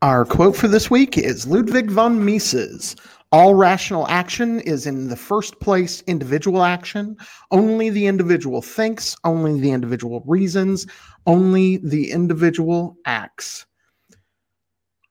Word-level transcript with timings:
Our 0.00 0.24
quote 0.24 0.54
for 0.54 0.68
this 0.68 0.88
week 0.88 1.18
is 1.18 1.44
Ludwig 1.44 1.90
von 1.90 2.24
Mises. 2.24 2.94
All 3.32 3.56
rational 3.56 4.06
action 4.06 4.60
is 4.60 4.86
in 4.86 5.08
the 5.08 5.16
first 5.16 5.58
place 5.58 6.04
individual 6.06 6.62
action. 6.62 7.16
Only 7.50 7.90
the 7.90 8.06
individual 8.06 8.62
thinks, 8.62 9.16
only 9.24 9.58
the 9.58 9.72
individual 9.72 10.22
reasons, 10.24 10.86
only 11.26 11.78
the 11.78 12.12
individual 12.12 12.96
acts. 13.06 13.66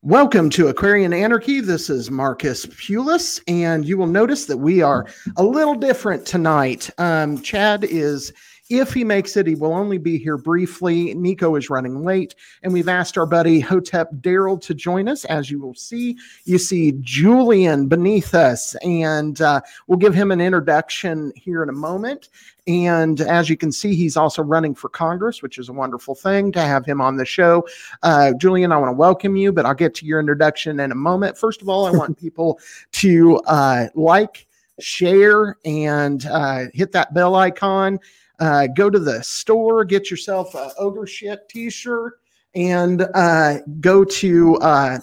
Welcome 0.03 0.49
to 0.51 0.69
Aquarian 0.69 1.11
Anarchy. 1.11 1.59
This 1.59 1.89
is 1.89 2.09
Marcus 2.09 2.65
Pulis, 2.67 3.41
and 3.45 3.83
you 3.83 3.97
will 3.97 4.07
notice 4.07 4.45
that 4.45 4.55
we 4.55 4.81
are 4.81 5.05
a 5.35 5.43
little 5.43 5.75
different 5.75 6.25
tonight. 6.25 6.89
Um, 6.97 7.41
Chad 7.41 7.83
is 7.83 8.31
if 8.69 8.93
he 8.93 9.03
makes 9.03 9.37
it, 9.37 9.47
he 9.47 9.55
will 9.55 9.73
only 9.73 9.97
be 9.97 10.17
here 10.17 10.37
briefly. 10.37 11.13
Nico 11.13 11.55
is 11.55 11.69
running 11.69 12.03
late, 12.03 12.35
and 12.63 12.73
we've 12.73 12.89
asked 12.89 13.17
our 13.17 13.25
buddy 13.25 13.59
Hotep 13.59 14.11
Daryl 14.15 14.59
to 14.61 14.73
join 14.73 15.07
us. 15.07 15.23
As 15.25 15.49
you 15.49 15.59
will 15.59 15.73
see, 15.73 16.17
you 16.43 16.57
see 16.57 16.93
Julian 16.99 17.87
beneath 17.87 18.35
us, 18.35 18.75
and 18.83 19.39
uh, 19.41 19.61
we'll 19.87 19.97
give 19.97 20.13
him 20.13 20.31
an 20.31 20.41
introduction 20.41 21.31
here 21.35 21.63
in 21.63 21.69
a 21.69 21.73
moment. 21.73 22.29
And 22.67 23.21
as 23.21 23.49
you 23.49 23.55
can 23.55 23.71
see, 23.71 23.95
he's 23.95 24.17
also 24.17 24.43
running 24.43 24.75
for 24.75 24.89
Congress, 24.89 25.41
which 25.41 25.57
is 25.57 25.69
a 25.69 25.73
wonderful 25.73 26.15
thing 26.15 26.51
to 26.51 26.61
have 26.61 26.85
him 26.85 26.99
on 26.99 27.15
the 27.15 27.25
show. 27.25 27.65
Uh, 28.03 28.33
Julian, 28.33 28.73
I 28.73 28.77
want 28.77 28.89
to 28.89 28.97
welcome 28.97 29.37
you, 29.37 29.53
but 29.53 29.65
I'll 29.65 29.73
get 29.73 29.95
to 29.95 30.05
your 30.05 30.19
introduction 30.19 30.81
in 30.81 30.91
a 30.91 30.95
moment. 30.95 31.37
First 31.37 31.61
of 31.61 31.69
all, 31.69 31.85
I 31.85 31.91
want 31.91 32.17
people 32.19 32.59
to 32.93 33.37
uh, 33.47 33.87
like, 33.95 34.45
share, 34.79 35.57
and 35.63 36.25
uh, 36.25 36.65
hit 36.73 36.91
that 36.91 37.13
bell 37.13 37.35
icon 37.35 37.99
uh, 38.39 38.67
go 38.67 38.89
to 38.89 38.99
the 38.99 39.21
store, 39.23 39.83
get 39.85 40.11
yourself 40.11 40.55
a 40.55 40.71
ogre 40.77 41.07
shit 41.07 41.47
t-shirt, 41.49 42.19
and 42.55 43.07
uh, 43.13 43.59
go 43.79 44.03
to 44.03 44.55
uh, 44.57 44.99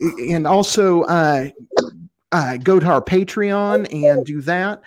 and 0.00 0.46
also 0.46 1.02
uh, 1.02 1.48
uh, 2.32 2.56
go 2.58 2.80
to 2.80 2.86
our 2.86 3.02
Patreon 3.02 3.92
and 3.92 4.24
do 4.24 4.40
that. 4.42 4.82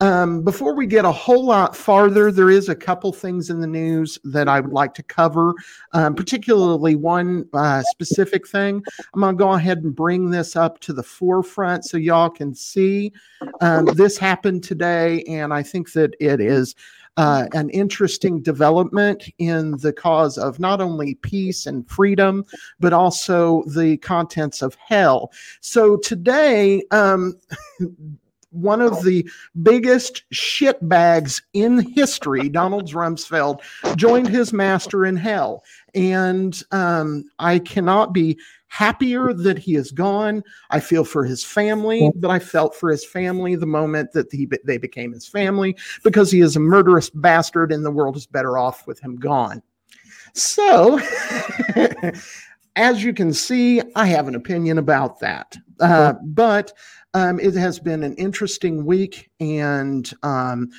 Um, 0.00 0.42
before 0.42 0.74
we 0.74 0.88
get 0.88 1.04
a 1.04 1.12
whole 1.12 1.44
lot 1.44 1.76
farther, 1.76 2.32
there 2.32 2.50
is 2.50 2.68
a 2.68 2.74
couple 2.74 3.12
things 3.12 3.50
in 3.50 3.60
the 3.60 3.68
news 3.68 4.18
that 4.24 4.48
I 4.48 4.58
would 4.58 4.72
like 4.72 4.94
to 4.94 5.02
cover, 5.04 5.54
um, 5.92 6.16
particularly 6.16 6.96
one 6.96 7.48
uh, 7.52 7.84
specific 7.84 8.48
thing. 8.48 8.82
I'm 9.14 9.20
going 9.20 9.36
to 9.36 9.38
go 9.38 9.52
ahead 9.52 9.84
and 9.84 9.94
bring 9.94 10.28
this 10.28 10.56
up 10.56 10.80
to 10.80 10.92
the 10.92 11.04
forefront 11.04 11.84
so 11.84 11.98
y'all 11.98 12.30
can 12.30 12.52
see. 12.52 13.12
Um, 13.60 13.84
this 13.94 14.18
happened 14.18 14.64
today, 14.64 15.22
and 15.28 15.54
I 15.54 15.62
think 15.62 15.92
that 15.92 16.16
it 16.18 16.40
is 16.40 16.74
uh, 17.16 17.46
an 17.52 17.70
interesting 17.70 18.40
development 18.40 19.24
in 19.38 19.72
the 19.78 19.92
cause 19.92 20.38
of 20.38 20.58
not 20.58 20.80
only 20.80 21.14
peace 21.16 21.66
and 21.66 21.88
freedom, 21.88 22.44
but 22.80 22.92
also 22.92 23.62
the 23.74 23.96
contents 23.98 24.62
of 24.62 24.76
hell. 24.76 25.30
So 25.60 25.96
today, 25.96 26.82
um, 26.90 27.38
one 28.52 28.80
of 28.82 29.02
the 29.02 29.28
biggest 29.62 30.24
shitbags 30.32 31.42
in 31.54 31.80
history, 31.94 32.48
Donald 32.48 32.90
Rumsfeld, 32.92 33.60
joined 33.96 34.28
his 34.28 34.52
master 34.52 35.06
in 35.06 35.16
hell. 35.16 35.64
And 35.94 36.62
um, 36.70 37.24
I 37.38 37.58
cannot 37.58 38.12
be 38.12 38.38
happier 38.72 39.34
that 39.34 39.58
he 39.58 39.74
is 39.74 39.90
gone. 39.90 40.42
I 40.70 40.80
feel 40.80 41.04
for 41.04 41.26
his 41.26 41.44
family, 41.44 42.10
that 42.16 42.30
I 42.30 42.38
felt 42.38 42.74
for 42.74 42.90
his 42.90 43.04
family 43.04 43.54
the 43.54 43.66
moment 43.66 44.12
that 44.12 44.32
he, 44.32 44.48
they 44.64 44.78
became 44.78 45.12
his 45.12 45.28
family 45.28 45.76
because 46.02 46.30
he 46.30 46.40
is 46.40 46.56
a 46.56 46.60
murderous 46.60 47.10
bastard 47.10 47.70
and 47.70 47.84
the 47.84 47.90
world 47.90 48.16
is 48.16 48.26
better 48.26 48.56
off 48.56 48.86
with 48.86 48.98
him 48.98 49.16
gone. 49.16 49.62
So, 50.32 50.98
as 52.76 53.04
you 53.04 53.12
can 53.12 53.34
see, 53.34 53.82
I 53.94 54.06
have 54.06 54.26
an 54.26 54.34
opinion 54.34 54.78
about 54.78 55.20
that. 55.20 55.54
Uh, 55.78 56.14
but 56.22 56.72
um, 57.12 57.38
it 57.40 57.52
has 57.52 57.78
been 57.78 58.02
an 58.02 58.14
interesting 58.14 58.86
week 58.86 59.30
and 59.38 60.10
um, 60.22 60.70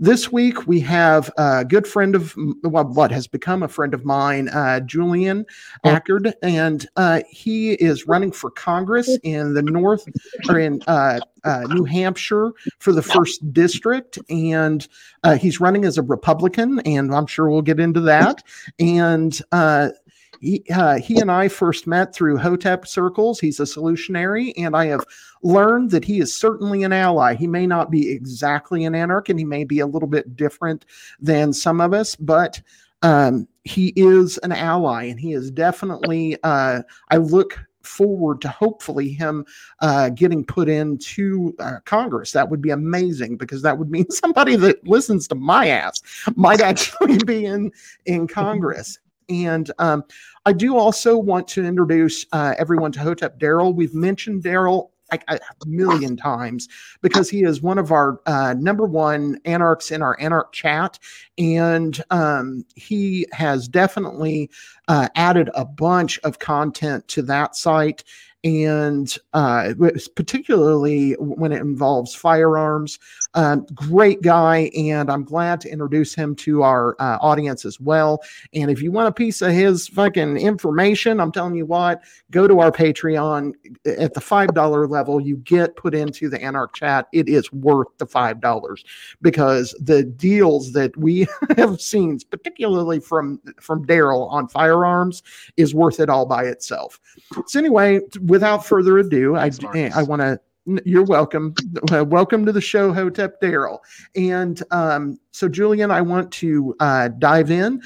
this 0.00 0.30
week 0.30 0.66
we 0.66 0.80
have 0.80 1.30
a 1.36 1.64
good 1.64 1.86
friend 1.86 2.14
of 2.14 2.34
well, 2.62 2.84
what 2.84 3.10
has 3.10 3.26
become 3.26 3.62
a 3.62 3.68
friend 3.68 3.94
of 3.94 4.04
mine, 4.04 4.48
uh, 4.48 4.80
Julian 4.80 5.44
oh. 5.84 5.90
Acciard, 5.90 6.32
and 6.42 6.86
uh, 6.96 7.22
he 7.28 7.72
is 7.72 8.06
running 8.06 8.32
for 8.32 8.50
Congress 8.50 9.18
in 9.22 9.54
the 9.54 9.62
North 9.62 10.06
or 10.48 10.58
in 10.58 10.82
uh, 10.86 11.20
uh 11.44 11.62
New 11.68 11.84
Hampshire 11.84 12.52
for 12.78 12.92
the 12.92 13.02
first 13.02 13.52
district, 13.52 14.18
and 14.28 14.86
uh, 15.24 15.36
he's 15.36 15.60
running 15.60 15.84
as 15.84 15.98
a 15.98 16.02
Republican, 16.02 16.80
and 16.80 17.14
I'm 17.14 17.26
sure 17.26 17.48
we'll 17.48 17.62
get 17.62 17.80
into 17.80 18.00
that. 18.00 18.42
And 18.78 19.40
uh, 19.52 19.90
he, 20.40 20.64
uh, 20.72 20.98
he 20.98 21.20
and 21.20 21.30
I 21.30 21.48
first 21.48 21.86
met 21.86 22.14
through 22.14 22.38
Hotep 22.38 22.86
circles. 22.86 23.40
He's 23.40 23.60
a 23.60 23.64
solutionary, 23.64 24.52
and 24.56 24.76
I 24.76 24.86
have 24.86 25.04
learned 25.42 25.90
that 25.90 26.04
he 26.04 26.20
is 26.20 26.34
certainly 26.34 26.82
an 26.82 26.92
ally. 26.92 27.34
He 27.34 27.46
may 27.46 27.66
not 27.66 27.90
be 27.90 28.10
exactly 28.10 28.84
an 28.84 28.94
anarch, 28.94 29.28
and 29.28 29.38
he 29.38 29.44
may 29.44 29.64
be 29.64 29.80
a 29.80 29.86
little 29.86 30.08
bit 30.08 30.36
different 30.36 30.84
than 31.20 31.52
some 31.52 31.80
of 31.80 31.92
us, 31.92 32.16
but 32.16 32.60
um, 33.02 33.46
he 33.64 33.92
is 33.96 34.38
an 34.38 34.52
ally, 34.52 35.04
and 35.04 35.20
he 35.20 35.32
is 35.32 35.50
definitely. 35.50 36.36
Uh, 36.42 36.82
I 37.10 37.16
look 37.16 37.58
forward 37.82 38.40
to 38.42 38.48
hopefully 38.48 39.08
him 39.08 39.44
uh, 39.80 40.10
getting 40.10 40.44
put 40.44 40.68
into 40.68 41.54
uh, 41.58 41.78
Congress. 41.84 42.32
That 42.32 42.50
would 42.50 42.60
be 42.60 42.70
amazing 42.70 43.36
because 43.36 43.62
that 43.62 43.78
would 43.78 43.90
mean 43.90 44.10
somebody 44.10 44.56
that 44.56 44.86
listens 44.86 45.26
to 45.28 45.34
my 45.34 45.68
ass 45.68 46.02
might 46.36 46.60
actually 46.60 47.18
be 47.18 47.44
in 47.44 47.72
in 48.06 48.26
Congress. 48.28 48.98
And 49.28 49.70
um, 49.78 50.04
I 50.46 50.52
do 50.52 50.76
also 50.76 51.16
want 51.16 51.48
to 51.48 51.64
introduce 51.64 52.24
uh, 52.32 52.54
everyone 52.58 52.92
to 52.92 53.00
Hotep 53.00 53.38
Daryl. 53.38 53.74
We've 53.74 53.94
mentioned 53.94 54.42
Daryl 54.42 54.90
like 55.10 55.24
a 55.28 55.38
million 55.66 56.16
times 56.16 56.68
because 57.00 57.30
he 57.30 57.42
is 57.42 57.62
one 57.62 57.78
of 57.78 57.92
our 57.92 58.20
uh, 58.26 58.54
number 58.58 58.84
one 58.84 59.38
anarchs 59.44 59.90
in 59.90 60.02
our 60.02 60.18
anarch 60.20 60.52
chat 60.52 60.98
and 61.38 62.02
um, 62.10 62.64
he 62.74 63.26
has 63.32 63.68
definitely 63.68 64.50
uh, 64.88 65.08
added 65.14 65.50
a 65.54 65.64
bunch 65.64 66.18
of 66.20 66.38
content 66.38 67.08
to 67.08 67.22
that 67.22 67.56
site 67.56 68.04
and 68.44 69.16
uh, 69.32 69.74
particularly 70.14 71.12
when 71.14 71.52
it 71.52 71.60
involves 71.60 72.14
firearms. 72.14 72.98
Um, 73.34 73.66
great 73.74 74.22
guy, 74.22 74.70
and 74.76 75.10
I'm 75.10 75.22
glad 75.22 75.60
to 75.60 75.70
introduce 75.70 76.14
him 76.14 76.34
to 76.36 76.62
our 76.62 76.96
uh, 76.98 77.18
audience 77.20 77.64
as 77.64 77.78
well. 77.78 78.22
And 78.54 78.70
if 78.70 78.80
you 78.80 78.90
want 78.90 79.08
a 79.08 79.12
piece 79.12 79.42
of 79.42 79.52
his 79.52 79.86
fucking 79.88 80.38
information, 80.38 81.20
I'm 81.20 81.30
telling 81.30 81.54
you 81.54 81.66
what, 81.66 82.02
go 82.30 82.48
to 82.48 82.60
our 82.60 82.72
Patreon 82.72 83.52
at 83.86 84.14
the 84.14 84.20
five 84.20 84.54
dollar 84.54 84.86
level. 84.86 85.20
You 85.20 85.36
get 85.36 85.76
put 85.76 85.94
into 85.94 86.30
the 86.30 86.42
Anarch 86.42 86.74
chat. 86.74 87.06
It 87.12 87.28
is 87.28 87.52
worth 87.52 87.88
the 87.98 88.06
five 88.06 88.40
dollars 88.40 88.82
because 89.20 89.74
the 89.78 90.04
deals 90.04 90.72
that 90.72 90.96
we 90.96 91.26
have 91.56 91.80
seen, 91.80 92.18
particularly 92.30 92.98
from 92.98 93.40
from 93.60 93.84
Daryl 93.86 94.30
on 94.30 94.48
firearms, 94.48 95.22
is 95.56 95.74
worth 95.74 96.00
it 96.00 96.08
all 96.08 96.24
by 96.24 96.44
itself. 96.44 96.98
So 97.46 97.58
anyway 97.58 98.00
without 98.26 98.64
further 98.64 98.98
ado, 98.98 99.36
I, 99.36 99.50
I 99.94 100.02
want 100.02 100.22
to 100.22 100.40
you're 100.84 101.04
welcome. 101.04 101.54
Uh, 101.90 102.04
welcome 102.04 102.44
to 102.46 102.52
the 102.52 102.60
show, 102.60 102.92
Hotep 102.92 103.40
Daryl. 103.40 103.78
And 104.14 104.62
um, 104.70 105.18
so, 105.30 105.48
Julian, 105.48 105.90
I 105.90 106.02
want 106.02 106.30
to 106.32 106.74
uh, 106.80 107.08
dive 107.08 107.50
in. 107.50 107.82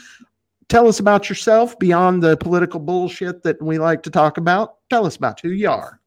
Tell 0.69 0.89
us 0.89 1.01
about 1.01 1.29
yourself 1.29 1.79
beyond 1.79 2.23
the 2.23 2.37
political 2.37 2.81
bullshit 2.81 3.43
that 3.43 3.61
we 3.63 3.79
like 3.79 4.03
to 4.05 4.11
talk 4.11 4.39
about. 4.39 4.77
Tell 4.91 5.07
us 5.07 5.17
about 5.17 5.41
who 5.41 5.51
you 5.51 5.71
are. 5.71 6.01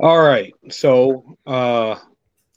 All 0.00 0.22
right. 0.22 0.54
So, 0.70 1.36
uh, 1.46 1.96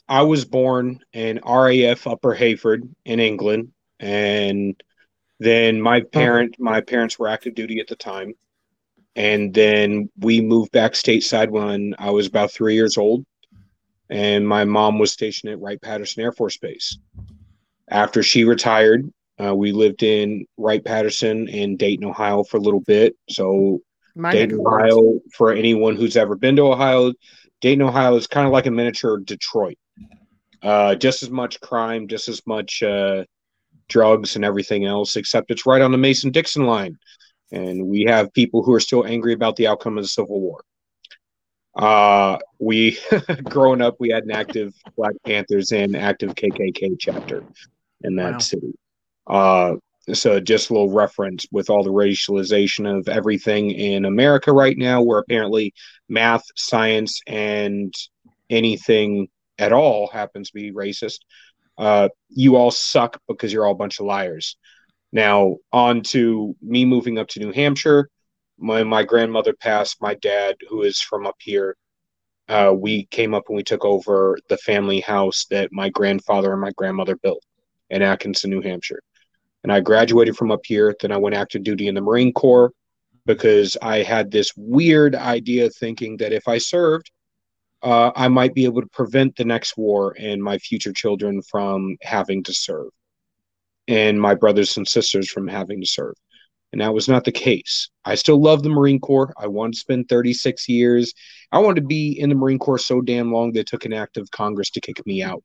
I 0.08 0.24
was 0.24 0.46
born 0.46 1.00
in 1.14 1.40
RAF 1.46 2.06
Upper 2.06 2.34
Heyford 2.34 2.88
in 3.06 3.20
England, 3.20 3.72
and 4.00 4.82
then 5.40 5.82
my 5.82 6.02
parent, 6.02 6.58
my 6.60 6.82
parents 6.82 7.18
were 7.18 7.30
active 7.30 7.56
duty 7.56 7.80
at 7.80 7.88
the 7.88 7.96
time 7.96 8.34
and 9.16 9.54
then 9.54 10.10
we 10.20 10.42
moved 10.42 10.72
back 10.72 10.94
stateside 10.94 11.50
when 11.50 11.96
I 12.00 12.12
was 12.12 12.28
about 12.28 12.52
three 12.52 12.76
years 12.76 12.98
old, 12.98 13.26
and 14.10 14.48
my 14.48 14.66
mom 14.66 15.00
was 15.00 15.12
stationed 15.12 15.52
at 15.52 15.60
Wright 15.60 15.82
Patterson 15.82 16.24
Air 16.24 16.32
Force 16.32 16.58
Base. 16.58 16.98
After 17.90 18.24
she 18.24 18.46
retired, 18.46 19.12
uh, 19.44 19.56
we 19.56 19.74
lived 19.74 20.04
in 20.04 20.46
Wright 20.58 20.84
Patterson 20.84 21.50
in 21.50 21.76
Dayton, 21.76 22.06
Ohio, 22.06 22.44
for 22.44 22.58
a 22.58 22.62
little 22.62 22.80
bit. 22.80 23.16
So, 23.30 23.82
My 24.16 24.32
Dayton, 24.32 24.62
Ohio, 24.66 25.20
for 25.34 25.52
anyone 25.52 25.96
who's 25.96 26.16
ever 26.16 26.36
been 26.36 26.56
to 26.56 26.72
Ohio, 26.72 27.12
Dayton, 27.60 27.82
Ohio 27.82 28.16
is 28.16 28.28
kind 28.28 28.48
of 28.48 28.54
like 28.54 28.66
a 28.66 28.72
miniature 28.72 29.20
Detroit. 29.20 29.78
Uh, 30.62 30.96
just 30.96 31.24
as 31.24 31.30
much 31.32 31.60
crime, 31.60 32.08
just 32.08 32.30
as 32.30 32.46
much 32.46 32.84
uh, 32.84 33.26
drugs 33.90 34.36
and 34.36 34.46
everything 34.46 34.86
else, 34.86 35.16
except 35.16 35.52
it's 35.52 35.66
right 35.66 35.82
on 35.82 35.92
the 35.92 35.98
Mason 35.98 36.32
Dixon 36.32 36.66
line 36.66 36.98
and 37.52 37.88
we 37.88 38.04
have 38.04 38.34
people 38.34 38.64
who 38.64 38.74
are 38.74 38.80
still 38.80 39.06
angry 39.06 39.34
about 39.34 39.56
the 39.56 39.68
outcome 39.68 39.98
of 39.98 40.04
the 40.04 40.08
Civil 40.08 40.40
War. 40.40 40.64
Uh, 41.76 42.38
we, 42.60 42.98
growing 43.44 43.82
up, 43.82 43.96
we 44.00 44.10
had 44.10 44.24
an 44.24 44.32
active 44.32 44.74
Black 44.96 45.14
Panthers 45.26 45.72
and 45.72 45.96
active 45.96 46.36
KKK 46.36 46.98
chapter 47.00 47.44
in 48.02 48.16
that 48.16 48.34
wow. 48.34 48.38
city. 48.40 48.74
Uh, 49.28 49.76
So 50.14 50.40
just 50.40 50.70
a 50.70 50.74
little 50.74 50.92
reference 50.92 51.46
with 51.52 51.70
all 51.70 51.84
the 51.84 51.92
racialization 51.92 53.00
of 53.00 53.08
everything 53.08 53.72
in 53.72 54.06
America 54.06 54.52
right 54.52 54.78
now, 54.78 55.02
where 55.02 55.20
apparently 55.20 55.74
math, 56.10 56.44
science, 56.56 57.22
and 57.28 57.94
anything 58.50 59.30
at 59.60 59.72
all 59.72 60.08
happens 60.08 60.50
to 60.50 60.56
be 60.56 60.72
racist. 60.72 61.20
Uh, 61.78 62.10
you 62.30 62.56
all 62.56 62.72
suck 62.72 63.22
because 63.28 63.54
you're 63.54 63.66
all 63.66 63.74
a 63.74 63.76
bunch 63.76 64.00
of 64.00 64.06
liars. 64.06 64.58
Now, 65.12 65.58
on 65.74 66.02
to 66.04 66.56
me 66.62 66.86
moving 66.86 67.18
up 67.18 67.28
to 67.30 67.40
New 67.40 67.52
Hampshire. 67.52 68.10
When 68.58 68.88
my 68.88 69.04
grandmother 69.04 69.54
passed, 69.54 70.02
my 70.02 70.14
dad, 70.16 70.56
who 70.70 70.84
is 70.84 71.02
from 71.02 71.26
up 71.26 71.36
here, 71.40 71.76
uh, 72.48 72.74
we 72.76 73.06
came 73.06 73.34
up 73.34 73.46
and 73.48 73.58
we 73.58 73.64
took 73.64 73.84
over 73.84 74.38
the 74.50 74.58
family 74.58 75.00
house 75.00 75.46
that 75.50 75.72
my 75.72 75.90
grandfather 75.90 76.52
and 76.52 76.62
my 76.62 76.72
grandmother 76.78 77.16
built 77.16 77.44
in 77.90 78.02
Atkinson, 78.02 78.50
New 78.50 78.62
Hampshire. 78.62 79.02
And 79.64 79.72
I 79.72 79.80
graduated 79.80 80.38
from 80.38 80.52
up 80.52 80.62
here. 80.64 80.96
Then 81.00 81.12
I 81.12 81.18
went 81.18 81.36
active 81.36 81.64
duty 81.64 81.88
in 81.88 81.96
the 81.96 82.02
Marine 82.02 82.34
Corps 82.34 82.72
because 83.26 83.78
I 83.82 84.04
had 84.04 84.32
this 84.32 84.52
weird 84.56 85.16
idea 85.16 85.70
thinking 85.70 86.18
that 86.18 86.34
if 86.34 86.48
I 86.48 86.58
served, 86.58 87.12
uh, 87.84 88.12
I 88.16 88.28
might 88.28 88.54
be 88.54 88.66
able 88.66 88.82
to 88.82 88.88
prevent 88.88 89.36
the 89.36 89.46
next 89.46 89.78
war 89.78 90.16
and 90.20 90.42
my 90.42 90.58
future 90.58 90.94
children 90.94 91.42
from 91.42 91.98
having 92.02 92.44
to 92.44 92.54
serve 92.54 92.90
and 93.92 94.22
my 94.22 94.34
brothers 94.34 94.78
and 94.78 94.88
sisters 94.88 95.30
from 95.30 95.50
having 95.50 95.82
to 95.82 95.86
serve. 95.86 96.16
And 96.72 96.80
that 96.80 96.94
was 96.94 97.10
not 97.10 97.26
the 97.26 97.32
case. 97.34 97.90
I 98.06 98.16
still 98.16 98.42
love 98.42 98.64
the 98.64 98.70
Marine 98.70 99.02
Corps. 99.02 99.34
I 99.38 99.48
wanted 99.48 99.74
to 99.74 99.80
spend 99.80 100.08
36 100.08 100.70
years. 100.70 101.14
I 101.52 101.60
wanted 101.60 101.82
to 101.82 101.88
be 101.88 102.18
in 102.18 102.30
the 102.30 102.36
Marine 102.36 102.58
Corps 102.58 102.78
so 102.78 103.02
damn 103.02 103.34
long 103.34 103.52
they 103.52 103.64
took 103.64 103.84
an 103.84 103.92
act 103.92 104.16
of 104.16 104.32
Congress 104.32 104.70
to 104.72 104.82
kick 104.82 105.06
me 105.06 105.22
out. 105.22 105.44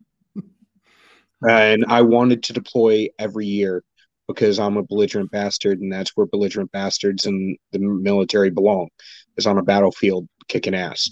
and 1.49 1.85
I 1.89 2.03
wanted 2.03 2.45
to 2.45 2.53
deploy 2.53 3.09
every 3.19 3.47
year 3.47 3.83
because 4.29 4.61
I'm 4.61 4.77
a 4.77 4.85
belligerent 4.85 5.33
bastard, 5.33 5.81
and 5.81 5.93
that's 5.93 6.13
where 6.17 6.27
belligerent 6.27 6.71
bastards 6.71 7.27
and 7.27 7.59
the 7.73 7.81
military 7.81 8.51
belong, 8.51 8.89
is 9.37 9.47
on 9.49 9.59
a 9.59 9.63
battlefield 9.63 10.29
kicking 10.47 10.75
ass. 10.75 11.11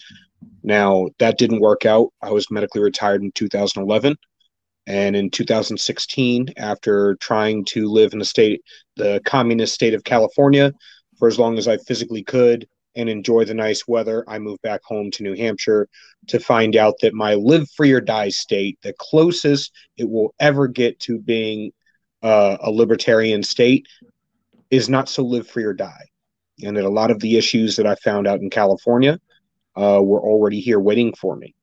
Now, 0.63 1.09
that 1.19 1.39
didn't 1.39 1.61
work 1.61 1.85
out. 1.85 2.11
I 2.23 2.31
was 2.31 2.51
medically 2.51 2.83
retired 2.83 3.23
in 3.23 3.33
2011. 3.33 4.17
And 4.87 5.17
in 5.17 5.31
2016, 5.31 6.55
after 6.57 7.17
trying 7.17 7.65
to 7.67 7.89
live 7.89 8.13
in 8.13 8.19
the 8.19 8.25
state, 8.25 8.63
the 8.97 9.21
communist 9.25 9.75
state 9.75 9.95
of 9.95 10.05
California, 10.05 10.73
for 11.19 11.29
as 11.29 11.39
long 11.39 11.57
as 11.57 11.67
I 11.67 11.79
physically 11.79 12.23
could 12.23 12.69
and 12.97 13.09
enjoy 13.09 13.45
the 13.45 13.55
nice 13.55 13.89
weather, 13.89 14.25
I 14.29 14.39
moved 14.39 14.63
back 14.63 14.83
home 14.85 15.11
to 15.13 15.23
New 15.23 15.35
Hampshire 15.35 15.89
to 16.29 16.39
find 16.39 16.77
out 16.77 16.95
that 17.01 17.15
my 17.15 17.35
live 17.35 17.69
free 17.71 17.93
or 17.93 18.01
die 18.01 18.29
state, 18.29 18.79
the 18.83 18.95
closest 18.99 19.73
it 19.97 20.09
will 20.09 20.35
ever 20.39 20.69
get 20.69 21.01
to 21.01 21.19
being 21.19 21.73
uh, 22.23 22.59
a 22.61 22.71
libertarian 22.71 23.43
state, 23.43 23.87
is 24.71 24.89
not 24.89 25.09
so 25.09 25.23
live 25.23 25.49
free 25.49 25.65
or 25.65 25.73
die. 25.73 26.07
And 26.63 26.77
that 26.77 26.85
a 26.85 26.91
lot 26.91 27.11
of 27.11 27.21
the 27.21 27.37
issues 27.37 27.77
that 27.77 27.87
I 27.87 27.95
found 27.97 28.27
out 28.27 28.41
in 28.41 28.51
California 28.51 29.19
uh, 29.77 30.01
were 30.03 30.21
already 30.21 30.61
here 30.61 30.79
waiting 30.79 31.13
for 31.15 31.37
me 31.37 31.55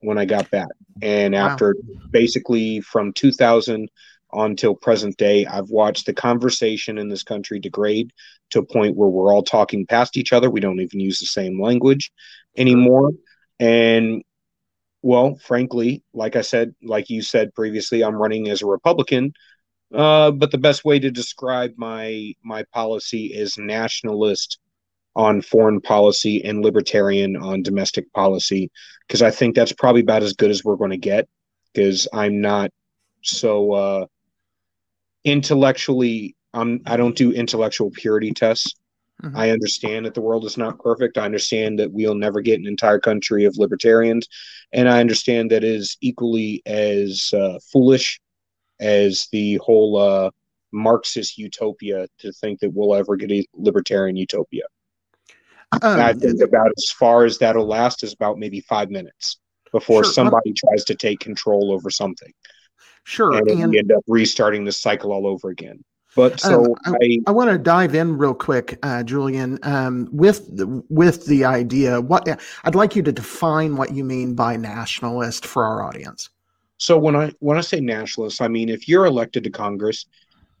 when 0.00 0.18
I 0.18 0.24
got 0.24 0.50
back. 0.50 0.68
And 1.02 1.34
wow. 1.34 1.48
after 1.48 1.74
basically 2.10 2.80
from 2.80 3.12
2000 3.12 3.88
until 4.32 4.74
present 4.74 5.16
day, 5.16 5.46
I've 5.46 5.70
watched 5.70 6.06
the 6.06 6.14
conversation 6.14 6.98
in 6.98 7.08
this 7.08 7.22
country 7.22 7.58
degrade 7.58 8.12
to 8.50 8.60
a 8.60 8.66
point 8.66 8.96
where 8.96 9.08
we're 9.08 9.32
all 9.32 9.42
talking 9.42 9.86
past 9.86 10.16
each 10.16 10.32
other. 10.32 10.50
We 10.50 10.60
don't 10.60 10.80
even 10.80 11.00
use 11.00 11.18
the 11.18 11.26
same 11.26 11.60
language 11.60 12.12
anymore. 12.56 13.12
And 13.58 14.22
well, 15.02 15.36
frankly, 15.36 16.02
like 16.12 16.36
I 16.36 16.40
said, 16.40 16.74
like 16.82 17.08
you 17.10 17.22
said 17.22 17.54
previously, 17.54 18.02
I'm 18.02 18.16
running 18.16 18.48
as 18.48 18.62
a 18.62 18.66
Republican. 18.66 19.32
Uh, 19.94 20.32
but 20.32 20.50
the 20.50 20.58
best 20.58 20.84
way 20.84 20.98
to 20.98 21.10
describe 21.10 21.72
my 21.76 22.32
my 22.42 22.64
policy 22.72 23.26
is 23.26 23.56
nationalist 23.56 24.58
on 25.16 25.40
foreign 25.40 25.80
policy 25.80 26.44
and 26.44 26.62
libertarian 26.62 27.36
on 27.36 27.62
domestic 27.62 28.12
policy 28.12 28.70
because 29.08 29.22
I 29.22 29.30
think 29.30 29.56
that's 29.56 29.72
probably 29.72 30.02
about 30.02 30.22
as 30.22 30.34
good 30.34 30.50
as 30.50 30.62
we're 30.62 30.76
going 30.76 30.90
to 30.90 30.98
get 30.98 31.26
because 31.72 32.06
I'm 32.12 32.40
not 32.40 32.70
so 33.22 33.72
uh, 33.72 34.06
intellectually 35.24 36.36
I'm 36.52 36.82
I 36.86 36.96
don't 36.96 37.16
do 37.16 37.32
intellectual 37.32 37.90
purity 37.90 38.32
tests. 38.32 38.74
Mm-hmm. 39.22 39.36
I 39.36 39.50
understand 39.50 40.04
that 40.04 40.12
the 40.12 40.20
world 40.20 40.44
is 40.44 40.58
not 40.58 40.78
perfect. 40.78 41.16
I 41.16 41.24
understand 41.24 41.78
that 41.78 41.90
we'll 41.90 42.14
never 42.14 42.42
get 42.42 42.60
an 42.60 42.66
entire 42.66 42.98
country 42.98 43.44
of 43.44 43.56
libertarians, 43.56 44.28
and 44.72 44.88
I 44.88 45.00
understand 45.00 45.50
that 45.50 45.64
is 45.64 45.96
equally 46.02 46.62
as 46.66 47.30
uh, 47.34 47.58
foolish 47.72 48.20
as 48.78 49.28
the 49.32 49.58
whole 49.64 49.96
uh, 49.96 50.30
Marxist 50.72 51.38
utopia 51.38 52.06
to 52.18 52.32
think 52.32 52.60
that 52.60 52.74
we'll 52.74 52.94
ever 52.94 53.16
get 53.16 53.32
a 53.32 53.46
libertarian 53.54 54.16
utopia. 54.16 54.64
Um, 55.82 56.00
I 56.00 56.12
think 56.12 56.40
about 56.40 56.72
as 56.76 56.90
far 56.90 57.24
as 57.24 57.38
that'll 57.38 57.66
last 57.66 58.02
is 58.02 58.12
about 58.12 58.38
maybe 58.38 58.60
five 58.60 58.90
minutes 58.90 59.38
before 59.72 60.04
sure, 60.04 60.12
somebody 60.12 60.52
tries 60.52 60.84
to 60.84 60.94
take 60.94 61.20
control 61.20 61.72
over 61.72 61.90
something. 61.90 62.32
Sure, 63.04 63.36
and, 63.36 63.48
and 63.48 63.70
we 63.70 63.78
end 63.78 63.92
up 63.92 64.02
restarting 64.06 64.64
the 64.64 64.72
cycle 64.72 65.12
all 65.12 65.26
over 65.26 65.50
again. 65.50 65.84
But 66.14 66.40
so 66.40 66.64
um, 66.64 66.74
I, 66.86 66.96
I, 67.02 67.18
I 67.26 67.30
want 67.30 67.50
to 67.50 67.58
dive 67.58 67.94
in 67.94 68.16
real 68.16 68.32
quick, 68.32 68.78
uh, 68.82 69.02
Julian, 69.02 69.58
um, 69.64 70.08
with 70.10 70.56
the, 70.56 70.82
with 70.88 71.26
the 71.26 71.44
idea. 71.44 72.00
What 72.00 72.26
I'd 72.64 72.74
like 72.74 72.96
you 72.96 73.02
to 73.02 73.12
define 73.12 73.76
what 73.76 73.92
you 73.92 74.02
mean 74.02 74.34
by 74.34 74.56
nationalist 74.56 75.44
for 75.44 75.64
our 75.64 75.82
audience. 75.82 76.30
So 76.78 76.98
when 76.98 77.14
I 77.14 77.32
when 77.40 77.58
I 77.58 77.60
say 77.60 77.80
nationalist, 77.80 78.40
I 78.40 78.48
mean 78.48 78.68
if 78.68 78.88
you're 78.88 79.06
elected 79.06 79.44
to 79.44 79.50
Congress, 79.50 80.06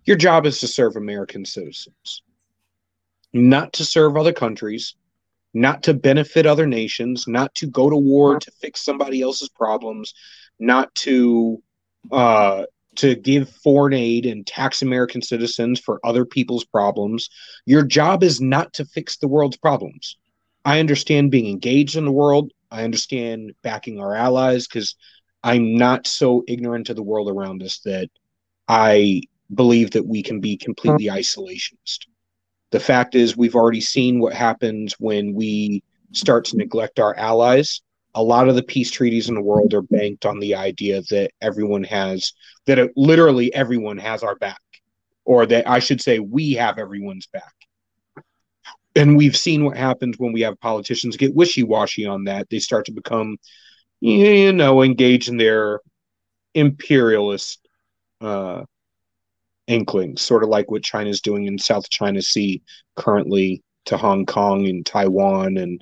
your 0.04 0.16
job 0.16 0.46
is 0.46 0.60
to 0.60 0.68
serve 0.68 0.96
American 0.96 1.44
citizens 1.44 2.22
not 3.36 3.72
to 3.74 3.84
serve 3.84 4.16
other 4.16 4.32
countries, 4.32 4.94
not 5.54 5.82
to 5.84 5.94
benefit 5.94 6.46
other 6.46 6.66
nations, 6.66 7.26
not 7.26 7.54
to 7.56 7.66
go 7.66 7.88
to 7.88 7.96
war 7.96 8.38
to 8.38 8.50
fix 8.60 8.84
somebody 8.84 9.22
else's 9.22 9.48
problems, 9.48 10.14
not 10.58 10.94
to 10.94 11.62
uh, 12.12 12.64
to 12.96 13.14
give 13.14 13.48
foreign 13.48 13.92
aid 13.92 14.26
and 14.26 14.46
tax 14.46 14.82
American 14.82 15.22
citizens 15.22 15.78
for 15.80 16.00
other 16.04 16.24
people's 16.24 16.64
problems. 16.64 17.28
Your 17.66 17.82
job 17.82 18.22
is 18.22 18.40
not 18.40 18.72
to 18.74 18.84
fix 18.84 19.16
the 19.18 19.28
world's 19.28 19.56
problems. 19.56 20.16
I 20.64 20.80
understand 20.80 21.30
being 21.30 21.46
engaged 21.46 21.96
in 21.96 22.04
the 22.04 22.12
world. 22.12 22.52
I 22.70 22.84
understand 22.84 23.52
backing 23.62 24.00
our 24.00 24.14
allies 24.14 24.66
because 24.66 24.96
I'm 25.42 25.76
not 25.76 26.06
so 26.06 26.42
ignorant 26.48 26.88
of 26.90 26.96
the 26.96 27.02
world 27.02 27.30
around 27.30 27.62
us 27.62 27.80
that 27.84 28.08
I 28.66 29.22
believe 29.54 29.92
that 29.92 30.06
we 30.06 30.22
can 30.22 30.40
be 30.40 30.56
completely 30.56 31.06
isolationist. 31.06 32.06
The 32.76 32.80
fact 32.80 33.14
is, 33.14 33.38
we've 33.38 33.54
already 33.54 33.80
seen 33.80 34.20
what 34.20 34.34
happens 34.34 34.96
when 34.98 35.32
we 35.32 35.82
start 36.12 36.44
to 36.44 36.58
neglect 36.58 37.00
our 37.00 37.14
allies. 37.16 37.80
A 38.14 38.22
lot 38.22 38.50
of 38.50 38.54
the 38.54 38.62
peace 38.62 38.90
treaties 38.90 39.30
in 39.30 39.34
the 39.34 39.40
world 39.40 39.72
are 39.72 39.80
banked 39.80 40.26
on 40.26 40.40
the 40.40 40.56
idea 40.56 41.00
that 41.08 41.30
everyone 41.40 41.84
has, 41.84 42.34
that 42.66 42.78
it, 42.78 42.92
literally 42.94 43.50
everyone 43.54 43.96
has 43.96 44.22
our 44.22 44.34
back, 44.34 44.60
or 45.24 45.46
that 45.46 45.66
I 45.66 45.78
should 45.78 46.02
say, 46.02 46.18
we 46.18 46.52
have 46.52 46.76
everyone's 46.76 47.26
back. 47.28 47.54
And 48.94 49.16
we've 49.16 49.38
seen 49.38 49.64
what 49.64 49.78
happens 49.78 50.18
when 50.18 50.34
we 50.34 50.42
have 50.42 50.60
politicians 50.60 51.16
get 51.16 51.34
wishy 51.34 51.62
washy 51.62 52.04
on 52.04 52.24
that. 52.24 52.50
They 52.50 52.58
start 52.58 52.84
to 52.86 52.92
become, 52.92 53.38
you 54.00 54.52
know, 54.52 54.82
engaged 54.82 55.30
in 55.30 55.38
their 55.38 55.80
imperialist 56.52 57.66
uh, 58.20 58.64
inklings, 59.66 60.22
sort 60.22 60.42
of 60.42 60.48
like 60.48 60.70
what 60.70 60.82
China's 60.82 61.20
doing 61.20 61.46
in 61.46 61.58
South 61.58 61.88
China 61.90 62.22
Sea 62.22 62.62
currently 62.96 63.62
to 63.86 63.96
Hong 63.96 64.26
Kong 64.26 64.68
and 64.68 64.84
Taiwan 64.84 65.56
and 65.56 65.80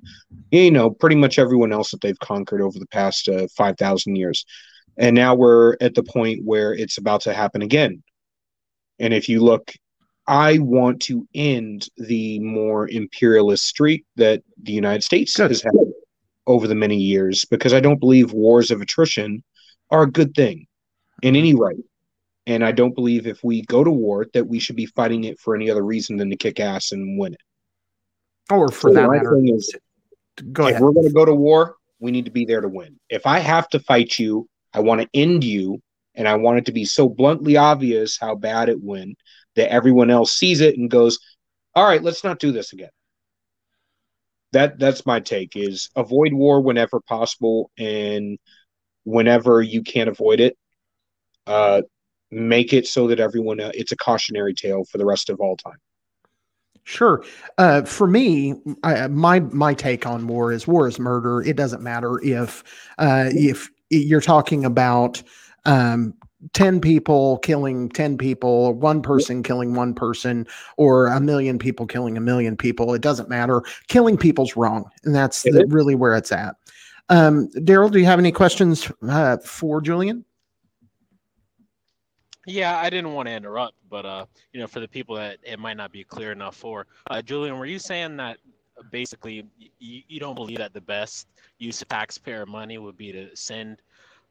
you 0.50 0.70
know 0.70 0.90
pretty 0.90 1.16
much 1.16 1.38
everyone 1.38 1.72
else 1.72 1.90
that 1.90 2.00
they've 2.02 2.18
conquered 2.18 2.60
over 2.60 2.78
the 2.78 2.86
past 2.88 3.28
uh, 3.28 3.48
5000 3.56 4.16
years. 4.16 4.44
And 4.96 5.16
now 5.16 5.34
we're 5.34 5.76
at 5.80 5.94
the 5.94 6.02
point 6.02 6.44
where 6.44 6.72
it's 6.72 6.98
about 6.98 7.22
to 7.22 7.34
happen 7.34 7.62
again. 7.62 8.02
And 8.98 9.12
if 9.12 9.28
you 9.28 9.42
look 9.42 9.74
I 10.26 10.58
want 10.58 11.02
to 11.02 11.26
end 11.34 11.88
the 11.96 12.38
more 12.38 12.88
imperialist 12.88 13.66
streak 13.66 14.04
that 14.16 14.42
the 14.62 14.72
United 14.72 15.02
States 15.02 15.36
has 15.36 15.62
had 15.62 15.72
over 16.46 16.66
the 16.66 16.74
many 16.74 16.96
years 16.96 17.44
because 17.44 17.74
I 17.74 17.80
don't 17.80 18.00
believe 18.00 18.32
wars 18.32 18.70
of 18.70 18.80
attrition 18.80 19.42
are 19.90 20.02
a 20.02 20.10
good 20.10 20.34
thing 20.34 20.66
in 21.22 21.36
any 21.36 21.54
right. 21.54 21.76
And 22.46 22.64
I 22.64 22.72
don't 22.72 22.94
believe 22.94 23.26
if 23.26 23.42
we 23.42 23.62
go 23.62 23.82
to 23.82 23.90
war 23.90 24.26
that 24.34 24.46
we 24.46 24.58
should 24.58 24.76
be 24.76 24.86
fighting 24.86 25.24
it 25.24 25.38
for 25.40 25.54
any 25.54 25.70
other 25.70 25.84
reason 25.84 26.16
than 26.16 26.30
to 26.30 26.36
kick 26.36 26.60
ass 26.60 26.92
and 26.92 27.18
win 27.18 27.34
it. 27.34 27.40
Or 28.50 28.68
for 28.68 28.90
so 28.90 28.94
that 28.94 29.08
matter, 29.08 29.40
is, 29.42 29.74
go 30.52 30.66
if 30.66 30.78
we're 30.78 30.92
going 30.92 31.06
to 31.06 31.12
go 31.12 31.24
to 31.24 31.34
war, 31.34 31.76
we 31.98 32.10
need 32.10 32.26
to 32.26 32.30
be 32.30 32.44
there 32.44 32.60
to 32.60 32.68
win. 32.68 33.00
If 33.08 33.26
I 33.26 33.38
have 33.38 33.68
to 33.70 33.80
fight 33.80 34.18
you, 34.18 34.46
I 34.74 34.80
want 34.80 35.00
to 35.00 35.08
end 35.14 35.44
you, 35.44 35.80
and 36.14 36.28
I 36.28 36.36
want 36.36 36.58
it 36.58 36.66
to 36.66 36.72
be 36.72 36.84
so 36.84 37.08
bluntly 37.08 37.56
obvious 37.56 38.18
how 38.20 38.34
bad 38.34 38.68
it 38.68 38.82
went 38.82 39.16
that 39.56 39.72
everyone 39.72 40.10
else 40.10 40.32
sees 40.32 40.60
it 40.60 40.76
and 40.76 40.90
goes, 40.90 41.18
"All 41.74 41.86
right, 41.86 42.02
let's 42.02 42.24
not 42.24 42.38
do 42.38 42.52
this 42.52 42.74
again." 42.74 42.90
That 44.52 44.78
that's 44.78 45.06
my 45.06 45.20
take: 45.20 45.56
is 45.56 45.88
avoid 45.96 46.34
war 46.34 46.60
whenever 46.60 47.00
possible, 47.00 47.70
and 47.78 48.38
whenever 49.04 49.62
you 49.62 49.82
can't 49.82 50.10
avoid 50.10 50.40
it, 50.40 50.58
uh, 51.46 51.82
make 52.34 52.72
it 52.72 52.86
so 52.86 53.06
that 53.08 53.20
everyone 53.20 53.60
uh, 53.60 53.70
it's 53.74 53.92
a 53.92 53.96
cautionary 53.96 54.54
tale 54.54 54.84
for 54.84 54.98
the 54.98 55.06
rest 55.06 55.30
of 55.30 55.40
all 55.40 55.56
time. 55.56 55.78
Sure. 56.84 57.24
Uh, 57.56 57.82
for 57.82 58.06
me, 58.06 58.54
I, 58.82 59.06
my 59.08 59.40
my 59.40 59.72
take 59.72 60.06
on 60.06 60.26
war 60.26 60.52
is 60.52 60.66
war 60.66 60.86
is 60.86 60.98
murder. 60.98 61.40
It 61.42 61.56
doesn't 61.56 61.82
matter 61.82 62.20
if 62.22 62.62
uh, 62.98 63.30
if 63.30 63.70
you're 63.88 64.20
talking 64.20 64.64
about 64.64 65.22
um, 65.64 66.14
10 66.52 66.80
people 66.80 67.38
killing 67.38 67.88
10 67.88 68.18
people, 68.18 68.74
one 68.74 69.00
person 69.00 69.42
killing 69.42 69.74
one 69.74 69.94
person, 69.94 70.46
or 70.76 71.06
a 71.06 71.20
million 71.20 71.58
people 71.58 71.86
killing 71.86 72.18
a 72.18 72.20
million 72.20 72.56
people. 72.56 72.92
It 72.92 73.00
doesn't 73.00 73.30
matter. 73.30 73.62
Killing 73.88 74.18
people's 74.18 74.56
wrong. 74.56 74.84
And 75.04 75.14
that's 75.14 75.42
the, 75.42 75.64
really 75.68 75.94
where 75.94 76.14
it's 76.14 76.32
at. 76.32 76.56
Um, 77.08 77.48
Daryl, 77.56 77.90
do 77.90 77.98
you 77.98 78.04
have 78.06 78.18
any 78.18 78.32
questions 78.32 78.90
uh, 79.08 79.38
for 79.38 79.80
Julian? 79.80 80.24
Yeah, 82.46 82.78
I 82.78 82.90
didn't 82.90 83.12
want 83.12 83.28
to 83.28 83.34
interrupt, 83.34 83.74
but 83.88 84.04
uh, 84.04 84.26
you 84.52 84.60
know, 84.60 84.66
for 84.66 84.80
the 84.80 84.88
people 84.88 85.16
that 85.16 85.38
it 85.42 85.58
might 85.58 85.76
not 85.76 85.92
be 85.92 86.04
clear 86.04 86.32
enough 86.32 86.56
for, 86.56 86.86
uh, 87.10 87.22
Julian, 87.22 87.58
were 87.58 87.66
you 87.66 87.78
saying 87.78 88.16
that 88.18 88.38
basically 88.90 89.46
you, 89.78 90.02
you 90.08 90.20
don't 90.20 90.34
believe 90.34 90.58
that 90.58 90.74
the 90.74 90.80
best 90.80 91.28
use 91.58 91.80
of 91.80 91.88
taxpayer 91.88 92.44
money 92.44 92.78
would 92.78 92.96
be 92.96 93.12
to 93.12 93.34
send 93.34 93.78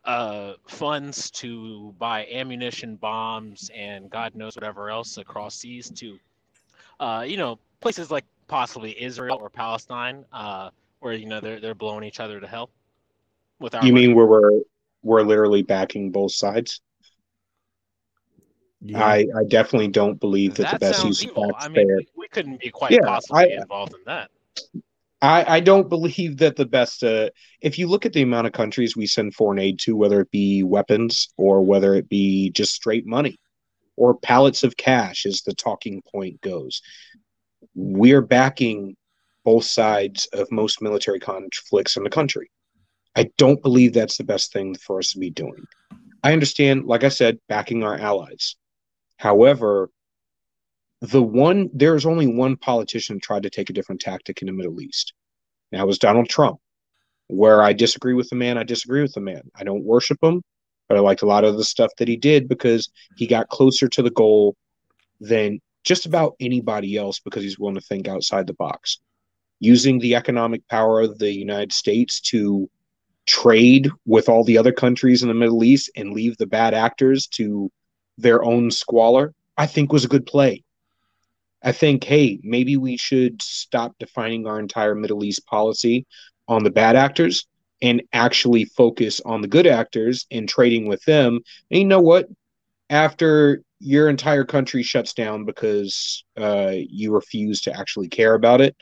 uh, 0.06 0.54
funds 0.68 1.32
to 1.32 1.94
buy 1.98 2.28
ammunition, 2.28 2.96
bombs, 2.96 3.72
and 3.74 4.10
God 4.10 4.36
knows 4.36 4.56
whatever 4.56 4.90
else 4.90 5.18
across 5.18 5.56
seas 5.56 5.90
to, 5.92 6.20
uh, 7.00 7.24
you 7.26 7.38
know, 7.38 7.58
places 7.80 8.12
like 8.12 8.26
possibly 8.48 9.02
Israel 9.02 9.38
or 9.40 9.50
Palestine, 9.50 10.26
uh, 10.34 10.70
where 11.00 11.14
you 11.14 11.26
know 11.26 11.40
they're 11.40 11.60
they're 11.60 11.76
blowing 11.76 12.04
each 12.04 12.20
other 12.20 12.40
to 12.40 12.48
hell. 12.48 12.70
With 13.60 13.76
our 13.76 13.86
you 13.86 13.94
money. 13.94 14.08
mean 14.08 14.16
where 14.16 14.26
we're 14.26 14.62
we're 15.04 15.22
literally 15.22 15.64
backing 15.64 16.12
both 16.12 16.34
sides? 16.34 16.82
Yeah. 18.86 19.04
I, 19.04 19.26
I 19.36 19.44
definitely 19.48 19.88
don't 19.88 20.20
believe 20.20 20.56
that, 20.56 20.64
that 20.64 20.74
the 20.74 20.80
best 20.80 21.06
use 21.06 21.24
evil. 21.24 21.46
of 21.46 21.52
taxpayer. 21.52 21.84
I 21.84 21.86
mean, 21.86 22.06
we, 22.18 22.28
couldn't 22.28 22.60
be 22.60 22.70
quite 22.70 22.92
yeah, 22.92 23.00
possibly 23.06 23.54
I, 23.54 23.62
involved 23.62 23.94
in 23.94 24.02
that. 24.08 24.30
I, 25.22 25.56
I 25.56 25.60
don't 25.62 25.88
believe 25.88 26.38
that 26.40 26.58
the 26.58 26.66
best. 26.66 27.02
Uh, 27.02 27.30
if 27.62 27.80
you 27.80 27.88
look 27.88 28.06
at 28.06 28.12
the 28.12 28.24
amount 28.24 28.48
of 28.48 28.52
countries 28.52 28.98
we 28.98 29.08
send 29.08 29.36
foreign 29.36 29.60
aid 29.60 29.80
to, 29.80 29.96
whether 29.96 30.20
it 30.20 30.32
be 30.32 30.64
weapons 30.64 31.30
or 31.38 31.66
whether 31.66 31.96
it 31.96 32.10
be 32.10 32.50
just 32.50 32.74
straight 32.74 33.06
money 33.06 33.40
or 33.96 34.16
pallets 34.16 34.64
of 34.64 34.76
cash, 34.76 35.26
as 35.26 35.42
the 35.42 35.54
talking 35.54 36.02
point 36.12 36.42
goes, 36.42 36.82
we're 37.76 38.22
backing 38.22 38.98
both 39.46 39.64
sides 39.64 40.28
of 40.34 40.52
most 40.52 40.82
military 40.82 41.22
conflicts 41.22 41.96
in 41.96 42.04
the 42.04 42.10
country. 42.10 42.52
I 43.16 43.30
don't 43.38 43.62
believe 43.62 43.94
that's 43.94 44.18
the 44.18 44.24
best 44.26 44.52
thing 44.52 44.76
for 44.76 45.00
us 45.00 45.12
to 45.12 45.20
be 45.20 45.30
doing. 45.30 45.64
I 46.22 46.34
understand, 46.34 46.86
like 46.86 47.06
I 47.06 47.10
said, 47.10 47.40
backing 47.48 47.84
our 47.84 47.98
allies. 47.98 48.56
However, 49.24 49.90
the 51.00 51.24
one 51.24 51.70
there's 51.74 52.06
only 52.06 52.28
one 52.28 52.58
politician 52.58 53.22
tried 53.22 53.44
to 53.44 53.50
take 53.50 53.70
a 53.70 53.74
different 53.74 54.02
tactic 54.02 54.42
in 54.42 54.48
the 54.48 54.52
Middle 54.52 54.82
East. 54.82 55.14
And 55.72 55.80
that 55.80 55.88
was 55.88 55.98
Donald 55.98 56.28
Trump. 56.28 56.60
Where 57.28 57.64
I 57.64 57.72
disagree 57.72 58.16
with 58.16 58.30
the 58.30 58.36
man, 58.36 58.58
I 58.58 58.64
disagree 58.64 59.02
with 59.02 59.14
the 59.14 59.22
man. 59.22 59.44
I 59.56 59.64
don't 59.64 59.86
worship 59.86 60.18
him, 60.22 60.42
but 60.90 60.98
I 60.98 61.00
liked 61.00 61.22
a 61.22 61.26
lot 61.26 61.46
of 61.46 61.56
the 61.56 61.64
stuff 61.64 61.92
that 62.00 62.10
he 62.10 62.18
did 62.18 62.50
because 62.50 62.90
he 63.16 63.26
got 63.26 63.48
closer 63.48 63.88
to 63.88 64.02
the 64.02 64.12
goal 64.12 64.58
than 65.22 65.62
just 65.86 66.06
about 66.06 66.36
anybody 66.42 66.98
else 66.98 67.20
because 67.20 67.44
he's 67.44 67.58
willing 67.58 67.76
to 67.76 67.82
think 67.82 68.10
outside 68.10 68.46
the 68.46 68.54
box. 68.56 69.00
Using 69.62 70.00
the 70.00 70.16
economic 70.16 70.68
power 70.68 71.00
of 71.00 71.18
the 71.18 71.32
United 71.32 71.72
States 71.72 72.20
to 72.32 72.70
trade 73.26 73.90
with 74.06 74.28
all 74.28 74.44
the 74.44 74.58
other 74.58 74.74
countries 74.74 75.22
in 75.22 75.30
the 75.30 75.34
Middle 75.34 75.64
East 75.64 75.90
and 75.96 76.12
leave 76.12 76.36
the 76.36 76.46
bad 76.46 76.74
actors 76.74 77.26
to 77.28 77.72
their 78.18 78.44
own 78.44 78.72
squalor, 78.72 79.34
I 79.58 79.66
think 79.66 79.92
was 79.92 80.06
a 80.06 80.10
good 80.10 80.26
play. 80.26 80.64
I 81.64 81.72
think, 81.72 82.04
hey, 82.04 82.40
maybe 82.44 82.76
we 82.76 82.98
should 82.98 83.42
stop 83.42 83.96
defining 83.98 84.46
our 84.46 84.60
entire 84.60 84.96
Middle 84.96 85.24
East 85.24 85.46
policy 85.46 86.06
on 86.48 86.64
the 86.64 86.72
bad 86.72 86.96
actors 86.96 87.48
and 87.82 88.02
actually 88.12 88.66
focus 88.66 89.22
on 89.26 89.42
the 89.42 89.48
good 89.48 89.68
actors 89.68 90.26
and 90.30 90.48
trading 90.48 90.88
with 90.88 91.04
them. 91.06 91.40
And 91.72 91.80
you 91.80 91.86
know 91.86 92.02
what? 92.02 92.28
After 92.90 93.62
your 93.80 94.10
entire 94.10 94.46
country 94.46 94.84
shuts 94.84 95.14
down 95.14 95.46
because 95.46 96.24
uh, 96.38 96.74
you 96.76 97.14
refuse 97.14 97.62
to 97.62 97.78
actually 97.78 98.08
care 98.08 98.34
about 98.34 98.62
it, 98.62 98.76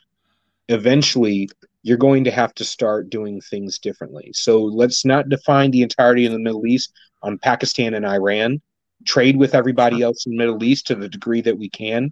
eventually 0.70 1.50
you're 1.84 1.98
going 1.98 2.24
to 2.24 2.32
have 2.32 2.54
to 2.56 2.64
start 2.64 3.10
doing 3.10 3.42
things 3.42 3.80
differently. 3.80 4.32
So 4.34 4.62
let's 4.62 5.04
not 5.06 5.30
define 5.30 5.72
the 5.72 5.82
entirety 5.82 6.26
of 6.26 6.32
the 6.32 6.40
Middle 6.40 6.68
East 6.68 6.94
on 7.24 7.38
Pakistan 7.40 7.94
and 7.94 8.06
Iran. 8.06 8.62
Trade 9.06 9.38
with 9.38 9.56
everybody 9.56 10.02
else 10.02 10.26
in 10.26 10.34
the 10.34 10.38
Middle 10.38 10.64
East 10.64 10.88
to 10.88 10.96
the 10.96 11.10
degree 11.10 11.42
that 11.42 11.58
we 11.58 11.70
can. 11.70 12.12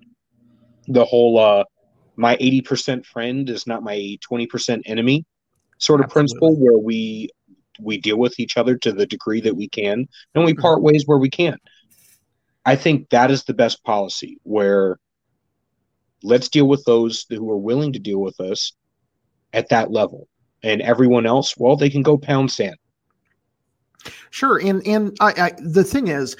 The 0.87 1.05
whole 1.05 1.37
uh, 1.37 1.63
my 2.15 2.35
80% 2.37 3.05
friend 3.05 3.49
is 3.49 3.65
not 3.65 3.83
my 3.83 4.17
20% 4.29 4.81
enemy 4.85 5.25
sort 5.77 6.01
of 6.01 6.05
Absolutely. 6.05 6.13
principle 6.13 6.55
where 6.57 6.77
we 6.77 7.29
we 7.81 7.97
deal 7.97 8.17
with 8.17 8.37
each 8.39 8.57
other 8.57 8.77
to 8.77 8.91
the 8.91 9.05
degree 9.05 9.39
that 9.39 9.55
we 9.55 9.69
can 9.69 10.05
and 10.35 10.43
we 10.43 10.53
part 10.53 10.81
ways 10.81 11.03
where 11.05 11.17
we 11.17 11.29
can. 11.29 11.57
I 12.65 12.75
think 12.75 13.09
that 13.09 13.31
is 13.31 13.45
the 13.45 13.53
best 13.53 13.81
policy 13.85 14.37
where 14.43 14.99
let's 16.21 16.49
deal 16.49 16.67
with 16.67 16.83
those 16.83 17.25
who 17.29 17.49
are 17.49 17.57
willing 17.57 17.93
to 17.93 17.99
deal 17.99 18.19
with 18.19 18.37
us 18.41 18.73
at 19.53 19.69
that 19.69 19.91
level. 19.91 20.27
And 20.61 20.81
everyone 20.81 21.25
else 21.25 21.55
well 21.57 21.77
they 21.77 21.89
can 21.89 22.03
go 22.03 22.17
pound 22.17 22.51
sand 22.51 22.75
Sure, 24.29 24.59
and 24.59 24.85
and 24.87 25.15
I, 25.19 25.33
I, 25.37 25.51
the 25.59 25.83
thing 25.83 26.07
is, 26.07 26.37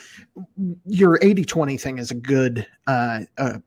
your 0.86 1.20
80-20 1.20 1.80
thing 1.80 1.98
is 1.98 2.10
a 2.10 2.16
good 2.16 2.66
uh, 2.88 3.22
uh, 3.38 3.58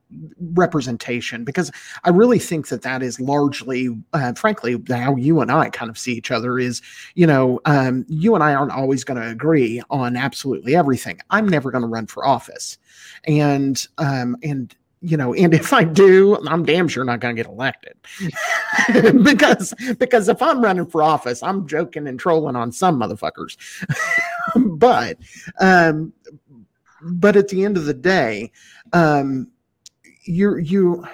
representation 0.53 1.43
because 1.43 1.71
I 2.03 2.09
really 2.09 2.39
think 2.39 2.69
that 2.69 2.81
that 2.81 3.03
is 3.03 3.19
largely, 3.19 3.89
uh, 4.13 4.33
frankly, 4.33 4.81
how 4.89 5.15
you 5.15 5.41
and 5.41 5.51
I 5.51 5.69
kind 5.69 5.89
of 5.89 5.97
see 5.97 6.13
each 6.13 6.31
other. 6.31 6.57
Is 6.57 6.81
you 7.15 7.27
know, 7.27 7.59
um, 7.65 8.05
you 8.07 8.33
and 8.33 8.43
I 8.43 8.53
aren't 8.53 8.71
always 8.71 9.03
going 9.03 9.21
to 9.21 9.29
agree 9.29 9.81
on 9.89 10.17
absolutely 10.17 10.75
everything. 10.75 11.19
I'm 11.29 11.47
never 11.47 11.69
going 11.69 11.83
to 11.83 11.87
run 11.87 12.07
for 12.07 12.25
office, 12.25 12.77
and 13.25 13.85
um, 13.99 14.37
and 14.41 14.75
you 15.03 15.17
know, 15.17 15.33
and 15.33 15.53
if 15.53 15.73
I 15.73 15.83
do, 15.83 16.37
I'm 16.47 16.63
damn 16.63 16.87
sure 16.87 17.03
not 17.03 17.19
going 17.19 17.35
to 17.35 17.43
get 17.43 17.51
elected 17.51 17.97
because 19.23 19.73
because 19.99 20.29
if 20.29 20.41
I'm 20.41 20.63
running 20.63 20.85
for 20.85 21.03
office, 21.03 21.43
I'm 21.43 21.67
joking 21.67 22.07
and 22.07 22.17
trolling 22.17 22.55
on 22.55 22.71
some 22.71 23.01
motherfuckers. 23.01 23.57
but 24.77 25.17
um, 25.59 26.13
but 27.01 27.35
at 27.35 27.49
the 27.49 27.65
end 27.65 27.75
of 27.75 27.83
the 27.83 27.93
day, 27.93 28.53
um, 28.93 29.51
you 30.23 30.55
you 30.55 31.05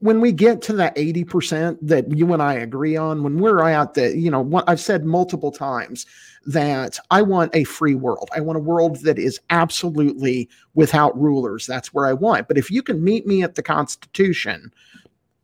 when 0.00 0.20
we 0.20 0.32
get 0.32 0.62
to 0.62 0.72
that 0.74 0.96
80% 0.96 1.78
that 1.82 2.10
you 2.16 2.32
and 2.32 2.42
I 2.42 2.54
agree 2.54 2.96
on, 2.96 3.22
when 3.22 3.38
we're 3.38 3.62
at 3.68 3.94
the, 3.94 4.16
you 4.16 4.30
know, 4.30 4.40
what 4.40 4.64
I've 4.66 4.80
said 4.80 5.04
multiple 5.04 5.52
times 5.52 6.06
that 6.46 6.98
I 7.10 7.20
want 7.20 7.54
a 7.54 7.64
free 7.64 7.94
world. 7.94 8.30
I 8.34 8.40
want 8.40 8.56
a 8.56 8.60
world 8.62 8.96
that 9.04 9.18
is 9.18 9.38
absolutely 9.50 10.48
without 10.74 11.18
rulers. 11.20 11.66
That's 11.66 11.92
where 11.92 12.06
I 12.06 12.14
want. 12.14 12.48
But 12.48 12.56
if 12.56 12.70
you 12.70 12.82
can 12.82 13.04
meet 13.04 13.26
me 13.26 13.42
at 13.42 13.56
the 13.56 13.62
Constitution, 13.62 14.72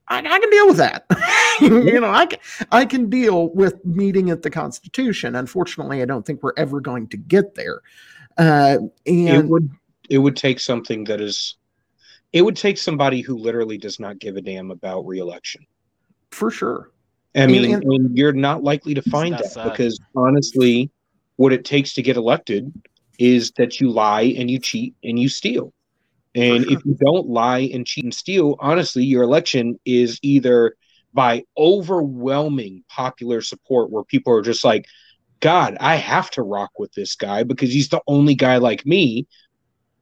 I, 0.09 0.19
I 0.19 0.39
can 0.39 0.51
deal 0.51 0.67
with 0.69 0.79
that. 0.79 1.05
you 1.61 2.01
know, 2.01 2.11
I 2.11 2.27
can, 2.27 2.39
I 2.73 2.87
can 2.87 3.11
deal 3.11 3.51
with 3.51 3.85
meeting 3.85 4.31
at 4.31 4.41
the 4.41 4.51
Constitution. 4.51 5.37
Unfortunately, 5.37 6.01
I 6.01 6.07
don't 6.07 6.25
think 6.25 6.43
we're 6.43 6.53
ever 6.57 6.81
going 6.81 7.09
to 7.09 7.19
get 7.19 7.55
there. 7.55 7.83
Uh, 8.39 8.79
and 9.07 9.29
it 9.29 9.47
would 9.47 9.71
it 10.09 10.19
would 10.19 10.37
take 10.37 10.61
something 10.61 11.05
that 11.05 11.21
is 11.21 11.57
it 12.37 12.45
would 12.45 12.55
take 12.55 12.77
somebody 12.77 13.23
who 13.23 13.39
literally 13.39 13.79
does 13.79 13.99
not 13.99 14.19
give 14.19 14.37
a 14.37 14.43
damn 14.43 14.71
about 14.71 15.07
reelection. 15.07 15.65
For 16.33 16.51
sure. 16.51 16.93
I 17.35 17.47
mean, 17.47 17.73
and, 17.73 17.83
and 17.83 18.19
you're 18.19 18.35
not 18.35 18.63
likely 18.63 18.93
to 18.93 19.01
find 19.01 19.33
that 19.33 19.47
sad. 19.47 19.71
because 19.71 19.99
honestly, 20.15 20.91
what 21.37 21.55
it 21.55 21.65
takes 21.65 21.95
to 21.95 22.03
get 22.03 22.19
elected 22.19 22.71
is 23.19 23.53
that 23.53 23.81
you 23.81 23.91
lie 23.91 24.35
and 24.37 24.51
you 24.51 24.59
cheat 24.59 24.95
and 25.03 25.19
you 25.19 25.31
steal. 25.31 25.73
And 26.35 26.65
sure. 26.65 26.75
if 26.75 26.85
you 26.85 26.95
don't 27.03 27.27
lie 27.27 27.71
and 27.73 27.87
cheat 27.87 28.05
and 28.05 28.13
steal, 28.13 28.57
honestly, 28.61 29.03
your 29.03 29.23
election 29.23 29.81
is 29.87 30.19
either 30.21 30.77
by 31.15 31.43
overwhelming 31.57 32.85
popular 32.91 33.41
support 33.41 33.91
where 33.91 34.05
people 34.05 34.35
are 34.35 34.43
just 34.43 34.63
like, 34.63 34.85
God, 35.41 35.79
I 35.81 35.97
have 35.97 36.31
to 36.33 36.43
rock 36.43 36.73
with 36.79 36.93
this 36.93 37.17
guy 37.17 37.45
because 37.45 37.73
he's 37.73 37.89
the 37.89 38.03
only 38.07 38.35
guy 38.35 38.59
like 38.59 38.85
me, 38.85 39.27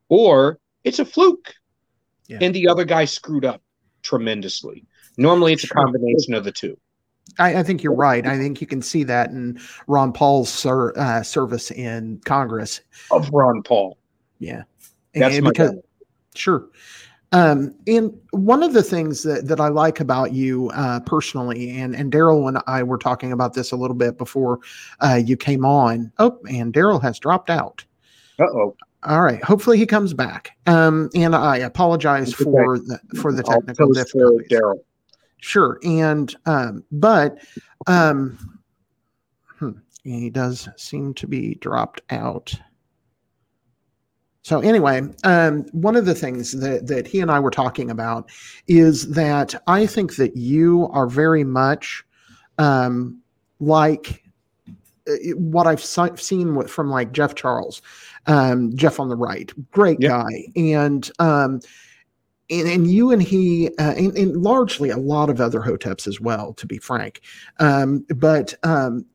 or 0.09 0.59
it's 0.83 0.99
a 0.99 1.05
fluke 1.05 1.55
yeah. 2.29 2.39
and 2.41 2.55
the 2.55 2.69
other 2.69 2.85
guy 2.85 3.05
screwed 3.05 3.45
up 3.45 3.63
tremendously. 4.03 4.85
Normally, 5.17 5.53
it's 5.53 5.63
sure. 5.63 5.79
a 5.79 5.85
combination 5.85 6.35
of 6.35 6.45
the 6.45 6.53
two. 6.53 6.79
I, 7.39 7.57
I, 7.57 7.63
think 7.63 7.83
you're 7.83 7.95
right. 7.95 8.27
I 8.27 8.37
think 8.37 8.61
you 8.61 8.67
can 8.67 8.83
see 8.83 9.03
that 9.05 9.31
in 9.31 9.59
Ron 9.87 10.13
Paul's 10.13 10.51
ser, 10.51 10.97
uh, 10.97 11.23
service 11.23 11.71
in 11.71 12.21
Congress. 12.25 12.81
Of 13.11 13.31
Ron 13.33 13.63
Paul. 13.63 13.99
Yeah. 14.39 14.65
That's 15.15 15.37
and 15.37 15.45
because, 15.45 15.73
Sure. 16.35 16.69
Um, 17.33 17.75
and 17.89 18.17
one 18.31 18.63
of 18.63 18.75
the 18.75 18.83
things 18.83 19.23
that, 19.25 19.49
that 19.49 19.61
I 19.61 19.69
like 19.69 19.99
about 19.99 20.33
you 20.33 20.71
uh, 20.75 21.01
personally, 21.01 21.71
and, 21.71 21.97
and 21.97 22.13
Daryl 22.13 22.47
and 22.47 22.59
I 22.67 22.83
were 22.83 22.99
talking 22.99 23.33
about 23.33 23.55
this 23.55 23.73
a 23.73 23.77
little 23.77 23.97
bit 23.97 24.19
before 24.19 24.61
uh, 25.01 25.21
you 25.25 25.37
came 25.37 25.65
on. 25.65 26.13
Oh, 26.19 26.39
and 26.49 26.73
Daryl 26.73 27.03
has 27.03 27.19
dropped 27.19 27.51
out. 27.51 27.85
Uh 28.39 28.45
oh. 28.45 28.77
All 29.05 29.23
right. 29.23 29.43
Hopefully 29.45 29.77
he 29.77 29.87
comes 29.87 30.15
back. 30.15 30.57
Um, 30.67 31.11
and 31.15 31.35
I 31.37 31.59
apologize 31.59 32.33
for 32.33 32.79
the 32.79 32.99
for 33.21 33.33
the 33.33 33.43
technical 33.43 33.93
difficulties. 33.93 34.49
Daryl. 34.49 34.81
Sure. 35.39 35.79
And 35.85 36.35
um, 36.47 36.85
but 36.91 37.39
um, 37.87 38.61
hmm, 39.59 39.73
he 40.03 40.31
does 40.31 40.69
seem 40.77 41.13
to 41.15 41.27
be 41.27 41.57
dropped 41.57 42.01
out. 42.11 42.55
So 44.41 44.61
anyway, 44.61 45.03
um, 45.25 45.65
one 45.73 45.97
of 45.97 46.07
the 46.07 46.15
things 46.15 46.53
that 46.53 46.87
that 46.87 47.07
he 47.07 47.21
and 47.21 47.31
I 47.31 47.41
were 47.41 47.51
talking 47.51 47.91
about 47.91 48.31
is 48.67 49.11
that 49.11 49.55
I 49.67 49.87
think 49.87 50.17
that 50.17 50.37
you 50.37 50.89
are 50.93 51.07
very 51.07 51.45
much 51.45 52.05
um, 52.59 53.21
like 53.61 54.23
uh, 55.09 55.13
what 55.37 55.67
I've 55.67 55.83
seen 55.83 56.55
with, 56.55 56.71
from 56.71 56.91
like 56.91 57.13
Jeff 57.13 57.35
Charles, 57.35 57.83
um, 58.27 58.75
Jeff 58.77 58.99
on 59.01 59.09
the 59.09 59.17
right, 59.17 59.53
great 59.71 60.01
Yep. 60.01 60.11
guy, 60.11 60.47
and 60.57 61.11
um, 61.19 61.61
and, 62.51 62.69
and 62.69 62.91
you 62.91 63.11
and 63.11 63.23
he, 63.23 63.69
uh, 63.79 63.95
and, 63.97 64.17
and 64.17 64.37
largely 64.37 64.91
a 64.91 64.99
lot 64.99 65.31
of 65.31 65.41
other 65.41 65.61
hoteps 65.61 66.07
as 66.07 66.21
well, 66.21 66.53
to 66.55 66.67
be 66.67 66.79
frank. 66.79 67.23
Um, 67.59 68.05
but 68.17 68.55
um, 68.63 69.07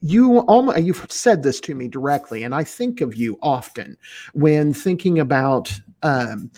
you 0.00 0.40
almost 0.40 0.82
you've 0.82 1.10
said 1.10 1.42
this 1.42 1.60
to 1.60 1.74
me 1.74 1.88
directly, 1.88 2.42
and 2.42 2.54
I 2.54 2.64
think 2.64 3.00
of 3.00 3.16
you 3.16 3.38
often 3.42 3.96
when 4.34 4.72
thinking 4.72 5.18
about 5.18 5.72
um, 6.02 6.50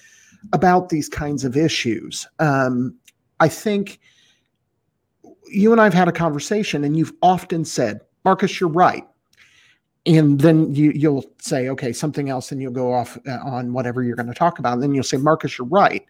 about 0.52 0.88
these 0.88 1.08
kinds 1.08 1.44
of 1.44 1.56
issues. 1.56 2.26
Um, 2.38 2.94
I 3.40 3.48
think 3.48 4.00
you 5.50 5.72
and 5.72 5.80
I've 5.80 5.94
had 5.94 6.08
a 6.08 6.12
conversation, 6.12 6.84
and 6.84 6.96
you've 6.96 7.12
often 7.22 7.64
said, 7.64 8.00
"Marcus, 8.24 8.60
you're 8.60 8.68
right." 8.68 9.06
And 10.08 10.40
then 10.40 10.74
you 10.74 10.90
you'll 10.92 11.24
say, 11.38 11.68
okay, 11.68 11.92
something 11.92 12.30
else, 12.30 12.50
and 12.50 12.62
you'll 12.62 12.72
go 12.72 12.92
off 12.94 13.18
uh, 13.28 13.38
on 13.44 13.74
whatever 13.74 14.02
you're 14.02 14.16
going 14.16 14.28
to 14.28 14.34
talk 14.34 14.58
about. 14.58 14.72
And 14.72 14.82
then 14.82 14.94
you'll 14.94 15.04
say, 15.04 15.18
Marcus, 15.18 15.58
you're 15.58 15.66
right. 15.66 16.04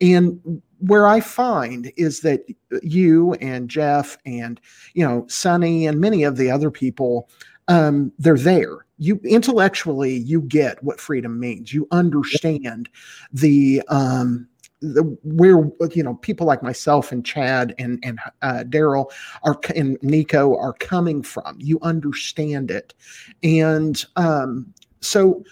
And 0.00 0.60
where 0.80 1.06
I 1.06 1.20
find 1.20 1.92
is 1.96 2.20
that 2.20 2.44
you 2.82 3.34
and 3.34 3.70
Jeff 3.70 4.18
and 4.26 4.60
you 4.94 5.06
know 5.06 5.24
sunny 5.28 5.86
and 5.86 6.00
many 6.00 6.24
of 6.24 6.36
the 6.36 6.50
other 6.50 6.72
people, 6.72 7.30
um, 7.68 8.12
they're 8.18 8.36
there. 8.36 8.84
You 8.98 9.20
intellectually, 9.24 10.14
you 10.14 10.42
get 10.42 10.82
what 10.82 11.00
freedom 11.00 11.38
means. 11.38 11.72
You 11.72 11.86
understand 11.92 12.88
the 13.32 13.80
um, 13.88 14.48
the 14.80 15.02
where 15.22 15.70
you 15.94 16.02
know 16.02 16.14
people 16.14 16.46
like 16.46 16.62
myself 16.62 17.12
and 17.12 17.24
Chad 17.24 17.74
and 17.78 17.98
and 18.02 18.18
uh, 18.42 18.64
Daryl 18.66 19.10
are 19.42 19.58
and 19.74 19.98
Nico 20.02 20.56
are 20.56 20.74
coming 20.74 21.22
from. 21.22 21.56
You 21.58 21.78
understand 21.82 22.70
it, 22.70 22.94
and 23.42 24.04
um, 24.16 24.72
so, 25.00 25.42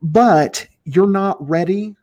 but 0.00 0.66
you're 0.84 1.06
not 1.06 1.46
ready 1.46 1.94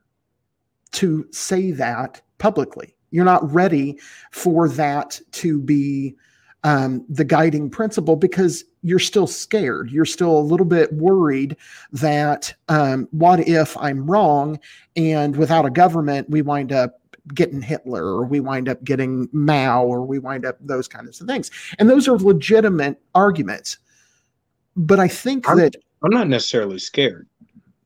to 0.91 1.27
say 1.31 1.71
that 1.71 2.21
publicly. 2.37 2.95
You're 3.11 3.25
not 3.25 3.51
ready 3.51 3.99
for 4.31 4.69
that 4.69 5.19
to 5.33 5.59
be 5.59 6.15
um, 6.63 7.05
the 7.09 7.23
guiding 7.23 7.69
principle 7.69 8.15
because 8.15 8.65
you're 8.81 8.99
still 8.99 9.27
scared. 9.27 9.89
You're 9.91 10.05
still 10.05 10.37
a 10.37 10.41
little 10.41 10.65
bit 10.65 10.91
worried 10.93 11.55
that 11.93 12.53
um, 12.67 13.07
what 13.11 13.39
if 13.47 13.77
I'm 13.77 14.09
wrong 14.09 14.59
and 14.95 15.35
without 15.35 15.65
a 15.65 15.69
government, 15.69 16.29
we 16.29 16.41
wind 16.41 16.71
up 16.71 16.99
getting 17.33 17.61
Hitler 17.61 18.03
or 18.03 18.25
we 18.25 18.39
wind 18.39 18.67
up 18.67 18.83
getting 18.83 19.29
Mao 19.31 19.85
or 19.85 20.03
we 20.05 20.19
wind 20.19 20.45
up 20.45 20.57
those 20.59 20.87
kinds 20.87 21.21
of 21.21 21.27
things. 21.27 21.51
And 21.77 21.89
those 21.89 22.07
are 22.07 22.17
legitimate 22.17 22.99
arguments. 23.15 23.77
But 24.75 24.99
I 24.99 25.07
think 25.07 25.47
I'm- 25.47 25.57
that 25.57 25.75
I'm 26.03 26.11
not 26.11 26.27
necessarily 26.27 26.79
scared. 26.79 27.27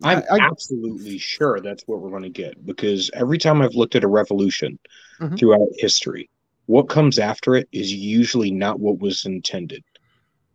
I'm 0.03 0.19
I- 0.31 0.35
I- 0.37 0.47
absolutely 0.47 1.17
sure 1.17 1.59
that's 1.61 1.83
what 1.87 1.99
we're 2.01 2.09
going 2.09 2.23
to 2.23 2.29
get 2.29 2.65
because 2.65 3.09
every 3.13 3.37
time 3.37 3.61
I've 3.61 3.73
looked 3.75 3.95
at 3.95 4.03
a 4.03 4.07
revolution 4.07 4.77
Mhm. 5.19 5.39
throughout 5.39 5.67
history, 5.77 6.29
what 6.67 6.89
comes 6.89 7.19
after 7.19 7.55
it 7.55 7.67
is 7.71 7.93
usually 7.93 8.51
not 8.51 8.79
what 8.79 8.99
was 8.99 9.25
intended. 9.25 9.83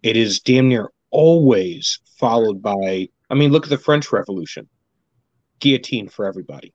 It 0.02 0.16
is 0.16 0.40
damn 0.40 0.68
near 0.68 0.90
always 1.10 2.00
followed 2.18 2.62
by, 2.62 3.08
I 3.30 3.34
mean, 3.34 3.50
look 3.52 3.64
at 3.64 3.70
the 3.70 3.78
French 3.78 4.10
Revolution 4.12 4.68
guillotine 5.60 6.08
for 6.08 6.24
everybody. 6.26 6.72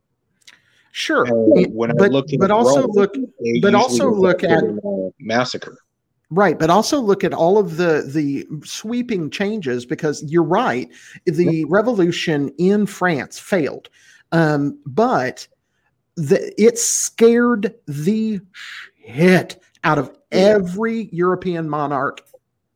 sure. 0.91 1.25
It- 1.57 1.71
when 1.71 1.89
I 1.91 1.93
but, 1.95 2.11
look 2.11 2.27
but 2.37 2.51
also 2.51 2.81
Rome, 2.81 2.91
look 2.93 3.15
but 3.61 3.73
also 3.73 4.11
look 4.11 4.43
at- 4.43 4.61
resulted 4.61 4.83
in 4.83 4.89
a 4.89 5.09
massacre. 5.19 5.77
Right, 6.29 6.57
but 6.57 6.69
also 6.69 6.99
look 6.99 7.23
at 7.23 7.33
all 7.33 7.57
of 7.57 7.77
the 7.77 8.03
the 8.07 8.47
sweeping 8.65 9.29
changes 9.29 9.85
because 9.85 10.23
you're 10.23 10.43
right. 10.43 10.89
The 11.25 11.65
revolution 11.65 12.49
in 12.57 12.85
France 12.87 13.37
failed, 13.39 13.89
um, 14.31 14.79
but 14.85 15.47
the, 16.15 16.53
it 16.61 16.77
scared 16.79 17.73
the 17.87 18.39
shit 19.05 19.59
out 19.83 19.97
of 19.97 20.15
every 20.31 21.09
European 21.11 21.69
monarch 21.69 22.21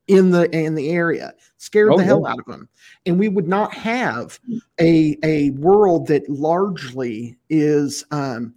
in 0.08 0.32
the 0.32 0.50
in 0.56 0.76
the 0.76 0.90
area. 0.90 1.34
Scared 1.58 1.92
Oh, 1.94 1.98
the 1.98 2.04
hell 2.04 2.22
yeah. 2.24 2.32
out 2.32 2.40
of 2.40 2.46
them, 2.46 2.70
and 3.06 3.20
we 3.20 3.28
would 3.30 3.48
not 3.48 3.74
have 3.74 4.40
a 4.80 5.18
a 5.24 5.52
world 5.52 6.08
that 6.08 6.28
largely 6.30 7.38
is. 7.50 8.04
Um, 8.12 8.54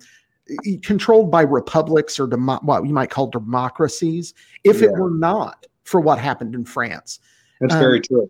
controlled 0.82 1.30
by 1.30 1.42
republics 1.42 2.18
or 2.18 2.26
demo- 2.26 2.58
what 2.62 2.84
you 2.84 2.92
might 2.92 3.08
call 3.08 3.28
democracies 3.28 4.34
if 4.64 4.82
it 4.82 4.90
were 4.90 5.12
not 5.12 5.64
for 5.84 6.00
what 6.00 6.18
happened 6.18 6.56
in 6.56 6.64
France. 6.64 7.20
That's 7.60 7.72
Um, 7.74 7.78
very 7.78 8.00
true. 8.00 8.28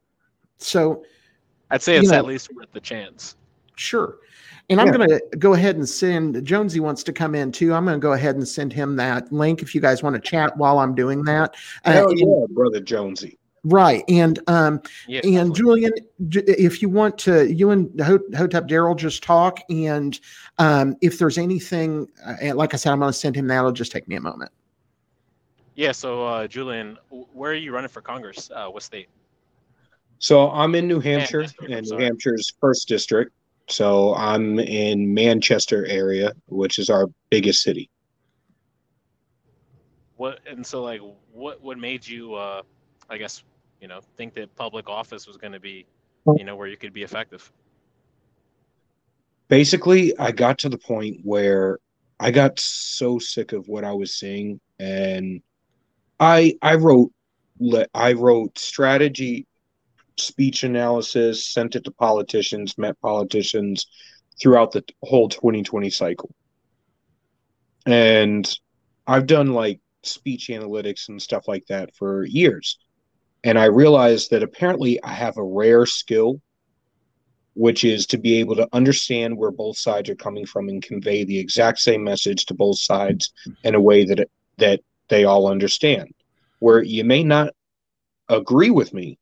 So, 0.59 1.03
I'd 1.71 1.81
say 1.81 1.95
You 1.95 2.01
it's 2.01 2.11
know- 2.11 2.19
at 2.19 2.27
least 2.27 2.55
worth 2.55 2.71
the 2.73 2.81
chance. 2.81 3.37
Sure. 3.81 4.19
And 4.69 4.81
I'm 4.81 4.93
going 4.93 5.09
to 5.09 5.21
go 5.37 5.55
ahead 5.55 5.75
and 5.75 5.89
send 5.89 6.45
Jonesy 6.45 6.79
wants 6.79 7.03
to 7.03 7.13
come 7.13 7.35
in 7.35 7.51
too. 7.51 7.75
I'm 7.75 7.85
going 7.85 7.97
to 7.99 8.01
go 8.01 8.13
ahead 8.13 8.37
and 8.37 8.47
send 8.47 8.73
him 8.73 8.95
that 8.97 9.33
link 9.33 9.63
if 9.63 9.75
you 9.75 9.81
guys 9.81 10.01
want 10.01 10.15
to 10.15 10.21
chat 10.21 10.57
while 10.57 10.79
I'm 10.79 10.95
doing 10.95 11.25
that. 11.25 11.57
Uh, 11.85 11.93
Hell 11.93 12.11
and- 12.11 12.19
yeah, 12.21 12.47
brother 12.51 12.81
Jonesy. 12.81 13.37
Right. 13.65 14.05
And 14.09 14.39
um 14.47 14.81
Yeah, 15.07 15.21
and 15.25 15.53
definitely. 15.53 15.55
Julian, 15.59 15.93
if 16.31 16.81
you 16.81 16.89
want 16.89 17.19
to, 17.19 17.53
you 17.53 17.71
and 17.71 18.01
Ho- 18.01 18.21
Hotep 18.35 18.69
Daryl 18.69 18.97
just 18.97 19.23
talk. 19.23 19.59
And 19.69 20.19
um, 20.59 20.97
if 21.03 21.19
there's 21.19 21.37
anything, 21.37 22.09
uh, 22.25 22.55
like 22.55 22.73
I 22.73 22.77
said, 22.79 22.93
I'm 22.93 23.01
going 23.01 23.13
to 23.13 23.19
send 23.19 23.37
him 23.37 23.49
that. 23.49 23.59
It'll 23.59 23.73
just 23.73 23.93
take 23.93 24.09
me 24.09 24.15
a 24.17 24.21
moment. 24.21 24.51
Yeah. 25.75 25.93
So, 25.93 26.25
uh, 26.27 26.47
Julian, 26.47 26.97
where 27.11 27.51
are 27.51 27.55
you 27.55 27.73
running 27.73 27.89
for 27.89 28.01
Congress? 28.01 28.51
Uh, 28.55 28.69
what 28.69 28.83
state? 28.83 29.09
So 30.21 30.51
I'm 30.51 30.75
in 30.75 30.87
New 30.87 31.01
Hampshire, 31.01 31.41
Manchester, 31.41 31.65
I'm 31.67 31.73
and 31.73 31.87
New. 31.91 31.97
Hampshire's 31.99 32.53
first 32.61 32.87
district. 32.89 33.33
So 33.71 34.15
I'm 34.17 34.59
in 34.59 35.15
Manchester 35.15 35.87
area, 35.87 36.33
which 36.49 36.79
is 36.79 36.91
our 36.91 37.07
biggest 37.31 37.63
city. 37.63 37.89
What 40.17 40.41
and 40.47 40.67
so 40.67 40.83
like 40.83 41.01
what 41.33 41.63
what 41.63 41.79
made 41.79 42.07
you 42.07 42.35
uh 42.35 42.63
I 43.09 43.17
guess 43.17 43.43
you 43.81 43.89
know 43.89 44.01
think 44.17 44.35
that 44.35 44.55
public 44.57 44.89
office 44.89 45.27
was 45.27 45.37
going 45.37 45.53
to 45.53 45.61
be 45.61 45.87
you 46.37 46.45
know 46.45 46.57
where 46.57 46.67
you 46.67 46.77
could 46.77 46.93
be 46.93 47.03
effective? 47.03 47.51
Basically, 49.49 50.17
I 50.19 50.33
got 50.33 50.59
to 50.59 50.69
the 50.69 50.79
point 50.79 51.21
where 51.25 51.79
I 52.19 52.31
got 52.31 52.59
so 52.59 53.19
sick 53.19 53.53
of 53.53 53.67
what 53.69 53.85
I 53.85 53.93
was 53.93 54.15
seeing, 54.15 54.61
and 54.79 55.41
I 56.19 56.57
I 56.61 56.75
wrote 56.75 57.13
I 57.95 58.13
wrote 58.13 58.59
strategy, 58.59 59.47
speech 60.17 60.65
analysis, 60.65 61.47
sent 61.47 61.77
it 61.77 61.85
to 61.85 61.91
politicians, 61.91 62.77
met 62.79 63.01
politicians 63.01 63.87
throughout 64.41 64.73
the 64.73 64.85
whole 65.03 65.29
2020 65.29 65.91
cycle, 65.91 66.31
and 67.87 68.59
I've 69.07 69.27
done 69.27 69.55
like 69.55 69.81
speech 70.03 70.49
analytics 70.49 71.09
and 71.09 71.21
stuff 71.21 71.49
like 71.49 71.67
that 71.67 71.95
for 71.95 72.25
years. 72.25 72.79
And 73.45 73.59
I 73.59 73.67
realized 73.67 74.31
that 74.31 74.43
apparently 74.43 75.03
I 75.03 75.13
have 75.13 75.37
a 75.37 75.45
rare 75.45 75.87
skill, 75.87 76.41
which 77.55 77.85
is 77.85 78.07
to 78.07 78.19
be 78.19 78.35
able 78.37 78.57
to 78.57 78.69
understand 78.73 79.37
where 79.37 79.51
both 79.51 79.79
sides 79.79 80.09
are 80.11 80.15
coming 80.15 80.47
from 80.47 80.69
and 80.69 80.83
convey 80.83 81.25
the 81.25 81.39
exact 81.39 81.79
same 81.79 82.05
message 82.05 82.47
to 82.47 82.55
both 82.55 82.79
sides 82.79 83.33
in 83.65 83.75
a 83.75 83.81
way 83.81 84.05
that 84.05 84.29
that 84.59 84.81
they 85.09 85.25
all 85.25 85.49
understand. 85.49 86.13
Where 86.59 86.83
you 86.83 87.05
may 87.05 87.25
not 87.25 87.55
agree 88.29 88.71
with 88.71 88.93
me, 88.93 89.19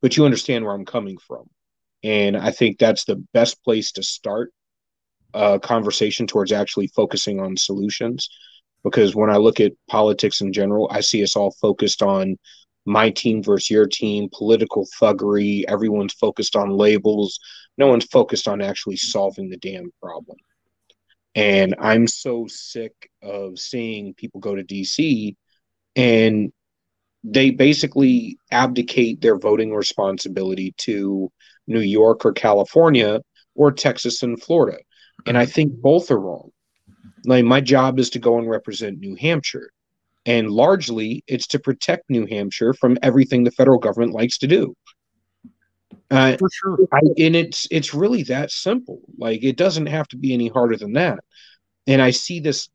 but 0.00 0.16
you 0.16 0.24
understand 0.24 0.64
where 0.64 0.74
I'm 0.74 0.84
coming 0.84 1.18
from. 1.18 1.48
And 2.02 2.36
I 2.36 2.50
think 2.50 2.78
that's 2.78 3.04
the 3.04 3.24
best 3.32 3.62
place 3.64 3.92
to 3.92 4.02
start 4.02 4.52
a 5.34 5.58
conversation 5.58 6.26
towards 6.26 6.52
actually 6.52 6.88
focusing 6.88 7.40
on 7.40 7.56
solutions 7.56 8.28
because 8.84 9.14
when 9.14 9.30
I 9.30 9.36
look 9.36 9.60
at 9.60 9.72
politics 9.88 10.40
in 10.40 10.52
general, 10.52 10.88
I 10.90 11.00
see 11.00 11.22
us 11.22 11.36
all 11.36 11.50
focused 11.60 12.02
on 12.02 12.36
my 12.86 13.10
team 13.10 13.42
versus 13.42 13.70
your 13.70 13.86
team, 13.86 14.28
political 14.32 14.86
thuggery. 15.00 15.64
Everyone's 15.68 16.14
focused 16.14 16.56
on 16.56 16.70
labels. 16.70 17.38
No 17.76 17.86
one's 17.86 18.06
focused 18.06 18.48
on 18.48 18.62
actually 18.62 18.96
solving 18.96 19.50
the 19.50 19.58
damn 19.58 19.90
problem. 20.02 20.38
And 21.34 21.74
I'm 21.78 22.06
so 22.06 22.46
sick 22.48 23.10
of 23.22 23.58
seeing 23.58 24.14
people 24.14 24.40
go 24.40 24.54
to 24.54 24.64
DC 24.64 25.36
and 25.94 26.52
they 27.24 27.50
basically 27.50 28.38
abdicate 28.50 29.20
their 29.20 29.38
voting 29.38 29.74
responsibility 29.74 30.74
to 30.78 31.30
New 31.66 31.80
York 31.80 32.24
or 32.24 32.32
California 32.32 33.20
or 33.54 33.72
Texas 33.72 34.22
and 34.22 34.40
Florida. 34.40 34.78
And 35.26 35.36
I 35.36 35.46
think 35.46 35.72
both 35.72 36.10
are 36.10 36.18
wrong. 36.18 36.50
Like 37.24 37.44
my 37.44 37.60
job 37.60 37.98
is 37.98 38.10
to 38.10 38.18
go 38.18 38.38
and 38.38 38.48
represent 38.48 39.00
New 39.00 39.16
Hampshire. 39.16 39.70
And 40.24 40.50
largely 40.50 41.24
it's 41.26 41.46
to 41.48 41.58
protect 41.58 42.10
New 42.10 42.26
Hampshire 42.26 42.72
from 42.74 42.98
everything 43.02 43.44
the 43.44 43.50
federal 43.50 43.78
government 43.78 44.12
likes 44.12 44.38
to 44.38 44.46
do. 44.46 44.74
Uh, 46.10 46.36
For 46.36 46.48
sure. 46.50 46.78
I, 46.92 47.00
and 47.18 47.36
it's 47.36 47.66
it's 47.70 47.92
really 47.92 48.22
that 48.24 48.50
simple. 48.50 49.00
Like 49.18 49.42
it 49.42 49.56
doesn't 49.56 49.86
have 49.86 50.08
to 50.08 50.16
be 50.16 50.32
any 50.32 50.48
harder 50.48 50.76
than 50.76 50.94
that. 50.94 51.18
And 51.86 52.00
I 52.00 52.10
see 52.10 52.40
this 52.40 52.68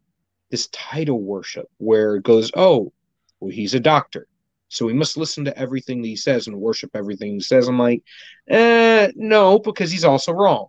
this 0.51 0.67
title 0.67 1.19
worship 1.19 1.67
where 1.77 2.15
it 2.15 2.23
goes, 2.23 2.51
oh, 2.55 2.91
well, 3.39 3.51
he's 3.51 3.73
a 3.73 3.79
doctor, 3.79 4.27
so 4.73 4.85
we 4.85 4.93
must 4.93 5.17
listen 5.17 5.45
to 5.45 5.57
everything 5.57 6.01
that 6.01 6.07
he 6.07 6.15
says 6.15 6.47
and 6.47 6.57
worship 6.59 6.91
everything 6.95 7.33
he 7.33 7.39
says. 7.41 7.67
I'm 7.67 7.79
like, 7.79 8.03
eh, 8.49 9.11
no, 9.15 9.59
because 9.59 9.91
he's 9.91 10.05
also 10.05 10.33
wrong. 10.33 10.67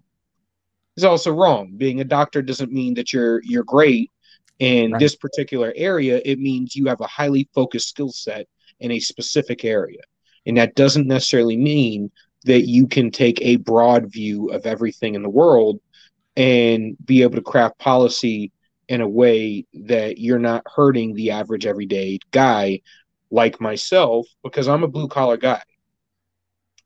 He's 0.97 1.05
also 1.05 1.33
wrong. 1.33 1.73
Being 1.77 2.01
a 2.01 2.05
doctor 2.05 2.43
doesn't 2.43 2.73
mean 2.73 2.95
that 2.95 3.13
you're 3.13 3.41
you're 3.45 3.65
great 3.65 4.11
in 4.59 4.93
Right. 4.93 5.01
this 5.01 5.17
particular 5.17 5.73
area. 5.77 6.21
It 6.25 6.39
means 6.39 6.77
you 6.77 6.87
have 6.87 7.01
a 7.01 7.07
highly 7.07 7.49
focused 7.55 7.89
skill 7.89 8.11
set 8.11 8.47
in 8.81 8.91
a 8.93 9.01
specific 9.01 9.65
area, 9.65 10.01
and 10.47 10.57
that 10.59 10.75
doesn't 10.77 11.07
necessarily 11.09 11.57
mean 11.57 12.11
that 12.45 12.69
you 12.69 12.87
can 12.87 13.11
take 13.11 13.41
a 13.41 13.57
broad 13.57 14.13
view 14.13 14.51
of 14.51 14.67
everything 14.67 15.15
in 15.15 15.23
the 15.23 15.31
world 15.31 15.81
and 16.37 16.97
be 17.05 17.23
able 17.23 17.37
to 17.37 17.43
craft 17.43 17.79
policy 17.79 18.53
in 18.89 19.01
a 19.01 19.09
way 19.09 19.65
that 19.73 20.19
you're 20.19 20.39
not 20.39 20.63
hurting 20.77 21.15
the 21.15 21.31
average 21.31 21.67
everyday 21.67 22.19
guy 22.33 22.81
like 23.35 23.61
myself 23.61 24.27
because 24.45 24.69
I'm 24.69 24.85
a 24.85 24.89
blue 24.89 25.09
collar 25.09 25.39
guy. 25.39 25.63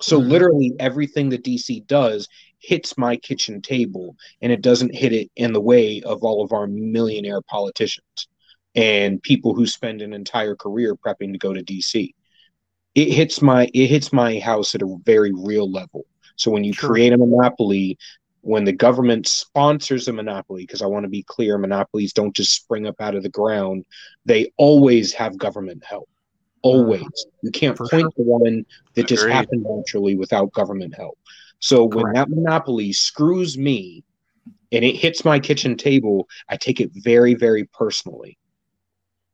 So 0.01 0.19
Mhm. 0.19 0.29
literally 0.29 0.75
everything 0.79 1.31
that 1.31 1.45
DC 1.45 1.81
does 1.81 2.29
hits 2.61 2.97
my 2.99 3.17
kitchen 3.17 3.61
table 3.63 4.17
and 4.43 4.53
it 4.53 4.63
doesn't 4.63 4.95
hit 4.95 5.13
it 5.13 5.31
in 5.37 5.53
the 5.53 5.61
way 5.61 6.03
of 6.03 6.23
all 6.25 6.45
of 6.45 6.53
our 6.53 6.67
millionaire 6.67 7.43
politicians 7.43 8.29
and 8.75 9.23
people 9.23 9.55
who 9.55 9.67
spend 9.67 10.03
an 10.03 10.13
entire 10.13 10.55
career 10.57 10.95
prepping 10.97 11.33
to 11.33 11.39
go 11.39 11.53
to 11.53 11.63
DC. 11.63 12.15
It 12.95 13.13
hits 13.13 13.43
my 13.43 13.69
it 13.75 13.89
hits 13.89 14.13
my 14.13 14.39
house 14.41 14.75
at 14.75 14.83
a 14.83 14.97
very 15.05 15.33
real 15.35 15.71
level. 15.71 16.07
So 16.37 16.51
when 16.53 16.65
you 16.65 16.75
Sure. 16.75 16.89
create 16.89 17.13
a 17.13 17.19
monopoly, 17.19 17.99
when 18.43 18.65
the 18.65 18.73
government 18.73 19.27
sponsors 19.29 20.09
a 20.09 20.13
monopoly, 20.13 20.65
because 20.65 20.83
I 20.83 20.87
want 20.87 21.05
to 21.05 21.11
be 21.11 21.25
clear, 21.25 21.59
monopolies 21.59 22.13
don't 22.15 22.37
just 22.37 22.55
spring 22.55 22.87
up 22.87 23.01
out 23.01 23.17
of 23.17 23.25
the 23.25 23.31
ground. 23.31 23.85
They 24.27 24.53
always 24.59 25.15
have 25.15 25.39
government 25.39 25.85
help. 25.85 26.09
Always. 26.63 27.03
Uh-huh. 27.03 27.39
You 27.43 27.51
can't 27.51 27.77
For 27.77 27.89
point 27.89 28.15
to 28.17 28.23
one 28.23 28.65
that 28.95 29.07
just 29.07 29.27
happened 29.27 29.65
naturally 29.69 30.17
without 30.17 30.53
government 30.53 30.95
help. 30.97 31.19
So 31.61 31.85
when 31.85 32.13
that 32.13 32.31
monopoly 32.31 32.93
screws 32.93 33.59
me 33.59 34.05
and 34.71 34.85
it 34.85 34.97
hits 34.97 35.25
my 35.25 35.39
kitchen 35.39 35.77
table, 35.77 36.29
I 36.49 36.57
take 36.57 36.81
it 36.81 36.91
very, 36.95 37.35
very 37.35 37.65
personally. 37.65 38.39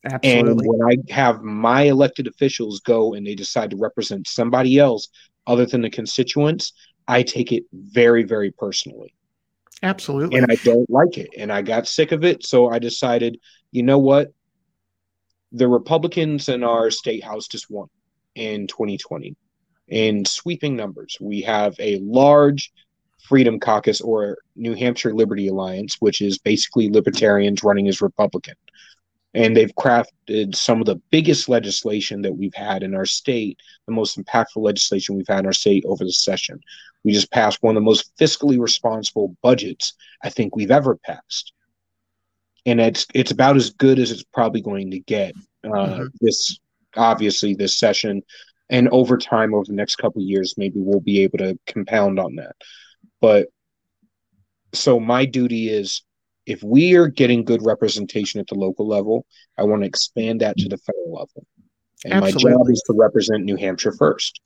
Absolutely. 0.04 0.50
And 0.50 0.60
when 0.64 0.82
I 0.82 1.12
have 1.12 1.42
my 1.42 1.82
elected 1.82 2.26
officials 2.26 2.80
go 2.80 3.14
and 3.14 3.26
they 3.26 3.34
decide 3.34 3.70
to 3.70 3.76
represent 3.76 4.26
somebody 4.26 4.78
else 4.78 5.08
other 5.46 5.66
than 5.66 5.82
the 5.82 5.90
constituents, 5.90 6.72
I 7.08 7.22
take 7.22 7.52
it 7.52 7.64
very, 7.72 8.22
very 8.22 8.50
personally. 8.50 9.14
Absolutely. 9.82 10.38
And 10.38 10.46
I 10.50 10.56
don't 10.56 10.88
like 10.88 11.18
it. 11.18 11.30
And 11.36 11.52
I 11.52 11.62
got 11.62 11.86
sick 11.86 12.12
of 12.12 12.24
it. 12.24 12.44
So 12.44 12.68
I 12.70 12.78
decided, 12.78 13.38
you 13.70 13.82
know 13.82 13.98
what? 13.98 14.32
The 15.54 15.68
Republicans 15.68 16.48
in 16.48 16.64
our 16.64 16.90
state 16.90 17.22
house 17.22 17.46
just 17.46 17.70
won 17.70 17.88
in 18.34 18.66
2020 18.66 19.36
in 19.86 20.24
sweeping 20.24 20.74
numbers. 20.74 21.16
We 21.20 21.42
have 21.42 21.76
a 21.78 22.00
large 22.00 22.72
Freedom 23.20 23.60
Caucus 23.60 24.00
or 24.00 24.38
New 24.56 24.74
Hampshire 24.74 25.14
Liberty 25.14 25.46
Alliance, 25.46 25.96
which 26.00 26.20
is 26.20 26.38
basically 26.38 26.90
libertarians 26.90 27.62
running 27.62 27.86
as 27.86 28.02
Republican. 28.02 28.56
And 29.32 29.56
they've 29.56 29.74
crafted 29.76 30.56
some 30.56 30.80
of 30.80 30.86
the 30.86 31.00
biggest 31.10 31.48
legislation 31.48 32.22
that 32.22 32.36
we've 32.36 32.54
had 32.54 32.82
in 32.82 32.92
our 32.92 33.06
state, 33.06 33.58
the 33.86 33.92
most 33.92 34.18
impactful 34.18 34.56
legislation 34.56 35.16
we've 35.16 35.28
had 35.28 35.40
in 35.40 35.46
our 35.46 35.52
state 35.52 35.84
over 35.86 36.02
the 36.02 36.12
session. 36.12 36.60
We 37.04 37.12
just 37.12 37.30
passed 37.30 37.62
one 37.62 37.76
of 37.76 37.80
the 37.80 37.86
most 37.86 38.10
fiscally 38.16 38.60
responsible 38.60 39.36
budgets 39.40 39.92
I 40.24 40.30
think 40.30 40.56
we've 40.56 40.72
ever 40.72 40.96
passed. 40.96 41.52
And 42.66 42.80
it's 42.80 43.06
it's 43.14 43.30
about 43.30 43.56
as 43.56 43.70
good 43.70 43.98
as 43.98 44.10
it's 44.10 44.24
probably 44.24 44.60
going 44.62 44.90
to 44.92 45.00
get 45.00 45.34
uh, 45.64 45.68
Mhm. 45.68 46.08
this 46.20 46.58
obviously 46.96 47.54
this 47.54 47.78
session. 47.78 48.22
And 48.70 48.88
over 48.88 49.16
time 49.18 49.54
over 49.54 49.64
the 49.66 49.74
next 49.74 49.96
couple 49.96 50.22
of 50.22 50.28
years 50.28 50.54
maybe 50.56 50.76
we'll 50.78 51.00
be 51.00 51.22
able 51.22 51.38
to 51.38 51.58
compound 51.66 52.18
on 52.18 52.36
that. 52.36 52.56
But 53.20 53.48
so 54.72 54.98
my 54.98 55.24
duty 55.24 55.68
is 55.68 56.02
if 56.46 56.62
we 56.62 56.94
are 56.94 57.08
getting 57.08 57.44
good 57.44 57.64
representation 57.64 58.40
at 58.40 58.46
the 58.48 58.54
local 58.54 58.86
level 58.86 59.24
i 59.56 59.62
want 59.62 59.80
to 59.82 59.86
expand 59.86 60.40
that 60.40 60.56
to 60.58 60.68
the 60.68 60.76
federal 60.78 61.12
level. 61.12 61.46
And 62.04 62.20
my 62.20 62.30
job 62.32 62.68
is 62.68 62.82
to 62.86 62.92
represent 62.92 63.44
new 63.44 63.56
hampshire 63.56 63.92
first 63.92 64.40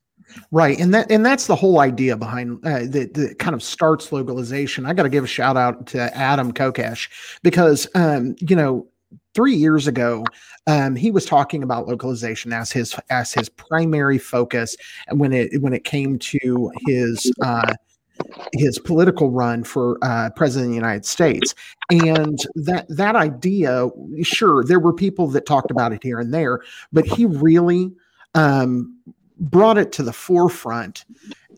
Right, 0.50 0.78
and 0.78 0.92
that 0.94 1.10
and 1.10 1.24
that's 1.24 1.46
the 1.46 1.56
whole 1.56 1.80
idea 1.80 2.16
behind 2.16 2.64
uh, 2.64 2.80
that 2.88 3.14
that 3.14 3.38
kind 3.38 3.54
of 3.54 3.62
starts 3.62 4.12
localization. 4.12 4.86
I 4.86 4.92
got 4.92 5.04
to 5.04 5.08
give 5.08 5.24
a 5.24 5.28
shout 5.28 5.56
out 5.56 5.86
to 5.88 6.16
Adam 6.16 6.52
Kokesh 6.52 7.08
because 7.42 7.88
um, 7.94 8.36
you 8.40 8.56
know 8.56 8.86
three 9.34 9.54
years 9.54 9.86
ago 9.86 10.24
um, 10.66 10.96
he 10.96 11.10
was 11.10 11.24
talking 11.24 11.62
about 11.62 11.88
localization 11.88 12.52
as 12.52 12.70
his 12.70 12.94
as 13.10 13.32
his 13.32 13.48
primary 13.48 14.18
focus, 14.18 14.76
when 15.12 15.32
it 15.32 15.62
when 15.62 15.72
it 15.72 15.84
came 15.84 16.18
to 16.18 16.70
his 16.86 17.32
uh, 17.42 17.74
his 18.52 18.78
political 18.78 19.30
run 19.30 19.64
for 19.64 19.98
uh, 20.02 20.30
president 20.36 20.66
of 20.66 20.70
the 20.70 20.76
United 20.76 21.06
States, 21.06 21.54
and 21.90 22.38
that 22.54 22.86
that 22.88 23.16
idea, 23.16 23.88
sure, 24.22 24.64
there 24.64 24.80
were 24.80 24.92
people 24.92 25.26
that 25.28 25.46
talked 25.46 25.70
about 25.70 25.92
it 25.92 26.02
here 26.02 26.18
and 26.18 26.34
there, 26.34 26.60
but 26.92 27.06
he 27.06 27.24
really 27.24 27.90
um, 28.34 28.94
brought 29.38 29.78
it 29.78 29.92
to 29.92 30.02
the 30.02 30.12
forefront. 30.12 31.04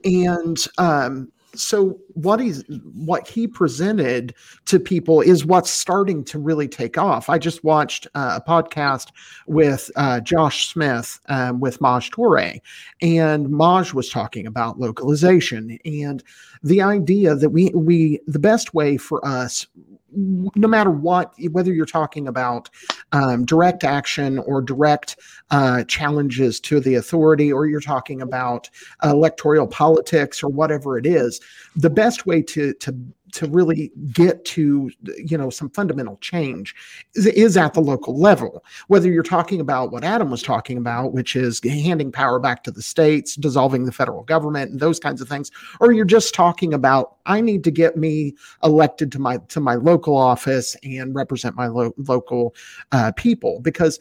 And 0.05 0.59
um, 0.79 1.31
so 1.55 1.99
what 2.15 2.41
he's 2.41 2.65
what 2.95 3.27
he 3.27 3.47
presented 3.47 4.35
to 4.67 4.79
people 4.79 5.21
is 5.21 5.45
what's 5.45 5.71
starting 5.71 6.25
to 6.25 6.39
really 6.39 6.69
take 6.69 6.97
off. 6.97 7.29
I 7.29 7.39
just 7.39 7.65
watched 7.65 8.07
uh, 8.15 8.39
a 8.41 8.49
podcast 8.51 9.09
with 9.47 9.91
uh, 9.97 10.21
josh 10.21 10.69
smith 10.69 11.21
um, 11.29 11.61
with 11.61 11.81
maj 11.81 12.11
Toure, 12.11 12.61
and 13.03 13.49
maj 13.51 13.93
was 13.93 14.09
talking 14.09 14.47
about 14.47 14.79
localization. 14.79 15.79
And 15.85 16.23
the 16.63 16.83
idea 16.83 17.35
that 17.35 17.51
we 17.51 17.71
we 17.75 18.21
the 18.27 18.39
best 18.39 18.75
way 18.75 18.97
for 18.97 19.25
us 19.27 19.67
no 20.13 20.69
matter 20.69 20.91
what 20.91 21.35
whether 21.53 21.73
you're 21.73 21.87
talking 21.87 22.27
about 22.27 22.69
um, 23.13 23.45
direct 23.45 23.85
action 23.85 24.39
or 24.41 24.61
direct 24.61 25.17
uh, 25.51 25.85
challenges 25.85 26.61
to 26.61 26.81
the 26.81 26.95
authority, 26.95 27.53
or 27.53 27.67
you're 27.67 27.81
talking 27.81 28.21
about 28.21 28.69
electoral 29.03 29.67
politics 29.67 30.43
or 30.43 30.49
whatever 30.49 30.99
it 30.99 31.07
is, 31.07 31.41
the 31.77 31.91
best 31.91 32.27
way 32.27 32.43
to 32.43 32.75
to 32.75 32.95
to 33.33 33.47
really 33.47 33.93
get 34.13 34.45
to 34.45 34.91
you 35.17 35.37
know 35.39 35.51
some 35.51 35.71
fundamental 35.71 36.17
change 36.19 36.75
is, 37.15 37.27
is 37.27 37.57
at 37.57 37.75
the 37.75 37.81
local 37.81 38.19
level. 38.19 38.65
Whether 38.89 39.11
you're 39.11 39.23
talking 39.23 39.61
about 39.61 39.93
what 39.93 40.05
Adam 40.05 40.31
was 40.31 40.43
talking 40.43 40.79
about, 40.79 41.13
which 41.13 41.37
is 41.37 41.61
handing 41.65 42.13
power 42.13 42.39
back 42.39 42.63
to 42.65 42.71
the 42.71 42.83
states, 42.83 43.37
dissolving 43.37 43.85
the 43.85 43.93
federal 43.93 44.23
government, 44.25 44.71
and 44.73 44.81
those 44.81 44.99
kinds 45.01 45.21
of 45.21 45.29
things, 45.29 45.51
or 45.81 45.93
you're 45.93 46.05
just 46.05 46.35
talking 46.35 46.75
about 46.75 47.17
I 47.27 47.41
need 47.41 47.65
to 47.65 47.71
get 47.71 47.97
me 47.97 48.35
elected 48.63 49.13
to 49.13 49.19
my 49.19 49.39
to 49.49 49.61
my 49.61 49.75
local 49.77 50.17
office 50.17 50.77
and 50.83 51.15
represent 51.15 51.55
my 51.57 51.67
lo- 51.69 51.95
local 51.97 52.55
uh, 52.93 53.13
people 53.17 53.61
because 53.61 53.99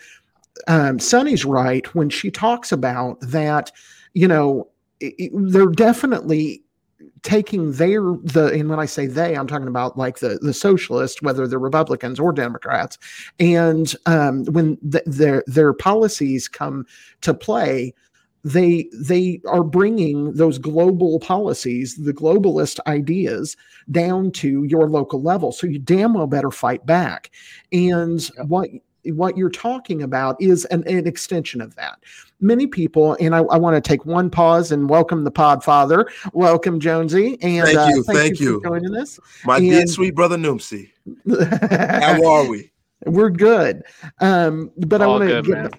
um, 0.68 1.00
Sonny's 1.00 1.46
right 1.46 1.94
when 1.96 2.10
she 2.10 2.32
talks 2.32 2.72
about 2.72 3.20
that. 3.22 3.72
You 4.14 4.28
know, 4.28 4.68
it, 5.00 5.14
it- 5.18 5.32
they're 5.34 5.68
definitely 5.68 6.64
taking 7.24 7.74
their 7.74 8.02
the 8.24 8.52
and 8.54 8.70
when 8.70 8.80
I 8.80 8.86
say 8.86 9.08
they, 9.08 9.36
I'm 9.36 9.48
talking 9.48 9.68
about 9.68 9.98
like 9.98 10.20
the 10.20 10.40
the 10.42 10.54
socialists, 10.54 11.22
whether 11.22 11.48
they're 11.48 11.60
Republicans 11.60 12.20
or 12.20 12.32
Democrats, 12.32 12.98
and 13.40 13.94
um, 14.06 14.46
when 14.46 14.78
th- 14.92 15.04
their 15.06 15.44
their 15.48 15.74
policies 15.74 16.48
come 16.48 16.86
to 17.22 17.34
play. 17.34 17.94
They 18.46 18.90
they 18.94 19.42
are 19.50 19.66
bringing 19.66 20.32
those 20.32 20.60
global 20.60 21.20
policies, 21.20 21.98
the 21.98 22.14
globalist 22.14 22.80
ideas, 22.88 23.58
down 23.92 24.32
to 24.32 24.64
your 24.64 24.90
local 24.90 25.22
level. 25.22 25.52
So 25.52 25.68
you 25.68 25.78
damn 25.78 26.14
well 26.14 26.26
better 26.26 26.50
fight 26.50 26.86
back. 26.86 27.32
And 27.74 28.22
what 28.48 28.70
what 29.06 29.38
you're 29.38 29.50
talking 29.50 30.02
about 30.02 30.42
is 30.42 30.66
an, 30.66 30.84
an 30.88 31.08
extension 31.08 31.62
of 31.62 31.76
that. 31.76 32.00
Many 32.42 32.68
people, 32.68 33.18
and 33.20 33.36
I, 33.36 33.40
I 33.40 33.58
want 33.58 33.82
to 33.82 33.88
take 33.88 34.06
one 34.06 34.30
pause 34.30 34.72
and 34.72 34.90
welcome 34.90 35.24
the 35.24 35.32
Podfather. 35.32 36.10
Welcome, 36.34 36.80
Jonesy. 36.80 37.38
And 37.42 37.66
Thank 37.66 37.78
uh, 37.78 37.90
you, 37.90 38.04
thank 38.04 38.40
you. 38.40 38.62
for 38.62 38.70
joining 38.70 38.96
us. 38.96 39.20
My 39.46 39.60
dear 39.60 39.86
sweet 39.88 40.16
brother 40.16 40.38
Noomsy. 40.38 40.92
How 41.30 42.26
are 42.26 42.48
we? 42.48 42.72
We're 43.06 43.30
good. 43.30 43.84
Um, 44.20 44.72
but 44.78 45.02
I 45.02 45.08
want 45.08 45.30
to 45.30 45.42
get 45.42 45.64
man. 45.64 45.72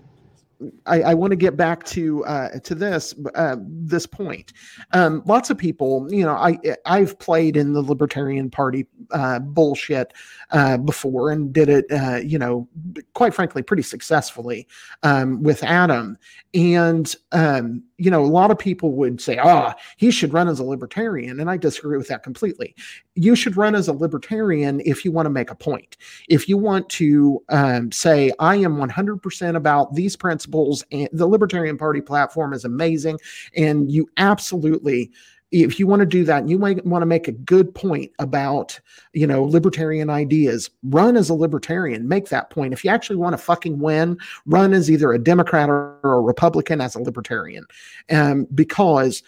I, 0.87 1.03
I 1.03 1.15
want 1.15 1.31
to 1.31 1.37
get 1.37 1.57
back 1.57 1.85
to 1.85 2.25
uh, 2.27 2.59
to 2.61 2.75
this 2.75 3.15
uh, 3.35 3.57
this 3.59 4.07
point. 4.07 4.53
Um, 4.93 5.23
lots 5.25 5.49
of 5.51 5.57
people, 5.57 6.07
you 6.13 6.25
know, 6.25 6.35
I 6.35 6.59
I've 6.85 7.19
played 7.19 7.57
in 7.57 7.73
the 7.73 7.81
Libertarian 7.81 8.51
Party 8.51 8.87
uh, 9.11 9.39
bullshit 9.39 10.13
uh, 10.53 10.77
before 10.79 11.31
and 11.31 11.53
did 11.53 11.69
it, 11.69 11.85
uh, 11.91 12.17
you 12.17 12.39
know, 12.39 12.69
quite 13.15 13.35
frankly, 13.35 13.63
pretty 13.63 13.83
successfully 13.83 14.67
um, 15.03 15.43
with 15.43 15.63
Adam. 15.63 16.19
And 16.55 17.15
um, 17.33 17.83
you 17.99 18.11
know, 18.11 18.25
a 18.25 18.27
lot 18.27 18.51
of 18.51 18.59
people 18.59 18.93
would 18.93 19.21
say, 19.21 19.39
"Ah, 19.39 19.75
oh, 19.77 19.81
he 19.99 20.11
should 20.11 20.33
run 20.33 20.49
as 20.49 20.59
a 20.59 20.65
libertarian," 20.65 21.39
and 21.39 21.51
I 21.51 21.57
disagree 21.57 21.97
with 21.97 22.09
that 22.09 22.23
completely. 22.23 22.75
You 23.15 23.37
should 23.37 23.57
run 23.57 23.75
as 23.75 23.89
a 23.89 23.93
libertarian 23.93 24.81
if 24.85 25.05
you 25.05 25.13
want 25.13 25.27
to 25.27 25.31
make 25.31 25.51
a 25.51 25.55
point. 25.55 25.97
If 26.29 26.49
you 26.49 26.57
want 26.57 26.89
to 26.91 27.43
um, 27.51 27.93
say, 27.93 28.33
"I 28.39 28.57
am 28.57 28.77
100% 28.79 29.57
about 29.57 29.95
these 29.95 30.17
principles," 30.17 30.85
and 30.91 31.09
the 31.13 31.27
Libertarian 31.27 31.77
Party 31.77 32.01
platform 32.01 32.53
is 32.53 32.65
amazing, 32.65 33.19
and 33.55 33.91
you 33.93 34.09
absolutely 34.17 35.13
if 35.53 35.81
you 35.81 35.87
want 35.87 36.01
to 36.01 36.07
do 36.07 36.25
that 36.25 36.41
and 36.41 36.51
you 36.51 36.59
might 36.59 36.85
want 36.87 37.03
to 37.03 37.07
make 37.07 37.27
a 37.27 37.33
good 37.33 37.75
point 37.75 38.11
about 38.19 38.79
you 39.13 39.27
know 39.27 39.43
libertarian 39.43 40.11
ideas. 40.11 40.71
Run 40.85 41.17
as 41.17 41.29
a 41.29 41.35
libertarian 41.35 42.09
make 42.09 42.29
that 42.29 42.51
point. 42.51 42.73
If 42.73 42.85
you 42.85 42.91
actually 42.91 43.17
want 43.17 43.33
to 43.33 43.39
fucking 43.39 43.79
win 43.79 44.19
run 44.47 44.73
as 44.73 44.91
either 44.91 45.13
a 45.13 45.19
democrat 45.19 45.69
or 45.69 45.99
a 46.03 46.21
republican 46.21 46.81
as 46.81 46.95
a 46.95 47.01
libertarian. 47.01 47.65
Um, 48.11 48.47
because 48.55 49.23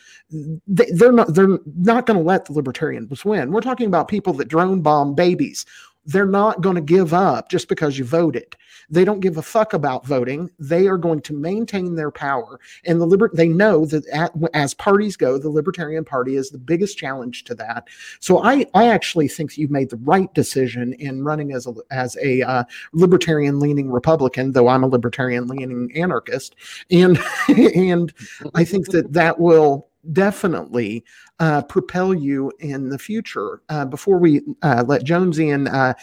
they, 0.67 0.87
are 1.05 1.13
not 1.13 1.35
they're 1.35 1.59
not 1.77 2.07
going 2.07 2.19
to 2.19 2.25
let 2.25 2.47
the 2.47 2.53
libertarians 2.53 3.25
win. 3.25 3.53
We're 3.53 3.61
talking 3.61 3.87
about 3.87 4.09
people 4.09 4.33
that 4.35 4.49
drone 4.49 4.81
bomb 4.81 5.15
babies 5.15 5.67
they're 6.05 6.27
not 6.27 6.61
going 6.61 6.75
to 6.75 6.83
give 6.83 7.15
up 7.15 7.49
just 7.49 7.69
because 7.69 7.99
you 7.99 8.05
voted. 8.05 8.57
They 8.91 9.05
don't 9.05 9.21
give 9.21 9.37
a 9.37 9.43
fuck 9.43 9.73
about 9.73 10.07
voting. 10.07 10.51
They 10.59 10.87
are 10.87 10.99
going 10.99 11.23
to 11.23 11.33
maintain 11.33 11.95
their 11.95 12.11
power. 12.11 12.61
And 12.85 13.01
the 13.01 13.07
liber- 13.07 13.31
they 13.33 13.49
know 13.49 13.87
that 13.87 14.07
at, 14.09 14.33
as 14.55 14.75
parties 14.75 15.17
go, 15.17 15.39
the 15.39 15.49
Libertarian 15.49 16.05
Party 16.05 16.37
is 16.37 16.51
the 16.51 16.59
biggest 16.59 16.99
challenge 16.99 17.45
to 17.45 17.55
that. 17.55 17.89
So 18.21 18.43
I, 18.43 18.67
I 18.75 18.89
actually 18.89 19.29
think 19.29 19.57
you've 19.57 19.71
made 19.71 19.91
the 19.91 19.97
right 19.99 20.33
decision 20.35 20.93
in 20.95 21.25
running 21.25 21.53
as 21.53 21.67
a, 21.67 21.75
as 21.91 22.17
a 22.23 22.43
uh, 22.43 22.65
libertarian 22.93 23.61
leaning 23.61 23.91
Republican, 23.91 24.53
though 24.53 24.69
I'm 24.69 24.85
a 24.85 24.89
libertarian 24.89 25.47
leaning 25.47 25.91
anarchist. 25.97 26.57
And, 26.91 27.19
and 27.49 28.13
I 28.55 28.65
think 28.65 28.91
that 28.91 29.13
that 29.13 29.39
will 29.39 29.89
definitely 30.11 31.05
uh, 31.39 31.63
propel 31.63 32.15
you 32.15 32.53
in 32.59 32.89
the 32.89 32.99
future. 32.99 33.63
Uh, 33.69 33.85
before 33.85 34.19
we 34.19 34.43
uh, 34.63 34.85
let 34.87 35.05
Jonesy 35.05 35.51
and 35.51 35.69
uh, 35.69 35.95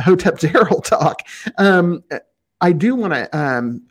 Hotep 0.00 0.38
Daryl 0.38 0.84
talk, 0.84 1.22
um, 1.58 2.04
I 2.60 2.72
do 2.72 2.94
want 2.94 3.14
to 3.14 3.36
um, 3.36 3.82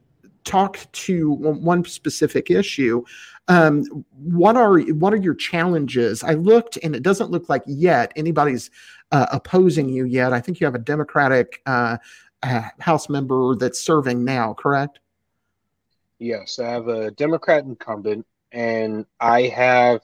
talk 0.43 0.79
to 0.91 1.31
one 1.31 1.83
specific 1.85 2.49
issue. 2.49 3.03
Um, 3.47 3.83
what 4.11 4.55
are 4.55 4.79
what 4.79 5.11
are 5.13 5.17
your 5.17 5.33
challenges? 5.33 6.23
I 6.23 6.33
looked, 6.33 6.77
and 6.83 6.95
it 6.95 7.01
doesn't 7.01 7.31
look 7.31 7.49
like 7.49 7.63
yet 7.65 8.13
anybody's 8.15 8.69
uh, 9.11 9.25
opposing 9.31 9.89
you 9.89 10.05
yet. 10.05 10.33
I 10.33 10.39
think 10.39 10.59
you 10.59 10.65
have 10.65 10.75
a 10.75 10.79
Democratic 10.79 11.61
uh, 11.65 11.97
House 12.43 13.09
member 13.09 13.55
that's 13.55 13.79
serving 13.79 14.23
now, 14.23 14.53
correct? 14.53 14.99
Yes, 16.19 16.59
I 16.59 16.69
have 16.69 16.87
a 16.87 17.11
Democrat 17.11 17.63
incumbent 17.63 18.25
and 18.51 19.05
I 19.19 19.43
have. 19.43 20.01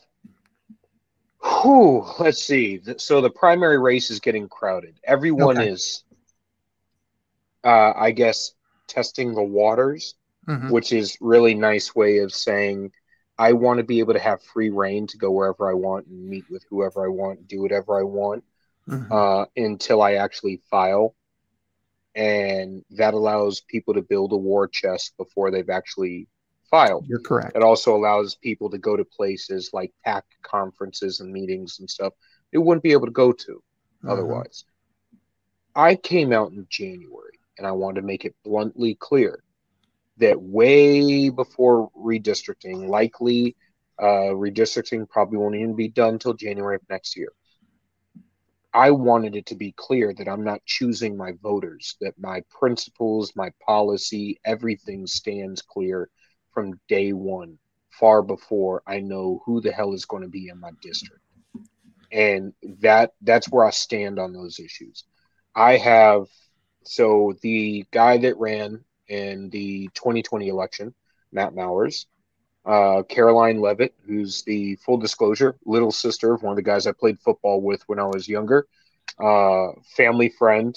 Whew, 1.44 2.06
let's 2.20 2.44
see. 2.44 2.82
So 2.98 3.22
the 3.22 3.30
primary 3.30 3.78
race 3.78 4.10
is 4.10 4.20
getting 4.20 4.50
crowded. 4.50 5.00
Everyone 5.04 5.60
okay. 5.60 5.70
is, 5.70 6.04
uh, 7.64 7.94
I 7.96 8.12
guess, 8.12 8.54
testing 8.88 9.36
the 9.36 9.44
waters, 9.44 10.16
mm-hmm. 10.48 10.70
which 10.70 10.92
is 10.92 11.18
really 11.22 11.54
nice 11.54 11.94
way 11.94 12.20
of 12.20 12.34
saying 12.34 12.92
I 13.38 13.54
want 13.54 13.78
to 13.78 13.84
be 13.84 14.00
able 14.00 14.14
to 14.14 14.20
have 14.20 14.42
free 14.42 14.70
reign 14.70 15.08
to 15.08 15.18
go 15.18 15.30
wherever 15.32 15.70
I 15.70 15.74
want 15.74 16.08
and 16.08 16.28
meet 16.28 16.46
with 16.50 16.66
whoever 16.70 17.06
I 17.06 17.10
want, 17.10 17.48
do 17.48 17.62
whatever 17.62 18.00
I 18.00 18.04
want, 18.04 18.44
mm-hmm. 18.90 19.12
uh, 19.12 19.46
until 19.56 20.02
I 20.02 20.14
actually 20.14 20.62
file. 20.72 21.16
And 22.16 22.84
that 22.92 23.14
allows 23.14 23.60
people 23.60 23.94
to 23.96 24.02
build 24.02 24.32
a 24.32 24.38
war 24.38 24.68
chest 24.68 25.18
before 25.18 25.52
they've 25.52 25.70
actually 25.70 26.28
filed. 26.76 27.06
You're 27.08 27.20
correct. 27.20 27.56
It 27.56 27.64
also 27.64 27.96
allows 27.96 28.36
people 28.36 28.70
to 28.70 28.78
go 28.78 28.96
to 28.96 29.06
places 29.06 29.70
like 29.74 29.94
PAC 30.06 30.26
conferences 30.44 31.20
and 31.20 31.32
meetings 31.32 31.80
and 31.80 31.90
stuff 31.90 32.14
they 32.56 32.60
wouldn't 32.60 32.84
be 32.84 32.94
able 32.94 33.06
to 33.06 33.12
go 33.12 33.34
to 33.34 33.62
uh-huh. 34.04 34.14
otherwise. 34.14 34.64
I 35.76 35.96
came 35.96 36.32
out 36.32 36.52
in 36.52 36.66
January 36.70 37.40
and 37.58 37.68
I 37.68 37.72
wanted 37.72 38.00
to 38.00 38.08
make 38.08 38.24
it 38.24 38.34
bluntly 38.46 38.96
clear 38.96 39.44
that 40.18 40.42
way 40.42 41.30
before 41.30 41.90
redistricting, 41.98 42.88
likely 42.88 43.58
uh, 44.00 44.32
redistricting 44.32 45.10
probably 45.10 45.38
won't 45.38 45.56
even 45.56 45.76
be 45.76 45.90
done 45.90 46.14
until 46.14 46.34
January 46.34 46.76
of 46.76 46.82
next 46.90 47.18
year. 47.18 47.34
I 48.74 48.92
wanted 48.92 49.36
it 49.36 49.46
to 49.48 49.56
be 49.56 49.74
clear 49.74 50.14
that 50.14 50.30
I'm 50.30 50.44
not 50.44 50.64
choosing 50.66 51.18
my 51.18 51.34
voters, 51.42 51.98
that 52.00 52.14
my 52.18 52.42
principles, 52.50 53.34
my 53.36 53.52
policy, 53.66 54.40
everything 54.46 55.08
stands 55.08 55.62
clear 55.62 56.10
from 56.56 56.80
day 56.88 57.14
one, 57.14 57.60
far 57.92 58.24
before 58.24 58.82
I 58.88 59.02
know 59.02 59.44
who 59.46 59.62
the 59.62 59.72
hell 59.72 59.94
is 59.94 60.06
going 60.06 60.24
to 60.24 60.30
be 60.30 60.48
in 60.48 60.60
my 60.60 60.72
district. 60.82 61.22
And 62.12 62.54
that 62.80 63.14
that's 63.22 63.50
where 63.50 63.66
I 63.66 63.72
stand 63.72 64.18
on 64.18 64.34
those 64.34 64.60
issues. 64.60 65.04
I 65.54 65.78
have 65.78 66.28
so 66.84 67.36
the 67.42 67.86
guy 67.92 68.18
that 68.20 68.38
ran 68.38 68.84
in 69.08 69.50
the 69.50 69.90
2020 69.94 70.48
election, 70.48 70.94
Matt 71.32 71.54
Mowers, 71.54 72.08
uh, 72.66 73.04
Karoline 73.04 73.60
Leavitt, 73.60 73.94
who's 74.06 74.44
the 74.44 74.76
full 74.78 74.98
disclosure 74.98 75.56
little 75.66 75.92
sister 75.92 76.34
of 76.34 76.42
one 76.42 76.54
of 76.54 76.56
the 76.56 76.64
guys 76.64 76.88
I 76.88 76.94
played 76.94 77.20
football 77.20 77.62
with 77.62 77.84
when 77.88 78.00
I 78.00 78.06
was 78.06 78.28
younger, 78.28 78.66
uh, 79.20 79.68
family 79.96 80.30
friend, 80.30 80.76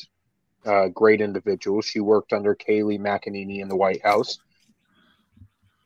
uh, 0.67 0.89
great 0.89 1.21
individual. 1.21 1.81
She 1.83 2.01
worked 2.01 2.33
under 2.33 2.55
Kayleigh 2.55 3.01
McEnany 3.01 3.61
in 3.61 3.69
the 3.69 3.77
White 3.77 4.03
House 4.03 4.39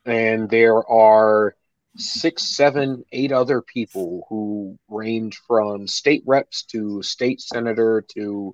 and 0.05 0.49
there 0.49 0.89
are 0.91 1.55
six, 1.97 2.57
seven, 2.57 3.05
eight 3.13 3.33
other 3.33 3.61
people 3.61 4.27
who 4.29 4.79
range 4.89 5.41
from 5.47 5.87
state 5.87 6.23
reps 6.27 6.65
to 6.65 7.03
state 7.03 7.41
senator 7.41 8.05
to 8.17 8.53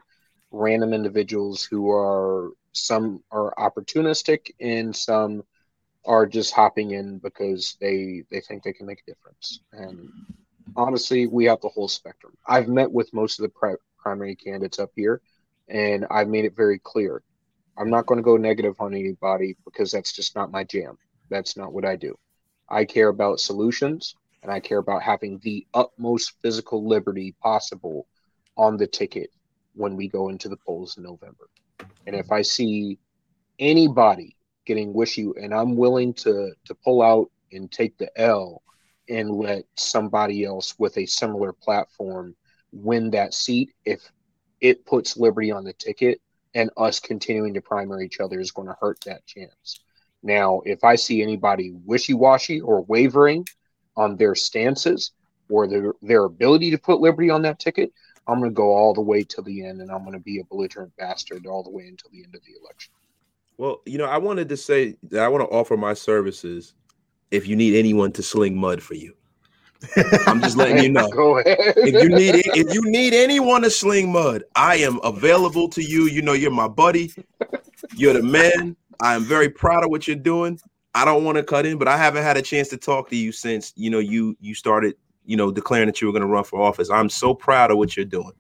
random 0.51 0.93
individuals 0.93 1.63
who 1.63 1.91
are 1.91 2.51
some 2.73 3.23
are 3.31 3.55
opportunistic 3.59 4.51
and 4.61 4.95
some 4.95 5.43
are 6.05 6.27
just 6.27 6.53
hopping 6.53 6.93
in 6.93 7.19
because 7.19 7.77
they 7.81 8.23
they 8.31 8.41
think 8.41 8.63
they 8.63 8.73
can 8.73 8.87
make 8.87 9.03
a 9.07 9.11
difference. 9.11 9.61
And 9.73 10.11
honestly 10.77 11.27
we 11.27 11.45
have 11.47 11.61
the 11.61 11.69
whole 11.69 11.89
spectrum. 11.89 12.35
I've 12.47 12.69
met 12.69 12.91
with 12.91 13.13
most 13.15 13.39
of 13.39 13.45
the 13.45 13.51
pri- 13.51 13.77
primary 13.99 14.37
candidates 14.37 14.79
up 14.79 14.91
here 14.95 15.21
and 15.69 16.07
i've 16.11 16.29
made 16.29 16.45
it 16.45 16.57
very 16.57 16.79
clear. 16.79 17.23
I'm 17.77 17.91
not 17.91 18.07
going 18.07 18.19
to 18.19 18.25
go 18.25 18.37
negative 18.37 18.75
on 18.81 18.95
anybody 18.95 19.57
because 19.65 19.93
that's 19.93 20.13
just 20.13 20.35
not 20.35 20.51
my 20.51 20.65
jam 20.65 20.99
that's 21.29 21.57
not 21.57 21.73
what 21.73 21.85
I 21.85 21.97
do. 21.97 22.19
I 22.69 22.85
care 22.85 23.09
about 23.09 23.41
solutions 23.41 24.15
and 24.43 24.53
I 24.53 24.61
care 24.61 24.79
about 24.79 25.03
having 25.03 25.39
the 25.43 25.67
utmost 25.75 26.35
physical 26.43 26.87
liberty 26.87 27.35
possible 27.43 28.07
on 28.57 28.77
the 28.77 28.87
ticket 28.87 29.31
when 29.75 29.97
we 29.97 30.09
go 30.09 30.29
into 30.29 30.49
the 30.49 30.57
polls 30.57 30.97
in 30.97 31.03
November. 31.03 31.49
And 32.07 32.15
if 32.15 32.33
I 32.33 32.43
see 32.43 32.99
anybody 33.59 34.37
getting 34.67 34.93
wishy 34.93 35.29
and 35.41 35.55
I'm 35.55 35.77
willing 35.77 36.13
to 36.15 36.53
to 36.67 36.75
pull 36.75 37.03
out 37.03 37.31
and 37.53 37.71
take 37.71 37.97
the 37.97 38.11
L 38.21 38.63
and 39.09 39.31
let 39.31 39.65
somebody 39.77 40.45
else 40.45 40.75
with 40.79 40.99
a 40.99 41.07
similar 41.07 41.53
platform 41.53 42.37
win 42.73 43.11
that 43.11 43.33
seat 43.33 43.71
if 43.85 44.13
it 44.61 44.85
puts 44.85 45.17
liberty 45.17 45.51
on 45.51 45.65
the 45.65 45.73
ticket 45.73 46.21
and 46.55 46.71
us 46.77 47.01
continuing 47.01 47.55
to 47.55 47.61
primary 47.61 48.05
each 48.05 48.21
other 48.21 48.41
is 48.41 48.51
going 48.51 48.69
to 48.69 48.77
hurt 48.81 48.99
that 49.07 49.25
chance. 49.27 49.81
Now, 50.23 50.63
if 50.65 50.85
I 50.85 50.97
see 50.97 51.23
anybody 51.23 51.73
wishy 51.85 52.15
washy 52.15 52.61
or 52.61 52.83
wavering 52.83 53.47
on 53.97 54.17
their 54.17 54.35
stances 54.35 55.13
or 55.49 55.67
their, 55.67 55.93
their 56.03 56.25
ability 56.25 56.71
to 56.73 56.79
put 56.79 57.01
Liberty 57.01 57.31
on 57.31 57.43
that 57.43 57.59
ticket, 57.59 57.93
I'm 58.27 58.41
going 58.41 58.51
to 58.51 58.55
go 58.55 58.73
all 58.73 58.95
the 58.95 59.01
way 59.01 59.25
to 59.25 59.43
the 59.43 59.65
end 59.65 59.81
and 59.81 59.91
I'm 59.91 60.01
going 60.01 60.13
to 60.13 60.19
be 60.19 60.41
a 60.41 60.45
belligerent 60.45 60.95
bastard 60.97 61.47
all 61.47 61.63
the 61.63 61.71
way 61.71 61.87
until 61.87 62.11
the 62.11 62.23
end 62.23 62.35
of 62.35 62.43
the 62.43 62.53
election. 62.63 62.93
Well, 63.57 63.81
you 63.87 63.99
know, 63.99 64.05
I 64.05 64.19
wanted 64.19 64.49
to 64.51 64.57
say 64.57 64.97
that 65.11 65.23
I 65.23 65.29
want 65.29 65.49
to 65.49 65.55
offer 65.55 65.77
my 65.77 65.95
services 65.95 66.75
if 67.31 67.47
you 67.47 67.57
need 67.57 67.75
anyone 67.75 68.13
to 68.13 68.23
sling 68.23 68.57
mud 68.57 68.83
for 68.83 68.95
you. 68.95 69.15
I'm 70.27 70.41
just 70.41 70.57
letting 70.57 70.83
you 70.83 70.91
know. 70.91 71.09
Go 71.09 71.39
ahead. 71.39 71.57
if 71.77 72.03
you 72.03 72.09
need 72.09 72.35
if 72.47 72.75
you 72.75 72.83
need 72.85 73.15
anyone 73.15 73.63
to 73.63 73.71
sling 73.71 74.11
mud, 74.11 74.43
I 74.57 74.77
am 74.77 74.99
available 75.05 75.69
to 75.71 75.83
you. 75.83 76.05
You 76.07 76.21
know, 76.21 76.33
you're 76.33 76.51
my 76.51 76.67
buddy. 76.67 77.13
You're 77.95 78.15
the 78.15 78.23
man. 78.23 78.77
I 79.01 79.15
am 79.15 79.23
very 79.23 79.49
proud 79.49 79.85
of 79.85 79.91
what 79.91 80.07
you're 80.07 80.17
doing. 80.17 80.59
I 80.95 81.05
don't 81.05 81.25
want 81.25 81.37
to 81.37 81.45
cut 81.45 81.67
in, 81.67 81.79
but 81.79 81.89
I 81.89 81.97
haven't 81.97 82.23
had 82.23 82.37
a 82.37 82.43
chance 82.43 82.69
to 82.69 82.77
talk 82.77 83.09
to 83.11 83.17
you 83.17 83.31
since 83.31 83.73
you 83.77 83.91
know 83.91 83.99
you 83.99 84.37
you 84.41 84.55
started 84.55 84.97
you 85.27 85.37
know 85.37 85.53
declaring 85.53 85.87
that 85.87 86.01
you 86.01 86.09
were 86.09 86.13
going 86.13 86.23
to 86.23 86.29
run 86.29 86.45
for 86.45 86.61
office. 86.61 86.91
I'm 86.91 87.09
so 87.09 87.35
proud 87.35 87.71
of 87.71 87.77
what 87.77 87.97
you're 87.97 88.07
doing. 88.07 88.33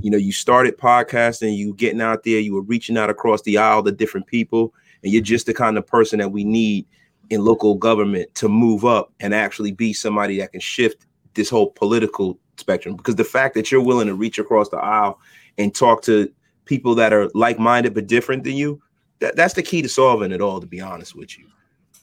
You 0.00 0.10
know, 0.10 0.16
you 0.16 0.32
started 0.32 0.78
podcasting, 0.78 1.56
you 1.56 1.74
getting 1.74 2.00
out 2.00 2.22
there, 2.22 2.38
you 2.38 2.54
were 2.54 2.62
reaching 2.62 2.96
out 2.96 3.10
across 3.10 3.42
the 3.42 3.58
aisle 3.58 3.82
to 3.82 3.92
different 3.92 4.26
people, 4.26 4.72
and 5.02 5.12
you're 5.12 5.22
just 5.22 5.46
the 5.46 5.54
kind 5.54 5.76
of 5.76 5.86
person 5.86 6.20
that 6.20 6.30
we 6.30 6.44
need 6.44 6.86
in 7.30 7.44
local 7.44 7.74
government 7.74 8.34
to 8.36 8.48
move 8.48 8.84
up 8.84 9.12
and 9.20 9.34
actually 9.34 9.72
be 9.72 9.92
somebody 9.92 10.38
that 10.38 10.52
can 10.52 10.60
shift 10.60 11.06
this 11.34 11.50
whole 11.50 11.70
political 11.72 12.38
spectrum. 12.56 12.96
Because 12.96 13.16
the 13.16 13.24
fact 13.24 13.54
that 13.54 13.70
you're 13.70 13.82
willing 13.82 14.06
to 14.06 14.14
reach 14.14 14.38
across 14.38 14.68
the 14.68 14.78
aisle 14.78 15.20
and 15.58 15.74
talk 15.74 16.02
to 16.02 16.32
people 16.64 16.94
that 16.94 17.12
are 17.12 17.28
like-minded 17.34 17.92
but 17.92 18.06
different 18.06 18.44
than 18.44 18.54
you, 18.54 18.80
that, 19.20 19.36
that's 19.36 19.54
the 19.54 19.62
key 19.62 19.82
to 19.82 19.88
solving 19.88 20.32
it 20.32 20.40
all. 20.40 20.60
To 20.60 20.66
be 20.66 20.80
honest 20.80 21.14
with 21.14 21.38
you. 21.38 21.46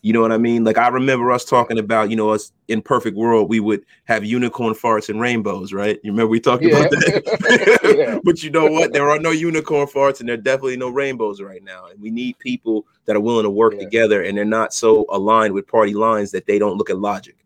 You 0.06 0.14
know 0.14 0.22
what 0.22 0.32
I 0.32 0.38
mean? 0.38 0.64
Like 0.64 0.78
I 0.78 0.88
remember 0.90 1.32
us 1.32 1.44
talking 1.44 1.80
about, 1.80 2.12
you 2.12 2.16
know, 2.16 2.30
us 2.30 2.52
in 2.68 2.84
perfect 2.84 3.18
world, 3.18 3.50
we 3.50 3.60
would 3.60 3.84
have 4.04 4.24
unicorn 4.24 4.76
farts 4.76 5.10
and 5.10 5.20
rainbows, 5.20 5.74
right? 5.74 6.00
You 6.04 6.12
remember 6.12 6.30
we 6.30 6.40
talked 6.40 6.62
yeah. 6.62 6.78
about 6.78 6.92
that? 6.92 7.96
yeah. 7.98 8.20
But 8.24 8.44
you 8.44 8.52
know 8.52 8.68
what? 8.68 8.94
There 8.94 9.10
are 9.10 9.18
no 9.18 9.32
unicorn 9.32 9.88
farts 9.88 10.20
and 10.20 10.30
there 10.30 10.36
are 10.36 10.38
definitely 10.38 10.78
no 10.78 10.90
rainbows 10.90 11.42
right 11.42 11.64
now. 11.64 11.88
And 11.88 12.00
we 12.00 12.12
need 12.12 12.38
people 12.38 12.86
that 13.06 13.16
are 13.16 13.20
willing 13.20 13.46
to 13.46 13.50
work 13.50 13.74
yeah. 13.74 13.80
together 13.80 14.22
and 14.22 14.38
they're 14.38 14.46
not 14.46 14.76
so 14.76 15.08
aligned 15.10 15.56
with 15.56 15.66
party 15.66 15.96
lines 15.96 16.30
that 16.34 16.46
they 16.46 16.60
don't 16.60 16.78
look 16.78 16.92
at 16.92 17.00
logic. 17.00 17.38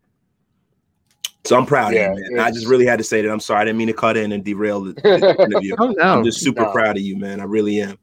So 1.45 1.57
I'm 1.57 1.65
proud 1.65 1.93
yeah, 1.93 2.11
of 2.11 2.19
you, 2.19 2.25
man. 2.31 2.45
I 2.45 2.51
just 2.51 2.67
really 2.67 2.85
had 2.85 2.97
to 2.97 3.05
say 3.05 3.21
that. 3.21 3.31
I'm 3.31 3.39
sorry. 3.39 3.61
I 3.61 3.63
didn't 3.63 3.77
mean 3.77 3.87
to 3.87 3.93
cut 3.93 4.17
in 4.17 4.33
and 4.33 4.43
derail 4.43 4.81
the, 4.81 4.91
the 4.95 5.35
interview. 5.45 5.75
oh, 5.79 5.93
no. 5.97 6.03
I'm 6.03 6.25
just 6.25 6.41
super 6.41 6.63
no. 6.63 6.73
proud 6.73 6.97
of 6.97 7.03
you, 7.03 7.15
man. 7.15 7.39
I 7.39 7.45
really 7.45 7.79
am. 7.79 7.97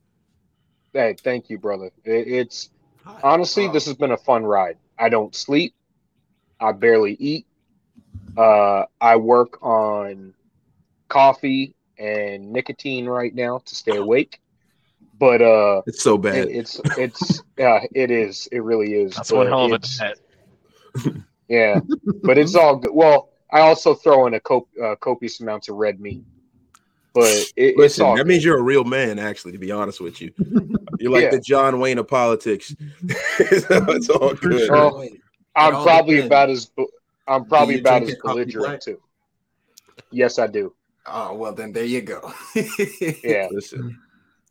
Hey, 0.97 1.15
thank 1.23 1.51
you, 1.51 1.59
brother. 1.59 1.91
It's 2.05 2.71
honestly, 3.23 3.69
this 3.69 3.85
has 3.85 3.97
been 3.97 4.13
a 4.13 4.17
fun 4.17 4.45
ride. 4.45 4.79
I 4.99 5.11
don't 5.11 5.35
sleep. 5.35 5.75
I 6.59 6.73
barely 6.73 7.13
eat. 7.21 7.47
Uh, 8.35 8.85
I 8.99 9.17
work 9.17 9.63
on 9.63 10.33
coffee 11.09 11.75
and 11.99 12.51
nicotine 12.51 13.05
right 13.05 13.35
now 13.35 13.59
to 13.59 13.75
stay 13.75 13.97
awake. 13.97 14.41
But 15.19 15.43
uh, 15.43 15.83
it's 15.87 16.03
so 16.03 16.17
bad. 16.17 16.37
It, 16.37 16.57
it's 16.57 16.81
it's 16.97 17.43
yeah, 17.59 17.81
it 17.95 18.11
is. 18.11 18.49
It 18.51 18.63
really 18.63 18.95
is. 18.95 19.17
That's 19.17 19.33
one 19.33 19.49
hell 19.49 19.67
of 19.67 19.83
a 19.83 19.87
set. 19.87 20.17
Yeah, 21.47 21.81
but 22.23 22.39
it's 22.39 22.55
all 22.55 22.77
good. 22.77 22.95
Well, 22.95 23.29
I 23.53 23.61
also 23.61 23.95
throw 23.95 24.27
in 24.27 24.33
a 24.33 24.41
cop- 24.41 24.69
uh, 24.83 24.97
copious 24.97 25.41
amounts 25.41 25.69
of 25.69 25.77
red 25.77 26.01
meat. 26.01 26.25
But 27.17 27.51
it, 27.57 27.79
Listen, 27.79 28.09
that 28.09 28.17
good. 28.17 28.27
means 28.27 28.45
you're 28.45 28.59
a 28.59 28.63
real 28.63 28.85
man, 28.85 29.19
actually. 29.19 29.53
To 29.53 29.59
be 29.59 29.73
honest 29.73 30.03
with 30.03 30.21
you, 30.21 30.33
you're 30.99 31.11
like 31.11 31.23
yeah. 31.23 31.31
the 31.31 31.41
John 31.41 31.81
Wayne 31.81 31.97
of 31.97 32.07
politics. 32.07 32.77
it's 33.09 34.11
all 34.11 34.35
good. 34.35 34.71
Well, 34.71 35.03
oh, 35.03 35.09
I'm 35.57 35.83
probably 35.83 36.19
about 36.19 36.51
as 36.51 36.71
I'm 37.27 37.47
probably 37.47 37.81
about 37.81 38.03
as 38.03 38.17
belligerent 38.23 38.83
too. 38.83 39.01
Yes, 40.11 40.39
I 40.39 40.47
do. 40.47 40.75
Oh 41.07 41.33
well, 41.33 41.55
then 41.55 41.73
there 41.73 41.87
you 41.87 42.03
go. 42.03 42.35
yeah. 43.25 43.49
Listen. 43.51 43.99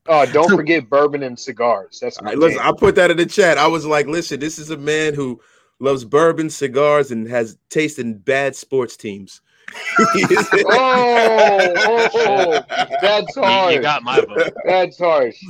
Oh, 0.07 0.25
don't 0.25 0.49
forget 0.49 0.89
bourbon 0.89 1.21
and 1.21 1.37
cigars. 1.37 1.99
That's 2.01 2.19
my 2.19 2.29
right, 2.29 2.37
listen. 2.39 2.61
I 2.63 2.71
put 2.71 2.95
that 2.95 3.11
in 3.11 3.17
the 3.17 3.27
chat. 3.27 3.59
I 3.59 3.67
was 3.67 3.85
like, 3.85 4.07
listen, 4.07 4.39
this 4.39 4.57
is 4.57 4.71
a 4.71 4.77
man 4.77 5.13
who 5.13 5.39
loves 5.79 6.03
bourbon, 6.03 6.49
cigars, 6.49 7.11
and 7.11 7.27
has 7.27 7.59
taste 7.69 7.99
in 7.99 8.17
bad 8.17 8.55
sports 8.55 8.97
teams 8.97 9.41
oh, 9.97 11.73
oh, 11.77 12.09
oh, 12.13 12.63
that's 13.01 13.35
hard. 13.35 13.73
You 13.73 13.81
got 13.81 14.03
my 14.03 14.21
vote. 14.21 14.53
That's 14.65 14.97
harsh. 14.97 15.41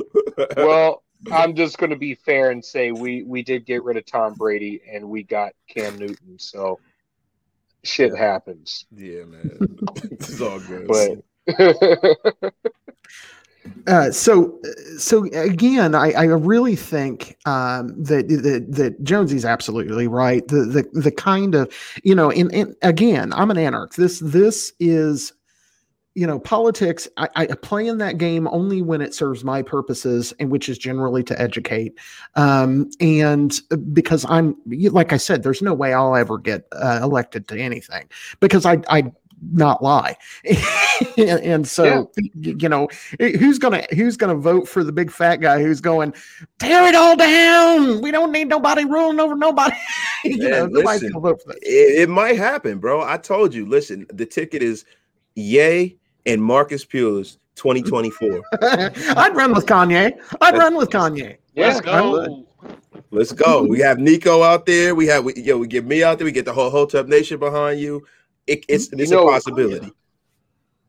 Well, 0.56 1.04
I'm 1.32 1.56
just 1.56 1.78
going 1.78 1.89
to 1.89 1.95
be 1.95 2.15
fair 2.15 2.51
and 2.51 2.63
say 2.63 2.91
we 2.91 3.23
we 3.23 3.43
did 3.43 3.65
get 3.65 3.84
rid 3.84 3.97
of 3.97 4.06
Tom 4.06 4.34
Brady 4.34 4.82
and 4.91 5.10
we 5.10 5.23
got 5.23 5.54
Cam 5.67 5.97
Newton, 5.97 6.38
so 6.38 6.80
shit 7.84 8.12
yeah. 8.13 8.19
happens. 8.19 8.86
Yeah, 8.95 9.23
man, 9.25 9.78
it's 10.12 10.41
all 10.41 10.60
good. 10.60 10.88
But 10.88 11.23
uh, 13.88 14.12
so, 14.12 14.60
so 14.97 15.25
again, 15.34 15.95
I, 15.95 16.12
I 16.12 16.23
really 16.25 16.75
think 16.75 17.38
um, 17.45 17.95
that, 18.04 18.28
that 18.28 18.65
that 18.69 19.04
Jonesy's 19.04 19.45
absolutely 19.45 20.08
right. 20.08 20.47
The 20.47 20.65
the 20.65 20.99
the 20.99 21.12
kind 21.12 21.56
of 21.56 21.71
you 22.04 22.15
know, 22.15 22.32
and, 22.32 22.54
and 22.54 22.75
again, 22.82 23.34
I'm 23.34 23.51
an 23.51 23.58
anarchist. 23.58 23.97
This 23.97 24.19
this 24.19 24.73
is 24.80 25.34
you 26.15 26.25
know 26.25 26.39
politics 26.39 27.08
I, 27.17 27.30
I, 27.36 27.45
play 27.47 27.88
in 27.88 27.97
that 27.99 28.17
game 28.17 28.47
only 28.47 28.82
when 28.82 29.01
it 29.01 29.13
serves 29.13 29.43
my 29.43 29.62
purposes 29.62 30.34
and 30.39 30.49
which 30.49 30.69
is 30.69 30.78
generally 30.78 31.23
to 31.23 31.39
educate 31.39 31.99
um, 32.36 32.89
and 33.01 33.60
because 33.93 34.25
i'm 34.30 34.56
like 34.65 35.12
i 35.12 35.17
said 35.17 35.43
there's 35.43 35.62
no 35.62 35.73
way 35.73 35.93
i'll 35.93 36.15
ever 36.15 36.38
get 36.38 36.67
uh, 36.71 37.01
elected 37.04 37.49
to 37.49 37.60
anything 37.60 38.08
because 38.39 38.65
i 38.65 38.78
i 38.89 39.04
not 39.52 39.84
lie. 39.84 40.15
and, 41.17 41.39
and, 41.41 41.67
so 41.67 42.12
yeah. 42.17 42.54
you 42.58 42.69
know 42.69 42.88
eh, 43.19 43.38
who's 43.38 43.60
gonna 43.60 43.86
who's 43.93 44.17
gonna 44.17 44.36
vote 44.36 44.67
for 44.67 44.84
the 44.84 44.91
big 44.91 45.12
fat 45.12 45.38
guy 45.38 45.62
who's 45.62 45.82
going 45.82 46.13
tear 46.60 46.88
it 46.88 46.95
all 46.95 47.15
down. 47.15 48.02
We 48.02 48.12
don't 48.12 48.32
need 48.32 48.48
nobody 48.48 48.86
ruling 48.86 49.19
over 49.19 49.36
nobody. 49.36 49.76
you 50.24 50.38
Man, 50.38 50.71
know, 50.71 50.82
listen, 50.82 51.12
gonna 51.12 51.21
vote 51.21 51.41
for 51.41 51.50
that. 51.50 51.60
It, 51.62 52.04
it, 52.04 52.10
might 52.10 52.38
happen, 52.38 52.80
bro. 52.80 53.02
I 53.02 53.17
told 53.17 53.54
you. 53.54 53.65
Listen, 53.65 54.06
the 54.13 54.26
ticket 54.26 54.62
is 54.62 54.86
Ye 55.36 55.98
and 56.26 56.41
Marcus 56.41 56.86
Pulis 56.86 57.38
2024. 57.56 58.41
I'd 58.62 59.36
run 59.36 59.54
with 59.54 59.65
Kanye. 59.65 60.13
I'd 60.41 60.58
run 60.58 60.76
with 60.76 60.89
Kanye. 60.89 61.38
Let's 61.56 61.82
go. 61.82 62.45
Let's 63.12 63.32
go. 63.32 63.63
We 63.63 63.80
have 63.80 64.00
Nico 64.00 64.43
out 64.43 64.65
there. 64.65 64.95
We 64.95 65.08
have 65.08 65.24
we, 65.24 65.36
yo, 65.36 65.58
we 65.58 65.67
get 65.67 65.86
me 65.86 66.04
out 66.04 66.17
there. 66.17 66.26
We 66.26 66.32
get 66.32 66.45
the 66.45 66.54
whole 66.54 66.69
Hotep 66.69 67.08
Nation 67.08 67.39
behind 67.39 67.80
you 67.80 68.06
it, 68.47 68.65
it's 68.67 68.91
it's 68.91 69.10
you 69.10 69.17
know, 69.17 69.27
a 69.27 69.31
possibility. 69.31 69.91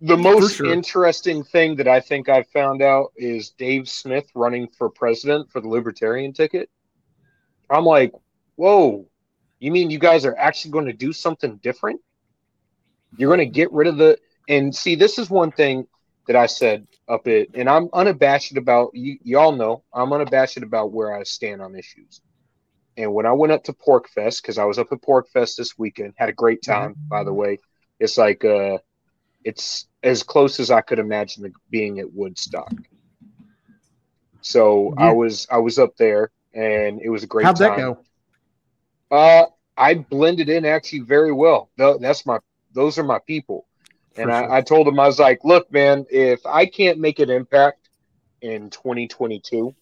The 0.03 0.16
most 0.16 0.57
sure. 0.57 0.66
interesting 0.66 1.42
thing 1.42 1.77
that 1.77 1.88
I 1.88 2.01
think 2.01 2.29
I've 2.29 2.49
found 2.49 2.83
out 2.83 3.12
is 3.16 3.51
Dave 3.51 3.88
Smith 3.88 4.27
running 4.35 4.69
for 4.69 4.90
president 4.90 5.51
for 5.51 5.61
the 5.61 5.69
Libertarian 5.69 6.35
ticket. 6.35 6.69
I'm 7.71 7.85
like, 7.85 8.12
whoa, 8.57 9.09
you 9.59 9.73
mean 9.73 9.90
you 9.90 9.99
guys 9.99 10.27
are 10.27 10.37
actually 10.37 10.73
going 10.73 10.87
to 10.87 10.92
do 10.92 11.12
something 11.12 11.57
different? 11.57 12.01
You're 13.16 13.35
going 13.35 13.47
to 13.47 13.53
get 13.53 13.73
rid 13.73 13.88
of 13.88 13.97
the 13.97 14.19
and 14.49 14.75
see. 14.75 14.97
This 14.97 15.19
is 15.19 15.31
one 15.31 15.51
thing 15.51 15.87
that 16.27 16.37
I 16.37 16.47
said 16.47 16.87
up 17.09 17.27
it, 17.27 17.51
and 17.55 17.69
I'm 17.69 17.88
unabashed 17.95 18.57
about. 18.57 18.90
You, 18.95 19.16
y'all 19.23 19.53
know 19.53 19.83
I'm 19.95 20.12
unabashed 20.12 20.59
about 20.59 20.92
where 20.92 21.14
I 21.14 21.23
stand 21.23 21.62
on 21.62 21.75
issues. 21.75 22.21
And 22.97 23.13
when 23.13 23.27
I 23.27 23.33
went 23.33 23.53
up 23.53 23.65
to 23.65 23.73
PorcFest, 23.73 24.43
because 24.43 24.59
I 24.59 24.65
was 24.65 24.79
up 24.79 24.93
at 24.93 25.03
PorcFest 25.03 25.57
this 25.57 25.79
weekend, 25.79 26.15
had 26.17 26.29
a 26.29 26.33
great 26.33 26.63
mm-hmm. 26.63 26.73
time, 26.73 26.91
mm-hmm. 26.93 27.09
by 27.09 27.25
the 27.25 27.33
way. 27.33 27.59
It's 27.99 28.19
like 28.19 28.45
uh 28.45 28.79
it's 29.45 29.87
as 30.03 30.23
close 30.23 30.59
as 30.61 30.71
I 30.71 30.81
could 30.81 30.99
imagine 30.99 31.53
being 31.71 32.01
at 32.01 32.13
Woodstock. 32.13 32.73
So 34.41 34.95
yeah. 34.99 35.09
I 35.09 35.13
was 35.13 35.47
I 35.51 35.59
was 35.59 35.79
up 35.79 35.97
there 35.97 36.31
and 36.53 37.01
it 37.01 37.09
was 37.09 37.23
a 37.23 37.27
great 37.27 37.47
How'd 37.47 37.57
time. 37.57 37.71
that 37.71 37.77
go? 37.79 37.99
Uh 39.11 39.47
I 39.77 39.95
blended 39.95 40.49
in 40.49 40.65
actually 40.65 41.01
very 41.01 41.33
well. 41.33 41.71
That's 41.77 42.27
my 42.27 42.39
those 42.73 42.99
are 42.99 43.05
my 43.05 43.19
people. 43.27 43.67
And 44.17 44.31
sure. 44.31 44.51
I, 44.51 44.59
I 44.59 44.61
told 44.63 44.89
him 44.89 44.99
I 44.99 45.07
was 45.07 45.19
like, 45.19 45.41
look, 45.45 45.71
man, 45.71 46.07
if 46.11 46.45
I 46.47 46.67
can't 46.67 46.99
make 46.99 47.19
an 47.19 47.31
impact 47.31 47.91
in 48.41 48.71
2022, 48.71 49.75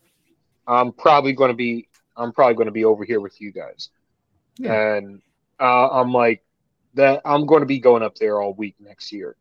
I'm 0.66 0.92
probably 0.92 1.32
going 1.32 1.50
to 1.50 1.56
be 1.56 1.88
I'm 2.16 2.32
probably 2.32 2.54
going 2.54 2.66
to 2.66 2.72
be 2.72 2.84
over 2.84 3.04
here 3.04 3.20
with 3.20 3.40
you 3.40 3.52
guys. 3.52 3.90
Yeah. 4.58 4.96
And 4.96 5.22
uh, 5.60 5.88
I'm 5.88 6.12
like, 6.12 6.44
that 6.94 7.22
I'm 7.24 7.46
going 7.46 7.60
to 7.60 7.66
be 7.66 7.80
going 7.80 8.02
up 8.02 8.14
there 8.16 8.40
all 8.40 8.54
week 8.54 8.76
next 8.78 9.12
year 9.12 9.36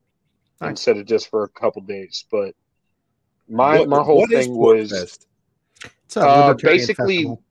nice. 0.60 0.72
instead 0.72 0.98
of 0.98 1.06
just 1.06 1.30
for 1.30 1.44
a 1.44 1.50
couple 1.50 1.82
days. 1.84 2.26
But 2.32 2.56
my 3.48 3.80
what, 3.80 3.90
my 3.90 4.02
whole 4.02 4.28
thing 4.28 4.56
was 4.56 4.92
uh, 6.16 6.54
basically, 6.56 7.18
festival. 7.18 7.44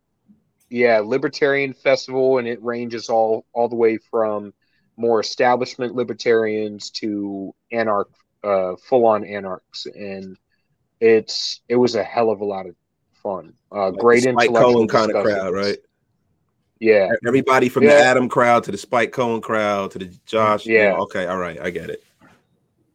yeah, 0.71 1.01
libertarian 1.01 1.73
festival, 1.73 2.39
and 2.39 2.49
it 2.49 2.63
ranges 2.63 3.09
all 3.09 3.45
all 3.53 3.69
the 3.69 3.77
way 3.77 3.99
from 4.11 4.53
more 4.97 5.21
establishment 5.21 5.95
libertarians 5.95 6.91
to 6.91 7.55
anarch, 7.71 8.11
uh, 8.45 8.75
full 8.77 9.07
on 9.07 9.25
anarchs, 9.25 9.87
and 9.87 10.37
it's 11.01 11.61
it 11.69 11.77
was 11.77 11.95
a 11.95 12.03
hell 12.03 12.31
of 12.31 12.41
a 12.41 12.45
lot 12.45 12.67
of 12.67 12.75
fun. 13.23 13.55
Uh, 13.71 13.91
like 13.91 13.99
great 13.99 14.25
intellectual 14.25 14.73
Cohen 14.73 14.89
kind 14.89 15.13
of 15.13 15.25
crowd, 15.25 15.55
right? 15.55 15.79
Yeah. 16.83 17.11
Everybody 17.25 17.69
from 17.69 17.85
yeah. 17.85 17.91
the 17.91 18.05
Adam 18.05 18.29
crowd 18.29 18.65
to 18.65 18.73
the 18.73 18.77
Spike 18.77 19.13
Cohen 19.13 19.41
crowd 19.41 19.93
to 19.93 19.99
the 20.01 20.07
Josh. 20.27 20.67
Yeah. 20.67 20.97
okay. 20.99 21.27
All 21.27 21.39
right. 21.39 21.61
I 21.61 21.71
get 21.71 21.91
it. 21.91 22.03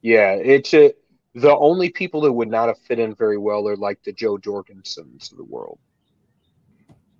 Yeah. 0.01 0.33
It's 0.33 0.73
a, 0.73 0.93
the 1.35 1.55
only 1.55 1.89
people 1.89 2.19
that 2.21 2.33
would 2.33 2.49
not 2.49 2.67
have 2.67 2.77
fit 2.79 2.99
in 2.99 3.15
very 3.15 3.37
well 3.37 3.65
are 3.69 3.77
like 3.77 4.03
the 4.03 4.11
Jo 4.11 4.37
Jorgensens 4.37 5.31
of 5.31 5.37
the 5.37 5.45
world. 5.45 5.79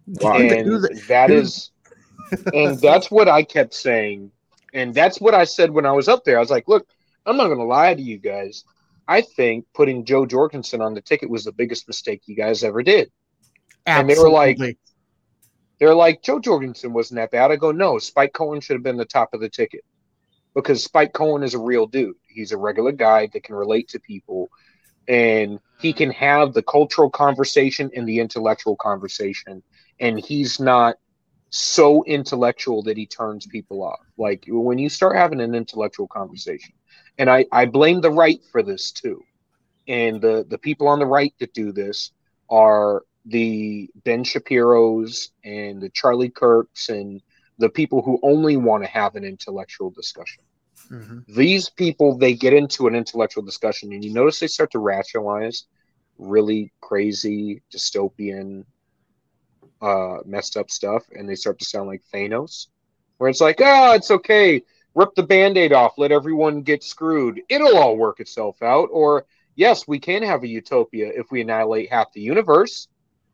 Wow. 0.07 0.37
And 0.37 0.83
that 1.07 1.31
is, 1.31 1.71
and 2.53 2.77
that's 2.79 3.09
what 3.09 3.29
I 3.29 3.43
kept 3.43 3.73
saying. 3.73 4.31
And 4.73 4.93
that's 4.93 5.21
what 5.21 5.33
I 5.33 5.45
said 5.45 5.71
when 5.71 5.85
I 5.85 5.93
was 5.93 6.09
up 6.09 6.25
there. 6.25 6.35
I 6.35 6.41
was 6.41 6.51
like, 6.51 6.67
look, 6.67 6.85
I'm 7.25 7.37
not 7.37 7.47
going 7.47 7.59
to 7.59 7.63
lie 7.63 7.93
to 7.93 8.01
you 8.01 8.17
guys. 8.17 8.65
I 9.07 9.21
think 9.21 9.65
putting 9.73 10.05
Jo 10.05 10.25
Jorgensen 10.25 10.81
on 10.81 10.93
the 10.93 11.01
ticket 11.01 11.29
was 11.29 11.45
the 11.45 11.51
biggest 11.51 11.87
mistake 11.87 12.23
you 12.25 12.35
guys 12.35 12.63
ever 12.63 12.83
did. 12.83 13.11
Absolutely. 13.85 14.01
And 14.01 14.09
they 14.09 14.21
were 14.21 14.29
like, 14.29 14.77
they're 15.79 15.95
like, 15.95 16.21
Jo 16.23 16.39
Jorgensen 16.39 16.93
wasn't 16.93 17.17
that 17.19 17.31
bad. 17.31 17.51
I 17.51 17.55
go, 17.55 17.71
no, 17.71 17.99
Spike 17.99 18.33
Cohen 18.33 18.61
should 18.61 18.75
have 18.75 18.83
been 18.83 18.97
the 18.97 19.05
top 19.05 19.33
of 19.33 19.39
the 19.41 19.49
ticket 19.49 19.85
because 20.55 20.83
Spike 20.83 21.13
Cohen 21.13 21.43
is 21.43 21.53
a 21.53 21.59
real 21.59 21.87
dude. 21.87 22.15
He's 22.27 22.51
a 22.51 22.57
regular 22.57 22.91
guy 22.91 23.27
that 23.33 23.43
can 23.43 23.55
relate 23.55 23.87
to 23.89 23.99
people. 23.99 24.49
and 25.07 25.59
he 25.79 25.93
can 25.93 26.11
have 26.11 26.53
the 26.53 26.63
cultural 26.63 27.09
conversation 27.09 27.89
and 27.95 28.07
the 28.07 28.19
intellectual 28.19 28.75
conversation 28.75 29.63
and 29.99 30.19
he's 30.19 30.59
not 30.59 30.95
so 31.49 32.03
intellectual 32.03 32.83
that 32.83 32.97
he 32.97 33.05
turns 33.05 33.45
people 33.47 33.83
off 33.83 33.99
like 34.17 34.43
when 34.47 34.77
you 34.77 34.89
start 34.89 35.15
having 35.15 35.39
an 35.39 35.55
intellectual 35.55 36.07
conversation 36.07 36.73
and 37.17 37.29
i 37.29 37.45
i 37.51 37.65
blame 37.65 38.01
the 38.01 38.11
right 38.11 38.41
for 38.51 38.61
this 38.63 38.91
too. 38.91 39.23
And 39.87 40.21
the 40.21 40.45
the 40.49 40.57
people 40.57 40.87
on 40.87 40.99
the 40.99 41.05
right 41.05 41.33
that 41.39 41.53
do 41.53 41.71
this 41.71 42.11
are 42.49 43.03
the 43.25 43.89
ben 44.05 44.23
shapiro's 44.23 45.31
and 45.43 45.81
the 45.81 45.89
charlie 45.89 46.29
kirks 46.29 46.89
and 46.89 47.21
the 47.57 47.69
people 47.69 48.01
who 48.01 48.19
only 48.23 48.55
want 48.57 48.83
to 48.83 48.89
have 48.89 49.15
an 49.15 49.23
intellectual 49.23 49.89
discussion. 49.89 50.43
Mhm. 50.91 51.25
these 51.35 51.69
people 51.69 52.17
they 52.17 52.33
get 52.33 52.53
into 52.53 52.87
an 52.87 52.95
intellectual 52.95 53.43
discussion 53.43 53.91
and 53.91 54.05
you 54.05 54.13
notice 54.13 54.39
they 54.39 54.47
start 54.47 54.71
to 54.71 54.79
rationalize 54.79 55.65
really 56.17 56.71
crazy 56.81 57.61
dystopian 57.73 58.63
uh 59.81 60.17
messed 60.25 60.55
up 60.55 60.71
stuff 60.71 61.03
and 61.13 61.27
they 61.27 61.35
start 61.35 61.59
to 61.59 61.65
sound 61.65 61.87
like 61.87 62.01
thanos 62.13 62.67
where 63.17 63.29
it's 63.29 63.41
like 63.41 63.59
oh 63.59 63.93
it's 63.93 64.11
okay 64.11 64.63
rip 64.97 65.13
the 65.15 65.23
band-aid 65.23 65.71
off 65.73 65.97
let 65.97 66.11
everyone 66.11 66.61
get 66.61 66.83
screwed 66.83 67.41
it'll 67.49 67.77
all 67.77 67.95
work 67.97 68.19
itself 68.19 68.61
out 68.63 68.89
or 68.91 69.25
yes 69.55 69.87
we 69.87 69.99
can 69.99 70.23
have 70.23 70.43
a 70.43 70.47
utopia 70.47 71.11
if 71.15 71.31
we 71.31 71.41
annihilate 71.41 71.89
half 71.89 72.11
the 72.13 72.21
universe 72.21 72.87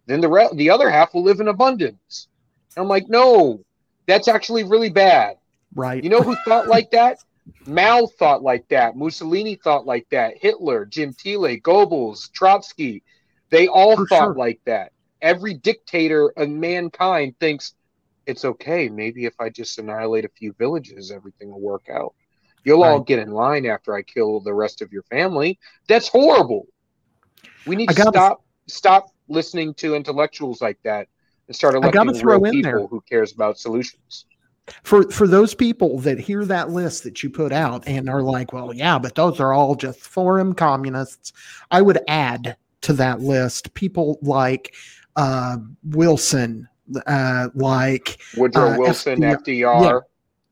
then 0.05 0.20
the 0.22 0.28
re- 0.30 0.49
the 0.55 0.70
other 0.70 0.89
half 0.89 1.14
will 1.14 1.24
live 1.24 1.39
in 1.39 1.47
abundance 1.47 2.28
and 2.76 2.84
i'm 2.84 2.89
like 2.89 3.07
no 3.07 3.64
that's 4.07 4.28
actually 4.28 4.64
really 4.64 4.89
bad 4.89 5.38
Right. 5.76 6.03
you 6.03 6.09
know 6.09 6.22
who 6.22 6.36
thought 6.45 6.68
like 6.68 6.91
that? 6.91 7.18
Mao 7.68 8.05
thought 8.20 8.43
like 8.43 8.68
that. 8.70 8.95
Mussolini 8.95 9.55
thought 9.55 9.86
like 9.88 10.07
that. 10.11 10.38
Hitler, 10.38 10.86
Jim 10.86 11.14
Gentile, 11.14 11.57
Goebbels, 11.57 12.32
Trotsky, 12.32 13.01
they 13.49 13.68
all 13.68 13.95
For 13.97 14.05
thought 14.07 14.26
sure. 14.28 14.36
like 14.36 14.59
that. 14.66 14.91
Every 15.22 15.55
dictator 15.55 16.30
of 16.38 16.49
mankind 16.49 17.39
thinks 17.39 17.74
it's 18.26 18.45
okay. 18.45 18.89
Maybe 18.89 19.26
if 19.26 19.34
I 19.39 19.49
just 19.49 19.78
annihilate 19.80 20.26
a 20.26 20.30
few 20.30 20.53
villages, 20.53 21.11
everything 21.11 21.51
will 21.51 21.61
work 21.61 21.88
out. 21.91 22.13
You'll 22.63 22.84
all 22.84 23.01
get 23.01 23.19
in 23.19 23.32
line 23.32 23.65
after 23.65 23.93
I 23.93 24.03
kill 24.03 24.39
the 24.39 24.53
rest 24.53 24.82
of 24.82 24.91
your 24.93 25.03
family. 25.03 25.59
That's 25.88 26.07
horrible. 26.07 26.67
We 27.65 27.76
need 27.76 27.89
to 27.89 28.01
stop 28.01 28.43
stop 28.67 29.07
listening 29.28 29.74
to 29.76 29.95
intellectuals 29.95 30.61
like 30.61 30.80
that 30.84 31.07
and 31.47 31.55
start 31.55 31.76
electing 31.76 32.13
throw 32.13 32.38
real 32.38 32.45
in 32.45 32.51
people 32.53 32.71
there. 32.71 32.88
who 32.88 33.01
cares 33.01 33.34
about 33.34 33.57
solutions. 33.57 34.26
for 34.84 35.09
for 35.11 35.28
those 35.28 35.53
people 35.53 35.99
that 35.99 36.19
hear 36.19 36.45
that 36.45 36.69
list 36.69 37.03
that 37.03 37.21
you 37.21 37.30
put 37.30 37.51
out 37.51 37.84
and 37.86 38.09
are 38.09 38.21
like, 38.21 38.53
well, 38.53 38.74
yeah, 38.74 38.97
but 38.97 39.15
those 39.15 39.41
are 39.41 39.53
all 39.53 39.76
just 39.76 39.99
foreign 39.99 40.53
communists. 40.53 41.34
I 41.69 41.82
would 41.82 41.99
add 42.07 42.55
to 42.82 42.93
that 42.93 43.19
list 43.19 43.74
people 43.74 44.19
like 44.21 44.74
uh, 45.15 45.57
Wilson, 45.84 46.67
uh, 47.07 47.49
like 47.55 48.17
Woodrow 48.37 48.73
Uh, 48.73 48.77
Wilson, 48.77 49.19
FDR, 49.19 50.01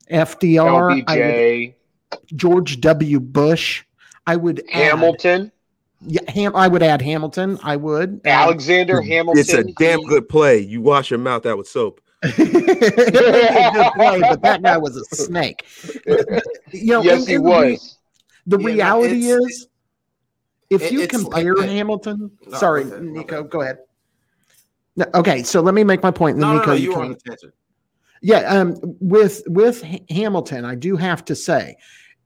FDR, 0.09 0.27
FDR, 0.27 0.67
I 0.67 0.95
would, 0.95 1.05
LBJ, 1.07 1.73
George 2.35 2.81
W. 2.81 3.19
Bush. 3.19 3.83
I 4.27 4.35
would 4.35 4.59
add, 4.71 4.91
Hamilton, 4.91 5.51
Yeah, 6.05 6.21
Ham. 6.31 6.55
I 6.55 6.67
would 6.67 6.83
add 6.83 7.01
Hamilton. 7.01 7.57
I 7.63 7.75
would 7.75 8.21
Alexander 8.25 9.01
Hamilton. 9.01 9.39
It's 9.39 9.53
a 9.53 9.63
damn 9.63 10.01
good 10.03 10.29
play. 10.29 10.59
You 10.59 10.81
wash 10.81 11.09
your 11.09 11.19
mouth 11.19 11.45
out 11.45 11.57
with 11.57 11.67
soap. 11.67 12.01
It 12.23 12.37
a 12.39 13.71
good 13.73 13.93
play, 13.93 14.19
but 14.19 14.41
that 14.43 14.61
guy 14.61 14.77
was 14.77 14.95
a 14.95 15.03
snake. 15.15 15.65
You 16.71 16.93
know, 16.93 17.01
yes, 17.01 17.19
and- 17.21 17.27
he 17.29 17.35
and 17.35 17.45
the 17.45 17.49
was. 17.49 17.97
The 18.47 18.57
Yeah, 18.59 18.67
reality 18.67 19.25
is, 19.27 19.67
if 20.69 20.81
it- 20.83 20.91
you 20.91 21.01
it's 21.01 21.13
like 21.23 21.45
compare. 21.45 21.63
Hamilton, 21.67 22.31
No, 22.47 22.57
sorry, 22.57 22.83
go 22.85 22.99
Nico, 22.99 23.41
bad. 23.43 23.51
go 23.51 23.61
ahead. 23.61 23.77
No, 24.95 25.05
okay, 25.15 25.43
so 25.43 25.61
let 25.61 25.73
me 25.73 25.83
make 25.83 26.03
my 26.03 26.11
point. 26.11 26.37
No, 26.37 26.53
no, 26.53 26.65
no, 26.65 26.73
you 26.73 26.91
you 26.91 26.95
on 26.95 27.09
the 27.09 27.15
tangent. 27.15 27.53
yeah, 28.21 28.39
um, 28.41 28.75
with 28.99 29.41
with 29.47 29.83
Hamilton, 30.09 30.65
I 30.65 30.75
do 30.75 30.97
have 30.97 31.23
to 31.25 31.35
say, 31.35 31.77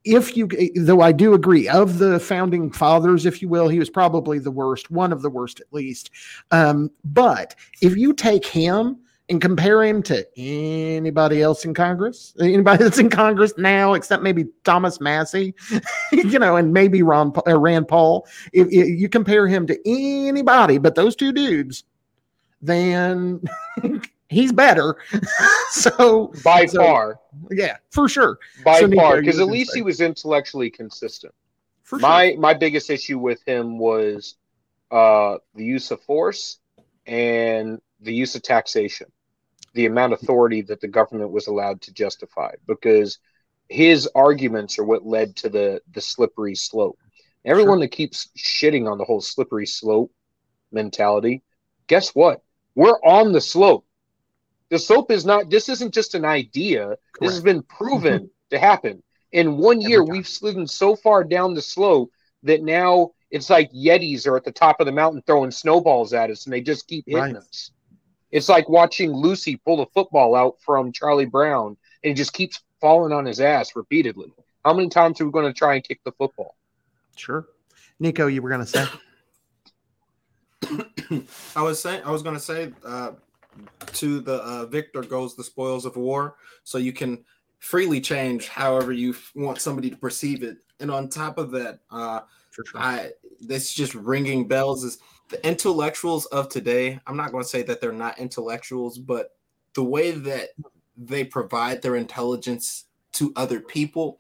if 0.06 0.38
you, 0.38 0.48
though 0.76 1.02
I 1.02 1.12
do 1.12 1.34
agree, 1.34 1.68
of 1.68 1.98
the 1.98 2.20
founding 2.20 2.72
fathers, 2.72 3.26
if 3.26 3.42
you 3.42 3.50
will, 3.50 3.68
he 3.68 3.80
was 3.80 3.90
probably 3.90 4.40
the 4.40 4.52
worst, 4.52 4.92
one 4.92 5.12
of 5.12 5.22
the 5.22 5.30
worst 5.30 5.60
at 5.60 5.74
least. 5.74 6.12
Um, 6.52 6.92
but 7.04 7.56
if 7.82 7.98
you 7.98 8.14
take 8.14 8.46
him 8.46 8.98
and 9.30 9.42
compare 9.42 9.84
him 9.84 10.04
to 10.04 10.26
anybody 10.38 11.42
else 11.42 11.66
in 11.66 11.74
Congress, 11.74 12.36
anybody 12.40 12.84
that's 12.84 13.00
in 13.00 13.10
Congress 13.10 13.54
now, 13.58 13.96
except 13.96 14.22
maybe 14.22 14.46
Thomas 14.64 15.02
Massie, 15.02 15.56
you 16.12 16.38
know, 16.38 16.56
and 16.56 16.72
maybe 16.72 17.02
Ron 17.02 17.34
uh, 17.48 17.58
Rand 17.58 17.88
Paul, 17.88 18.28
if, 18.54 18.68
if 18.68 19.00
you 19.00 19.10
compare 19.10 19.48
him 19.48 19.66
to 19.68 19.80
anybody 19.86 20.78
but 20.78 20.94
those 20.94 21.16
two 21.16 21.32
dudes, 21.32 21.84
then 22.66 23.42
he's 24.30 24.52
better. 24.52 24.98
so 25.72 26.34
By 26.44 26.66
So- 26.66 26.82
far, 26.84 27.20
yeah, 27.52 27.78
for 27.92 28.08
sure. 28.10 28.40
by 28.64 28.80
So, 28.82 28.92
far, 28.92 29.20
because 29.22 29.40
at 29.40 29.48
least 29.48 29.76
he 29.76 29.82
was 29.82 30.02
intellectually 30.02 30.70
consistent. 30.70 31.34
For 31.84 32.00
sure. 32.00 32.10
my 32.10 32.36
my 32.40 32.54
biggest 32.54 32.90
issue 32.90 33.20
with 33.20 33.42
him 33.46 33.78
was 33.78 34.36
uh, 34.92 35.38
the 35.54 35.64
use 35.64 35.92
of 35.92 36.02
force 36.02 36.60
and 37.06 37.80
the 38.02 38.14
use 38.14 38.36
of 38.36 38.42
taxation, 38.42 39.08
the 39.74 39.86
amount 39.86 40.14
of 40.14 40.22
authority 40.22 40.62
that 40.64 40.82
the 40.82 40.88
government 40.88 41.32
was 41.32 41.46
allowed 41.48 41.82
to 41.82 41.94
justify, 41.94 42.52
because 42.68 43.20
his 43.70 44.08
arguments 44.16 44.80
are 44.80 44.84
what 44.84 45.06
led 45.06 45.36
to 45.38 45.50
the 45.50 45.82
the 45.92 46.02
slippery 46.02 46.56
slope. 46.56 46.98
Everyone 47.46 47.80
that 47.82 47.90
keeps 47.90 48.30
shitting 48.36 48.90
on 48.92 48.98
the 48.98 49.04
whole 49.06 49.22
slippery 49.22 49.68
slope 49.68 50.12
mentality, 50.72 51.44
guess 51.86 52.10
what? 52.16 52.42
We're 52.76 53.00
on 53.04 53.32
the 53.32 53.42
slope. 53.42 53.86
The 54.70 54.80
slope 54.80 55.12
is 55.12 55.26
not. 55.26 55.50
This 55.50 55.70
isn't 55.70 55.94
just 55.94 56.16
an 56.16 56.26
idea. 56.26 56.98
This 57.20 57.32
has 57.32 57.42
been 57.42 57.64
proven 57.64 58.30
to 58.52 58.60
happen. 58.60 59.02
In 59.32 59.58
one 59.58 59.82
year, 59.82 60.04
we've 60.04 60.28
slidden 60.28 60.68
so 60.68 60.96
far 60.96 61.24
down 61.24 61.54
the 61.54 61.62
slope 61.62 62.12
that 62.44 62.64
now 62.64 63.12
it's 63.32 63.50
like 63.50 63.72
Yetis 63.72 64.28
are 64.28 64.38
at 64.38 64.44
the 64.44 64.52
top 64.52 64.80
of 64.80 64.86
the 64.86 64.92
mountain 64.92 65.22
throwing 65.26 65.52
snowballs 65.52 66.14
at 66.14 66.30
us, 66.30 66.46
and 66.46 66.54
they 66.54 66.62
just 66.62 66.88
keep 66.88 67.06
hitting 67.06 67.22
Right. 67.22 67.36
us. 67.36 67.72
It's 68.32 68.50
like 68.50 68.68
watching 68.70 69.12
Lucy 69.12 69.56
pull 69.58 69.78
the 69.78 69.86
football 69.94 70.36
out 70.36 70.58
from 70.62 70.92
Charlie 70.92 71.26
Brown, 71.26 71.78
and 72.04 72.10
he 72.10 72.14
just 72.14 72.34
keeps 72.34 72.62
falling 72.82 73.14
on 73.14 73.26
his 73.26 73.40
ass 73.40 73.76
repeatedly. 73.76 74.32
How 74.64 74.74
many 74.74 74.90
times 74.90 75.20
are 75.22 75.26
we 75.26 75.32
going 75.32 75.46
to 75.46 75.54
try 75.58 75.76
and 75.76 75.84
kick 75.84 76.00
the 76.04 76.12
football? 76.14 76.56
Sure. 77.16 77.46
Nico, 78.00 78.28
you 78.28 78.42
were 78.42 78.50
going 78.50 78.62
to 78.62 78.68
say? 78.68 78.86
I 81.56 81.62
was 81.62 81.80
saying, 81.80 82.04
I 82.04 82.12
was 82.12 82.22
going 82.22 82.36
to 82.36 82.42
say, 82.42 82.72
uh, 82.86 83.12
to 83.94 84.20
the 84.20 84.36
uh, 84.44 84.66
victor 84.66 85.02
goes 85.02 85.36
the 85.36 85.44
spoils 85.44 85.86
of 85.86 85.96
war. 85.96 86.36
So 86.64 86.78
you 86.78 86.94
can 86.94 87.24
freely 87.60 88.02
change 88.02 88.48
however 88.48 88.92
you 88.92 89.16
want 89.34 89.62
somebody 89.62 89.90
to 89.90 89.98
perceive 89.98 90.44
it. 90.44 90.58
And 90.80 90.92
on 90.92 91.10
top 91.10 91.38
of 91.38 91.52
that, 91.52 91.80
uh, 91.90 92.22
For 92.52 92.66
sure. 92.66 92.82
I 92.82 93.12
this 93.40 93.74
just 93.74 93.96
ringing 93.96 94.48
bells 94.48 94.84
is 94.84 95.00
the 95.30 95.46
intellectuals 95.48 96.26
of 96.28 96.50
today. 96.50 97.00
I'm 97.08 97.18
not 97.18 97.32
going 97.32 97.44
to 97.44 97.50
say 97.50 97.64
that 97.64 97.82
they're 97.82 97.92
not 97.92 98.20
intellectuals, 98.20 98.98
but 98.98 99.36
the 99.74 99.84
way 99.84 100.12
that 100.12 100.50
they 100.98 101.24
provide 101.24 101.82
their 101.82 101.96
intelligence 101.96 102.86
to 103.14 103.34
other 103.36 103.60
people 103.60 104.20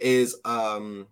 is 0.00 0.36
um 0.44 1.06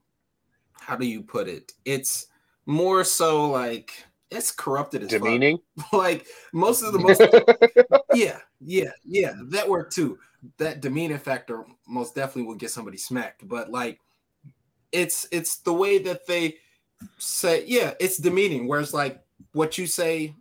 how 0.80 0.96
do 0.96 1.06
you 1.06 1.22
put 1.22 1.48
it? 1.48 1.72
It's 1.84 2.26
more 2.66 3.04
so 3.04 3.50
like 3.50 4.04
it's 4.30 4.52
corrupted 4.52 5.02
as 5.02 5.10
fuck. 5.12 5.22
Demeaning. 5.22 5.58
like 5.92 6.26
most 6.52 6.82
of 6.82 6.92
the 6.92 6.98
most 6.98 7.20
yeah, 8.14 8.38
yeah, 8.60 8.90
yeah. 9.04 9.32
That 9.44 9.68
worked 9.68 9.94
too. 9.94 10.18
That 10.58 10.80
demeaning 10.80 11.18
factor 11.18 11.64
most 11.86 12.14
definitely 12.14 12.44
will 12.44 12.54
get 12.56 12.70
somebody 12.70 12.96
smacked. 12.96 13.46
But 13.46 13.70
like, 13.70 14.00
it's 14.92 15.26
it's 15.30 15.58
the 15.58 15.72
way 15.72 15.98
that 15.98 16.26
they 16.26 16.56
say, 17.18 17.64
yeah, 17.66 17.94
it's 18.00 18.16
demeaning. 18.18 18.66
Whereas 18.68 18.94
like 18.94 19.20
what 19.52 19.78
you 19.78 19.86
say, 19.86 20.34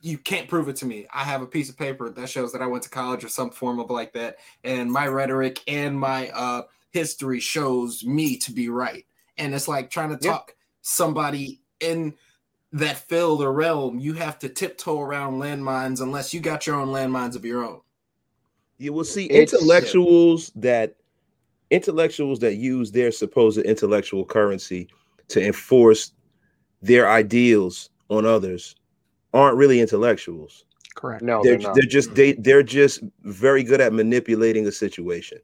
you 0.00 0.18
can't 0.18 0.48
prove 0.48 0.68
it 0.68 0.76
to 0.76 0.86
me. 0.86 1.06
I 1.12 1.24
have 1.24 1.42
a 1.42 1.46
piece 1.46 1.68
of 1.68 1.76
paper 1.76 2.08
that 2.10 2.28
shows 2.28 2.52
that 2.52 2.62
I 2.62 2.66
went 2.66 2.84
to 2.84 2.90
college 2.90 3.24
or 3.24 3.28
some 3.28 3.50
form 3.50 3.78
of 3.78 3.90
like 3.90 4.12
that, 4.14 4.36
and 4.64 4.90
my 4.90 5.06
rhetoric 5.06 5.60
and 5.66 5.98
my 5.98 6.30
uh 6.30 6.62
history 6.92 7.40
shows 7.40 8.04
me 8.04 8.38
to 8.38 8.52
be 8.52 8.68
right. 8.68 9.04
And 9.36 9.54
it's 9.54 9.68
like 9.68 9.90
trying 9.90 10.16
to 10.16 10.18
Yeah. 10.24 10.32
talk 10.32 10.54
somebody 10.80 11.60
in 11.80 12.14
that 12.72 12.98
fill 12.98 13.36
the 13.36 13.48
realm, 13.48 13.98
you 13.98 14.12
have 14.14 14.38
to 14.40 14.48
tiptoe 14.48 15.00
around 15.00 15.34
landmines 15.34 16.00
unless 16.00 16.34
you 16.34 16.40
got 16.40 16.66
your 16.66 16.76
own 16.76 16.88
landmines 16.88 17.36
of 17.36 17.44
your 17.44 17.64
own. 17.64 17.80
You 18.78 18.92
will 18.92 19.04
see 19.04 19.26
It's- 19.26 19.52
intellectuals 19.52 20.52
that 20.56 20.96
intellectuals 21.70 22.38
that 22.40 22.56
use 22.56 22.92
their 22.92 23.10
supposed 23.10 23.58
intellectual 23.58 24.24
currency 24.24 24.88
to 25.28 25.44
enforce 25.44 26.12
their 26.82 27.08
ideals 27.08 27.90
on 28.08 28.24
others 28.24 28.76
aren't 29.34 29.56
really 29.56 29.80
intellectuals. 29.80 30.64
Correct. 30.94 31.22
No, 31.22 31.42
they're, 31.42 31.58
they're, 31.58 31.66
not. 31.66 31.74
they're 31.74 31.84
just 31.84 32.14
they 32.14 32.32
they're 32.34 32.62
just 32.62 33.02
very 33.24 33.62
good 33.62 33.80
at 33.80 33.92
manipulating 33.92 34.66
a 34.66 34.72
situation. 34.72 35.38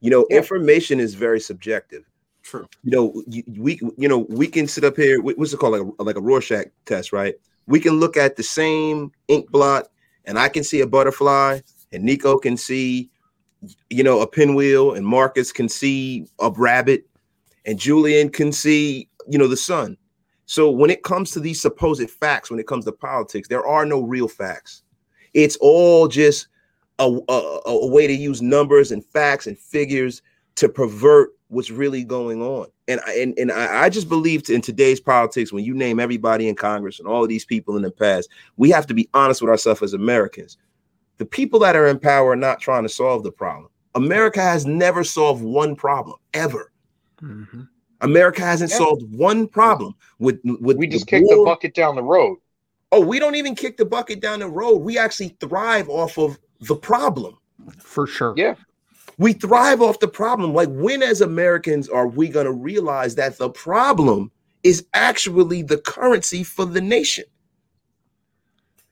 You 0.00 0.10
know, 0.10 0.26
Yeah. 0.30 0.36
information 0.38 1.00
is 1.00 1.14
very 1.14 1.40
subjective. 1.40 2.04
True. 2.46 2.68
You 2.84 2.90
know, 2.92 3.22
you, 3.26 3.42
we 3.58 3.80
you 3.98 4.08
know 4.08 4.18
we 4.28 4.46
can 4.46 4.68
sit 4.68 4.84
up 4.84 4.96
here. 4.96 5.20
What's 5.20 5.52
it 5.52 5.56
called? 5.56 5.72
Like 5.72 5.94
a, 5.98 6.02
like 6.04 6.16
a 6.16 6.20
Rorschach 6.20 6.68
test, 6.84 7.12
right? 7.12 7.34
We 7.66 7.80
can 7.80 7.98
look 7.98 8.16
at 8.16 8.36
the 8.36 8.44
same 8.44 9.10
ink 9.26 9.50
blot, 9.50 9.88
and 10.26 10.38
I 10.38 10.48
can 10.48 10.62
see 10.62 10.80
a 10.80 10.86
butterfly, 10.86 11.58
and 11.92 12.04
Nico 12.04 12.38
can 12.38 12.56
see, 12.56 13.10
you 13.90 14.04
know, 14.04 14.20
a 14.20 14.28
pinwheel, 14.28 14.92
and 14.92 15.04
Marcus 15.04 15.50
can 15.50 15.68
see 15.68 16.28
a 16.38 16.48
rabbit, 16.52 17.08
and 17.64 17.80
Julian 17.80 18.28
can 18.28 18.52
see, 18.52 19.08
you 19.26 19.38
know, 19.38 19.48
the 19.48 19.56
sun. 19.56 19.96
So 20.44 20.70
when 20.70 20.90
it 20.90 21.02
comes 21.02 21.32
to 21.32 21.40
these 21.40 21.60
supposed 21.60 22.08
facts, 22.08 22.48
when 22.48 22.60
it 22.60 22.68
comes 22.68 22.84
to 22.84 22.92
politics, 22.92 23.48
there 23.48 23.66
are 23.66 23.84
no 23.84 24.02
real 24.02 24.28
facts. 24.28 24.84
It's 25.34 25.56
all 25.56 26.06
just 26.06 26.46
a, 27.00 27.10
a, 27.28 27.60
a 27.66 27.86
way 27.88 28.06
to 28.06 28.14
use 28.14 28.40
numbers 28.40 28.92
and 28.92 29.04
facts 29.04 29.48
and 29.48 29.58
figures 29.58 30.22
to 30.54 30.68
pervert 30.68 31.30
what's 31.48 31.70
really 31.70 32.04
going 32.04 32.42
on. 32.42 32.66
And 32.88 33.00
I, 33.06 33.12
and, 33.18 33.38
and 33.38 33.52
I, 33.52 33.84
I 33.84 33.88
just 33.88 34.08
believe 34.08 34.48
in 34.50 34.60
today's 34.60 35.00
politics, 35.00 35.52
when 35.52 35.64
you 35.64 35.74
name 35.74 36.00
everybody 36.00 36.48
in 36.48 36.54
Congress 36.54 36.98
and 36.98 37.08
all 37.08 37.22
of 37.22 37.28
these 37.28 37.44
people 37.44 37.76
in 37.76 37.82
the 37.82 37.90
past, 37.90 38.28
we 38.56 38.70
have 38.70 38.86
to 38.88 38.94
be 38.94 39.08
honest 39.14 39.40
with 39.40 39.50
ourselves 39.50 39.82
as 39.82 39.92
Americans. 39.92 40.56
The 41.18 41.26
people 41.26 41.58
that 41.60 41.76
are 41.76 41.86
in 41.86 41.98
power 41.98 42.30
are 42.30 42.36
not 42.36 42.60
trying 42.60 42.82
to 42.82 42.88
solve 42.88 43.22
the 43.22 43.32
problem. 43.32 43.70
America 43.94 44.40
has 44.42 44.66
never 44.66 45.02
solved 45.02 45.42
one 45.42 45.74
problem 45.74 46.18
ever. 46.34 46.72
Mm-hmm. 47.22 47.62
America 48.02 48.42
hasn't 48.42 48.70
Yeah. 48.70 48.76
solved 48.76 49.02
one 49.16 49.48
problem 49.48 49.94
with 50.18 50.38
with 50.44 50.76
We 50.76 50.86
just 50.86 51.06
the 51.06 51.10
kicked 51.10 51.30
the 51.30 51.42
bucket 51.44 51.74
down 51.74 51.96
the 51.96 52.02
road. 52.02 52.38
Oh, 52.92 53.00
we 53.00 53.18
don't 53.18 53.34
even 53.34 53.54
kick 53.54 53.78
the 53.78 53.86
bucket 53.86 54.20
down 54.20 54.40
the 54.40 54.48
road. 54.48 54.76
We 54.76 54.98
actually 54.98 55.36
thrive 55.40 55.88
off 55.88 56.18
of 56.18 56.38
the 56.60 56.76
problem. 56.76 57.38
For 57.78 58.06
sure. 58.06 58.34
Yeah. 58.36 58.54
We 59.18 59.32
thrive 59.32 59.80
off 59.80 60.00
the 60.00 60.08
problem. 60.08 60.52
Like 60.52 60.68
when 60.70 61.02
as 61.02 61.20
Americans 61.20 61.88
are 61.88 62.06
we 62.06 62.28
going 62.28 62.46
to 62.46 62.52
realize 62.52 63.14
that 63.14 63.38
the 63.38 63.48
problem 63.50 64.30
is 64.62 64.86
actually 64.94 65.62
the 65.62 65.78
currency 65.78 66.42
for 66.42 66.64
the 66.64 66.80
nation? 66.80 67.24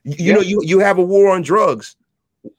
You, 0.04 0.14
you 0.18 0.32
know, 0.32 0.40
you, 0.40 0.60
you 0.62 0.78
have 0.78 0.98
a 0.98 1.02
war 1.02 1.30
on 1.30 1.42
drugs. 1.42 1.96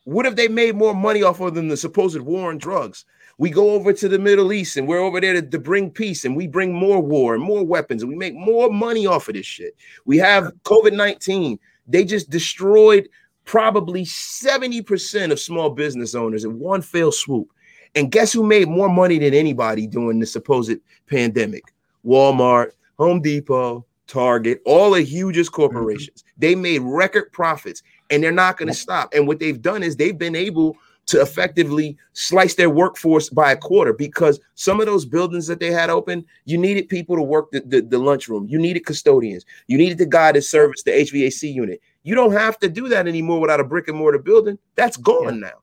What 0.04 0.26
if 0.26 0.36
they 0.36 0.48
made 0.48 0.76
more 0.76 0.96
money 0.96 1.24
off 1.24 1.40
of 1.40 1.54
than 1.54 1.68
the 1.68 1.78
supposed 1.78 2.20
war 2.20 2.50
on 2.50 2.58
drugs? 2.58 3.06
We 3.38 3.50
go 3.50 3.72
over 3.72 3.94
to 3.94 4.08
the 4.08 4.18
Middle 4.18 4.54
East 4.54 4.78
and 4.78 4.88
we're 4.88 5.00
over 5.00 5.20
there 5.20 5.34
to, 5.34 5.42
to 5.42 5.60
bring 5.60 5.92
peace 5.92 6.26
and 6.26 6.36
we 6.36 6.48
bring 6.48 6.74
more 6.74 7.02
war 7.02 7.36
and 7.36 7.44
more 7.44 7.66
weapons 7.66 8.02
and 8.02 8.10
we 8.10 8.18
make 8.18 8.34
more 8.34 8.72
money 8.72 9.06
off 9.06 9.28
of 9.28 9.36
this 9.36 9.46
shit. 9.46 9.76
We 10.06 10.18
have 10.18 10.54
COVID 10.64 10.94
19. 10.94 11.60
They 11.88 12.06
just 12.06 12.30
destroyed 12.30 13.10
probably 13.44 14.04
70% 14.06 15.32
of 15.32 15.40
small 15.40 15.70
business 15.70 16.16
owners 16.16 16.46
in 16.46 16.60
one 16.60 16.82
fell 16.82 17.12
swoop. 17.12 17.52
And 17.96 18.12
guess 18.12 18.34
who 18.34 18.44
made 18.44 18.68
more 18.68 18.90
money 18.90 19.18
than 19.20 19.34
anybody 19.34 19.88
during 19.88 20.20
the 20.20 20.26
supposed 20.26 20.78
pandemic? 21.08 21.64
Walmart, 22.06 22.72
Home 22.98 23.22
Depot, 23.22 23.86
Target, 24.08 24.62
all 24.66 24.92
the 24.92 25.02
hugest 25.02 25.52
mm-hmm. 25.52 25.62
corporations. 25.62 26.24
They 26.38 26.56
made 26.56 26.82
record 26.82 27.32
profits 27.32 27.82
and 28.10 28.24
they're 28.24 28.32
not 28.32 28.58
going 28.58 28.68
to 28.68 28.74
stop. 28.74 29.14
And 29.14 29.28
what 29.28 29.40
they've 29.40 29.62
done 29.62 29.82
is 29.82 29.96
they've 29.96 30.18
been 30.18 30.36
able 30.36 30.78
to 31.08 31.22
effectively 31.22 31.96
slice 32.14 32.56
their 32.56 32.70
workforce 32.70 33.30
by 33.30 33.52
a 33.52 33.58
quarter 33.58 33.94
because 33.94 34.40
some 34.56 34.80
of 34.80 34.88
those 34.88 35.06
buildings 35.06 35.46
that 35.48 35.60
they 35.60 35.72
had 35.72 35.90
open, 35.90 36.26
you 36.46 36.58
needed 36.58 36.90
people 36.90 37.16
to 37.16 37.22
work 37.22 37.52
the, 37.52 37.62
the, 37.62 37.82
the 37.82 38.00
lunchroom, 38.00 38.48
you 38.50 38.58
needed 38.58 38.86
custodians, 38.86 39.46
you 39.68 39.78
needed 39.78 40.00
the 40.00 40.06
guy 40.06 40.32
to 40.32 40.42
service 40.42 40.84
the 40.84 40.92
HVAC 40.92 41.54
unit. 41.54 41.80
You 42.04 42.16
don't 42.16 42.34
have 42.34 42.58
to 42.60 42.70
do 42.70 42.88
that 42.90 43.08
anymore 43.08 43.40
without 43.40 43.60
a 43.60 43.64
brick 43.64 43.88
and 43.88 43.98
mortar 43.98 44.20
building. 44.20 44.58
That's 44.76 44.98
gone 44.98 45.40
now. 45.40 45.62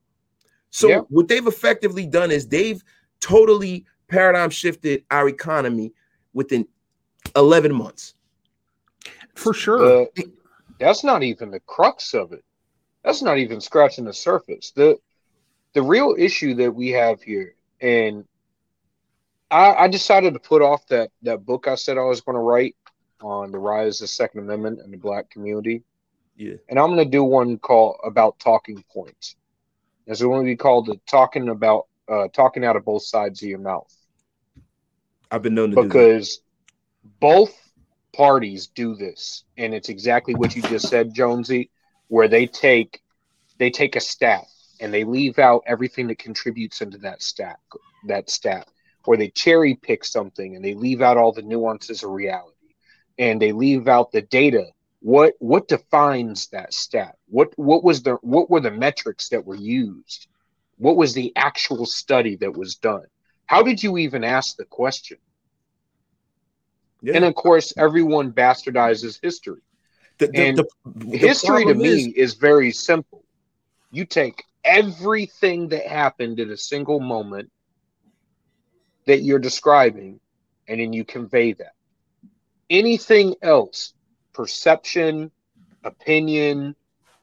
So 0.73 0.89
Yeah. 0.89 0.99
what 1.11 1.29
they've 1.29 1.47
effectively 1.47 2.07
done 2.07 2.31
is 2.33 2.49
they've 2.49 2.83
totally 3.21 3.85
paradigm 4.09 4.51
shifted 4.51 5.05
our 5.11 5.29
economy 5.29 5.93
within 6.33 6.67
11 7.37 7.73
months. 7.75 8.15
For 9.35 9.55
sure. 9.55 10.03
Uh, 10.03 10.07
that's 10.81 11.05
not 11.05 11.23
even 11.23 11.51
the 11.51 11.61
crux 11.61 12.15
of 12.15 12.33
it. 12.33 12.43
That's 13.05 13.23
not 13.23 13.39
even 13.39 13.61
scratching 13.61 14.05
the 14.05 14.13
surface. 14.13 14.73
The 14.73 14.99
the 15.75 15.83
real 15.83 16.15
issue 16.19 16.55
that 16.57 16.71
we 16.75 16.91
have 16.91 17.23
here, 17.23 17.55
and 17.81 18.27
I, 19.51 19.75
I 19.75 19.89
decided 19.89 20.35
to 20.35 20.41
put 20.41 20.61
off 20.61 20.87
that 20.89 21.11
that 21.23 21.45
book 21.47 21.67
I 21.67 21.77
said 21.77 21.97
I 21.99 22.03
was 22.03 22.21
going 22.21 22.35
to 22.37 22.41
write 22.43 22.77
on 23.23 23.53
the 23.53 23.59
rise 23.59 24.01
of 24.01 24.05
the 24.05 24.09
Second 24.09 24.41
Amendment 24.41 24.81
and 24.83 24.93
the 24.93 24.99
Black 24.99 25.31
community, 25.31 25.83
Yeah. 26.37 26.57
and 26.69 26.79
I'm 26.79 26.89
going 26.95 26.99
to 27.05 27.11
do 27.11 27.25
one 27.25 27.59
called 27.59 27.97
about 28.05 28.39
talking 28.39 28.85
points. 28.93 29.37
Going 30.07 30.43
to 30.43 30.45
be 30.45 30.57
called 30.57 30.87
the 30.87 31.01
talking 31.09 31.49
about 31.49 31.87
uh, 32.09 32.29
talking 32.29 32.65
out 32.65 32.77
of 32.77 32.85
both 32.85 33.05
sides 33.05 33.43
of 33.43 33.49
your 33.49 33.59
mouth 33.59 33.93
I've 35.31 35.43
been 35.43 35.55
known 35.55 35.71
to 35.71 35.77
do 35.77 35.83
that. 35.83 35.89
because 35.89 36.41
both 37.21 37.55
parties 38.13 38.67
do 38.69 38.95
this 38.95 39.45
and 39.57 39.73
it's 39.75 39.89
exactly 39.89 40.35
what 40.35 40.55
you 40.55 40.63
just 40.63 40.89
said 40.89 41.15
jonesy 41.15 41.71
where 42.09 42.29
they 42.29 42.47
take 42.47 43.01
they 43.59 43.71
take 43.71 43.97
a 43.97 44.01
stat 44.01 44.45
and 44.81 44.93
they 44.93 45.05
leave 45.05 45.39
out 45.39 45.63
everything 45.67 46.09
that 46.09 46.19
contributes 46.19 46.83
into 46.83 46.99
that 46.99 47.23
stat 47.23 47.59
that 48.07 48.29
stat 48.29 48.69
or 49.07 49.17
they 49.17 49.29
cherry 49.29 49.75
pick 49.75 50.05
something 50.05 50.55
and 50.57 50.65
they 50.65 50.75
leave 50.75 51.01
out 51.01 51.17
all 51.17 51.33
the 51.33 51.43
nuances 51.43 52.03
of 52.03 52.11
reality 52.11 52.75
and 53.19 53.41
they 53.41 53.53
leave 53.53 53.89
out 53.89 54.13
the 54.13 54.23
data 54.23 54.67
what 55.03 55.35
what 55.41 55.67
defines 55.67 56.47
that 56.49 56.73
stat 56.73 57.17
what 57.29 57.53
what 57.59 57.83
was 57.83 58.03
the 58.03 58.13
what 58.23 58.49
were 58.49 58.61
the 58.61 58.71
metrics 58.71 59.29
that 59.31 59.45
were 59.45 59.57
used 59.57 60.29
what 60.79 60.97
was 60.97 61.13
the 61.13 61.33
actual 61.37 61.85
study 61.87 62.37
that 62.37 62.57
was 62.57 62.77
done 62.77 63.05
how 63.47 63.63
did 63.63 63.83
you 63.83 63.99
even 63.99 64.23
ask 64.25 64.57
the 64.57 64.65
question 64.65 65.19
Yeah. 67.03 67.17
and 67.17 67.25
of 67.25 67.35
course, 67.35 67.73
everyone 67.77 68.33
bastardizes 68.33 69.19
history. 69.21 69.61
The- 70.19 70.29
the- 70.29 70.37
and 70.39 70.57
the- 70.59 71.19
history 71.19 71.65
to 71.65 71.75
me 71.75 71.89
is- 71.89 72.15
is, 72.15 72.35
very 72.35 72.71
simple. 72.71 73.25
You 73.91 74.05
take 74.07 74.45
everything 74.63 75.69
that 75.71 75.87
happened 75.89 76.39
at 76.39 76.49
a 76.49 76.57
single 76.57 77.01
moment 77.01 77.51
that 79.07 79.23
you're 79.23 79.41
describing, 79.41 80.21
and 80.69 80.81
then 80.81 80.93
you 80.93 81.05
convey 81.05 81.55
that. 81.55 81.75
Anything 82.71 83.35
else, 83.43 83.95
perception, 84.33 85.31
opinion, 85.85 86.75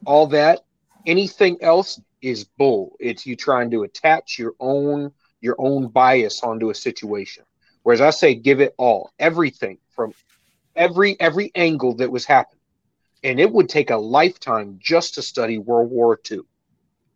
all 0.04 0.26
that, 0.28 0.60
anything 1.06 1.56
else 1.60 2.00
is 2.22 2.44
bull. 2.44 2.96
It's 3.00 3.26
you 3.26 3.36
trying 3.36 3.70
to 3.72 3.82
attach 3.82 4.38
your 4.38 4.54
own 4.60 5.12
your 5.42 5.56
own 5.58 5.88
bias 5.88 6.42
onto 6.42 6.68
a 6.68 6.74
situation. 6.74 7.44
Whereas 7.82 8.02
I 8.02 8.10
say 8.10 8.34
give 8.34 8.60
it 8.60 8.74
all, 8.76 9.10
everything 9.18 9.78
from 9.90 10.12
every 10.76 11.18
every 11.20 11.50
angle 11.54 11.94
that 11.96 12.10
was 12.10 12.26
happening. 12.26 12.60
And 13.22 13.38
it 13.40 13.50
would 13.52 13.68
take 13.68 13.90
a 13.90 13.96
lifetime 13.96 14.78
just 14.82 15.14
to 15.14 15.22
study 15.22 15.58
World 15.58 15.90
War 15.90 16.18
II. 16.30 16.40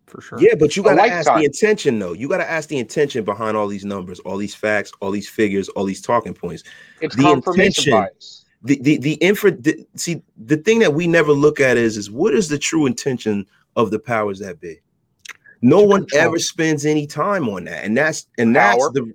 For 0.07 0.21
sure. 0.21 0.39
Yeah, 0.41 0.55
but 0.59 0.77
you 0.77 0.83
got 0.83 0.97
to 0.97 1.03
ask 1.03 1.33
the 1.33 1.45
intention, 1.45 1.99
though. 1.99 2.13
You 2.13 2.29
got 2.29 2.37
to 2.39 2.51
ask 2.51 2.69
the 2.69 2.79
intention 2.79 3.25
behind 3.25 3.57
all 3.57 3.67
these 3.67 3.87
numbers, 3.87 4.21
all 4.21 4.37
these 4.37 4.55
facts, 4.55 4.93
all 5.01 5.11
these 5.11 5.29
figures, 5.31 5.71
all 5.71 5.85
these 5.85 6.03
talking 6.03 6.35
points. 6.35 6.63
It's 7.01 7.17
The 7.17 7.23
confirmation 7.23 7.85
intention- 7.85 7.93
bias. 7.93 8.44
The 8.65 8.79
the 8.81 8.97
the 8.99 9.13
infra. 9.15 9.51
The, 9.53 9.87
see, 9.95 10.23
the 10.37 10.57
thing 10.57 10.79
that 10.81 10.95
we 10.95 11.07
never 11.07 11.33
look 11.33 11.61
at 11.61 11.77
is 11.77 11.97
is 11.97 12.11
what 12.11 12.35
is 12.35 12.49
the 12.49 12.59
true 12.59 12.87
intention 12.87 13.47
of 13.77 13.91
the 13.91 13.99
powers 13.99 14.39
that 14.41 14.61
be. 14.61 14.81
No 15.63 15.81
one 15.83 16.01
control. 16.07 16.23
ever 16.23 16.39
spends 16.39 16.85
any 16.87 17.07
time 17.07 17.49
on 17.49 17.65
that, 17.65 17.85
and 17.85 17.97
that's 17.97 18.27
and 18.39 18.55
that's 18.57 18.79
Power. 18.79 18.91
the 18.93 19.13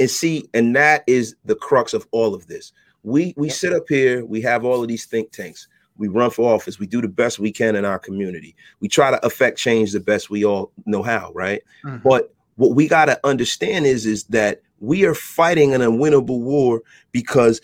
and 0.00 0.10
see, 0.10 0.48
and 0.54 0.74
that 0.74 1.04
is 1.06 1.36
the 1.44 1.54
crux 1.54 1.92
of 1.94 2.06
all 2.12 2.34
of 2.34 2.46
this. 2.46 2.72
We 3.02 3.34
we 3.36 3.48
Yep. 3.48 3.56
sit 3.56 3.72
up 3.72 3.84
here, 3.88 4.24
we 4.24 4.40
have 4.42 4.64
all 4.64 4.82
of 4.82 4.88
these 4.88 5.04
think 5.06 5.32
tanks. 5.32 5.68
We 5.98 6.08
run 6.08 6.30
for 6.30 6.52
office. 6.52 6.78
We 6.78 6.86
do 6.86 7.02
the 7.02 7.08
best 7.08 7.38
we 7.38 7.52
can 7.52 7.76
in 7.76 7.84
our 7.84 7.98
community. 7.98 8.54
We 8.80 8.88
try 8.88 9.10
to 9.10 9.24
affect 9.24 9.58
change 9.58 9.92
the 9.92 10.00
best 10.00 10.30
we 10.30 10.44
all 10.44 10.72
know 10.86 11.02
how, 11.02 11.30
right? 11.34 11.62
Mhm. 11.84 12.02
But 12.02 12.32
what 12.56 12.74
we 12.74 12.88
got 12.88 13.04
to 13.06 13.20
understand 13.24 13.86
is 13.86 14.06
is 14.06 14.24
that 14.24 14.60
we 14.80 15.04
are 15.04 15.14
fighting 15.14 15.74
an 15.74 15.80
unwinnable 15.82 16.40
war 16.40 16.82
because 17.12 17.60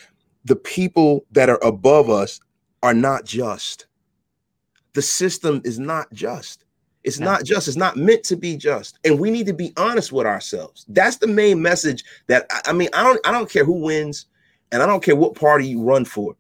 the 0.49 0.57
people 0.57 1.25
that 1.33 1.49
are 1.49 1.63
above 1.65 2.11
us 2.11 2.41
are 2.83 2.95
not 2.95 3.25
just. 3.25 3.87
The 4.95 5.03
system 5.03 5.61
is 5.65 5.79
not 5.79 6.13
just. 6.13 6.65
It's 7.05 7.21
No. 7.21 7.27
not 7.27 7.45
just. 7.45 7.69
It's 7.69 7.77
not 7.77 7.97
meant 7.97 8.25
to 8.25 8.37
be 8.37 8.57
just. 8.57 8.99
And 9.05 9.19
we 9.21 9.31
need 9.31 9.47
to 9.47 9.53
be 9.53 9.73
honest 9.77 10.11
with 10.13 10.27
ourselves. 10.27 10.85
That's 10.89 11.19
the 11.19 11.27
main 11.27 11.63
message 11.63 12.03
that 12.27 12.47
I- 12.51 12.71
I 12.71 12.73
mean, 12.73 12.89
I 12.93 13.03
don't 13.05 13.21
I 13.27 13.31
don't 13.33 13.51
care 13.51 13.65
who 13.65 13.75
wins 13.75 14.27
and 14.73 14.83
I 14.83 14.87
don't 14.87 15.03
care 15.03 15.17
what 15.17 15.35
party 15.35 15.69
you 15.69 15.83
run 15.83 16.05
for. 16.05 16.35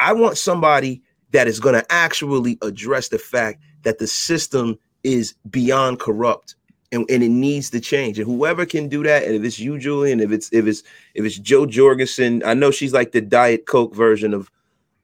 I 0.00 0.12
want 0.12 0.38
somebody 0.38 1.02
that 1.32 1.46
is 1.46 1.60
going 1.60 1.74
to 1.74 1.92
actually 1.92 2.58
address 2.62 3.08
the 3.08 3.18
fact 3.18 3.60
that 3.82 3.98
the 3.98 4.06
system 4.06 4.78
is 5.04 5.34
beyond 5.50 6.00
corrupt 6.00 6.56
and, 6.92 7.08
and 7.10 7.22
it 7.22 7.28
needs 7.28 7.70
to 7.70 7.80
change. 7.80 8.18
And 8.18 8.26
whoever 8.26 8.66
can 8.66 8.88
do 8.88 9.02
that, 9.04 9.24
and 9.24 9.34
if 9.34 9.44
it's 9.44 9.58
you, 9.58 9.78
Julian, 9.78 10.20
if 10.20 10.32
it's 10.32 10.52
if 10.52 10.66
it's 10.66 10.82
if 11.14 11.24
it's 11.24 11.38
Jo 11.38 11.66
Jorgensen, 11.66 12.42
I 12.44 12.54
know 12.54 12.70
she's 12.70 12.92
like 12.92 13.12
the 13.12 13.20
Diet 13.20 13.66
Coke 13.66 13.94
version 13.94 14.34
of 14.34 14.50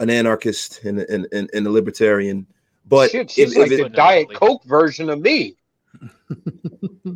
an 0.01 0.11
anarchist 0.11 0.85
and 0.85 1.01
and, 1.01 1.27
and, 1.33 1.51
and 1.53 1.67
a 1.67 1.71
libertarian. 1.71 2.47
But 2.89 3.11
Shit, 3.11 3.31
she's 3.31 3.53
if, 3.53 3.59
like 3.59 3.71
if 3.71 3.79
the 3.79 3.87
it, 3.87 3.93
Diet 3.93 4.29
Coke 4.35 4.65
version 4.65 5.11
of 5.11 5.21
me. 5.21 5.57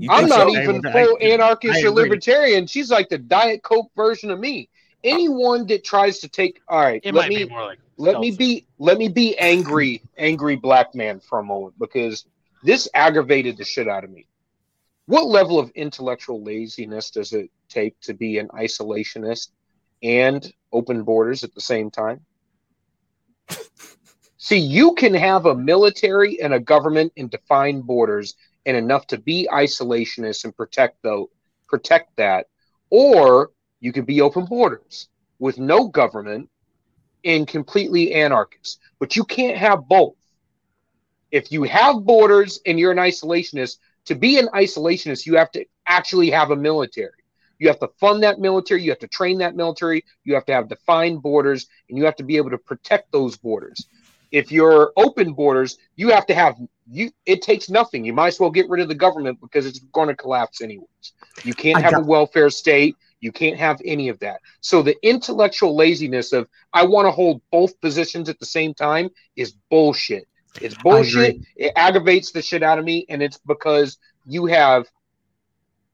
I'm 0.08 0.28
not 0.28 0.30
so? 0.30 0.48
even 0.50 0.86
I- 0.86 0.92
full 0.92 1.18
I 1.20 1.24
anarchist 1.24 1.84
or 1.84 1.90
libertarian. 1.90 2.66
She's 2.66 2.90
like 2.90 3.08
the 3.08 3.18
Diet 3.18 3.62
Coke 3.62 3.90
version 3.96 4.30
of 4.30 4.38
me. 4.38 4.68
Anyone 5.02 5.66
that 5.68 5.82
tries 5.82 6.18
to 6.20 6.28
take 6.28 6.60
all 6.68 6.80
right, 6.80 7.00
It 7.02 7.14
let 7.14 7.28
me 7.28 7.44
be 7.44 7.50
more 7.50 7.64
like 7.64 7.78
let 7.96 8.20
me 8.20 8.30
be 8.30 8.66
let 8.78 8.98
me 8.98 9.08
be 9.08 9.36
angry, 9.38 10.02
angry 10.18 10.56
black 10.56 10.94
man 10.94 11.20
for 11.20 11.38
a 11.38 11.42
moment 11.42 11.74
because 11.78 12.26
this 12.62 12.88
aggravated 12.94 13.56
the 13.56 13.64
shit 13.64 13.88
out 13.88 14.04
of 14.04 14.10
me. 14.10 14.26
What 15.10 15.26
level 15.26 15.58
of 15.58 15.70
intellectual 15.70 16.40
laziness 16.40 17.10
does 17.10 17.32
it 17.32 17.50
take 17.68 17.98
to 18.02 18.14
be 18.14 18.38
an 18.38 18.46
isolationist 18.50 19.48
and 20.04 20.52
open 20.72 21.02
borders 21.02 21.42
at 21.42 21.52
the 21.52 21.60
same 21.60 21.90
time? 21.90 22.20
See, 24.36 24.58
you 24.58 24.94
can 24.94 25.12
have 25.14 25.46
a 25.46 25.54
military 25.56 26.40
and 26.40 26.54
a 26.54 26.60
government 26.60 27.12
and 27.16 27.28
defined 27.28 27.88
borders 27.88 28.36
and 28.66 28.76
enough 28.76 29.08
to 29.08 29.18
be 29.18 29.48
isolationist 29.52 30.44
and 30.44 30.56
protect 30.56 31.02
the 31.02 31.26
protect 31.66 32.14
that, 32.14 32.46
or 32.90 33.50
you 33.80 33.92
could 33.92 34.06
be 34.06 34.20
open 34.20 34.44
borders 34.44 35.08
with 35.40 35.58
no 35.58 35.88
government 35.88 36.48
and 37.24 37.48
completely 37.48 38.14
anarchist. 38.14 38.78
But 39.00 39.16
you 39.16 39.24
can't 39.24 39.56
have 39.56 39.88
both. 39.88 40.14
If 41.32 41.50
you 41.50 41.64
have 41.64 42.04
borders 42.04 42.60
and 42.64 42.78
you're 42.78 42.92
an 42.92 42.98
isolationist, 42.98 43.78
to 44.06 44.14
be 44.14 44.38
an 44.38 44.48
isolationist, 44.54 45.26
you 45.26 45.36
have 45.36 45.50
to 45.52 45.64
actually 45.86 46.30
have 46.30 46.50
a 46.50 46.56
military. 46.56 47.10
You 47.58 47.68
have 47.68 47.78
to 47.80 47.88
fund 48.00 48.22
that 48.22 48.40
military, 48.40 48.82
you 48.82 48.90
have 48.90 49.00
to 49.00 49.08
train 49.08 49.38
that 49.38 49.54
military, 49.54 50.04
you 50.24 50.34
have 50.34 50.46
to 50.46 50.52
have 50.52 50.68
defined 50.68 51.22
borders, 51.22 51.66
and 51.88 51.98
you 51.98 52.06
have 52.06 52.16
to 52.16 52.24
be 52.24 52.38
able 52.38 52.50
to 52.50 52.58
protect 52.58 53.12
those 53.12 53.36
borders. 53.36 53.86
If 54.32 54.50
you're 54.50 54.92
open 54.96 55.34
borders, 55.34 55.76
you 55.96 56.10
have 56.10 56.26
to 56.26 56.34
have 56.34 56.56
you 56.90 57.10
it 57.26 57.42
takes 57.42 57.68
nothing. 57.68 58.04
You 58.04 58.12
might 58.12 58.28
as 58.28 58.40
well 58.40 58.50
get 58.50 58.68
rid 58.68 58.80
of 58.80 58.88
the 58.88 58.94
government 58.94 59.40
because 59.40 59.66
it's 59.66 59.78
going 59.78 60.08
to 60.08 60.16
collapse 60.16 60.62
anyways. 60.62 61.12
You 61.42 61.54
can't 61.54 61.80
have 61.80 61.96
a 61.96 62.00
welfare 62.00 62.50
state. 62.50 62.96
You 63.20 63.32
can't 63.32 63.58
have 63.58 63.80
any 63.84 64.08
of 64.08 64.18
that. 64.20 64.40
So 64.60 64.82
the 64.82 64.96
intellectual 65.06 65.76
laziness 65.76 66.32
of 66.32 66.48
I 66.72 66.84
want 66.84 67.06
to 67.06 67.12
hold 67.12 67.42
both 67.52 67.78
positions 67.80 68.28
at 68.28 68.38
the 68.38 68.46
same 68.46 68.72
time 68.72 69.10
is 69.36 69.54
bullshit. 69.68 70.26
It's 70.60 70.74
bullshit. 70.74 71.36
It 71.56 71.72
aggravates 71.76 72.32
the 72.32 72.42
shit 72.42 72.62
out 72.62 72.78
of 72.78 72.84
me, 72.84 73.06
and 73.08 73.22
it's 73.22 73.38
because 73.38 73.98
you 74.26 74.46
have 74.46 74.86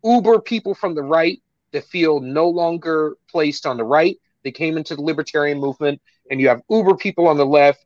uber 0.05 0.41
people 0.41 0.75
from 0.75 0.95
the 0.95 1.03
right 1.03 1.41
that 1.73 1.85
feel 1.85 2.21
no 2.21 2.49
longer 2.49 3.17
placed 3.29 3.67
on 3.67 3.77
the 3.77 3.85
right. 3.85 4.19
They 4.45 4.53
came 4.53 4.77
into 4.77 4.97
the 4.97 5.03
libertarian 5.03 5.59
movement, 5.59 6.01
and 6.31 6.41
you 6.41 6.49
have 6.49 6.63
uber 6.71 6.97
people 6.97 7.27
on 7.27 7.37
the 7.37 7.47
left 7.47 7.85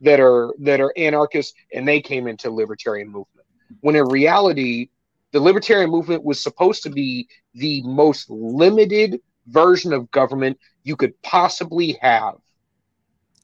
that 0.00 0.20
are 0.20 0.52
that 0.60 0.80
are 0.80 0.92
anarchists, 0.96 1.54
and 1.72 1.86
they 1.86 2.00
came 2.00 2.26
into 2.26 2.50
libertarian 2.50 3.08
movement. 3.08 3.46
When 3.80 3.96
in 3.96 4.04
reality, 4.06 4.90
the 5.32 5.40
libertarian 5.40 5.90
movement 5.90 6.22
was 6.22 6.42
supposed 6.42 6.82
to 6.82 6.90
be 6.90 7.28
the 7.54 7.82
most 7.82 8.28
limited 8.28 9.20
version 9.46 9.92
of 9.92 10.10
government 10.10 10.58
you 10.84 10.96
could 10.96 11.20
possibly 11.22 11.98
have 12.00 12.34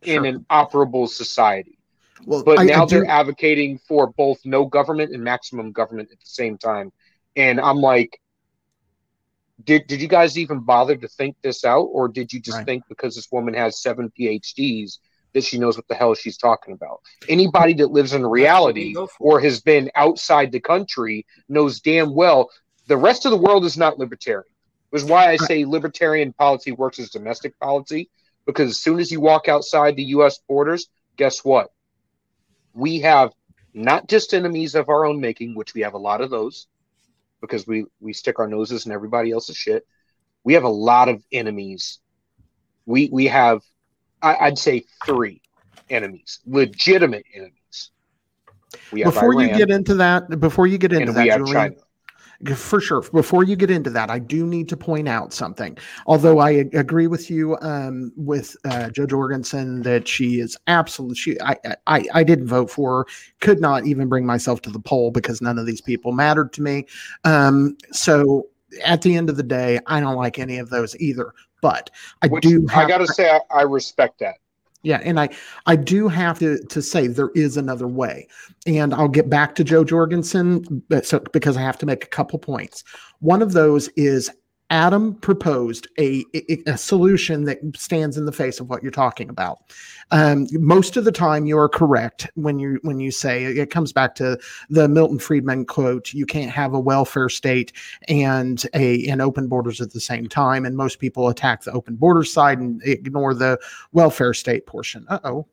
in 0.02 0.24
an 0.26 0.44
operable 0.50 1.08
society. 1.08 1.77
Well, 2.26 2.42
But 2.44 2.58
I- 2.60 2.62
I 2.62 2.66
now 2.66 2.84
do- 2.84 2.96
they're 2.96 3.06
advocating 3.06 3.78
for 3.78 4.08
both 4.08 4.38
no 4.44 4.64
government 4.66 5.12
and 5.14 5.22
maximum 5.22 5.72
government 5.72 6.10
at 6.12 6.18
the 6.18 6.26
same 6.26 6.58
time. 6.58 6.92
And 7.36 7.60
I'm 7.60 7.80
like, 7.80 8.20
did 9.64 9.86
did 9.86 10.00
you 10.00 10.08
guys 10.08 10.38
even 10.38 10.60
bother 10.60 10.96
to 10.96 11.08
think 11.08 11.36
this 11.42 11.64
out, 11.64 11.84
or 11.92 12.08
did 12.08 12.32
you 12.32 12.40
just 12.40 12.58
Right. 12.58 12.66
think 12.66 12.84
because 12.88 13.16
this 13.16 13.30
woman 13.32 13.54
has 13.54 13.82
seven 13.82 14.10
PhDs 14.18 14.98
that 15.34 15.44
she 15.44 15.58
knows 15.58 15.76
what 15.76 15.86
the 15.88 15.94
hell 15.94 16.14
she's 16.14 16.36
talking 16.38 16.74
about? 16.74 17.00
Anybody 17.28 17.74
that 17.74 17.90
lives 17.90 18.12
in 18.14 18.24
reality 18.24 18.94
or 19.18 19.40
has 19.40 19.60
been 19.60 19.90
outside 19.94 20.52
the 20.52 20.60
country 20.60 21.26
knows 21.48 21.80
damn 21.80 22.14
well 22.14 22.50
the 22.86 22.96
rest 22.96 23.24
of 23.26 23.30
the 23.32 23.36
world 23.36 23.64
is 23.64 23.76
not 23.76 23.98
libertarian. 23.98 24.44
Which 24.90 25.02
is 25.02 25.08
why 25.08 25.28
I 25.30 25.36
say 25.36 25.66
libertarian 25.66 26.32
policy 26.32 26.72
works 26.72 26.98
as 26.98 27.10
domestic 27.10 27.58
policy, 27.58 28.08
because 28.46 28.70
as 28.70 28.78
soon 28.80 28.98
as 29.00 29.10
you 29.12 29.20
walk 29.20 29.48
outside 29.48 29.96
the 29.96 30.04
US 30.04 30.38
borders, 30.48 30.88
guess 31.16 31.44
what? 31.44 31.70
We 32.74 33.00
have 33.00 33.32
not 33.74 34.08
just 34.08 34.34
enemies 34.34 34.74
of 34.74 34.88
our 34.88 35.04
own 35.04 35.20
making, 35.20 35.54
which 35.54 35.74
we 35.74 35.82
have 35.82 35.94
a 35.94 35.98
lot 35.98 36.20
of 36.20 36.30
those, 36.30 36.66
because 37.40 37.66
we 37.66 37.86
we 38.00 38.12
stick 38.12 38.38
our 38.38 38.48
noses 38.48 38.86
in 38.86 38.92
everybody 38.92 39.30
else's 39.30 39.56
shit. 39.56 39.86
We 40.44 40.54
have 40.54 40.64
a 40.64 40.68
lot 40.68 41.08
of 41.08 41.22
enemies. 41.32 41.98
We 42.86 43.08
we 43.12 43.26
have, 43.26 43.62
I, 44.22 44.36
I'd 44.36 44.58
say, 44.58 44.84
three 45.04 45.42
enemies, 45.90 46.40
legitimate 46.46 47.24
enemies. 47.34 47.90
We 48.92 49.00
have 49.00 49.14
before 49.14 49.34
you 49.34 49.48
get 49.48 49.70
into 49.70 49.94
that, 49.94 50.40
before 50.40 50.66
you 50.66 50.78
get 50.78 50.92
into 50.92 51.12
that, 51.12 51.24
Julian, 51.24 51.46
China. 51.46 51.76
For 52.54 52.80
sure. 52.80 53.02
Before 53.02 53.42
you 53.42 53.56
get 53.56 53.68
into 53.68 53.90
that, 53.90 54.10
I 54.10 54.20
do 54.20 54.46
need 54.46 54.68
to 54.68 54.76
point 54.76 55.08
out 55.08 55.32
something. 55.32 55.76
Although 56.06 56.38
I 56.38 56.50
agree 56.72 57.08
with 57.08 57.30
you 57.30 57.58
um, 57.62 58.12
with 58.16 58.56
uh, 58.64 58.90
Jo 58.90 59.06
Jorgensen 59.06 59.82
that 59.82 60.06
she 60.06 60.38
is 60.38 60.56
absolutely. 60.68 61.16
She, 61.16 61.40
I, 61.40 61.56
I, 61.88 62.04
I 62.14 62.22
didn't 62.22 62.46
vote 62.46 62.70
for 62.70 62.98
her. 62.98 63.06
Could 63.40 63.60
not 63.60 63.86
even 63.86 64.08
bring 64.08 64.24
myself 64.24 64.62
to 64.62 64.70
the 64.70 64.78
poll 64.78 65.10
because 65.10 65.42
none 65.42 65.58
of 65.58 65.66
these 65.66 65.80
people 65.80 66.12
mattered 66.12 66.52
to 66.52 66.62
me. 66.62 66.86
Um, 67.24 67.76
so 67.90 68.46
at 68.84 69.02
the 69.02 69.16
end 69.16 69.30
of 69.30 69.36
the 69.36 69.42
day, 69.42 69.80
I 69.88 69.98
don't 69.98 70.16
like 70.16 70.38
any 70.38 70.58
of 70.58 70.70
those 70.70 70.94
either. 71.00 71.34
But 71.60 71.90
I 72.22 72.28
Which 72.28 72.44
do. 72.44 72.68
I 72.72 72.86
got 72.86 72.98
to 72.98 73.08
say, 73.08 73.28
I, 73.30 73.40
I 73.50 73.62
respect 73.62 74.20
that. 74.20 74.36
Yeah, 74.82 75.00
and 75.04 75.18
I 75.18 75.28
I 75.66 75.74
do 75.76 76.08
have 76.08 76.38
to 76.38 76.62
to 76.64 76.80
say 76.80 77.08
there 77.08 77.30
is 77.34 77.56
another 77.56 77.88
way, 77.88 78.28
and 78.66 78.94
I'll 78.94 79.08
get 79.08 79.28
back 79.28 79.54
to 79.56 79.64
Jo 79.64 79.82
Jorgensen, 79.82 80.82
so 81.02 81.20
because 81.32 81.56
I 81.56 81.62
have 81.62 81.78
to 81.78 81.86
make 81.86 82.04
a 82.04 82.08
couple 82.08 82.38
points. 82.38 82.84
One 83.18 83.42
of 83.42 83.52
those 83.52 83.88
is 83.96 84.30
Adam 84.70 85.14
proposed 85.14 85.88
a, 85.98 86.24
a, 86.66 86.76
solution 86.76 87.44
that 87.44 87.58
stands 87.74 88.18
in 88.18 88.26
the 88.26 88.32
face 88.32 88.60
of 88.60 88.68
what 88.68 88.82
you're 88.82 88.92
talking 88.92 89.30
about. 89.30 89.60
Um, 90.10 90.46
most 90.52 90.98
of 90.98 91.04
the 91.04 91.12
time, 91.12 91.46
you 91.46 91.56
are 91.58 91.70
correct 91.70 92.28
when 92.34 92.58
you 92.58 92.78
when 92.82 93.00
you 93.00 93.10
say 93.10 93.44
it 93.44 93.70
comes 93.70 93.92
back 93.94 94.14
to 94.16 94.38
the 94.68 94.86
Milton 94.86 95.18
Friedman 95.18 95.64
quote: 95.64 96.12
"You 96.12 96.26
can't 96.26 96.50
have 96.50 96.74
a 96.74 96.80
welfare 96.80 97.30
state 97.30 97.72
and 98.08 98.62
a 98.74 99.06
and 99.06 99.22
open 99.22 99.48
borders 99.48 99.80
at 99.80 99.92
the 99.92 100.00
same 100.00 100.28
time." 100.28 100.66
And 100.66 100.76
most 100.76 100.98
people 100.98 101.28
attack 101.28 101.64
the 101.64 101.72
open 101.72 101.96
border 101.96 102.24
side 102.24 102.58
and 102.58 102.82
ignore 102.84 103.32
the 103.32 103.58
welfare 103.92 104.34
state 104.34 104.66
portion. 104.66 105.06
Uh 105.08 105.20
oh. 105.24 105.46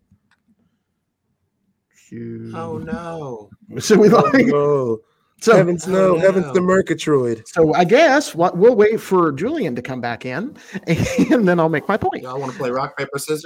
Oh 2.53 2.77
no. 2.77 3.49
So 3.79 3.97
we 3.97 4.09
Oh, 4.09 4.21
like 4.33 4.47
no. 4.47 4.99
So 5.45 5.55
heavens 5.57 5.87
no, 5.87 6.15
Oh, 6.15 6.19
heavens 6.19 6.47
no. 6.47 6.53
the 6.53 6.61
Murgatroyd. 6.61 7.43
so 7.47 7.73
I 7.73 7.83
guess 7.85 8.33
what 8.35 8.57
we'll 8.57 8.75
wait 8.75 8.99
for 8.99 9.31
Julian 9.31 9.75
to 9.75 9.81
come 9.81 10.01
back 10.01 10.25
in 10.25 10.57
and 10.87 11.47
then 11.47 11.59
I'll 11.59 11.69
make 11.69 11.87
my 11.87 11.97
point. 11.97 12.23
Y'all 12.23 12.39
want 12.39 12.51
to 12.51 12.57
play 12.57 12.69
rock 12.71 12.97
paper 12.97 13.17
scissors? 13.19 13.45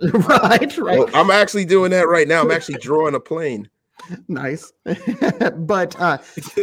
right, 0.12 0.76
right. 0.78 0.98
Well, 0.98 1.08
I'm 1.14 1.30
actually 1.30 1.64
doing 1.64 1.90
that 1.92 2.08
right 2.08 2.28
now. 2.28 2.42
I'm 2.42 2.50
actually 2.50 2.78
drawing 2.78 3.14
a 3.14 3.20
plane. 3.20 3.68
Nice. 4.28 4.72
but 4.86 5.94
uh 6.00 6.16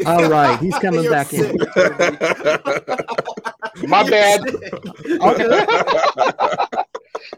all 0.07 0.29
right, 0.29 0.57
he's 0.59 0.75
coming 0.79 1.03
You're 1.03 1.11
back 1.11 1.31
in. 1.33 1.59
sick, 1.59 1.69
Kirby. 1.73 2.17
My 3.87 4.01
You're 4.01 4.09
bad. 4.09 4.49
sick. 4.49 4.73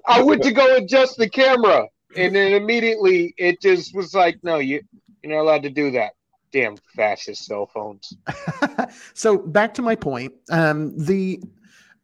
I 0.05 0.21
went 0.21 0.43
to 0.43 0.51
go 0.51 0.75
adjust 0.77 1.17
the 1.17 1.27
camera, 1.29 1.87
and 2.15 2.35
then 2.35 2.53
immediately 2.53 3.33
it 3.37 3.59
just 3.61 3.93
was 3.95 4.13
like, 4.13 4.37
"No, 4.43 4.57
you 4.59 4.81
you're 5.23 5.35
not 5.35 5.41
allowed 5.41 5.63
to 5.63 5.69
do 5.69 5.91
that." 5.91 6.11
Damn 6.51 6.77
fascist 6.95 7.45
cell 7.45 7.65
phones. 7.65 8.13
so 9.13 9.37
back 9.37 9.73
to 9.75 9.81
my 9.81 9.95
point. 9.95 10.33
Um, 10.49 10.97
the 10.97 11.41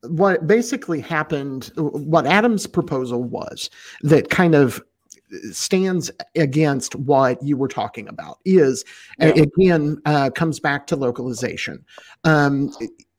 what 0.04 0.46
basically 0.48 1.00
happened, 1.00 1.72
what 1.78 2.26
Adam's 2.26 2.68
proposal 2.68 3.24
was 3.24 3.70
that 4.02 4.30
kind 4.30 4.54
of 4.54 4.84
stands 5.52 6.12
against 6.36 6.96
what 6.96 7.42
you 7.42 7.58
were 7.58 7.68
talking 7.68 8.08
about 8.08 8.38
is 8.46 8.84
Yeah. 9.20 9.28
again 9.30 9.98
uh, 10.06 10.30
comes 10.30 10.60
back 10.60 10.88
to 10.88 10.96
localization. 10.96 11.84
Um, 12.24 12.72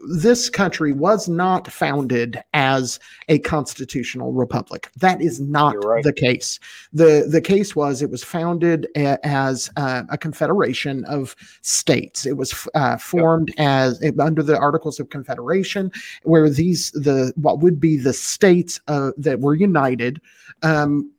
this 0.08 0.50
country 0.50 0.92
was 0.92 1.28
not 1.28 1.70
founded 1.70 2.42
as 2.52 2.98
a 3.28 3.38
constitutional 3.40 4.32
republic. 4.32 4.90
That 4.98 5.20
is 5.20 5.40
not 5.40 5.82
right. 5.84 6.02
the 6.02 6.12
case. 6.12 6.58
the 6.92 7.26
The 7.28 7.40
case 7.40 7.74
was 7.74 8.02
it 8.02 8.10
was 8.10 8.24
founded 8.24 8.88
a, 8.96 9.24
as 9.26 9.70
uh, 9.76 10.02
a 10.08 10.18
confederation 10.18 11.04
of 11.04 11.36
states. 11.62 12.26
It 12.26 12.36
was 12.36 12.66
uh, 12.74 12.96
formed 12.96 13.52
as 13.58 14.02
under 14.18 14.42
the 14.42 14.58
Articles 14.58 15.00
of 15.00 15.10
Confederation, 15.10 15.90
where 16.22 16.50
these 16.50 16.90
the 16.92 17.32
what 17.36 17.60
would 17.60 17.80
be 17.80 17.96
the 17.96 18.12
states 18.12 18.80
uh, 18.88 19.12
that 19.16 19.40
were 19.40 19.54
united. 19.54 20.20
Um, 20.62 21.10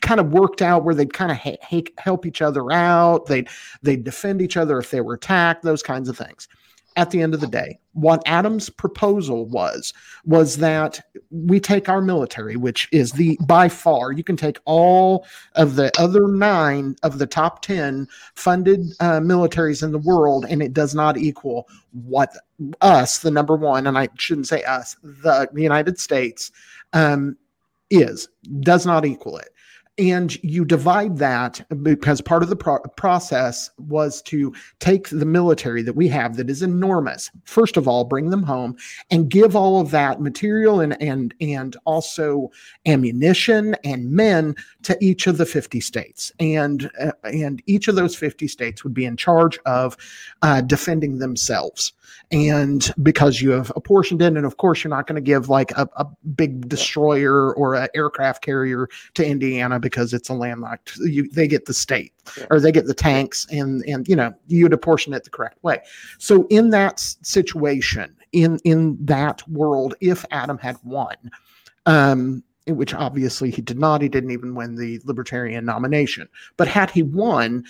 kind 0.00 0.20
of 0.20 0.32
worked 0.32 0.62
out 0.62 0.84
where 0.84 0.94
they'd 0.94 1.12
kind 1.12 1.30
of 1.30 1.38
ha- 1.38 1.58
ha- 1.62 1.92
help 1.98 2.26
each 2.26 2.42
other 2.42 2.72
out. 2.72 3.26
They'd 3.26 3.48
they'd 3.82 4.04
defend 4.04 4.40
each 4.42 4.56
other 4.56 4.78
if 4.78 4.90
they 4.90 5.00
were 5.00 5.14
attacked. 5.14 5.62
Those 5.62 5.82
kinds 5.82 6.08
of 6.08 6.16
things. 6.16 6.48
At 6.96 7.10
the 7.10 7.20
end 7.20 7.34
of 7.34 7.40
the 7.40 7.46
day, 7.46 7.78
what 7.92 8.22
Adam's 8.26 8.70
proposal 8.70 9.46
was 9.46 9.92
was 10.24 10.56
that 10.56 11.00
we 11.30 11.60
take 11.60 11.88
our 11.88 12.00
military, 12.00 12.56
which 12.56 12.88
is 12.90 13.12
the 13.12 13.38
by 13.46 13.68
far 13.68 14.12
you 14.12 14.24
can 14.24 14.36
take 14.36 14.58
all 14.64 15.26
of 15.54 15.76
the 15.76 15.92
other 15.98 16.26
nine 16.28 16.96
of 17.02 17.18
the 17.18 17.26
top 17.26 17.62
ten 17.62 18.08
funded 18.34 18.80
uh, 19.00 19.20
militaries 19.20 19.82
in 19.82 19.92
the 19.92 19.98
world, 19.98 20.46
and 20.48 20.62
it 20.62 20.72
does 20.72 20.94
not 20.94 21.16
equal 21.16 21.68
what 21.92 22.34
us, 22.80 23.18
the 23.18 23.30
number 23.30 23.56
one, 23.56 23.86
and 23.86 23.98
I 23.98 24.08
shouldn't 24.16 24.48
say 24.48 24.62
us, 24.64 24.96
the, 25.02 25.48
the 25.52 25.62
United 25.62 26.00
States, 26.00 26.50
um, 26.92 27.36
is 27.90 28.28
does 28.60 28.84
not 28.86 29.04
equal 29.04 29.38
it 29.38 29.50
and 29.98 30.42
you 30.44 30.64
divide 30.64 31.16
that 31.18 31.64
because 31.82 32.20
part 32.20 32.42
of 32.42 32.50
the 32.50 32.56
pro- 32.56 32.80
process 32.96 33.70
was 33.78 34.20
to 34.22 34.52
take 34.78 35.08
the 35.08 35.24
military 35.24 35.82
that 35.82 35.96
we 35.96 36.06
have 36.08 36.36
that 36.36 36.50
is 36.50 36.62
enormous. 36.62 37.30
First 37.44 37.76
of 37.76 37.88
all 37.88 38.04
bring 38.04 38.30
them 38.30 38.42
home 38.42 38.76
and 39.10 39.30
give 39.30 39.56
all 39.56 39.80
of 39.80 39.90
that 39.92 40.20
material 40.20 40.80
and 40.80 41.00
and 41.00 41.34
and 41.40 41.76
also 41.84 42.50
ammunition 42.84 43.74
and 43.84 44.10
men 44.10 44.54
to 44.82 44.96
each 45.00 45.26
of 45.26 45.38
the 45.38 45.46
50 45.46 45.80
states. 45.80 46.30
And 46.38 46.90
uh, 47.00 47.12
and 47.24 47.62
each 47.66 47.88
of 47.88 47.96
those 47.96 48.14
50 48.14 48.48
states 48.48 48.84
would 48.84 48.94
be 48.94 49.06
in 49.06 49.16
charge 49.16 49.58
of 49.64 49.96
uh, 50.42 50.60
defending 50.60 51.18
themselves. 51.18 51.92
And 52.30 52.92
because 53.02 53.40
you 53.40 53.50
have 53.50 53.72
apportioned 53.76 54.20
it 54.20 54.36
and 54.36 54.44
of 54.44 54.56
course 54.56 54.82
you're 54.82 54.90
not 54.90 55.06
going 55.06 55.16
to 55.16 55.20
give 55.20 55.48
like 55.48 55.70
a, 55.72 55.88
a 55.96 56.06
big 56.34 56.68
destroyer 56.68 57.54
or 57.54 57.74
an 57.74 57.88
aircraft 57.94 58.42
carrier 58.42 58.88
to 59.14 59.26
indiana 59.26 59.78
because 59.86 60.12
it's 60.12 60.28
a 60.28 60.34
landlocked 60.34 60.96
you, 60.98 61.28
they 61.30 61.46
get 61.46 61.66
the 61.66 61.74
state 61.74 62.12
Yeah. 62.36 62.46
or 62.50 62.60
they 62.60 62.72
get 62.72 62.86
the 62.86 62.94
tanks 62.94 63.46
and 63.50 63.84
and 63.86 64.08
you 64.08 64.16
know 64.16 64.34
you'd 64.48 64.72
apportion 64.72 65.14
it 65.14 65.22
the 65.24 65.30
correct 65.30 65.62
way 65.62 65.80
so 66.18 66.46
in 66.50 66.70
that 66.70 66.98
situation 67.00 68.16
in 68.32 68.58
in 68.64 68.96
that 69.04 69.46
world 69.48 69.94
if 70.00 70.24
adam 70.32 70.58
had 70.58 70.76
won 70.82 71.16
um 71.86 72.42
which 72.66 72.92
obviously 72.94 73.50
he 73.50 73.62
did 73.62 73.78
not 73.78 74.02
he 74.02 74.08
didn't 74.08 74.32
even 74.32 74.56
win 74.56 74.74
the 74.74 75.00
libertarian 75.04 75.64
nomination 75.64 76.28
but 76.56 76.66
had 76.66 76.90
he 76.90 77.02
won 77.02 77.64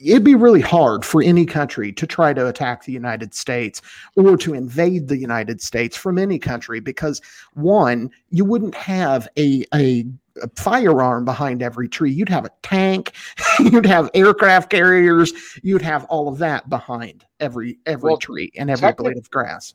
it'd 0.00 0.24
be 0.24 0.34
really 0.34 0.60
hard 0.60 1.04
for 1.04 1.22
any 1.22 1.46
country 1.46 1.92
to 1.92 2.06
try 2.06 2.32
to 2.34 2.48
attack 2.48 2.84
the 2.84 2.92
United 2.92 3.32
States 3.32 3.80
or 4.16 4.36
to 4.36 4.52
invade 4.52 5.06
the 5.08 5.16
United 5.16 5.60
States 5.60 5.96
from 5.96 6.18
any 6.18 6.38
country 6.38 6.80
because 6.80 7.20
one, 7.54 8.10
you 8.30 8.44
wouldn't 8.44 8.74
have 8.74 9.28
a, 9.38 9.64
a, 9.72 10.04
a 10.42 10.48
firearm 10.56 11.24
behind 11.24 11.62
every 11.62 11.88
tree. 11.88 12.10
You'd 12.12 12.28
have 12.28 12.44
a 12.44 12.50
tank, 12.62 13.12
you'd 13.60 13.86
have 13.86 14.10
aircraft 14.14 14.70
carriers, 14.70 15.32
you'd 15.62 15.82
have 15.82 16.04
all 16.04 16.28
of 16.28 16.38
that 16.38 16.68
behind 16.68 17.24
every 17.40 17.78
every 17.86 18.10
Well, 18.10 18.16
tree 18.18 18.50
and 18.56 18.70
every 18.70 18.92
blade 18.92 19.16
of 19.18 19.30
grass. 19.30 19.74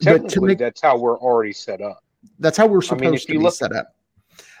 Technically, 0.00 0.48
make 0.48 0.58
that's 0.58 0.80
how 0.80 0.98
we're 0.98 1.18
already 1.18 1.52
set 1.52 1.80
up. 1.80 2.04
that's 2.38 2.56
how 2.56 2.66
we're 2.66 2.78
I 2.90 2.94
mean, 2.94 2.98
supposed 3.00 3.26
to 3.26 3.32
be 3.32 3.38
look- 3.38 3.54
set 3.54 3.72
up. 3.72 3.94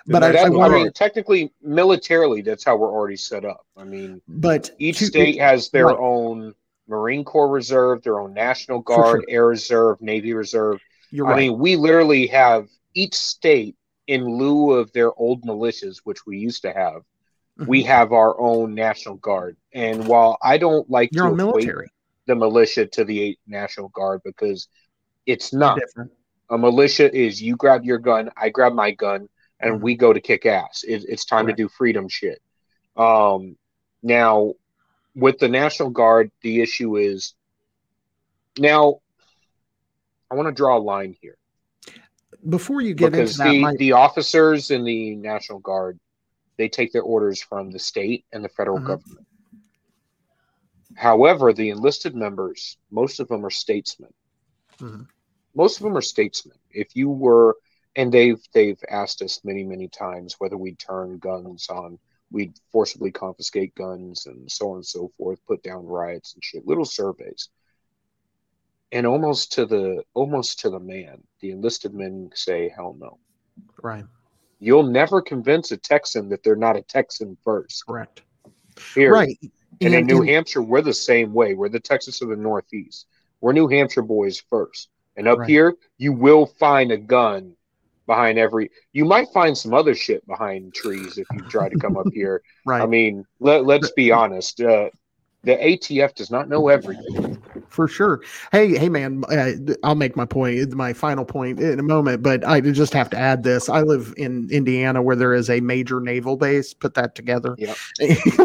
But 0.06 0.24
I, 0.24 0.32
That- 0.32 0.38
I 0.40 0.46
I 0.46 0.48
want 0.48 0.72
mean, 0.72 0.90
technically, 0.92 1.52
militarily, 1.62 2.42
that's 2.42 2.64
how 2.64 2.74
we're 2.76 2.90
already 2.90 3.16
set 3.16 3.44
up. 3.44 3.64
I 3.76 3.84
mean, 3.84 4.20
but 4.26 4.70
each 4.78 4.98
to- 4.98 5.06
state 5.06 5.38
has 5.38 5.70
their 5.70 5.86
right. 5.86 5.96
own 5.98 6.54
Marine 6.88 7.22
Corps 7.24 7.48
Reserve, 7.48 8.02
their 8.02 8.18
own 8.18 8.34
National 8.34 8.80
Guard, 8.80 9.20
sure. 9.20 9.24
Air 9.28 9.46
Reserve, 9.46 10.00
Navy 10.02 10.32
Reserve. 10.32 10.80
You're 11.12 11.28
I 11.28 11.30
right. 11.30 11.38
mean, 11.50 11.58
we 11.60 11.76
literally 11.76 12.26
have 12.28 12.68
each 12.94 13.14
state 13.14 13.76
in 14.06 14.24
lieu 14.24 14.72
of 14.72 14.92
their 14.92 15.12
old 15.14 15.42
militias, 15.44 15.98
which 16.04 16.26
we 16.26 16.38
used 16.38 16.62
to 16.62 16.72
have. 16.72 17.02
Mhm. 17.60 17.66
We 17.66 17.82
have 17.84 18.12
our 18.12 18.38
own 18.40 18.74
National 18.74 19.16
Guard, 19.16 19.56
and 19.72 20.06
while 20.06 20.38
I 20.42 20.58
don't 20.58 20.88
like 20.90 21.10
Your 21.12 21.30
to 21.30 21.36
military. 21.36 21.88
the 22.26 22.34
militia 22.34 22.86
to 22.86 23.04
the 23.04 23.38
National 23.46 23.88
Guard 23.90 24.22
because 24.24 24.68
it's 25.26 25.52
not. 25.52 25.78
Different. 25.78 26.12
A 26.50 26.58
militia 26.58 27.14
is 27.14 27.40
you 27.40 27.56
grab 27.56 27.84
your 27.84 27.98
gun, 27.98 28.30
I 28.36 28.48
grab 28.50 28.74
my 28.74 28.90
gun, 28.90 29.28
and 29.60 29.76
Mhm. 29.76 29.82
we 29.82 29.94
go 29.96 30.12
to 30.12 30.20
kick 30.20 30.44
ass. 30.46 30.82
It, 30.86 31.04
it's 31.08 31.24
time 31.24 31.44
Correct. 31.46 31.56
to 31.58 31.64
do 31.64 31.68
freedom 31.68 32.08
shit. 32.08 32.42
Um, 32.96 33.56
now, 34.02 34.54
with 35.14 35.38
the 35.38 35.48
National 35.48 35.90
Guard, 35.90 36.30
the 36.42 36.60
issue 36.60 36.96
is 36.96 37.34
now. 38.58 39.00
I 40.30 40.34
want 40.34 40.48
to 40.48 40.52
draw 40.52 40.78
a 40.78 40.80
line 40.80 41.14
here 41.20 41.36
Before 42.48 42.80
you 42.80 42.94
get 42.94 43.12
because 43.12 43.38
into 43.38 43.44
that, 43.44 43.50
the, 43.50 43.60
my, 43.60 43.76
the 43.76 43.92
officers 43.92 44.70
in 44.70 44.84
the 44.84 45.14
National 45.16 45.58
Guard 45.58 45.98
they 46.58 46.68
take 46.68 46.92
their 46.92 47.02
orders 47.02 47.40
from 47.42 47.70
the 47.70 47.78
state 47.78 48.26
and 48.32 48.44
the 48.44 48.48
federal 48.48 48.78
Mhm. 48.78 48.86
government. 48.86 49.26
However, 50.94 51.52
the 51.52 51.70
enlisted 51.70 52.14
members, 52.14 52.76
most 52.90 53.20
of 53.20 53.28
them 53.28 53.44
are 53.46 53.50
statesmen. 53.50 54.12
Mhm. 54.78 55.08
Most 55.54 55.78
of 55.78 55.84
them 55.84 55.96
are 55.96 56.02
statesmen. 56.02 56.58
If 56.70 56.94
you 56.94 57.08
were, 57.10 57.56
and 57.96 58.12
they've 58.12 58.40
they've 58.52 58.82
asked 58.88 59.22
us 59.22 59.42
many 59.44 59.64
many 59.64 59.88
times 59.88 60.34
whether 60.38 60.56
we'd 60.58 60.78
turn 60.78 61.18
guns 61.18 61.68
on, 61.68 61.98
we'd 62.30 62.54
forcibly 62.70 63.10
confiscate 63.10 63.74
guns 63.74 64.26
and 64.26 64.50
so 64.50 64.70
on 64.70 64.76
and 64.76 64.86
so 64.86 65.08
forth, 65.16 65.44
put 65.46 65.62
down 65.62 65.86
riots 65.86 66.34
and 66.34 66.44
shit. 66.44 66.66
Little 66.66 66.84
surveys, 66.84 67.48
and 68.92 69.06
almost 69.06 69.52
to 69.52 69.66
the 69.66 70.02
almost 70.14 70.60
to 70.60 70.70
the 70.70 70.78
man, 70.80 71.22
the 71.40 71.50
enlisted 71.50 71.94
men 71.94 72.30
say, 72.34 72.68
"Hell 72.68 72.96
no." 72.98 73.18
right, 73.82 74.04
You'll 74.60 74.84
never 74.84 75.20
convince 75.20 75.72
a 75.72 75.76
Texan 75.76 76.28
that 76.28 76.42
they're 76.44 76.54
not 76.56 76.76
a 76.76 76.82
Texan 76.82 77.36
first. 77.44 77.84
correct. 77.86 78.22
Here, 78.94 79.12
Right. 79.12 79.36
and, 79.42 79.50
in 79.80 79.94
And- 79.94 80.06
New 80.06 80.20
and- 80.20 80.28
Hampshire, 80.28 80.62
we're 80.62 80.82
the 80.82 80.94
same 80.94 81.34
way. 81.34 81.54
We're 81.54 81.68
the 81.68 81.80
Texas 81.80 82.22
of 82.22 82.28
the 82.28 82.36
Northeast. 82.36 83.06
We're 83.40 83.52
New 83.52 83.66
Hampshire 83.68 84.02
boys 84.02 84.38
first. 84.38 84.88
And 85.16 85.26
up 85.28 85.40
Right. 85.40 85.48
here, 85.48 85.74
you 85.98 86.12
will 86.12 86.46
find 86.46 86.90
a 86.92 86.96
gun 86.96 87.54
behind 88.06 88.38
every. 88.38 88.70
You 88.92 89.04
might 89.04 89.28
find 89.34 89.56
some 89.58 89.74
other 89.74 89.94
shit 89.94 90.24
behind 90.26 90.72
trees 90.74 91.18
if 91.18 91.26
you 91.34 91.40
try 91.48 91.68
to 91.68 91.78
come 91.78 91.96
up 91.96 92.06
here. 92.14 92.42
right. 92.64 92.80
I 92.82 92.86
mean, 92.86 93.24
let, 93.40 93.66
let's 93.66 93.90
be 93.90 94.10
honest. 94.12 94.60
Uh, 94.60 94.90
the 95.42 95.56
ATF 95.56 96.14
does 96.14 96.30
not 96.30 96.48
know 96.48 96.68
everything. 96.68 97.41
For 97.72 97.88
sure. 97.88 98.20
Hey, 98.52 98.76
hey, 98.76 98.88
man, 98.88 99.22
uh, 99.30 99.52
I'll 99.82 99.94
make 99.94 100.14
my 100.16 100.24
point, 100.26 100.72
my 100.74 100.92
final 100.92 101.24
point 101.24 101.58
in 101.60 101.78
a 101.80 101.82
moment, 101.82 102.22
but 102.22 102.46
I 102.46 102.60
just 102.60 102.92
have 102.92 103.10
to 103.10 103.18
add 103.18 103.42
this. 103.42 103.68
I 103.68 103.80
live 103.80 104.14
in 104.16 104.48
Indiana 104.50 105.02
where 105.02 105.16
there 105.16 105.34
is 105.34 105.48
a 105.50 105.60
major 105.60 106.00
naval 106.00 106.36
base. 106.36 106.74
Put 106.74 106.94
that 106.94 107.14
together, 107.14 107.54
Yep. 107.58 107.76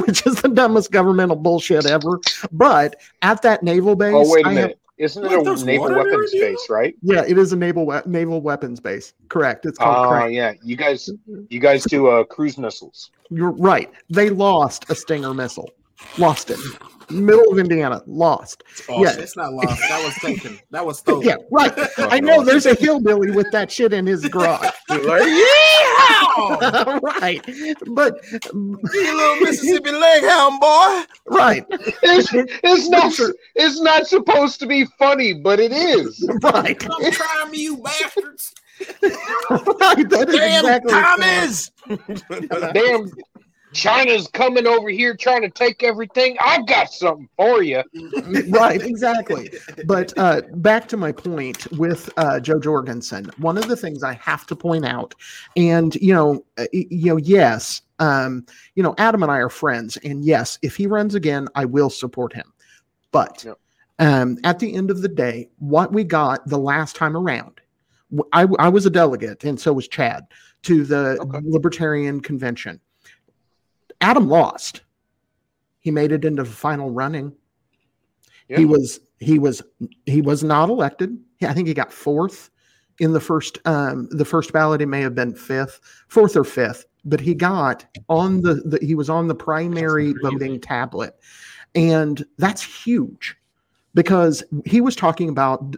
which 0.07 0.25
is 0.25 0.41
the 0.41 0.49
dumbest 0.53 0.91
governmental 0.91 1.35
bullshit 1.35 1.85
ever. 1.85 2.19
But 2.51 2.95
at 3.21 3.41
that 3.41 3.63
naval 3.63 3.95
base, 3.95 4.13
Oh, 4.15 4.31
wait 4.33 4.45
a 4.45 4.49
I 4.49 4.53
have- 4.53 4.61
minute. 4.63 4.79
Isn't 4.97 5.23
it 5.25 5.43
What, 5.43 5.59
a 5.61 5.63
naval 5.63 5.91
weapons 5.93 6.31
base, 6.31 6.67
right? 6.71 6.95
yeah, 7.03 7.23
it 7.27 7.37
is 7.37 7.53
a 7.53 7.55
naval 7.55 7.85
we- 7.85 7.99
naval 8.07 8.41
weapons 8.41 8.79
base. 8.79 9.13
Correct. 9.29 9.67
It's 9.67 9.77
called. 9.77 10.07
Oh, 10.07 10.09
Crane. 10.09 10.33
yeah. 10.33 10.53
You 10.63 10.75
guys, 10.75 11.07
you 11.49 11.59
guys 11.59 11.83
do 11.83 12.07
uh, 12.07 12.23
cruise 12.23 12.57
missiles. 12.57 13.11
You're 13.29 13.51
right. 13.51 13.91
They 14.09 14.31
lost 14.31 14.89
a 14.89 14.95
Stinger 14.95 15.35
missile. 15.35 15.69
Lost 16.17 16.49
it. 16.49 16.57
Middle 17.09 17.51
of 17.51 17.59
Indiana. 17.59 18.01
Lost. 18.05 18.63
Oh, 18.89 19.03
Yeah. 19.03 19.15
it's 19.17 19.35
not 19.37 19.53
lost. 19.53 19.79
That 19.89 20.03
was 20.03 20.13
taken. 20.15 20.59
That 20.71 20.85
was 20.85 20.99
stolen. 20.99 21.25
Yeah, 21.27 21.35
right. 21.51 21.73
I 21.97 22.19
know 22.19 22.43
there's 22.43 22.65
a 22.65 22.73
hillbilly 22.75 23.31
with 23.31 23.51
that 23.51 23.71
shit 23.71 23.93
in 23.93 24.05
his 24.05 24.27
garage. 24.27 24.69
Like, 24.89 25.23
yeah! 25.27 26.99
right. 27.03 27.41
But 27.87 28.13
You 28.31 28.79
little 28.93 29.35
Mississippi 29.45 29.91
leg 29.91 30.23
hound 30.23 30.59
boy. 30.61 31.01
right. 31.27 31.65
It's, 31.69 32.29
it's 32.33 32.87
not. 32.89 33.13
It's 33.55 33.79
not 33.81 34.07
supposed 34.07 34.59
to 34.61 34.65
be 34.65 34.85
funny, 34.97 35.33
but 35.33 35.59
it 35.59 35.71
is. 35.73 36.25
Right. 36.41 36.79
Come 36.79 37.11
try 37.11 37.47
me, 37.51 37.59
you 37.63 37.77
bastards. 37.77 38.53
right. 38.79 40.09
That 40.09 40.25
is 40.29 40.35
Damn 40.35 40.65
exactly 40.65 40.93
commies. 40.93 41.71
Damn, 42.73 43.11
China's 43.77 44.27
coming 44.29 44.65
over 44.65 44.89
here 44.89 45.15
trying 45.15 45.43
to 45.43 45.49
take 45.49 45.83
everything. 45.83 46.35
I've 46.41 46.65
got 46.65 46.91
something 46.91 47.29
for 47.37 47.61
you. 47.61 47.83
right, 48.49 48.81
exactly. 48.81 49.51
But 49.85 50.13
uh, 50.17 50.41
back 50.55 50.87
to 50.89 50.97
my 50.97 51.11
point 51.11 51.71
with 51.73 52.09
uh, 52.17 52.39
Jo 52.39 52.59
Jorgensen. 52.59 53.29
One 53.37 53.57
of 53.57 53.67
the 53.67 53.75
things 53.75 54.03
I 54.03 54.13
have 54.13 54.47
to 54.47 54.55
point 54.55 54.85
out, 54.85 55.13
and 55.55 55.93
you 55.95 56.13
know, 56.13 56.43
uh, 56.57 56.65
you 56.73 57.11
know, 57.13 57.17
yes, 57.17 57.81
um, 57.99 58.45
you 58.75 58.81
know, 58.81 58.95
Adam 58.97 59.21
and 59.23 59.31
I 59.31 59.37
are 59.37 59.49
friends, 59.49 59.97
and 59.97 60.25
yes, 60.25 60.57
if 60.63 60.75
he 60.75 60.87
runs 60.87 61.13
again, 61.15 61.47
I 61.55 61.65
will 61.65 61.89
support 61.91 62.33
him. 62.33 62.51
But 63.11 63.43
Yep. 63.45 63.59
um, 63.99 64.37
at 64.43 64.59
the 64.59 64.73
end 64.73 64.89
of 64.91 65.01
the 65.01 65.07
day, 65.07 65.49
what 65.59 65.93
we 65.93 66.03
got 66.03 66.47
the 66.47 66.57
last 66.59 66.95
time 66.95 67.15
around, 67.15 67.61
I 68.33 68.45
was 68.69 68.85
a 68.85 68.89
delegate, 68.89 69.43
and 69.43 69.59
so 69.59 69.71
was 69.73 69.87
Chad 69.87 70.25
to 70.63 70.83
the 70.83 71.17
Okay. 71.21 71.39
Libertarian 71.43 72.19
Convention. 72.21 72.79
Adam 74.01 74.27
lost. 74.27 74.81
He 75.79 75.91
made 75.91 76.11
it 76.11 76.25
into 76.25 76.43
the 76.43 76.49
final 76.49 76.91
running. 76.91 77.33
Yeah. 78.49 78.57
He 78.59 78.65
was 78.65 78.99
he 79.19 79.39
was 79.39 79.61
he 80.05 80.21
was 80.21 80.43
not 80.43 80.69
elected. 80.69 81.17
I 81.41 81.53
think 81.53 81.67
he 81.67 81.73
got 81.73 81.91
fourth 81.91 82.49
in 82.99 83.13
the 83.13 83.19
first 83.19 83.59
um 83.65 84.07
the 84.11 84.25
first 84.25 84.53
ballot. 84.53 84.81
He 84.81 84.85
may 84.85 85.01
have 85.01 85.15
been 85.15 85.35
fifth, 85.35 85.79
fourth 86.07 86.35
or 86.35 86.43
fifth, 86.43 86.85
but 87.05 87.19
he 87.19 87.33
got 87.33 87.85
on 88.09 88.41
the, 88.41 88.55
the 88.55 88.79
he 88.85 88.95
was 88.95 89.09
on 89.09 89.27
the 89.27 89.35
primary 89.35 90.13
voting 90.21 90.59
tablet, 90.59 91.15
and 91.75 92.25
that's 92.37 92.61
huge 92.61 93.35
because 93.93 94.43
he 94.65 94.79
was 94.79 94.95
talking 94.95 95.27
about, 95.27 95.75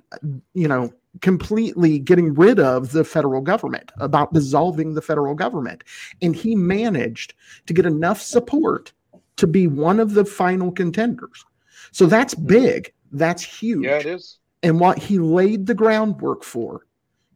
you 0.54 0.68
know, 0.68 0.92
completely 1.22 2.00
getting 2.00 2.34
rid 2.34 2.60
of 2.60 2.92
the 2.92 3.04
federal 3.04 3.42
government, 3.42 3.92
about 3.98 4.34
dissolving 4.34 4.94
the 4.94 5.02
federal 5.02 5.36
government. 5.36 5.84
And 6.22 6.36
he 6.36 6.56
managed 6.56 7.34
to 7.66 7.74
get 7.74 7.86
enough 7.86 8.22
support 8.22 8.94
to 9.38 9.48
be 9.48 9.68
one 9.68 10.00
of 10.00 10.14
the 10.14 10.26
final 10.26 10.72
contenders. 10.72 11.46
So 11.92 12.06
that's 12.06 12.36
big. 12.36 12.94
That's 13.12 13.44
huge. 13.44 13.86
Yeah, 13.86 13.98
it 13.98 14.06
is. 14.06 14.38
And 14.62 14.80
what 14.80 14.98
he 15.00 15.18
laid 15.20 15.66
the 15.66 15.74
groundwork 15.74 16.44
for 16.44 16.86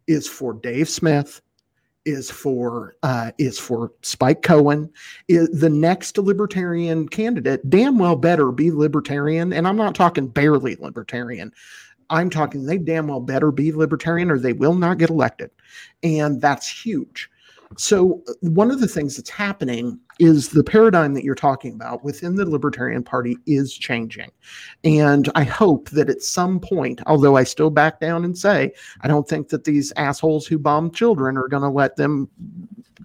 is 0.07 0.27
for 0.27 0.53
Dave 0.53 0.89
Smith, 0.89 1.41
is 2.05 2.29
for 2.29 2.95
uh, 3.03 3.31
is 3.37 3.57
for 3.57 3.93
Spike 4.01 4.41
Cohen. 4.41 4.91
Is 5.29 5.49
the 5.49 5.69
next 5.69 6.17
libertarian 6.17 7.07
candidate 7.07 7.69
damn 7.69 7.97
well 7.97 8.17
better 8.17 8.51
be 8.51 8.71
libertarian, 8.71 9.53
and 9.53 9.67
I'm 9.67 9.77
not 9.77 9.95
talking 9.95 10.27
barely 10.27 10.75
libertarian. 10.75 11.53
I'm 12.13 12.29
talking 12.29 12.65
they 12.65 12.77
damn 12.77 13.07
well 13.07 13.19
better 13.19 13.51
be 13.51 13.71
libertarian, 13.71 14.29
or 14.29 14.37
they 14.37 14.53
will 14.53 14.75
not 14.75 14.99
get 14.99 15.09
elected, 15.09 15.49
and 16.03 16.39
that's 16.39 16.67
huge. 16.67 17.29
So, 17.75 18.21
uh, 18.27 18.33
one 18.41 18.69
of 18.69 18.79
the 18.79 18.87
things 18.87 19.17
that's 19.17 19.31
happening 19.31 19.99
is 20.19 20.49
the 20.49 20.63
paradigm 20.63 21.15
that 21.15 21.23
you're 21.23 21.33
talking 21.33 21.73
about 21.73 22.03
within 22.03 22.35
the 22.35 22.47
Libertarian 22.47 23.03
Party 23.03 23.35
is 23.47 23.73
changing. 23.73 24.29
And 24.83 25.27
I 25.33 25.43
hope 25.43 25.89
that 25.89 26.07
at 26.07 26.21
some 26.21 26.59
point, 26.59 27.01
although 27.07 27.35
I 27.35 27.45
still 27.45 27.71
back 27.71 27.99
down 27.99 28.23
and 28.23 28.37
say, 28.37 28.73
I 29.01 29.07
don't 29.07 29.27
think 29.27 29.49
that 29.49 29.63
these 29.63 29.91
assholes 29.97 30.45
who 30.45 30.59
bomb 30.59 30.91
children 30.91 31.35
are 31.35 31.47
going 31.47 31.63
to 31.63 31.69
let 31.69 31.95
them 31.95 32.29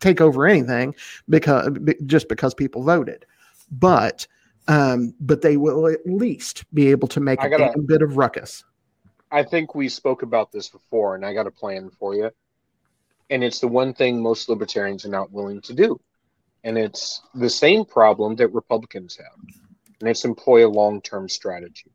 take 0.00 0.20
over 0.20 0.46
anything 0.46 0.94
because 1.30 1.70
just 2.04 2.28
because 2.28 2.52
people 2.52 2.82
voted. 2.82 3.24
But 3.70 4.26
um, 4.68 5.14
but 5.18 5.40
they 5.40 5.56
will 5.56 5.86
at 5.86 6.06
least 6.06 6.64
be 6.74 6.88
able 6.88 7.08
to 7.08 7.20
make 7.20 7.42
a 7.42 7.48
gotta- 7.48 7.72
damn 7.74 7.86
bit 7.86 8.02
of 8.02 8.18
ruckus. 8.18 8.64
I 9.30 9.42
think 9.42 9.74
we 9.74 9.88
spoke 9.88 10.22
about 10.22 10.52
this 10.52 10.68
before, 10.68 11.14
and 11.14 11.24
I 11.24 11.34
got 11.34 11.46
a 11.46 11.50
plan 11.50 11.90
for 11.90 12.14
you. 12.14 12.30
And 13.30 13.44
it's 13.44 13.60
the 13.60 13.68
one 13.68 13.92
thing 13.92 14.22
most 14.22 14.48
libertarians 14.48 15.04
are 15.04 15.10
not 15.10 15.30
willing 15.30 15.60
to 15.62 15.74
do. 15.74 16.00
And 16.64 16.78
it's 16.78 17.22
the 17.34 17.50
same 17.50 17.84
problem 17.84 18.36
that 18.36 18.48
Republicans 18.48 19.16
have. 19.16 19.54
And 20.00 20.08
it's 20.08 20.24
employ 20.24 20.66
a 20.66 20.70
long 20.70 21.00
term 21.02 21.28
strategy. 21.28 21.90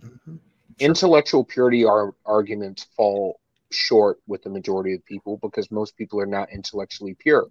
Mhm. 0.00 0.38
Intellectual 0.78 1.44
purity 1.44 1.84
ar- 1.84 2.14
arguments 2.26 2.84
fall 2.96 3.40
short 3.70 4.20
with 4.26 4.42
the 4.42 4.50
majority 4.50 4.94
of 4.94 5.04
people 5.04 5.38
because 5.38 5.70
most 5.70 5.96
people 5.96 6.20
are 6.20 6.26
not 6.26 6.50
intellectually 6.52 7.14
pure. 7.14 7.48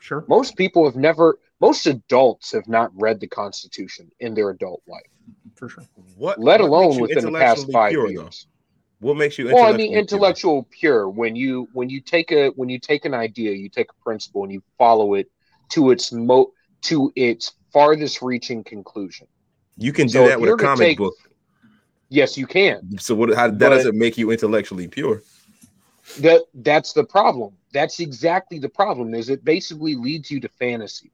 Sure. 0.00 0.24
Most 0.28 0.56
people 0.56 0.84
have 0.84 0.96
never, 0.96 1.38
most 1.60 1.86
adults 1.86 2.52
have 2.52 2.66
not 2.68 2.90
read 3.00 3.20
the 3.20 3.28
Constitution 3.28 4.10
in 4.18 4.34
their 4.34 4.50
adult 4.50 4.82
life, 4.88 5.06
For 5.54 5.68
sure. 5.68 5.84
What? 6.16 6.40
let 6.40 6.60
what 6.60 6.68
alone 6.68 7.00
within 7.00 7.24
the 7.26 7.38
past 7.38 7.70
five 7.70 7.90
pure, 7.90 8.06
though? 8.06 8.22
years. 8.22 8.46
What 9.02 9.16
makes 9.16 9.36
you? 9.36 9.46
well 9.52 9.64
i 9.64 9.76
mean 9.76 9.92
intellectual 9.94 10.66
pure 10.70 11.08
when 11.08 11.34
you 11.34 11.68
when 11.72 11.90
you 11.90 12.00
take 12.00 12.30
a 12.30 12.48
when 12.50 12.68
you 12.68 12.78
take 12.78 13.04
an 13.04 13.14
idea 13.14 13.50
you 13.50 13.68
take 13.68 13.88
a 13.90 14.04
principle 14.04 14.44
and 14.44 14.52
you 14.52 14.62
follow 14.78 15.14
it 15.14 15.26
to 15.70 15.90
its 15.90 16.12
mo 16.12 16.52
to 16.82 17.12
its 17.16 17.54
farthest 17.72 18.22
reaching 18.22 18.62
conclusion 18.62 19.26
You 19.76 19.92
can 19.92 20.06
do 20.06 20.12
So 20.18 20.28
that 20.28 20.40
with 20.40 20.50
a 20.50 20.56
comic 20.56 20.86
take- 20.88 20.98
book. 20.98 21.14
yes 22.10 22.36
you 22.38 22.46
can 22.46 22.98
So 22.98 23.14
what? 23.16 23.34
How, 23.34 23.48
that 23.48 23.58
But- 23.58 23.68
doesn't 23.70 23.98
make 23.98 24.16
you 24.18 24.30
intellectually 24.30 24.86
pure. 24.86 25.22
that 26.20 26.42
that's 26.54 26.92
the 26.92 27.04
problem 27.04 27.50
that's 27.72 27.98
exactly 28.00 28.58
the 28.66 28.68
problem 28.68 29.14
is 29.14 29.28
it 29.30 29.44
basically 29.44 29.94
leads 29.96 30.30
you 30.30 30.38
to 30.40 30.48
fantasy 30.64 31.10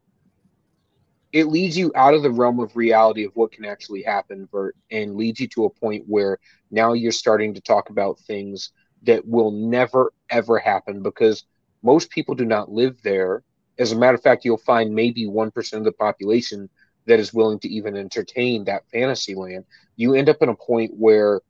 it 1.32 1.46
leads 1.48 1.76
you 1.76 1.92
out 1.94 2.14
of 2.14 2.22
the 2.22 2.30
realm 2.30 2.58
of 2.60 2.76
reality 2.76 3.24
of 3.24 3.32
what 3.34 3.52
can 3.52 3.64
actually 3.64 4.02
happen 4.02 4.48
ver- 4.50 4.72
and 4.90 5.16
leads 5.16 5.40
you 5.40 5.48
to 5.48 5.64
a 5.66 5.70
point 5.70 6.04
where 6.06 6.38
now 6.70 6.92
you're 6.94 7.12
starting 7.12 7.54
to 7.54 7.60
talk 7.60 7.90
about 7.90 8.18
things 8.20 8.72
that 9.02 9.26
will 9.26 9.50
never 9.50 10.12
ever 10.30 10.58
happen 10.58 11.02
because 11.02 11.44
most 11.82 12.10
people 12.10 12.34
do 12.34 12.44
not 12.44 12.70
live 12.70 13.00
there 13.02 13.42
as 13.78 13.92
a 13.92 13.96
matter 13.98 14.14
of 14.16 14.22
fact 14.22 14.44
you'll 14.44 14.56
find 14.58 14.94
maybe 14.94 15.26
1% 15.26 15.80
of 15.80 15.84
the 15.84 15.92
population 15.92 16.68
that 17.06 17.20
is 17.20 17.32
willing 17.34 17.58
to 17.60 17.68
even 17.68 17.96
entertain 17.96 18.64
that 18.64 18.82
fantasy 18.92 19.34
land 19.34 19.64
you 19.96 20.14
end 20.14 20.28
up 20.28 20.38
in 20.42 20.48
a 20.48 20.56
point 20.56 20.92
where 20.96 21.40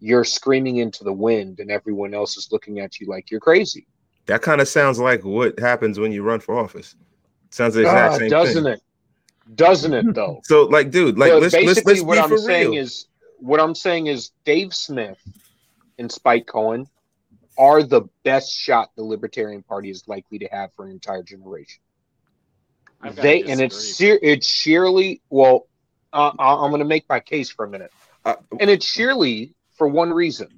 you're 0.00 0.24
screaming 0.24 0.76
into 0.78 1.04
the 1.04 1.12
wind 1.12 1.60
and 1.60 1.70
everyone 1.70 2.14
else 2.14 2.36
is 2.36 2.48
looking 2.52 2.80
at 2.80 3.00
you 3.00 3.06
like 3.08 3.30
you're 3.30 3.40
crazy 3.40 3.86
That 4.26 4.42
kind 4.42 4.60
of 4.60 4.68
sounds 4.68 4.98
like 4.98 5.24
what 5.24 5.58
happens 5.58 5.98
when 5.98 6.12
you 6.12 6.22
run 6.22 6.40
for 6.40 6.58
office. 6.58 6.96
Sounds 7.50 7.74
the 7.74 7.82
exact 7.82 8.14
Ah, 8.14 8.18
same 8.18 8.34
doesn't 8.34 8.66
thing. 8.66 8.66
it 8.66 8.80
doesn't 9.54 9.94
it 9.94 10.14
though? 10.14 10.40
So, 10.44 10.64
like, 10.64 10.90
dude, 10.90 11.18
like, 11.18 11.30
So 11.32 11.38
let's 11.38 11.54
let's, 11.54 11.66
basically 11.66 11.94
let's 11.94 12.04
what 12.04 12.18
be 12.18 12.22
i'm 12.24 12.28
for 12.30 12.38
saying 12.38 12.74
real. 12.74 12.82
is 12.82 13.06
what 13.38 13.60
i'm 13.60 13.74
saying 13.74 14.06
is 14.06 14.30
dave 14.44 14.72
smith 14.74 15.18
and 15.98 16.10
spike 16.10 16.46
cohen 16.46 16.86
are 17.58 17.82
the 17.82 18.02
best 18.24 18.52
shot 18.52 18.90
the 18.96 19.02
libertarian 19.02 19.62
party 19.62 19.90
is 19.90 20.04
likely 20.06 20.38
to 20.38 20.46
have 20.52 20.70
for 20.74 20.84
an 20.84 20.90
entire 20.90 21.22
generation. 21.22 21.80
They 23.14 23.42
and 23.44 23.60
it's 23.60 23.76
disagree. 23.76 23.92
sheer, 23.94 24.18
it's 24.22 24.46
sheerly 24.48 25.22
well 25.30 25.66
uh, 26.12 26.32
I- 26.38 26.64
i'm 26.64 26.70
going 26.70 26.80
to 26.80 26.84
make 26.86 27.08
my 27.08 27.20
case 27.20 27.50
for 27.50 27.64
a 27.64 27.68
minute. 27.68 27.90
Uh, 28.24 28.36
and 28.58 28.68
it's 28.70 28.86
sheerly 28.86 29.54
for 29.76 29.86
one 29.88 30.12
reason. 30.12 30.48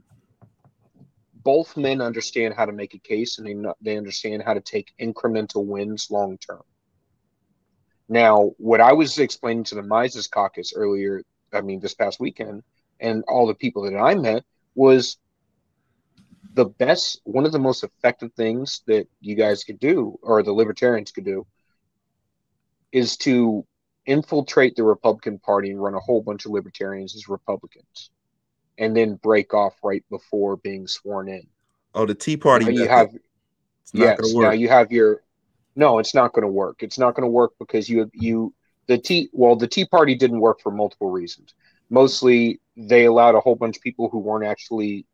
Both 1.45 1.77
men 1.77 2.01
understand 2.01 2.55
how 2.55 2.67
to 2.67 2.73
make 2.73 2.95
a 2.95 2.99
case 2.99 3.39
and 3.39 3.47
they 3.47 3.71
they 3.81 3.97
understand 3.97 4.43
how 4.45 4.55
to 4.55 4.61
take 4.61 4.93
incremental 5.01 5.65
wins 5.65 6.09
long 6.11 6.39
term 6.39 6.63
now 8.09 8.51
what 8.59 8.81
i 8.81 8.93
was 8.93 9.19
explaining 9.19 9.65
to 9.65 9.75
the 9.75 9.83
mises 9.83 10.27
caucus 10.27 10.73
earlier 10.75 11.23
i 11.53 11.61
mean 11.61 11.81
this 11.81 11.95
past 11.95 12.21
weekend 12.21 12.63
and 13.01 13.25
all 13.29 13.47
the 13.47 13.55
people 13.55 13.83
that 13.83 13.97
i 13.97 14.15
met 14.15 14.45
was 14.75 15.19
the 16.55 16.65
best 16.65 17.21
one 17.25 17.45
of 17.45 17.53
the 17.53 17.59
most 17.59 17.85
effective 17.85 18.33
things 18.35 18.83
that 18.87 19.07
you 19.21 19.35
guys 19.35 19.65
could 19.65 19.79
do 19.79 20.19
or 20.23 20.43
the 20.43 20.53
libertarians 20.53 21.13
could 21.13 21.25
do 21.25 21.47
is 22.93 23.17
to 23.19 23.65
infiltrate 24.09 24.75
the 24.75 24.83
Republican 24.83 25.39
Party 25.39 25.71
and 25.71 25.81
run 25.81 25.95
a 25.95 26.01
whole 26.01 26.23
bunch 26.23 26.47
of 26.47 26.53
libertarians 26.53 27.15
as 27.15 27.29
Republicans, 27.29 28.11
and 28.79 28.97
then 28.97 29.15
break 29.17 29.55
off 29.55 29.75
right 29.85 30.05
before 30.11 30.57
being 30.57 30.87
sworn 30.87 31.29
in. 31.29 31.47
oh, 31.95 32.07
the 32.07 32.15
Tea 32.15 32.37
Party. 32.37 32.65
Now 32.65 32.71
you 32.71 32.89
have 32.89 33.11
it's 33.83 33.95
not 33.95 34.19
yes. 34.21 34.35
Now 34.35 34.51
you 34.51 34.69
have 34.69 34.91
your 34.91 35.23
no. 35.79 35.99
It's 35.99 36.15
not 36.15 36.33
going 36.33 36.43
to 36.43 36.53
work. 36.53 36.83
It's 36.83 36.99
not 36.99 37.15
going 37.15 37.25
to 37.25 37.31
work 37.31 37.53
because 37.59 37.89
you 37.89 38.11
you 38.13 38.53
the 38.89 38.99
Tea 38.99 39.31
well 39.33 39.57
the 39.57 39.69
Tea 39.69 39.87
Party 39.87 40.15
didn't 40.15 40.41
work 40.41 40.61
for 40.61 40.73
multiple 40.73 41.11
reasons. 41.11 41.55
Mostly 41.89 42.61
they 42.77 43.07
allowed 43.07 43.35
a 43.35 43.41
whole 43.41 43.55
bunch 43.55 43.77
of 43.77 43.83
people 43.83 44.09
who 44.09 44.19
weren't 44.19 44.45
actually 44.45 45.07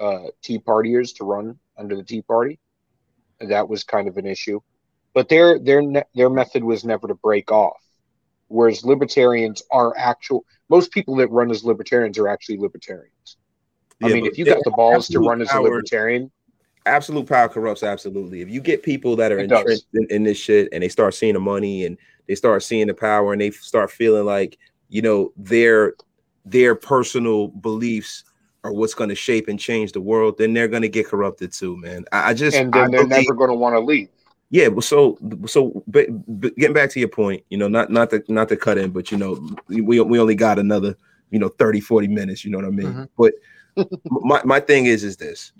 uh, 0.00 0.24
Tea 0.42 0.58
Partiers 0.58 1.14
to 1.16 1.24
run 1.24 1.58
under 1.76 1.96
the 1.96 2.02
Tea 2.02 2.22
Party. 2.22 2.58
That 3.40 3.68
was 3.68 3.84
kind 3.84 4.08
of 4.08 4.16
an 4.16 4.26
issue. 4.26 4.60
But 5.14 5.28
their 5.28 5.58
their 5.58 5.82
ne- 5.82 6.10
their 6.14 6.30
method 6.30 6.64
was 6.64 6.84
never 6.84 7.08
to 7.08 7.14
break 7.14 7.52
off. 7.52 7.80
Whereas 8.48 8.84
libertarians 8.84 9.62
are 9.70 9.94
actual 9.96 10.44
most 10.68 10.90
people 10.90 11.16
that 11.16 11.30
run 11.30 11.50
as 11.50 11.64
libertarians 11.64 12.18
are 12.18 12.28
actually 12.28 12.58
libertarians. 12.58 13.36
I 14.02 14.08
mean, 14.08 14.26
if 14.26 14.38
you 14.38 14.44
got 14.44 14.62
the 14.64 14.70
balls 14.70 15.08
to 15.08 15.18
run 15.18 15.42
as 15.42 15.52
a 15.52 15.60
libertarian, 15.60 16.30
absolute 16.88 17.26
power 17.26 17.48
corrupts 17.48 17.82
absolutely. 17.82 18.40
If 18.40 18.48
you 18.50 18.60
get 18.60 18.82
people 18.82 19.16
that 19.16 19.32
are 19.32 19.38
entrenched 19.38 19.86
in, 19.94 20.06
in 20.10 20.22
this 20.24 20.38
shit 20.38 20.68
and 20.72 20.82
they 20.82 20.88
start 20.88 21.14
seeing 21.14 21.34
the 21.34 21.40
money 21.40 21.84
and 21.86 21.96
they 22.26 22.34
start 22.34 22.62
seeing 22.62 22.86
the 22.86 22.94
power 22.94 23.32
and 23.32 23.40
they 23.40 23.50
start 23.50 23.90
feeling 23.90 24.24
like 24.24 24.58
you 24.88 25.02
know 25.02 25.32
their 25.36 25.94
their 26.44 26.74
personal 26.74 27.48
beliefs 27.48 28.24
are 28.64 28.72
what's 28.72 28.94
going 28.94 29.08
to 29.10 29.14
shape 29.14 29.46
and 29.48 29.60
change 29.60 29.92
the 29.92 30.00
world, 30.00 30.36
then 30.38 30.52
they're 30.52 30.66
going 30.68 30.82
to 30.82 30.88
get 30.88 31.06
corrupted 31.06 31.52
too, 31.52 31.76
man. 31.76 32.04
I, 32.10 32.30
I 32.30 32.34
just 32.34 32.56
and 32.56 32.74
I 32.74 32.88
they're 32.88 33.06
believe- 33.06 33.08
never 33.10 33.34
going 33.34 33.50
to 33.50 33.54
want 33.54 33.74
to 33.74 33.80
leave. 33.80 34.08
yeah 34.50 34.68
well 34.68 34.80
so 34.80 35.16
so 35.46 35.82
but, 35.86 36.06
but 36.40 36.56
getting 36.56 36.72
back 36.74 36.88
to 36.90 36.98
your 37.00 37.08
point 37.10 37.44
you 37.50 37.58
know 37.58 37.68
not 37.68 37.90
not 37.90 38.08
to 38.10 38.22
not 38.28 38.48
to 38.48 38.56
cut 38.56 38.78
in 38.78 38.90
but 38.90 39.12
you 39.12 39.18
know 39.18 39.38
we, 39.68 40.00
we 40.00 40.18
only 40.18 40.34
got 40.34 40.58
another 40.58 40.96
you 41.30 41.38
know 41.38 41.48
30 41.48 41.80
40 41.80 42.08
minutes 42.08 42.44
you 42.46 42.50
know 42.50 42.56
what 42.56 42.66
i 42.66 42.70
mean 42.70 42.94
Mhm. 42.94 43.08
but 43.18 43.32
my, 44.10 44.40
my 44.44 44.58
thing 44.58 44.86
is 44.86 45.04
is 45.04 45.18
this 45.18 45.52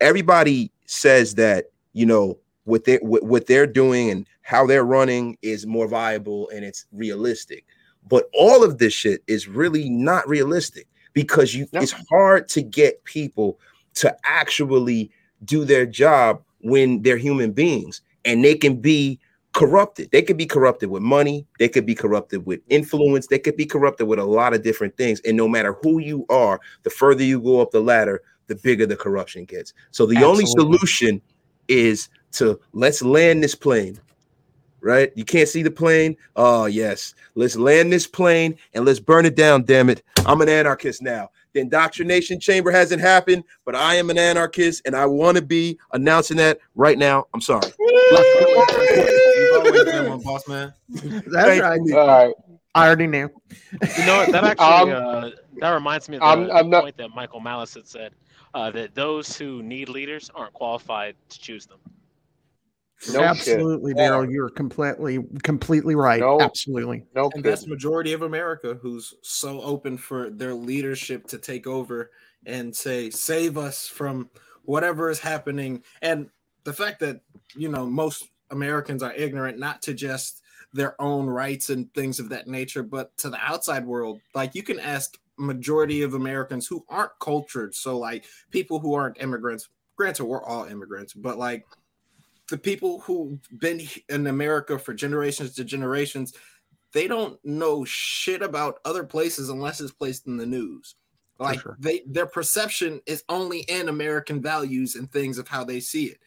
everybody 0.00 0.70
says 0.86 1.34
that 1.34 1.66
you 1.92 2.06
know 2.06 2.38
what 2.64 2.84
they 2.84 2.96
what, 2.96 3.22
what 3.24 3.46
they're 3.46 3.66
doing 3.66 4.10
and 4.10 4.26
how 4.42 4.66
they're 4.66 4.84
running 4.84 5.36
is 5.42 5.66
more 5.66 5.86
viable 5.88 6.48
and 6.50 6.64
it's 6.64 6.86
realistic 6.92 7.64
but 8.08 8.28
all 8.32 8.64
of 8.64 8.78
this 8.78 8.92
shit 8.92 9.22
is 9.26 9.48
really 9.48 9.88
not 9.88 10.26
realistic 10.28 10.86
because 11.12 11.54
you 11.54 11.66
No. 11.72 11.80
it's 11.80 11.94
hard 12.10 12.48
to 12.50 12.62
get 12.62 13.04
people 13.04 13.58
to 13.94 14.16
actually 14.24 15.10
do 15.44 15.64
their 15.64 15.86
job 15.86 16.42
when 16.60 17.02
they're 17.02 17.16
human 17.16 17.52
beings 17.52 18.00
and 18.24 18.44
they 18.44 18.54
can 18.54 18.80
be 18.80 19.18
corrupted. 19.52 20.10
They 20.10 20.22
could 20.22 20.36
be 20.36 20.46
corrupted 20.46 20.90
with 20.90 21.02
money, 21.02 21.46
they 21.58 21.68
could 21.68 21.86
be 21.86 21.94
corrupted 21.94 22.46
with 22.46 22.60
influence, 22.68 23.26
they 23.26 23.38
could 23.38 23.56
be 23.56 23.66
corrupted 23.66 24.06
with 24.06 24.18
a 24.18 24.24
lot 24.24 24.54
of 24.54 24.62
different 24.62 24.96
things. 24.96 25.20
And 25.24 25.36
no 25.36 25.48
matter 25.48 25.74
who 25.82 25.98
you 25.98 26.26
are, 26.28 26.60
the 26.82 26.90
further 26.90 27.24
you 27.24 27.40
go 27.40 27.60
up 27.60 27.70
the 27.70 27.80
ladder, 27.80 28.22
the 28.48 28.56
bigger 28.56 28.84
the 28.86 28.96
corruption 28.96 29.44
gets. 29.44 29.72
So 29.92 30.04
the 30.06 30.22
only 30.24 30.44
solution 30.46 31.22
is 31.68 32.08
to 32.32 32.58
let's 32.72 33.02
land 33.02 33.42
this 33.42 33.54
plane. 33.54 33.98
right? 34.80 35.10
You 35.16 35.24
can't 35.24 35.48
see 35.48 35.62
the 35.62 35.70
plane. 35.70 36.16
Oh, 36.36 36.66
yes. 36.66 37.14
Let's 37.34 37.56
land 37.56 37.92
this 37.92 38.06
plane 38.06 38.56
and 38.74 38.84
let's 38.84 39.00
burn 39.00 39.26
it 39.26 39.34
down, 39.36 39.64
damn 39.64 39.90
it. 39.90 40.02
I'm 40.26 40.40
an 40.40 40.48
anarchist 40.48 41.02
now. 41.02 41.30
The 41.52 41.60
indoctrination 41.60 42.38
chamber 42.40 42.70
hasn't 42.70 43.00
happened, 43.00 43.42
but 43.64 43.74
I 43.74 43.94
am 43.96 44.10
an 44.10 44.18
anarchist 44.18 44.82
and 44.86 44.94
I 44.94 45.06
want 45.06 45.36
to 45.36 45.42
be 45.42 45.78
announcing 45.92 46.36
that 46.36 46.58
right 46.74 46.96
now. 46.98 47.26
I'm 47.34 47.40
sorry. 47.40 47.70
You've 47.78 49.56
always 49.56 49.84
been 49.84 50.08
one, 50.10 50.20
boss 50.20 50.46
man. 50.48 50.72
That's 50.90 51.26
right. 51.60 51.80
All 51.92 52.06
right. 52.06 52.34
I 52.74 52.86
already 52.86 53.06
knew. 53.06 53.28
You 53.98 54.06
know 54.06 54.18
what? 54.18 54.30
That 54.32 54.44
actually 54.44 54.92
uh, 54.92 55.30
that 55.56 55.70
reminds 55.70 56.08
me 56.08 56.16
of 56.18 56.20
the, 56.20 56.26
I'm- 56.26 56.50
I'm 56.52 56.70
not- 56.70 56.82
point 56.84 56.96
that 56.98 57.10
Michael 57.14 57.40
Malice 57.40 57.74
had 57.74 57.88
said 57.88 58.12
uh, 58.54 58.70
that 58.70 58.94
those 58.94 59.36
who 59.36 59.62
need 59.62 59.88
leaders 59.88 60.30
aren't 60.34 60.52
qualified 60.52 61.16
to 61.28 61.38
choose 61.38 61.66
them. 61.66 61.78
No 63.12 63.20
shit. 63.34 63.54
Absolutely, 63.54 63.94
Daryl. 63.94 64.30
You're 64.30 64.48
completely, 64.48 65.20
completely 65.44 65.94
right. 65.94 66.20
No. 66.20 66.40
Absolutely. 66.40 67.04
No 67.14 67.30
And 67.32 67.44
that's 67.44 67.66
majority 67.66 68.12
of 68.12 68.22
America 68.22 68.76
who's 68.82 69.14
so 69.22 69.60
open 69.62 69.96
for 69.96 70.30
their 70.30 70.54
leadership 70.54 71.26
to 71.28 71.38
take 71.38 71.68
over 71.68 72.10
and 72.44 72.74
say, 72.74 73.10
save 73.10 73.56
us 73.56 73.86
from 73.86 74.30
whatever 74.64 75.10
is 75.10 75.20
happening. 75.20 75.84
And 76.02 76.28
the 76.64 76.72
fact 76.72 76.98
that, 77.00 77.20
you 77.54 77.68
know, 77.68 77.86
most 77.86 78.30
Americans 78.50 79.02
are 79.02 79.12
ignorant, 79.14 79.58
not 79.58 79.80
to 79.82 79.94
just 79.94 80.42
their 80.72 81.00
own 81.00 81.26
rights 81.26 81.70
and 81.70 81.92
things 81.94 82.18
of 82.18 82.28
that 82.30 82.48
nature, 82.48 82.82
but 82.82 83.16
to 83.18 83.30
the 83.30 83.38
outside 83.38 83.86
world. 83.86 84.20
Like 84.34 84.54
you 84.54 84.62
can 84.62 84.80
ask 84.80 85.16
majority 85.38 86.02
of 86.02 86.14
Americans 86.14 86.66
who 86.66 86.84
aren't 86.88 87.18
cultured. 87.20 87.74
So 87.74 87.98
like 87.98 88.24
people 88.50 88.78
who 88.78 88.94
aren't 88.94 89.20
immigrants, 89.20 89.68
granted, 89.96 90.24
we're 90.24 90.44
all 90.44 90.64
immigrants, 90.64 91.12
but 91.12 91.38
like 91.38 91.64
the 92.48 92.58
people 92.58 93.00
who've 93.00 93.38
been 93.58 93.80
in 94.08 94.26
America 94.26 94.78
for 94.78 94.94
generations 94.94 95.54
to 95.54 95.64
generations, 95.64 96.34
they 96.92 97.06
don't 97.06 97.38
know 97.44 97.84
shit 97.84 98.42
about 98.42 98.80
other 98.84 99.04
places 99.04 99.48
unless 99.48 99.80
it's 99.80 99.92
placed 99.92 100.26
in 100.26 100.36
the 100.36 100.46
news. 100.46 100.96
Like 101.38 101.60
sure. 101.60 101.76
they 101.78 102.02
their 102.06 102.26
perception 102.26 103.00
is 103.06 103.22
only 103.28 103.60
in 103.60 103.88
American 103.88 104.42
values 104.42 104.96
and 104.96 105.10
things 105.10 105.38
of 105.38 105.46
how 105.46 105.62
they 105.62 105.78
see 105.78 106.06
it. 106.06 106.18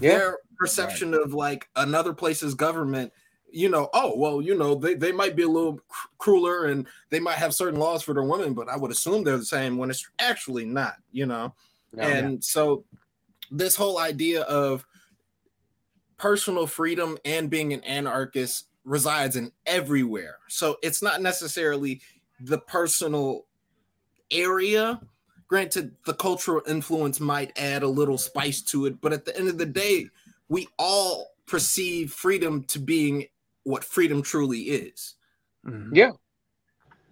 Yeah. 0.00 0.18
Their 0.18 0.38
perception 0.56 1.12
of 1.14 1.34
like 1.34 1.68
another 1.74 2.12
place's 2.12 2.54
government, 2.54 3.12
you 3.50 3.68
know, 3.68 3.88
oh 3.94 4.14
well, 4.16 4.40
you 4.40 4.56
know, 4.56 4.74
they, 4.74 4.94
they 4.94 5.12
might 5.12 5.36
be 5.36 5.42
a 5.42 5.48
little 5.48 5.80
cr- 5.88 6.08
crueler 6.18 6.66
and 6.66 6.86
they 7.10 7.20
might 7.20 7.36
have 7.36 7.54
certain 7.54 7.80
laws 7.80 8.02
for 8.02 8.14
their 8.14 8.22
women, 8.22 8.54
but 8.54 8.68
I 8.68 8.76
would 8.76 8.90
assume 8.90 9.24
they're 9.24 9.38
the 9.38 9.44
same 9.44 9.76
when 9.76 9.90
it's 9.90 10.08
actually 10.18 10.64
not, 10.64 10.96
you 11.12 11.26
know. 11.26 11.54
Oh, 11.94 11.96
no. 11.96 12.02
And 12.02 12.44
so 12.44 12.84
this 13.50 13.76
whole 13.76 13.98
idea 13.98 14.42
of 14.42 14.84
personal 16.18 16.66
freedom 16.66 17.16
and 17.24 17.48
being 17.48 17.72
an 17.72 17.82
anarchist 17.84 18.66
resides 18.84 19.36
in 19.36 19.52
everywhere. 19.66 20.36
So 20.48 20.76
it's 20.82 21.02
not 21.02 21.22
necessarily 21.22 22.00
the 22.40 22.58
personal 22.58 23.46
area. 24.30 25.00
Granted, 25.46 25.94
the 26.04 26.14
cultural 26.14 26.62
influence 26.66 27.20
might 27.20 27.58
add 27.58 27.82
a 27.82 27.88
little 27.88 28.18
spice 28.18 28.60
to 28.62 28.86
it, 28.86 29.00
but 29.00 29.12
at 29.12 29.24
the 29.24 29.36
end 29.36 29.48
of 29.48 29.58
the 29.58 29.66
day, 29.66 30.10
we 30.48 30.68
all 30.78 31.34
perceive 31.46 32.12
freedom 32.12 32.62
to 32.64 32.78
being 32.78 33.26
what 33.68 33.84
freedom 33.84 34.22
truly 34.22 34.60
is. 34.60 35.14
Mhm. 35.66 35.90
Yeah. 35.92 36.12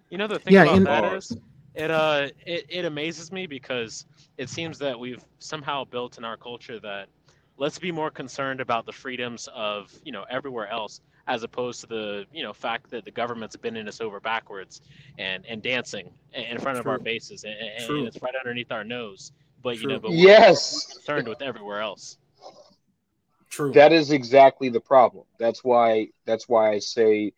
You 0.09 0.17
know 0.17 0.27
the 0.27 0.39
thing 0.39 0.53
Yeah, 0.55 0.63
about 0.63 0.77
in- 0.77 0.83
that 0.85 1.13
is 1.13 1.37
it 1.75 1.91
uh 1.91 2.29
it, 2.45 2.65
it 2.69 2.85
amazes 2.85 3.31
me 3.31 3.45
because 3.45 4.05
it 4.37 4.49
seems 4.49 4.79
that 4.79 4.99
we've 4.99 5.23
somehow 5.37 5.83
built 5.85 6.17
in 6.17 6.25
our 6.25 6.35
culture 6.37 6.79
that 6.79 7.09
let's 7.57 7.77
be 7.77 7.91
more 7.91 8.09
concerned 8.09 8.59
about 8.59 8.85
the 8.87 8.91
freedoms 8.91 9.47
of 9.53 9.93
you 10.03 10.11
know 10.11 10.25
everywhere 10.31 10.67
else 10.69 11.01
as 11.27 11.43
opposed 11.43 11.81
to 11.81 11.87
the 11.87 12.25
you 12.33 12.41
know 12.41 12.53
fact 12.53 12.89
that 12.89 13.05
the 13.05 13.11
government's 13.11 13.55
bending 13.55 13.87
us 13.87 14.01
over 14.01 14.19
backwards 14.19 14.81
and 15.19 15.45
and 15.45 15.61
dancing 15.61 16.09
in 16.33 16.43
in 16.45 16.57
front 16.57 16.79
of 16.79 16.87
our 16.87 16.97
faces 16.99 17.43
and, 17.43 17.53
and 17.53 18.07
it's 18.07 18.19
right 18.23 18.33
underneath 18.43 18.71
our 18.71 18.83
nose 18.83 19.31
but 19.61 19.77
you 19.79 19.87
know 19.87 19.99
but 19.99 20.09
we're 20.09 20.17
Yes. 20.17 20.87
concerned 20.93 21.27
with 21.27 21.41
everywhere 21.43 21.81
else 21.81 22.17
True. 23.57 23.71
That 23.71 23.91
is 23.91 24.11
exactly 24.11 24.69
the 24.69 24.79
problem. 24.79 25.25
That's 25.39 25.63
why 25.63 26.09
that's 26.27 26.47
why 26.47 26.73
I 26.73 26.77
say 26.77 27.33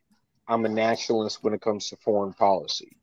I'm 0.49 0.65
a 0.65 0.69
nationalist 0.69 1.41
when 1.41 1.53
it 1.53 1.61
comes 1.61 1.87
to 1.89 1.95
foreign 1.95 2.33
policy. 2.33 2.97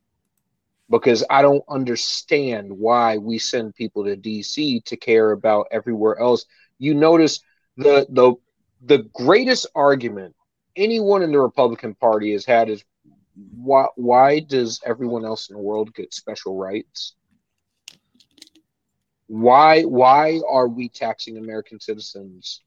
Because 0.90 1.24
I 1.30 1.40
don't 1.40 1.64
understand 1.66 2.70
why 2.70 3.16
we 3.16 3.38
send 3.38 3.74
people 3.74 4.04
to 4.04 4.16
DC 4.18 4.84
to 4.84 4.96
care 4.98 5.32
about 5.32 5.68
everywhere 5.70 6.18
else. 6.20 6.44
You 6.78 6.92
notice 6.92 7.40
the 7.78 8.06
the 8.10 8.34
the 8.82 9.08
greatest 9.14 9.66
argument 9.74 10.34
anyone 10.76 11.22
in 11.22 11.32
the 11.32 11.40
Republican 11.40 11.94
Party 11.94 12.32
has 12.32 12.44
had 12.44 12.68
is 12.68 12.84
why 13.54 13.86
why 13.94 14.40
does 14.40 14.78
everyone 14.84 15.24
else 15.24 15.48
in 15.48 15.56
the 15.56 15.62
world 15.62 15.94
get 15.94 16.12
special 16.12 16.58
rights? 16.58 17.14
Why 19.26 19.84
why 19.84 20.42
are 20.46 20.68
we 20.68 20.90
taxing 20.90 21.38
American 21.38 21.80
citizens 21.80 22.60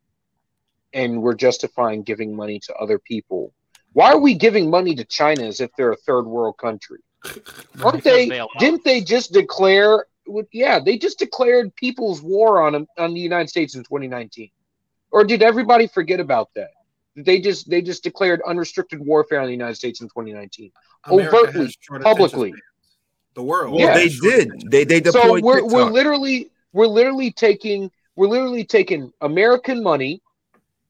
and 0.93 1.21
we're 1.21 1.35
justifying 1.35 2.03
giving 2.03 2.35
money 2.35 2.59
to 2.59 2.73
other 2.75 2.99
people. 2.99 3.53
Why 3.93 4.11
are 4.11 4.19
we 4.19 4.35
giving 4.35 4.69
money 4.69 4.95
to 4.95 5.03
China 5.05 5.43
as 5.43 5.59
if 5.59 5.71
they're 5.77 5.91
a 5.91 5.97
third 5.97 6.23
world 6.23 6.57
country? 6.57 6.99
Aren't 7.83 8.03
they? 8.03 8.29
they 8.29 8.45
Didn't 8.59 8.83
they 8.83 9.01
just 9.01 9.33
declare? 9.33 10.05
Yeah, 10.51 10.79
they 10.79 10.97
just 10.97 11.19
declared 11.19 11.75
people's 11.75 12.21
war 12.21 12.61
on 12.61 12.87
on 12.97 13.13
the 13.13 13.19
United 13.19 13.49
States 13.49 13.75
in 13.75 13.83
2019. 13.83 14.49
Or 15.11 15.23
did 15.23 15.41
everybody 15.41 15.87
forget 15.87 16.19
about 16.19 16.49
that? 16.55 16.71
They 17.15 17.41
just 17.41 17.69
they 17.69 17.81
just 17.81 18.03
declared 18.03 18.41
unrestricted 18.45 18.99
warfare 18.99 19.39
on 19.39 19.47
the 19.47 19.51
United 19.51 19.75
States 19.75 20.01
in 20.01 20.07
2019. 20.07 20.71
America 21.05 21.35
overtly, 21.35 21.65
has 21.65 21.77
short 21.79 22.01
attention 22.01 22.17
publicly. 22.17 22.53
The 23.33 23.43
world. 23.43 23.73
Well, 23.73 23.81
Yeah. 23.81 23.93
they 23.95 24.09
did. 24.09 24.69
They 24.69 24.83
they 24.83 24.99
spans. 24.99 25.13
so 25.15 25.39
we're, 25.41 25.65
we're 25.65 25.89
literally 25.89 26.51
we're 26.73 26.87
literally 26.87 27.31
taking 27.31 27.91
we're 28.15 28.27
literally 28.27 28.63
taking 28.63 29.11
American 29.21 29.81
money, 29.81 30.21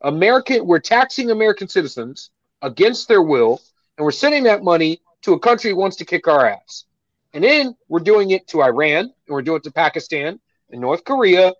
American 0.01 0.65
we're 0.65 0.79
taxing 0.79 1.31
American 1.31 1.67
citizens 1.67 2.31
against 2.61 3.07
their 3.07 3.21
will, 3.21 3.61
and 3.97 4.05
we're 4.05 4.11
sending 4.11 4.43
that 4.43 4.63
money 4.63 5.01
to 5.21 5.33
a 5.33 5.39
country 5.39 5.71
who 5.71 5.77
wants 5.77 5.97
to 5.97 6.05
kick 6.05 6.27
our 6.27 6.45
ass. 6.45 6.85
And 7.33 7.43
then 7.43 7.75
we're 7.87 7.99
doing 7.99 8.31
it 8.31 8.47
to 8.47 8.63
Iran 8.63 9.05
and 9.05 9.13
we're 9.27 9.41
doing 9.41 9.57
it 9.57 9.63
to 9.63 9.71
Pakistan 9.71 10.39
and 10.71 10.81
North 10.81 11.03
Korea. 11.03 11.53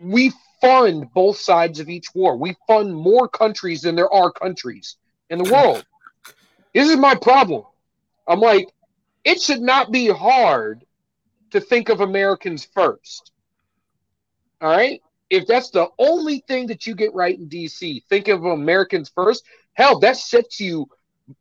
We 0.00 0.32
fund 0.60 1.12
both 1.14 1.38
sides 1.38 1.80
of 1.80 1.88
each 1.88 2.14
war. 2.14 2.36
We 2.36 2.56
fund 2.66 2.94
more 2.94 3.28
countries 3.28 3.82
than 3.82 3.94
there 3.94 4.12
are 4.12 4.30
countries 4.30 4.96
in 5.30 5.38
the 5.38 5.50
world. 5.52 5.84
this 6.74 6.88
is 6.88 6.96
my 6.96 7.14
problem. 7.14 7.64
I'm 8.26 8.40
like, 8.40 8.68
it 9.24 9.40
should 9.40 9.62
not 9.62 9.90
be 9.90 10.08
hard 10.08 10.84
to 11.50 11.60
think 11.60 11.88
of 11.88 12.00
Americans 12.00 12.66
first. 12.74 13.32
All 14.60 14.70
right? 14.70 15.00
If 15.30 15.46
that's 15.46 15.70
the 15.70 15.88
only 15.98 16.42
thing 16.48 16.66
that 16.68 16.86
you 16.86 16.94
get 16.94 17.12
right 17.14 17.38
in 17.38 17.48
DC, 17.48 18.02
think 18.08 18.28
of 18.28 18.44
Americans 18.44 19.10
first. 19.14 19.44
Hell, 19.74 19.98
that 20.00 20.16
sets 20.16 20.58
you 20.58 20.88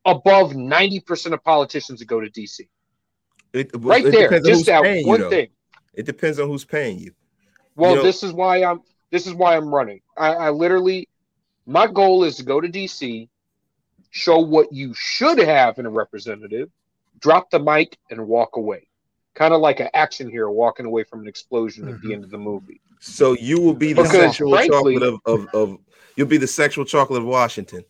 above 0.06 0.52
90% 0.52 1.34
of 1.34 1.44
politicians 1.44 2.00
that 2.00 2.06
go 2.06 2.20
to 2.20 2.30
DC. 2.30 2.68
It, 3.54 3.72
Right 3.76 4.06
it 4.06 4.12
there. 4.12 4.40
Just 4.42 4.66
that 4.66 4.84
paying 4.84 5.06
you, 5.06 5.08
one 5.08 5.30
thing. 5.30 5.48
It 5.94 6.06
depends 6.06 6.40
on 6.40 6.48
who's 6.50 6.66
paying 6.66 7.00
you. 7.00 7.14
Well, 7.76 7.92
You 7.92 7.96
know- 7.98 8.04
this 8.04 8.24
is 8.24 8.34
why 8.34 8.64
I'm 8.64 8.82
this 9.10 9.26
is 9.26 9.34
why 9.34 9.56
I'm 9.56 9.74
running. 9.74 10.02
I, 10.18 10.34
I 10.34 10.50
literally 10.50 11.08
my 11.66 11.88
goal 11.88 12.24
is 12.26 12.36
to 12.38 12.44
go 12.44 12.60
to 12.60 12.68
DC, 12.68 13.30
show 14.10 14.40
what 14.40 14.72
you 14.74 14.94
should 14.94 15.38
have 15.40 15.80
in 15.80 15.86
a 15.86 15.90
representative, 15.90 16.70
drop 17.20 17.50
the 17.50 17.60
mic 17.60 17.98
and 18.12 18.28
walk 18.28 18.58
away. 18.58 18.88
Kind 19.34 19.54
of 19.54 19.62
like 19.62 19.80
an 19.80 19.88
action 19.94 20.30
hero 20.30 20.52
walking 20.52 20.86
away 20.86 21.04
from 21.04 21.22
an 21.22 21.28
explosion 21.28 21.88
at 21.88 22.02
the 22.02 22.10
Mhm. 22.10 22.14
end 22.16 22.24
of 22.26 22.32
the 22.32 22.38
movie. 22.38 22.82
So 23.00 23.34
you 23.34 23.60
will 23.62 23.74
be 23.74 23.94
the 23.94 24.04
Because, 24.04 24.18
sexual 24.18 24.52
frankly- 24.52 24.96
chocolate 24.96 25.04
of, 25.04 25.20
of, 25.26 25.48
of 25.54 25.78
you'll 26.16 26.28
be 26.28 26.38
the 26.38 26.48
sexual 26.48 26.84
chocolate 26.86 27.22
of 27.22 27.28
Washington. 27.28 27.84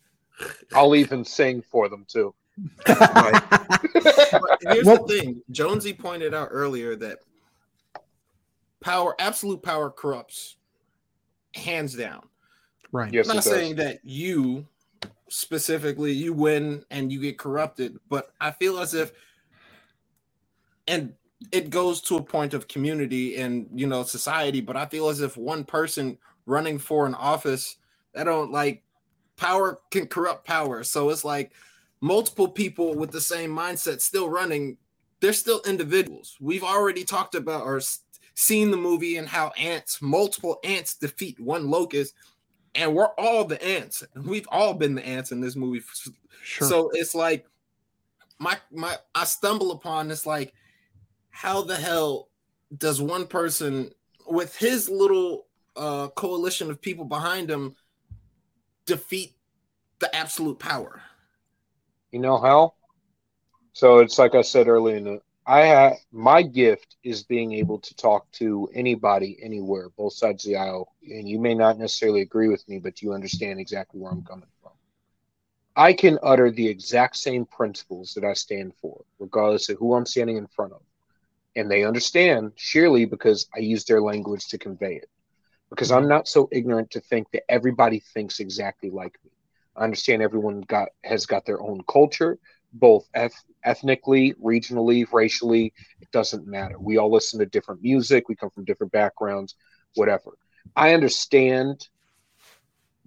I'll 0.74 0.96
even 0.96 1.24
sing 1.26 1.62
for 1.62 1.90
them 1.90 2.06
too. 2.08 2.34
But 2.86 4.60
here's 4.62 4.86
Well- 4.86 5.06
the 5.06 5.20
thing 5.20 5.42
Jonesy 5.52 5.94
pointed 5.94 6.34
out 6.34 6.50
earlier 6.52 6.96
that 6.98 7.20
power, 8.82 9.16
absolute 9.20 9.62
power 9.64 9.90
corrupts 9.90 10.58
hands 11.56 11.96
down. 11.96 12.28
right. 12.92 13.12
Yes, 13.14 13.30
I'm 13.30 13.36
not 13.38 13.44
saying 13.44 13.76
that 13.78 14.00
you 14.04 14.68
specifically 15.30 16.12
you 16.12 16.34
win 16.34 16.84
and 16.92 17.12
you 17.12 17.20
get 17.20 17.38
corrupted, 17.38 17.98
but 18.10 18.32
I 18.40 18.52
feel 18.52 18.80
as 18.80 18.94
if 18.94 19.12
and 20.88 21.14
it 21.52 21.70
goes 21.70 22.02
to 22.02 22.18
a 22.18 22.24
point 22.24 22.54
of 22.54 22.68
community 22.68 23.38
and 23.38 23.68
you 23.74 23.88
know 23.88 24.04
society, 24.04 24.62
but 24.62 24.76
I 24.76 24.86
feel 24.86 25.10
as 25.10 25.22
if 25.22 25.38
one 25.38 25.64
person 25.64 26.18
running 26.46 26.80
for 26.80 27.06
an 27.06 27.16
office 27.16 27.78
that 28.14 28.24
don't 28.24 28.52
like 28.52 28.84
power 29.36 29.80
can 29.92 30.08
corrupt 30.08 30.46
power. 30.46 30.84
So 30.84 31.10
it's 31.10 31.24
like 31.24 31.52
multiple 32.02 32.48
people 32.48 32.96
with 32.96 33.12
the 33.12 33.22
same 33.22 33.52
mindset 33.52 34.02
still 34.02 34.30
running, 34.30 34.78
they're 35.20 35.34
still 35.34 35.62
individuals. 35.66 36.38
We've 36.40 36.64
already 36.64 37.04
talked 37.04 37.36
about 37.36 37.64
or 37.64 37.82
seen 38.34 38.72
the 38.72 38.78
movie 38.78 39.18
and 39.18 39.28
how 39.28 39.50
ants, 39.58 40.02
multiple 40.02 40.60
ants 40.64 40.96
defeat 40.96 41.40
one 41.40 41.70
locust 41.70 42.14
and 42.76 42.94
we're 42.94 43.14
all 43.18 43.44
the 43.44 43.62
ants. 43.64 44.04
We've 44.16 44.48
all 44.50 44.74
been 44.74 44.96
the 44.96 45.06
ants 45.06 45.32
in 45.32 45.42
this 45.42 45.56
movie. 45.56 45.84
Sure. 46.44 46.68
So 46.68 46.90
it's 46.94 47.16
like 47.16 47.46
my 48.40 48.58
my 48.72 48.96
I 49.16 49.26
stumble 49.26 49.72
upon 49.72 50.08
this 50.08 50.26
like 50.26 50.54
how 51.38 51.62
the 51.62 51.76
hell 51.76 52.30
does 52.76 53.00
one 53.00 53.28
person 53.28 53.92
with 54.28 54.58
his 54.58 54.90
little 54.90 55.46
uh 55.76 56.08
coalition 56.10 56.72
of 56.72 56.82
people 56.82 57.06
behind 57.06 57.48
him 57.48 57.76
defeat 58.88 59.36
the 60.00 60.14
absolute 60.16 60.58
power? 60.58 61.00
You 62.12 62.20
know 62.20 62.40
how? 62.40 62.74
So 63.74 64.00
it's 64.00 64.18
like 64.18 64.34
I 64.34 64.42
said 64.42 64.68
earlier 64.68 64.98
in 64.98 65.04
the 65.04 65.22
I 65.46 65.62
have 65.68 65.94
my 66.12 66.42
gift 66.42 66.98
is 67.04 67.24
being 67.24 67.54
able 67.54 67.80
to 67.80 67.96
talk 67.96 68.30
to 68.34 68.68
anybody 68.74 69.38
anywhere, 69.42 69.90
both 69.96 70.14
sides 70.14 70.44
of 70.44 70.50
the 70.50 70.58
aisle. 70.58 70.92
And 71.04 71.30
you 71.30 71.40
may 71.40 71.54
not 71.54 71.78
necessarily 71.78 72.22
agree 72.22 72.50
with 72.50 72.68
me, 72.68 72.80
but 72.80 73.02
you 73.04 73.14
understand 73.14 73.60
exactly 73.60 74.02
where 74.02 74.12
I'm 74.12 74.24
coming 74.24 74.50
from. 74.62 74.72
I 75.76 75.94
can 75.94 76.18
utter 76.24 76.50
the 76.50 76.68
exact 76.68 77.16
same 77.16 77.46
principles 77.46 78.16
that 78.16 78.26
I 78.26 78.34
stand 78.34 78.74
for, 78.82 79.06
regardless 79.20 79.70
of 79.70 79.78
who 79.78 79.94
I'm 79.94 80.08
standing 80.08 80.36
in 80.36 80.48
front 80.48 80.74
of. 80.74 80.82
And 81.58 81.70
they 81.72 81.84
understand 81.84 82.54
surely 82.56 83.06
because 83.06 83.50
I 83.56 83.60
use 83.60 83.86
their 83.86 84.02
language 84.02 84.48
to 84.50 84.60
convey 84.60 84.96
it. 84.96 85.10
Because 85.70 85.92
I'm 85.92 86.08
not 86.08 86.30
so 86.30 86.48
ignorant 86.52 86.92
to 86.92 87.02
think 87.02 87.28
that 87.34 87.44
everybody 87.50 88.00
thinks 88.14 88.40
exactly 88.40 88.90
like 88.92 89.18
me. 89.26 89.32
I 89.76 89.84
understand 89.84 90.22
everyone 90.22 90.62
got 90.62 90.90
has 91.04 91.26
got 91.26 91.46
their 91.46 91.62
own 91.62 91.82
culture, 91.92 92.40
both 92.74 93.10
eth- 93.16 93.44
ethnically, 93.66 94.34
regionally, 94.36 95.06
racially. 95.12 95.74
It 96.02 96.12
doesn't 96.12 96.48
matter. 96.48 96.80
We 96.80 96.98
all 96.98 97.12
listen 97.12 97.40
to 97.40 97.46
different 97.46 97.82
music. 97.84 98.30
We 98.30 98.36
come 98.36 98.52
from 98.52 98.66
different 98.66 98.94
backgrounds, 98.94 99.56
whatever. 99.96 100.38
I 100.76 100.94
understand 100.94 101.90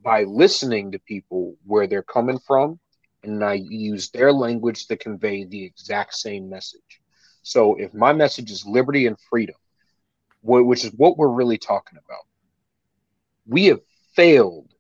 by 0.03 0.25
listening 0.25 0.93
to 0.93 0.99
people 1.01 1.57
where 1.65 1.87
they're 1.87 2.03
coming 2.03 2.39
from, 2.47 2.81
and 3.23 3.45
I 3.45 3.55
use 3.55 4.11
their 4.11 4.33
language 4.33 4.87
to 4.89 4.97
convey 4.97 5.45
the 5.45 5.65
exact 5.65 6.15
same 6.15 6.49
message. 6.51 7.00
So 7.43 7.75
if 7.77 7.95
my 7.95 8.13
message 8.13 8.51
is 8.51 8.67
liberty 8.67 9.07
and 9.07 9.19
freedom, 9.19 9.57
which 10.43 10.85
is 10.85 10.93
what 10.93 11.17
we're 11.17 11.29
really 11.29 11.59
talking 11.59 11.99
about, 11.99 12.27
we 13.47 13.67
have 13.67 13.81
failed 14.15 14.73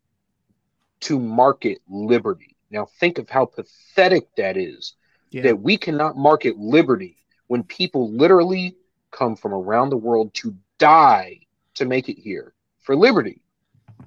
to 1.01 1.19
market 1.19 1.79
liberty. 1.89 2.57
Now 2.71 2.87
think 2.87 3.19
of 3.19 3.29
how 3.29 3.47
pathetic 3.47 4.35
that 4.37 4.57
is 4.57 4.95
Yeah. 5.31 5.43
that 5.43 5.61
we 5.61 5.77
cannot 5.77 6.17
market 6.17 6.57
liberty 6.59 7.17
when 7.47 7.63
people 7.65 8.11
literally 8.13 8.77
come 9.11 9.37
from 9.37 9.53
around 9.53 9.91
the 9.91 9.97
world 9.97 10.33
to 10.35 10.55
die 10.79 11.41
to 11.75 11.85
make 11.85 12.09
it 12.09 12.19
here 12.19 12.55
for 12.81 12.95
liberty. 12.95 13.43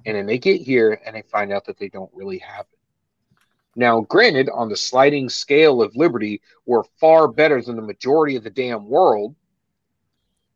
And 0.06 0.16
then 0.16 0.26
they 0.26 0.38
get 0.38 0.60
here 0.60 1.00
and 1.04 1.14
they 1.16 1.22
find 1.22 1.52
out 1.52 1.64
that 1.66 1.78
they 1.78 1.88
don't 1.88 2.10
really 2.14 2.38
have 2.38 2.66
it. 2.72 2.73
Now, 3.76 4.00
granted, 4.02 4.48
on 4.52 4.68
the 4.68 4.76
sliding 4.76 5.28
scale 5.28 5.82
of 5.82 5.94
liberty, 5.96 6.40
we're 6.66 6.84
far 7.00 7.28
better 7.28 7.60
than 7.60 7.76
the 7.76 7.82
majority 7.82 8.36
of 8.36 8.44
the 8.44 8.50
damn 8.50 8.86
world. 8.88 9.34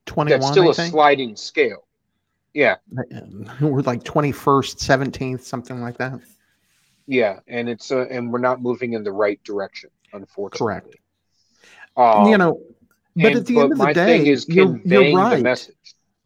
21, 0.06 0.40
That's 0.40 0.50
still 0.50 0.68
I 0.68 0.70
a 0.70 0.74
think. 0.74 0.92
sliding 0.92 1.36
scale. 1.36 1.84
Yeah, 2.54 2.76
We're 3.60 3.82
like 3.82 4.02
21st, 4.04 4.76
17th, 4.78 5.42
something 5.42 5.80
like 5.80 5.98
that. 5.98 6.18
yeah, 7.06 7.40
and 7.46 7.68
it's 7.68 7.92
uh, 7.92 8.06
and 8.10 8.32
we're 8.32 8.38
not 8.38 8.62
moving 8.62 8.94
in 8.94 9.04
the 9.04 9.12
right 9.12 9.42
direction, 9.44 9.90
unfortunately. 10.12 10.66
Correct. 10.66 10.96
Um, 11.96 12.28
you 12.28 12.38
know, 12.38 12.60
but 13.14 13.26
and- 13.26 13.36
at 13.36 13.46
the 13.46 13.60
end 13.60 13.72
of 13.72 13.78
the 13.78 13.92
day, 13.92 14.26
is 14.26 14.48
you're, 14.48 14.78
you're 14.84 15.14
right. 15.14 15.36
the 15.36 15.42
message. 15.42 15.74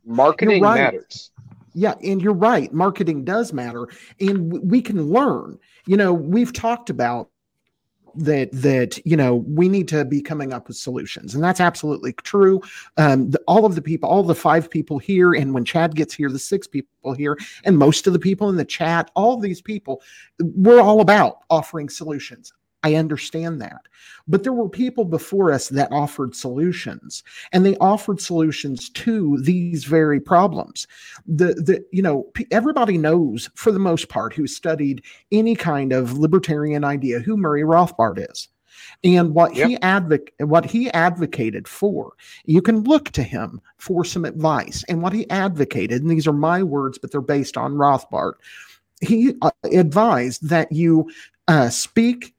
Marketing 0.05 0.63
right. 0.63 0.77
matters. 0.81 1.33
Yeah, 1.75 1.95
and 2.03 2.23
you're 2.23 2.35
right. 2.35 2.73
Marketing 2.73 3.25
does 3.25 3.53
matter, 3.53 3.89
and 4.21 4.71
we 4.71 4.81
can 4.81 5.03
learn. 5.11 5.59
You 5.87 5.97
know, 5.97 6.13
we've 6.13 6.53
talked 6.53 6.91
about 6.91 7.31
that. 8.15 8.51
That 8.53 9.05
you 9.07 9.17
know, 9.17 9.37
we 9.37 9.69
need 9.69 9.89
to 9.89 10.05
be 10.05 10.21
coming 10.21 10.53
up 10.53 10.69
with 10.69 10.77
solutions, 10.77 11.35
and 11.35 11.43
that's 11.43 11.61
absolutely 11.61 12.13
true. 12.13 12.61
Um, 12.97 13.31
the, 13.31 13.41
all 13.49 13.65
of 13.65 13.75
the 13.75 13.83
people, 13.83 14.09
all 14.09 14.23
the 14.23 14.35
five 14.35 14.71
people 14.71 14.99
here, 14.99 15.33
and 15.33 15.55
when 15.55 15.65
Chad 15.65 15.95
gets 15.95 16.15
here, 16.15 16.29
the 16.29 16.39
six 16.39 16.67
people 16.67 17.15
here, 17.15 17.39
and 17.65 17.79
most 17.79 18.07
of 18.07 18.13
the 18.13 18.19
people 18.19 18.49
in 18.49 18.57
the 18.57 18.65
chat, 18.65 19.11
all 19.15 19.37
these 19.39 19.61
people, 19.61 20.03
we're 20.41 20.81
all 20.81 21.01
about 21.01 21.39
offering 21.51 21.89
solutions. 21.89 22.53
I 22.83 22.95
understand 22.95 23.61
that. 23.63 23.83
But 24.29 24.43
there 24.43 24.53
were 24.53 24.69
people 24.69 25.05
before 25.05 25.53
us 25.53 25.69
that 25.69 25.91
offered 25.93 26.35
solutions, 26.35 27.23
and 27.53 27.65
they 27.65 27.77
offered 27.79 28.21
solutions 28.21 28.89
to 28.91 29.39
these 29.39 29.85
very 29.85 30.21
problems. 30.21 30.87
The 31.27 31.55
the 31.55 31.85
you 31.93 32.03
know 32.03 32.31
everybody 32.51 32.99
knows 32.99 33.51
for 33.55 33.73
the 33.73 33.79
most 33.79 34.09
part 34.09 34.33
who 34.33 34.47
studied 34.47 35.03
any 35.31 35.55
kind 35.55 35.93
of 35.93 36.19
libertarian 36.19 36.85
idea 36.85 37.19
who 37.21 37.37
Murray 37.37 37.63
Rothbard 37.63 38.31
is. 38.31 38.49
And 39.05 39.35
what 39.35 39.53
he 39.53 39.77
advoc- 39.79 40.31
what 40.39 40.65
he 40.65 40.91
advocated 40.93 41.67
for 41.67 42.13
you 42.45 42.63
can 42.63 42.83
look 42.85 43.11
to 43.11 43.23
him 43.23 43.61
for 43.77 44.05
some 44.05 44.25
advice. 44.25 44.85
And 44.89 45.03
what 45.03 45.13
he 45.13 45.29
advocated 45.31 46.03
and 46.03 46.11
these 46.11 46.27
are 46.27 46.33
my 46.33 46.63
words 46.63 46.99
but 46.99 47.11
they're 47.11 47.21
based 47.21 47.57
on 47.57 47.75
Rothbard 47.75 48.35
he 49.03 49.35
uh, 49.43 49.51
advised 49.73 50.49
that 50.49 50.71
you 50.73 51.11
uh, 51.49 51.69
speak 51.69 52.35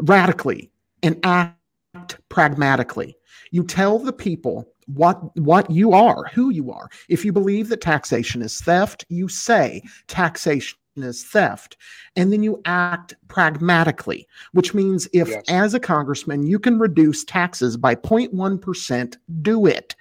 radically 0.00 0.70
and 1.02 1.18
act 1.24 2.18
pragmatically. 2.28 3.16
You 3.50 3.64
tell 3.64 3.98
the 3.98 4.12
people 4.12 4.68
what 4.86 5.36
what 5.36 5.70
you 5.70 5.92
are 5.92 6.24
who 6.32 6.50
you 6.50 6.70
are. 6.70 6.88
If 7.08 7.24
you 7.24 7.32
believe 7.32 7.68
that 7.68 7.80
taxation 7.80 8.42
is 8.42 8.60
theft 8.60 9.04
you 9.08 9.28
say 9.28 9.82
taxation 10.06 10.78
is 11.02 11.24
theft 11.24 11.76
and 12.16 12.32
then 12.32 12.42
you 12.42 12.60
act 12.64 13.14
pragmatically 13.28 14.26
which 14.52 14.74
means 14.74 15.08
if 15.12 15.28
Yes. 15.28 15.44
as 15.48 15.74
a 15.74 15.80
congressman 15.80 16.46
you 16.46 16.58
can 16.58 16.78
reduce 16.78 17.24
taxes 17.24 17.76
by 17.76 17.94
0.1% 17.94 19.16
do 19.42 19.66
it 19.66 19.94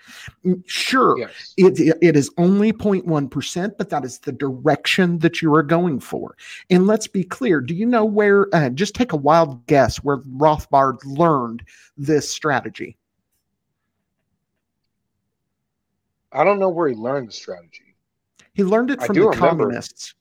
Mm, 0.45 0.61
sure 0.67 1.17
Yes. 1.17 1.53
it, 1.57 1.97
it 2.01 2.15
is 2.15 2.29
only 2.37 2.71
0.1%, 2.71 3.77
but 3.77 3.89
that 3.89 4.05
is 4.05 4.19
the 4.19 4.31
direction 4.31 5.17
that 5.19 5.41
you 5.41 5.53
are 5.55 5.63
going 5.63 5.99
for. 5.99 6.35
And 6.69 6.85
let's 6.85 7.07
be 7.07 7.23
clear 7.23 7.61
do 7.61 7.73
you 7.73 7.85
know 7.85 8.05
where, 8.05 8.53
uh, 8.53 8.69
just 8.69 8.93
take 8.93 9.13
a 9.13 9.17
wild 9.17 9.65
guess 9.67 9.97
where 9.97 10.17
Rothbard 10.17 10.97
learned 11.05 11.63
this 11.97 12.29
strategy? 12.29 12.97
I 16.31 16.43
don't 16.43 16.59
know 16.59 16.69
where 16.69 16.89
he 16.89 16.95
learned 16.95 17.29
the 17.29 17.33
strategy. 17.33 17.95
He 18.53 18.63
learned 18.63 18.91
it 18.91 19.01
from 19.01 19.15
the 19.15 19.21
remember. 19.21 19.37
communists. 19.47 20.13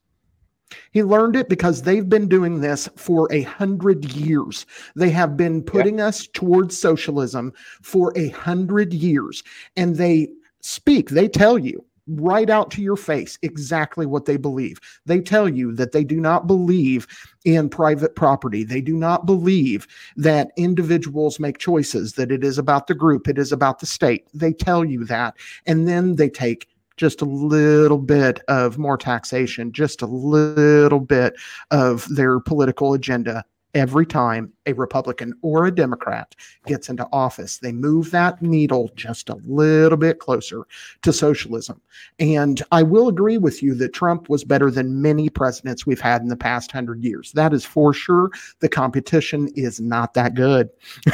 He 0.92 1.02
learned 1.02 1.36
it 1.36 1.48
because 1.48 1.82
they've 1.82 2.08
been 2.08 2.28
doing 2.28 2.60
this 2.60 2.88
for 2.96 3.28
a 3.32 3.42
hundred 3.42 4.04
years. 4.12 4.66
They 4.96 5.10
have 5.10 5.36
been 5.36 5.62
putting 5.62 6.00
us 6.00 6.26
towards 6.26 6.78
socialism 6.78 7.52
for 7.82 8.12
a 8.16 8.28
hundred 8.30 8.92
years. 8.92 9.42
And 9.76 9.96
they 9.96 10.28
speak, 10.60 11.10
they 11.10 11.28
tell 11.28 11.58
you 11.58 11.84
right 12.06 12.50
out 12.50 12.70
to 12.70 12.82
your 12.82 12.96
face 12.96 13.38
exactly 13.42 14.04
what 14.06 14.26
they 14.26 14.36
believe. 14.36 14.78
They 15.06 15.20
tell 15.20 15.48
you 15.48 15.72
that 15.74 15.92
they 15.92 16.04
do 16.04 16.20
not 16.20 16.46
believe 16.46 17.06
in 17.44 17.68
private 17.68 18.14
property. 18.14 18.62
They 18.62 18.80
do 18.80 18.94
not 18.94 19.26
believe 19.26 19.86
that 20.16 20.52
individuals 20.56 21.40
make 21.40 21.58
choices, 21.58 22.14
that 22.14 22.30
it 22.30 22.44
is 22.44 22.58
about 22.58 22.86
the 22.86 22.94
group, 22.94 23.28
it 23.28 23.38
is 23.38 23.52
about 23.52 23.78
the 23.78 23.86
state. 23.86 24.26
They 24.34 24.52
tell 24.52 24.84
you 24.84 25.04
that. 25.06 25.34
And 25.66 25.88
then 25.88 26.16
they 26.16 26.28
take 26.28 26.68
just 26.96 27.22
a 27.22 27.24
little 27.24 27.98
bit 27.98 28.40
of 28.48 28.78
more 28.78 28.96
taxation, 28.96 29.72
just 29.72 30.02
a 30.02 30.06
little 30.06 31.00
bit 31.00 31.34
of 31.70 32.06
their 32.08 32.40
political 32.40 32.94
agenda 32.94 33.44
every 33.74 34.06
time 34.06 34.52
a 34.66 34.72
Republican 34.72 35.34
or 35.42 35.66
a 35.66 35.74
Democrat 35.74 36.34
gets 36.66 36.88
into 36.88 37.06
office. 37.12 37.58
They 37.58 37.72
move 37.72 38.10
that 38.10 38.40
needle 38.42 38.90
just 38.96 39.28
a 39.28 39.36
little 39.44 39.98
bit 39.98 40.18
closer 40.18 40.66
to 41.02 41.12
socialism. 41.12 41.80
And 42.18 42.62
I 42.72 42.82
will 42.82 43.08
agree 43.08 43.38
with 43.38 43.62
you 43.62 43.74
that 43.76 43.92
Trump 43.92 44.28
was 44.28 44.44
better 44.44 44.70
than 44.70 45.02
many 45.02 45.28
presidents 45.28 45.86
we've 45.86 46.00
had 46.00 46.22
in 46.22 46.28
the 46.28 46.36
past 46.36 46.72
hundred 46.72 47.02
years. 47.02 47.32
That 47.32 47.52
is 47.52 47.64
for 47.64 47.92
sure. 47.92 48.30
The 48.60 48.68
competition 48.68 49.48
is 49.54 49.80
not 49.80 50.14
that 50.14 50.34
good. 50.34 50.70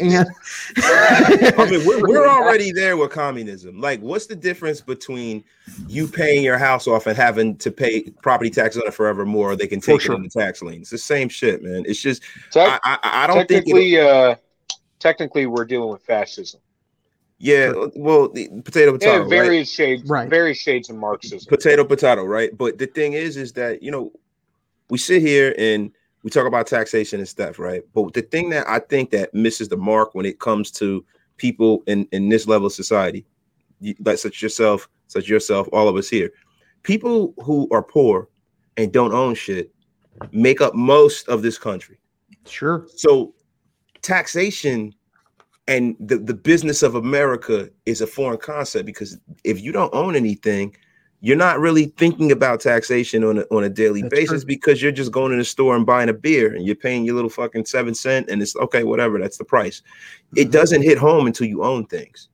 and 0.00 0.26
I 0.78 1.68
mean, 1.70 1.86
we're, 1.86 2.08
we're 2.08 2.28
already 2.28 2.72
there 2.72 2.96
with 2.96 3.10
communism. 3.10 3.80
Like, 3.80 4.00
what's 4.00 4.26
the 4.26 4.36
difference 4.36 4.80
between 4.80 5.44
you 5.86 6.08
paying 6.08 6.42
your 6.42 6.58
house 6.58 6.86
off 6.86 7.06
and 7.06 7.16
having 7.16 7.56
to 7.58 7.70
pay 7.70 8.10
property 8.22 8.50
taxes 8.50 8.82
on 8.82 8.88
it 8.88 8.94
forevermore, 8.94 9.52
or 9.52 9.56
they 9.56 9.66
can 9.66 9.80
For 9.80 9.92
take 9.92 10.00
sure. 10.02 10.14
it 10.14 10.18
in 10.18 10.22
the 10.24 10.28
tax 10.28 10.62
lien? 10.62 10.80
It's 10.80 10.90
the 10.90 10.98
same 10.98 11.28
shit, 11.28 11.62
man. 11.62 11.84
It's 11.86 12.00
just 12.00 12.22
Tec- 12.70 12.80
I, 12.84 12.98
I, 13.02 13.24
I 13.24 13.26
don't 13.26 13.36
think. 13.48 13.64
Technically, 13.66 13.98
uh, 14.00 14.34
technically, 14.98 15.46
we're 15.46 15.64
dealing 15.64 15.90
with 15.90 16.02
fascism. 16.02 16.60
yeah, 17.38 17.72
well, 17.96 18.28
the 18.28 18.48
potato 18.64 18.92
potato, 18.92 19.12
Yeah, 19.12 19.18
right? 19.18 19.28
various 19.28 19.70
shades, 19.70 20.08
Right. 20.08 20.28
various 20.30 20.58
shades 20.58 20.90
of 20.90 20.96
Marxism. 20.96 21.48
potato 21.48 21.84
potato 21.84 22.22
right 22.24 22.56
but 22.56 22.78
the 22.78 22.86
thing 22.86 23.14
is 23.14 23.36
is 23.36 23.52
that 23.54 23.82
you 23.82 23.90
know 23.90 24.12
we 24.90 24.98
sit 24.98 25.20
here 25.22 25.52
and 25.58 25.90
we 26.22 26.30
talk 26.30 26.46
about 26.46 26.68
taxation 26.68 27.18
and 27.18 27.28
stuff 27.28 27.58
right 27.58 27.82
but 27.94 28.12
the 28.14 28.22
thing 28.22 28.48
that 28.50 28.64
i 28.68 28.78
think 28.78 29.10
that 29.10 29.34
misses 29.34 29.68
the 29.68 29.76
mark 29.76 30.14
when 30.14 30.24
it 30.24 30.38
comes 30.38 30.70
to 30.70 31.04
people 31.36 31.82
in 31.88 32.06
in 32.12 32.28
this 32.28 32.46
level 32.46 32.66
of 32.68 32.72
society 32.72 33.26
like 34.04 34.18
such 34.18 34.40
yourself 34.40 34.88
such 35.08 35.28
yourself 35.28 35.68
all 35.72 35.88
of 35.88 35.96
us 35.96 36.08
here 36.08 36.30
people 36.84 37.34
who 37.42 37.66
are 37.72 37.82
poor 37.82 38.28
and 38.76 38.92
don't 38.92 39.12
own 39.12 39.34
shit 39.34 39.72
make 40.30 40.60
up 40.60 40.74
most 40.74 41.28
of 41.28 41.42
this 41.42 41.58
country. 41.58 41.98
Sure. 42.46 42.86
So 42.96 43.34
taxation 44.02 44.94
and 45.68 45.96
the, 46.00 46.18
the 46.18 46.34
business 46.34 46.82
of 46.82 46.94
America 46.94 47.70
is 47.86 48.00
a 48.00 48.06
foreign 48.06 48.38
concept 48.38 48.84
because 48.86 49.18
if 49.44 49.60
you 49.60 49.72
don't 49.72 49.94
own 49.94 50.16
anything, 50.16 50.74
you're 51.20 51.36
not 51.36 51.60
really 51.60 51.86
thinking 51.98 52.32
about 52.32 52.60
taxation 52.60 53.22
on 53.22 53.38
a, 53.38 53.42
on 53.52 53.62
a 53.62 53.68
daily 53.68 54.02
That's 54.02 54.12
basis 54.12 54.42
true. 54.42 54.48
because 54.48 54.82
you're 54.82 54.90
just 54.90 55.12
going 55.12 55.30
to 55.30 55.38
the 55.38 55.44
store 55.44 55.76
and 55.76 55.86
buying 55.86 56.08
a 56.08 56.12
beer 56.12 56.52
and 56.52 56.66
you're 56.66 56.74
paying 56.74 57.04
your 57.04 57.14
little 57.14 57.30
fucking 57.30 57.64
seven 57.66 57.94
cent 57.94 58.28
and 58.28 58.42
it's 58.42 58.56
okay, 58.56 58.82
whatever, 58.82 59.20
that's 59.20 59.38
the 59.38 59.44
price. 59.44 59.82
It 60.34 60.48
Mhm. 60.48 60.52
doesn't 60.52 60.82
hit 60.82 60.98
home 60.98 61.28
until 61.28 61.46
you 61.46 61.62
own 61.62 61.86
things. 61.86 62.28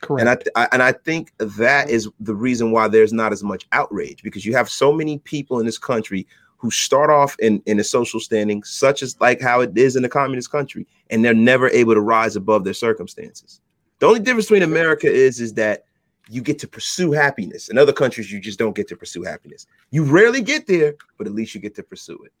Correct. 0.00 0.20
And 0.20 0.28
I, 0.30 0.34
th- 0.36 0.48
I 0.54 0.68
and 0.70 0.80
I 0.84 0.92
think 0.92 1.32
that 1.38 1.90
is 1.90 2.08
the 2.20 2.34
reason 2.34 2.70
why 2.70 2.86
there's 2.86 3.12
not 3.12 3.32
as 3.32 3.42
much 3.42 3.66
outrage 3.72 4.22
because 4.22 4.46
you 4.46 4.54
have 4.54 4.70
so 4.70 4.92
many 4.92 5.18
people 5.18 5.58
in 5.58 5.66
this 5.66 5.78
country 5.78 6.24
who 6.58 6.70
start 6.70 7.08
off 7.10 7.36
in 7.38 7.62
in 7.66 7.78
a 7.80 7.84
social 7.84 8.20
standing 8.20 8.62
such 8.64 9.02
as 9.02 9.18
like 9.20 9.40
how 9.40 9.60
it 9.60 9.76
is 9.78 9.96
in 9.96 10.04
a 10.04 10.08
communist 10.08 10.50
country 10.50 10.86
and 11.10 11.24
they're 11.24 11.32
never 11.34 11.68
able 11.70 11.94
to 11.94 12.00
rise 12.00 12.36
above 12.36 12.64
their 12.64 12.74
circumstances. 12.74 13.60
The 14.00 14.06
only 14.06 14.20
difference 14.20 14.46
between 14.46 14.62
America 14.64 15.10
is 15.10 15.40
is 15.40 15.54
that 15.54 15.84
you 16.28 16.42
get 16.42 16.58
to 16.58 16.68
pursue 16.68 17.12
happiness. 17.12 17.68
In 17.70 17.78
other 17.78 17.92
countries 17.92 18.30
you 18.30 18.40
just 18.40 18.58
don't 18.58 18.76
get 18.76 18.86
to 18.88 18.96
pursue 18.96 19.22
happiness. 19.22 19.66
You 19.90 20.04
rarely 20.04 20.42
get 20.42 20.66
there, 20.66 20.94
but 21.16 21.26
at 21.26 21.32
least 21.32 21.54
you 21.54 21.60
get 21.60 21.74
to 21.76 21.82
pursue 21.82 22.18
it. 22.24 22.32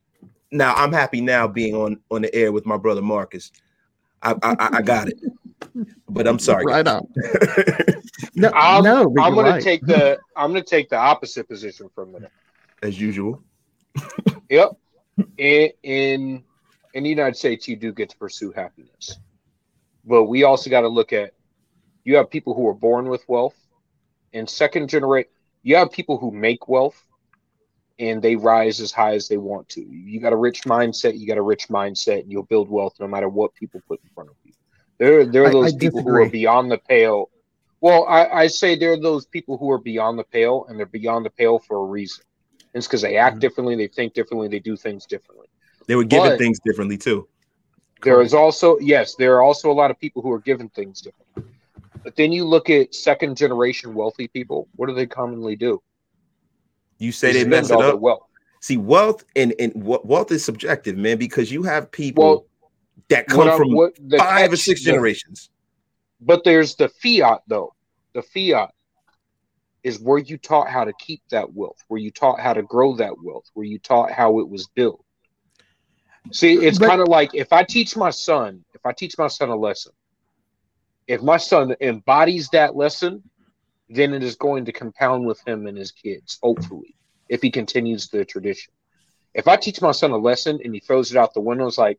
Now, 0.50 0.74
I'm 0.74 0.92
happy 0.92 1.20
now 1.20 1.46
being 1.48 1.74
on 1.74 2.00
on 2.10 2.22
the 2.22 2.34
air 2.34 2.52
with 2.52 2.66
my 2.66 2.76
brother 2.76 3.02
Marcus. 3.02 3.52
I 4.22 4.32
I, 4.42 4.56
I- 4.58 4.76
I 4.78 4.82
got 4.82 5.08
it. 5.08 5.18
But 6.08 6.26
I'm 6.26 6.38
sorry. 6.38 6.64
Right 6.64 6.86
on. 6.86 7.06
No, 8.34 8.50
I'm, 8.54 8.84
no, 8.84 9.02
I'm 9.20 9.34
gonna 9.34 9.50
right. 9.50 9.62
take 9.62 9.84
the 9.84 10.18
I'm 10.36 10.50
gonna 10.50 10.62
take 10.62 10.88
the 10.88 10.96
opposite 10.96 11.48
position 11.48 11.88
from 11.94 12.12
that. 12.12 12.30
As 12.82 13.00
usual. 13.00 13.42
Yep. 14.50 14.78
In, 15.36 15.70
in 15.82 16.44
in 16.94 17.02
the 17.02 17.10
United 17.10 17.36
States, 17.36 17.68
you 17.68 17.76
do 17.76 17.92
get 17.92 18.08
to 18.10 18.16
pursue 18.16 18.50
happiness, 18.50 19.18
but 20.06 20.24
we 20.24 20.44
also 20.44 20.70
got 20.70 20.80
to 20.80 20.88
look 20.88 21.12
at 21.12 21.34
you 22.04 22.16
have 22.16 22.30
people 22.30 22.54
who 22.54 22.66
are 22.66 22.74
born 22.74 23.08
with 23.08 23.22
wealth, 23.28 23.56
and 24.32 24.48
second 24.48 24.88
generation. 24.88 25.30
You 25.62 25.76
have 25.76 25.92
people 25.92 26.16
who 26.16 26.30
make 26.30 26.66
wealth, 26.66 27.02
and 27.98 28.22
they 28.22 28.36
rise 28.36 28.80
as 28.80 28.92
high 28.92 29.14
as 29.14 29.28
they 29.28 29.36
want 29.36 29.68
to. 29.70 29.82
You 29.82 30.20
got 30.20 30.32
a 30.32 30.36
rich 30.36 30.62
mindset. 30.62 31.18
You 31.18 31.26
got 31.26 31.36
a 31.36 31.42
rich 31.42 31.68
mindset, 31.68 32.22
and 32.22 32.32
you'll 32.32 32.44
build 32.44 32.70
wealth 32.70 32.94
no 33.00 33.06
matter 33.06 33.28
what 33.28 33.54
people 33.54 33.82
put 33.86 34.00
in 34.02 34.08
front 34.14 34.30
of 34.30 34.36
you. 34.44 34.52
There, 34.98 35.26
there 35.26 35.44
are 35.44 35.50
those 35.50 35.74
I 35.74 35.78
people 35.78 36.02
who 36.02 36.14
are 36.14 36.28
beyond 36.28 36.70
the 36.70 36.78
pale. 36.78 37.30
Well, 37.80 38.06
I, 38.08 38.26
I 38.26 38.46
say 38.48 38.76
there 38.76 38.92
are 38.92 39.00
those 39.00 39.26
people 39.26 39.56
who 39.58 39.70
are 39.70 39.78
beyond 39.78 40.18
the 40.18 40.24
pale, 40.24 40.66
and 40.68 40.78
they're 40.78 40.86
beyond 40.86 41.26
the 41.26 41.30
pale 41.30 41.58
for 41.58 41.76
a 41.76 41.84
reason. 41.84 42.24
It's 42.74 42.86
because 42.86 43.02
they 43.02 43.16
act 43.16 43.36
Mhm. 43.36 43.40
differently, 43.40 43.76
they 43.76 43.88
think 43.88 44.14
differently, 44.14 44.48
they 44.48 44.58
do 44.58 44.76
things 44.76 45.06
differently. 45.06 45.46
They 45.86 45.96
were 45.96 46.04
given 46.04 46.30
But- 46.30 46.38
things 46.38 46.58
differently 46.64 46.98
too. 46.98 47.26
There 48.04 48.20
is 48.20 48.34
also 48.34 48.78
yes, 48.78 49.14
there 49.16 49.34
are 49.36 49.42
also 49.42 49.70
a 49.70 49.74
lot 49.74 49.90
of 49.90 49.98
people 49.98 50.22
who 50.22 50.30
are 50.30 50.38
given 50.38 50.68
things 50.68 51.00
differently. 51.00 51.44
But 52.04 52.14
then 52.14 52.30
you 52.32 52.44
look 52.44 52.70
at 52.70 52.94
second 52.94 53.36
generation 53.36 53.92
wealthy 53.94 54.28
people. 54.28 54.68
What 54.76 54.86
do 54.88 54.94
they 54.94 55.06
commonly 55.06 55.56
do? 55.56 55.82
You 56.98 57.10
say 57.12 57.32
They 57.32 57.42
they 57.42 57.48
mess 57.48 57.70
it 57.70 57.80
up. 57.80 57.98
wealth. 58.00 58.22
See, 58.60 58.76
wealth 58.76 59.24
and 59.34 59.54
and 59.58 59.72
wealth 59.76 60.30
is 60.30 60.44
subjective, 60.44 60.96
man, 60.96 61.18
because 61.18 61.50
you 61.50 61.62
have 61.64 61.90
people 61.90 62.24
Well, 62.24 62.46
that 63.08 63.26
come 63.26 63.56
from 63.56 63.72
what 63.72 63.96
five 64.16 64.52
or 64.52 64.56
catch- 64.56 64.58
six 64.60 64.80
the- 64.84 64.90
generations. 64.92 65.50
But 66.20 66.44
there's 66.44 66.74
the 66.76 66.88
fiat 66.88 67.42
though. 67.48 67.74
The 68.14 68.22
fiat 68.22 68.74
is 69.82 70.00
where 70.00 70.18
you 70.18 70.36
taught 70.36 70.68
how 70.68 70.84
to 70.84 70.92
keep 70.98 71.22
that 71.30 71.52
wealth, 71.52 71.82
where 71.88 72.00
you 72.00 72.10
taught 72.10 72.40
how 72.40 72.52
to 72.52 72.62
grow 72.62 72.96
that 72.96 73.14
wealth, 73.22 73.44
where 73.54 73.66
you 73.66 73.78
taught 73.78 74.10
how 74.10 74.40
it 74.40 74.48
was 74.48 74.66
built. 74.68 75.04
See, 76.32 76.54
it's 76.54 76.78
kind 76.78 77.00
of 77.00 77.08
like 77.08 77.34
if 77.34 77.52
I 77.52 77.62
teach 77.62 77.96
my 77.96 78.10
son, 78.10 78.64
if 78.74 78.84
I 78.84 78.92
teach 78.92 79.16
my 79.16 79.28
son 79.28 79.48
a 79.48 79.56
lesson, 79.56 79.92
if 81.06 81.22
my 81.22 81.38
son 81.38 81.74
embodies 81.80 82.50
that 82.50 82.76
lesson, 82.76 83.22
then 83.88 84.12
it 84.12 84.22
is 84.22 84.36
going 84.36 84.66
to 84.66 84.72
compound 84.72 85.26
with 85.26 85.40
him 85.46 85.66
and 85.66 85.78
his 85.78 85.90
kids, 85.90 86.38
hopefully, 86.42 86.94
if 87.28 87.40
he 87.40 87.50
continues 87.50 88.08
the 88.08 88.24
tradition. 88.24 88.72
If 89.32 89.48
I 89.48 89.56
teach 89.56 89.80
my 89.80 89.92
son 89.92 90.10
a 90.10 90.18
lesson 90.18 90.60
and 90.62 90.74
he 90.74 90.80
throws 90.80 91.10
it 91.10 91.16
out 91.16 91.32
the 91.32 91.40
window, 91.40 91.66
it's 91.66 91.78
like, 91.78 91.98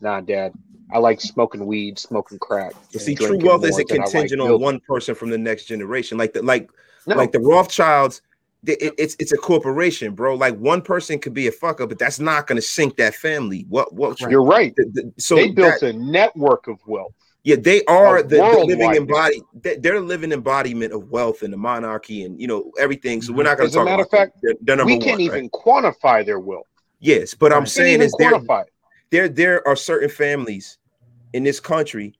nah, 0.00 0.20
dad, 0.20 0.52
I 0.90 0.98
like 0.98 1.20
smoking 1.20 1.66
weed, 1.66 1.98
smoking 1.98 2.38
crack. 2.38 2.74
But 2.92 3.02
see, 3.02 3.14
true 3.14 3.38
wealth 3.38 3.64
isn't 3.64 3.88
than 3.88 3.98
like 3.98 4.10
contingent 4.10 4.40
on 4.40 4.60
one 4.60 4.80
person 4.80 5.14
from 5.14 5.30
the 5.30 5.38
next 5.38 5.64
generation. 5.64 6.16
Like 6.16 6.32
the 6.32 6.42
like 6.42 6.70
No, 7.06 7.16
like 7.16 7.32
the 7.32 7.40
Rothschilds, 7.40 8.22
they- 8.62 8.76
it- 8.76 8.94
it's 8.98 9.16
it's 9.18 9.32
a 9.32 9.36
corporation, 9.36 10.14
bro. 10.14 10.34
Like 10.34 10.56
one 10.58 10.82
person 10.82 11.18
could 11.18 11.34
be 11.34 11.46
a 11.46 11.52
fucker, 11.52 11.88
but 11.88 11.98
that's 11.98 12.18
not 12.18 12.46
gonna 12.46 12.62
sink 12.62 12.96
that 12.96 13.14
family. 13.14 13.64
What 13.68 13.92
what 13.94 14.20
you're 14.20 14.42
right. 14.44 14.74
the- 14.76 14.90
the- 14.92 15.12
so 15.18 15.36
they 15.36 15.50
built 15.50 15.80
that- 15.80 15.94
a 15.94 15.98
network 15.98 16.66
of 16.66 16.78
wealth. 16.86 17.12
yeah, 17.44 17.54
they 17.56 17.84
are 17.84 18.22
the, 18.22 18.36
the 18.38 18.64
living 18.66 18.94
embody. 18.96 19.40
they- 19.62 19.76
They're 19.76 20.00
the 20.00 20.06
living 20.06 20.32
embodiment 20.32 20.92
of 20.92 21.10
wealth 21.10 21.42
and 21.42 21.52
the 21.52 21.56
monarchy 21.56 22.24
and 22.24 22.40
you 22.40 22.48
know 22.48 22.72
everything. 22.78 23.22
So 23.22 23.32
we're 23.32 23.44
not 23.44 23.56
gonna 23.58 23.70
talk. 23.70 23.82
As 23.82 23.82
a 23.82 23.84
matter 23.84 24.02
of 24.02 24.10
fact, 24.10 24.38
They're, 24.42 24.54
they're 24.62 24.76
number 24.76 24.92
we 24.94 24.98
can't 24.98 25.20
one, 25.20 25.28
right? 25.28 25.36
even 25.38 25.50
quantify 25.50 26.26
their 26.26 26.40
wealth. 26.40 26.66
Yes, 26.98 27.34
but 27.34 27.52
I'm 27.52 27.58
Right. 27.58 27.60
We 27.60 27.64
can't 27.64 27.72
saying 27.74 28.02
is 28.02 28.14
there 28.18 28.40
there 29.10 29.28
there 29.28 29.68
are 29.68 29.76
certain 29.76 30.08
families 30.08 30.78
in 31.34 31.44
this 31.44 31.60
country 31.60 32.18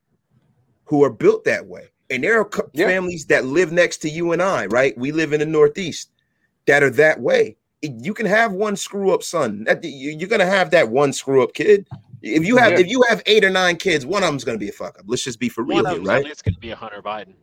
who 0.84 1.02
are 1.02 1.10
built 1.10 1.42
that 1.44 1.66
way 1.66 1.88
and 2.10 2.22
there 2.24 2.38
are 2.40 2.44
co- 2.44 2.70
Yeah. 2.72 2.86
families 2.86 3.26
that 3.26 3.44
live 3.44 3.72
next 3.72 3.98
to 3.98 4.08
you 4.08 4.32
and 4.32 4.42
i 4.42 4.66
right 4.66 4.96
we 4.98 5.12
live 5.12 5.32
in 5.32 5.40
the 5.40 5.46
northeast 5.46 6.10
that 6.66 6.82
are 6.82 6.90
that 6.90 7.20
way 7.20 7.56
you 7.82 8.14
can 8.14 8.26
have 8.26 8.52
one 8.52 8.76
screw 8.76 9.12
up 9.12 9.22
son 9.22 9.66
you- 9.82 10.10
you're 10.18 10.28
gonna 10.28 10.46
have 10.46 10.70
that 10.70 10.88
one 10.88 11.12
screw 11.12 11.42
up 11.42 11.54
kid 11.54 11.86
if 12.22 12.44
you 12.44 12.56
have 12.56 12.72
Yeah. 12.72 12.78
if 12.80 12.86
you 12.88 13.02
have 13.08 13.22
eight 13.26 13.44
or 13.44 13.50
nine 13.50 13.76
kids 13.76 14.04
one 14.06 14.22
of 14.22 14.28
them's 14.28 14.44
gonna 14.44 14.58
be 14.58 14.68
a 14.68 14.72
fuck 14.72 14.98
up 14.98 15.04
let's 15.06 15.22
just 15.24 15.38
be 15.38 15.48
for 15.48 15.62
real 15.62 15.80
of 15.80 15.86
here, 15.86 15.94
them's 15.96 16.08
right 16.08 16.26
It's 16.26 16.42
going 16.42 16.54
to 16.54 16.60
be 16.60 16.70
a 16.70 16.76
Hunter 16.76 17.02
Biden. 17.02 17.34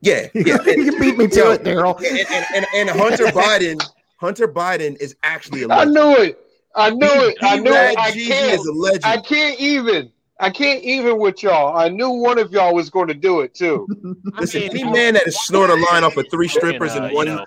yeah 0.00 0.28
yeah 0.34 0.56
and, 0.66 0.84
you 0.86 0.98
beat 0.98 1.16
me 1.18 1.28
to 1.28 1.38
Yo, 1.38 1.50
it, 1.52 1.62
Daryl. 1.62 1.96
and, 1.98 2.18
and, 2.30 2.46
and, 2.54 2.66
and 2.74 2.90
hunter 2.90 3.26
biden 3.42 3.80
hunter 4.16 4.48
biden 4.48 4.96
is 5.00 5.14
actually 5.22 5.62
a 5.62 5.68
I 5.68 5.84
legend. 5.84 5.94
knew 5.94 6.16
it. 6.24 6.40
I 6.76 6.90
knew 6.90 7.06
it. 7.06 7.36
I 7.40 7.56
knew 7.60 7.72
it. 7.72 7.98
I 7.98 8.10
Jeezy 8.10 8.26
can't. 8.26 8.60
is 8.60 8.66
a 8.66 8.72
legend 8.72 9.04
I 9.04 9.18
can't 9.18 9.60
even. 9.60 10.10
I 10.40 10.50
can't 10.50 10.82
even 10.82 11.18
with 11.18 11.42
y'all. 11.42 11.76
I 11.76 11.88
knew 11.88 12.10
one 12.10 12.38
of 12.38 12.50
y'all 12.52 12.74
was 12.74 12.90
going 12.90 13.08
to 13.08 13.14
do 13.14 13.40
it 13.40 13.54
too. 13.54 13.86
I 14.34 14.40
Listen, 14.40 14.62
mean, 14.62 14.70
any 14.70 14.84
I- 14.84 14.92
man 14.92 15.14
that 15.14 15.24
has 15.24 15.42
snored 15.44 15.70
a 15.70 15.76
line 15.90 16.04
off 16.04 16.16
of 16.16 16.26
three 16.30 16.48
fucking, 16.48 16.60
strippers 16.60 16.94
uh, 16.96 17.04
in 17.04 17.10
you 17.10 17.16
one 17.16 17.26
know, 17.26 17.44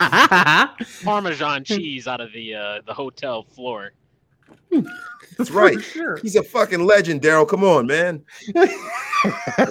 Parmesan 1.04 1.64
cheese 1.64 2.06
out 2.06 2.20
of 2.20 2.32
the 2.32 2.54
uh, 2.54 2.80
the 2.86 2.94
hotel 2.94 3.42
floor. 3.42 3.92
That's 5.38 5.50
right. 5.50 5.80
Sure. 5.82 6.16
He's 6.18 6.36
a 6.36 6.42
fucking 6.42 6.84
legend, 6.84 7.20
Daryl. 7.22 7.46
Come 7.48 7.64
on, 7.64 7.86
man. 7.86 8.24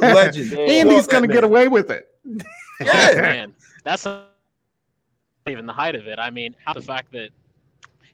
Legend. 0.02 0.54
and 0.54 0.92
he's 0.92 1.08
going 1.08 1.28
to 1.28 1.34
get 1.34 1.44
away 1.44 1.68
with 1.68 1.92
it. 1.92 2.08
Yeah. 2.80 3.14
man, 3.16 3.56
that's 3.84 4.06
not 4.06 4.28
even 5.48 5.66
the 5.66 5.74
height 5.74 5.96
of 5.96 6.08
it. 6.08 6.20
I 6.20 6.30
mean, 6.30 6.56
how 6.66 6.74
the 6.74 6.82
fact 6.82 7.12
that 7.14 7.30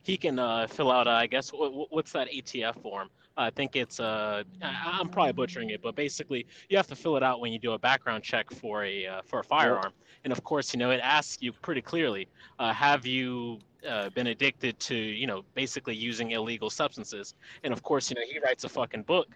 he 0.04 0.18
can 0.18 0.40
uh, 0.40 0.68
fill 0.68 0.92
out, 0.92 1.08
uh, 1.08 1.12
I 1.12 1.28
guess, 1.28 1.52
what, 1.52 1.92
what's 1.92 2.12
that 2.14 2.28
ATF 2.30 2.82
form? 2.82 3.10
I 3.38 3.52
think 3.52 3.76
it's, 3.76 4.00
uh, 4.00 4.44
I'm 4.62 5.10
probably 5.10 5.34
butchering 5.34 5.70
it, 5.70 5.82
but 5.82 5.96
basically, 5.96 6.48
you 6.70 6.78
have 6.78 6.88
to 6.88 6.96
fill 6.96 7.18
it 7.18 7.24
out 7.24 7.40
when 7.40 7.54
you 7.54 7.60
do 7.60 7.74
a 7.74 7.80
background 7.80 8.24
check 8.24 8.52
for 8.52 8.84
a 8.84 9.06
uh, 9.06 9.22
for 9.24 9.40
a 9.40 9.44
firearm. 9.44 9.94
And 10.24 10.34
of 10.34 10.44
course, 10.44 10.74
you 10.74 10.80
know, 10.80 10.90
it 10.92 11.00
asks 11.04 11.42
you 11.42 11.54
pretty 11.54 11.82
clearly, 11.82 12.28
uh, 12.60 12.74
have 12.74 13.06
you 13.06 13.60
uh, 13.88 14.10
been 14.10 14.28
addicted 14.28 14.80
to, 14.80 14.96
you 14.96 15.28
know, 15.28 15.44
basically 15.54 15.96
using 15.96 16.32
illegal 16.32 16.70
substances? 16.70 17.36
And 17.64 17.72
of 17.72 17.84
course, 17.84 18.10
you 18.10 18.16
know, 18.16 18.24
he 18.30 18.40
writes 18.40 18.64
a 18.64 18.70
fucking 18.70 19.04
book 19.04 19.28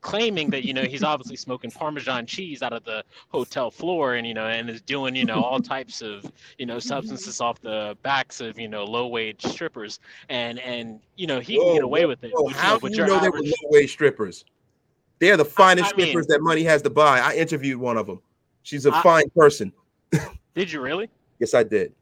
claiming 0.00 0.48
that 0.50 0.64
you 0.64 0.72
know 0.72 0.84
he's 0.84 1.02
obviously 1.02 1.36
smoking 1.36 1.70
parmesan 1.70 2.24
cheese 2.24 2.62
out 2.62 2.72
of 2.72 2.84
the 2.84 3.02
hotel 3.30 3.70
floor 3.70 4.14
and 4.14 4.26
you 4.26 4.34
know 4.34 4.46
and 4.46 4.70
is 4.70 4.80
doing 4.82 5.14
you 5.14 5.24
know 5.24 5.42
all 5.42 5.58
types 5.60 6.02
of 6.02 6.30
you 6.58 6.66
know 6.66 6.78
substances 6.78 7.40
off 7.40 7.60
the 7.60 7.96
backs 8.02 8.40
of 8.40 8.58
you 8.58 8.68
know 8.68 8.84
low 8.84 9.08
wage 9.08 9.42
strippers 9.44 9.98
and 10.28 10.60
and 10.60 11.00
you 11.16 11.26
know 11.26 11.40
he 11.40 11.56
can 11.56 11.74
get 11.74 11.82
away 11.82 12.06
with 12.06 12.22
it 12.22 12.30
you 12.32 12.48
how 12.54 12.78
do 12.78 12.88
you 12.88 13.06
know 13.06 13.18
they 13.18 13.28
were 13.28 13.40
low 13.40 13.52
wage 13.70 13.90
strippers? 13.90 14.44
They're 15.20 15.36
the 15.36 15.44
finest 15.44 15.94
I 15.94 15.96
mean- 15.96 16.06
strippers 16.06 16.26
that 16.28 16.42
money 16.42 16.62
has 16.62 16.80
to 16.82 16.90
buy. 16.90 17.18
I 17.18 17.34
interviewed 17.34 17.76
one 17.78 17.96
of 17.96 18.06
them. 18.06 18.20
She's 18.62 18.86
a 18.86 18.94
I- 18.94 19.02
fine 19.02 19.30
person. 19.30 19.72
did 20.54 20.70
you 20.70 20.80
really 20.80 21.10
Yes, 21.40 21.54
I 21.54 21.62
did. 21.62 21.92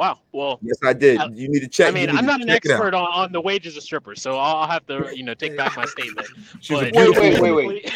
Wow 0.00 0.18
well 0.32 0.58
Yes, 0.62 0.78
I 0.82 0.92
did. 0.94 1.18
I- 1.20 1.26
you 1.28 1.48
need 1.48 1.60
to 1.60 1.68
check. 1.68 1.88
I 1.88 1.90
mean, 1.90 2.08
I'm 2.08 2.24
not 2.24 2.40
an 2.40 2.48
check 2.48 2.64
it 2.64 2.70
out. 2.70 2.76
expert 2.76 2.94
on, 2.94 3.06
on 3.12 3.32
the 3.32 3.40
wages 3.40 3.76
of 3.76 3.82
strippers, 3.82 4.22
so 4.22 4.36
I'll 4.38 4.66
have 4.66 4.86
to, 4.86 5.10
you 5.14 5.22
know, 5.22 5.34
take 5.34 5.56
back 5.56 5.76
my 5.76 5.84
statement. 5.84 6.26
She's 6.60 6.78
But 6.80 6.92
beautiful 6.92 7.22
Wait, 7.22 7.40
wait, 7.40 7.50
woman. 7.52 7.66
wait, 7.84 7.92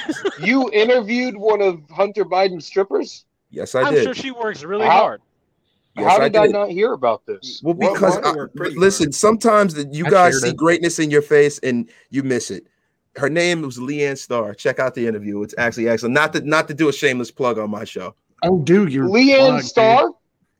You 0.46 0.70
interviewed 0.72 1.34
one 1.36 1.62
of 1.62 1.80
Hunter 1.90 2.24
Biden's 2.24 2.66
strippers. 2.66 3.24
Yes, 3.50 3.74
I 3.74 3.88
did. 3.90 3.98
I'm 4.00 4.04
sure 4.04 4.14
she 4.14 4.30
works 4.30 4.62
really 4.62 4.84
How- 4.86 4.98
hard. 5.00 5.20
Yes, 5.96 6.10
How 6.10 6.16
I 6.22 6.28
did 6.28 6.36
I, 6.36 6.46
did. 6.48 6.52
not 6.52 6.68
hear 6.70 6.92
about 6.92 7.24
this? 7.24 7.60
Well, 7.64 7.74
Well, 7.74 7.94
because 7.94 8.18
I- 8.18 8.32
worked 8.34 8.56
pretty 8.56 8.76
listen, 8.76 9.10
sometimes 9.12 9.72
that 9.74 9.94
you 9.94 10.04
I 10.06 10.10
guys 10.10 10.42
see 10.42 10.48
it. 10.48 10.56
greatness 10.56 10.98
in 10.98 11.10
your 11.10 11.22
face 11.22 11.58
and 11.60 11.88
you 12.10 12.22
miss 12.24 12.50
it. 12.50 12.66
Her 13.16 13.30
name 13.30 13.62
was 13.62 13.78
Leanne 13.78 14.18
Starr. 14.18 14.54
Check 14.54 14.78
out 14.80 14.94
the 14.94 15.06
interview. 15.06 15.40
It's 15.44 15.54
actually 15.56 15.88
excellent. 15.88 16.14
Not 16.14 16.32
to 16.32 16.40
not 16.40 16.66
to 16.68 16.74
do 16.74 16.88
a 16.88 16.92
shameless 16.92 17.30
plug 17.30 17.58
on 17.58 17.70
my 17.70 17.84
show. 17.84 18.14
Oh, 18.42 18.58
dude, 18.58 18.92
you're 18.92 19.06
Leanne 19.08 19.36
plugged, 19.38 19.60
dude. 19.62 19.68
Starr. 19.70 20.10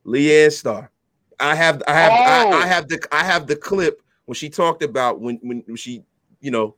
Leanne 0.07 0.53
Starr. 0.53 0.91
I 1.40 1.55
have 1.55 1.82
I 1.86 1.94
have 1.94 2.12
I, 2.12 2.44
Oh. 2.44 2.59
I 2.59 2.66
have 2.66 2.89
the 2.89 3.06
I 3.12 3.24
have 3.24 3.47
the 3.47 3.56
clip 3.56 4.02
when 4.27 4.35
she 4.35 4.48
talked 4.48 4.82
about 4.82 5.20
when 5.20 5.39
when 5.43 5.77
she 5.77 6.02
you 6.40 6.51
know 6.51 6.74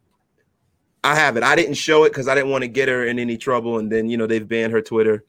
I 1.07 1.15
have 1.15 1.37
it. 1.37 1.45
I 1.45 1.55
didn't 1.55 1.75
show 1.75 2.03
it 2.03 2.11
because 2.11 2.27
I 2.27 2.35
didn't 2.35 2.51
want 2.51 2.63
to 2.63 2.69
get 2.69 2.89
her 2.89 3.07
in 3.07 3.21
any 3.21 3.37
trouble, 3.37 3.79
and 3.79 3.91
then 3.91 4.09
you 4.09 4.17
know 4.17 4.27
they've 4.27 4.47
banned 4.47 4.73
her 4.73 4.83
Twitter, 4.83 5.25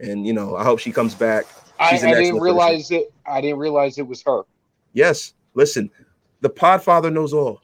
and 0.00 0.26
you 0.26 0.32
know 0.32 0.56
I 0.56 0.64
hope 0.64 0.80
she 0.80 0.90
comes 0.90 1.14
back. 1.14 1.44
I, 1.78 1.90
She's 1.90 2.02
an 2.02 2.10
I 2.10 2.14
didn't 2.14 2.40
realize 2.40 2.90
it. 2.90 3.12
I 3.26 3.40
didn't 3.40 3.58
realize 3.58 3.96
it 3.98 4.06
was 4.06 4.22
her. 4.22 4.42
Yes, 4.92 5.34
listen, 5.54 5.88
the 6.40 6.50
Podfather 6.50 7.12
knows 7.12 7.32
all, 7.32 7.62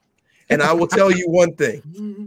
and 0.49 0.63
I 0.63 0.73
will 0.73 0.87
tell 0.87 1.11
you 1.11 1.25
one 1.29 1.55
thing: 1.57 1.83
mm-hmm. 1.83 2.27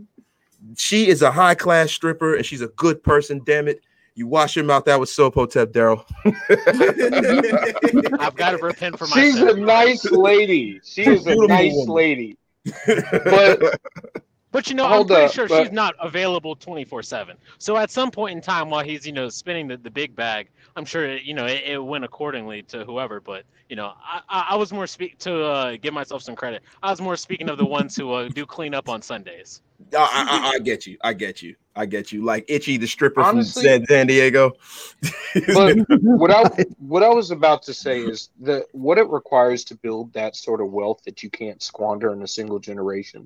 she 0.76 1.08
is 1.08 1.22
a 1.22 1.32
high 1.32 1.56
class 1.56 1.90
stripper, 1.92 2.36
and 2.36 2.46
she's 2.46 2.62
a 2.62 2.68
good 2.68 3.02
person. 3.02 3.42
Damn 3.46 3.70
it, 3.70 3.82
you 4.20 4.28
wash 4.28 4.58
your 4.58 4.66
mouth 4.66 4.86
out 4.90 5.00
with 5.00 5.08
soap, 5.08 5.36
Hotep 5.36 5.72
Daryl. 5.72 6.04
I've 8.20 8.36
got 8.36 8.52
to 8.52 8.58
repent 8.58 9.00
for 9.00 9.08
myself. 9.08 9.24
She's 9.24 9.40
a 9.40 9.56
nice 9.56 10.12
lady. 10.12 10.82
She 10.84 11.04
is 11.04 11.26
a 11.26 11.36
nice 11.48 11.72
woman. 11.74 11.96
lady. 11.96 12.38
But 12.86 13.80
But 14.52 14.68
you 14.68 14.76
know, 14.76 14.88
Hold 14.88 15.12
I'm 15.12 15.16
pretty 15.18 15.26
up, 15.28 15.32
sure 15.34 15.48
but- 15.48 15.64
she's 15.64 15.72
not 15.72 15.96
available 16.02 16.56
24 16.56 17.04
7. 17.04 17.38
So 17.60 17.78
at 17.78 17.92
some 17.92 18.10
point 18.10 18.36
in 18.36 18.42
time, 18.42 18.70
while 18.70 18.84
he's, 18.84 19.06
you 19.06 19.12
know, 19.14 19.30
spinning 19.30 19.68
the, 19.68 19.78
the 19.78 19.92
big 19.92 20.16
bag, 20.16 20.50
I'm 20.76 20.86
sure, 20.86 21.06
it, 21.06 21.24
you 21.24 21.34
know, 21.34 21.46
it, 21.46 21.64
it 21.66 21.78
went 21.84 22.04
accordingly 22.04 22.64
to 22.64 22.84
whoever. 22.84 23.20
But, 23.20 23.44
you 23.70 23.76
know, 23.76 23.94
I, 24.04 24.22
I, 24.28 24.48
I 24.52 24.56
was 24.56 24.72
more 24.74 24.88
speak 24.88 25.20
to 25.20 25.44
uh, 25.46 25.78
give 25.80 25.94
myself 25.94 26.24
some 26.24 26.36
credit. 26.36 26.64
I 26.82 26.90
was 26.90 27.00
more 27.00 27.16
speaking 27.16 27.48
of 27.50 27.58
the 27.60 27.66
ones 27.66 27.96
who 27.96 28.12
uh, 28.12 28.28
do 28.30 28.46
clean 28.46 28.74
up 28.74 28.90
on 28.90 29.02
Sundays. 29.04 29.62
I, 29.94 29.98
I, 29.98 30.48
I- 30.48 30.50
I 30.56 30.60
get 30.60 30.88
you. 30.88 30.98
I 31.04 31.14
get 31.14 31.42
you. 31.44 31.56
I 31.76 31.86
get 31.86 32.12
you. 32.12 32.24
Like 32.26 32.44
Itchy, 32.48 32.78
the 32.78 32.88
stripper 32.88 33.22
Honestly- 33.22 33.64
from 33.64 33.86
San, 33.86 33.86
San 33.86 34.08
Diego. 34.08 34.54
but 35.54 35.78
what 36.02 36.32
I 36.32 36.44
what 36.80 37.04
I 37.04 37.10
was 37.10 37.32
about 37.32 37.62
to 37.64 37.74
say 37.74 38.02
is 38.02 38.30
that 38.42 38.66
what 38.74 38.98
it 38.98 39.08
requires 39.10 39.64
to 39.66 39.76
build 39.76 40.12
that 40.14 40.36
sort 40.36 40.60
of 40.60 40.72
wealth 40.72 41.02
that 41.06 41.24
you 41.24 41.30
can't 41.30 41.62
squander 41.62 42.12
in 42.14 42.22
a 42.24 42.28
single 42.28 42.60
generation 42.60 43.26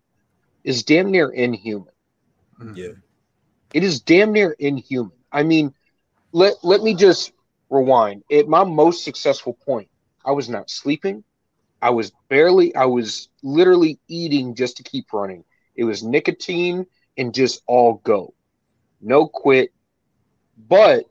is 0.63 0.83
damn 0.83 1.11
near 1.11 1.29
inhuman. 1.29 1.93
Mm-hmm. 2.59 2.75
yeah. 2.75 2.91
It 3.73 3.83
is 3.83 3.99
damn 4.01 4.31
near 4.31 4.51
inhuman. 4.59 5.17
I 5.31 5.43
mean, 5.43 5.73
let 6.31 6.55
let 6.63 6.81
me 6.81 6.93
just 6.93 7.31
rewind. 7.69 8.23
At 8.31 8.47
my 8.47 8.63
most 8.63 9.03
successful 9.03 9.53
point, 9.53 9.89
I 10.23 10.31
was 10.31 10.49
not 10.49 10.69
sleeping. 10.69 11.23
I 11.81 11.89
was 11.89 12.11
barely. 12.29 12.73
I 12.75 12.85
was 12.85 13.29
literally 13.41 13.99
eating 14.07 14.55
just 14.55 14.77
to 14.77 14.83
keep 14.83 15.11
running. 15.11 15.43
It 15.75 15.83
was 15.83 16.03
nicotine 16.03 16.85
and 17.17 17.33
just 17.33 17.61
all 17.67 17.95
go, 18.03 18.33
no 19.01 19.27
quit. 19.27 19.73
But 20.69 21.05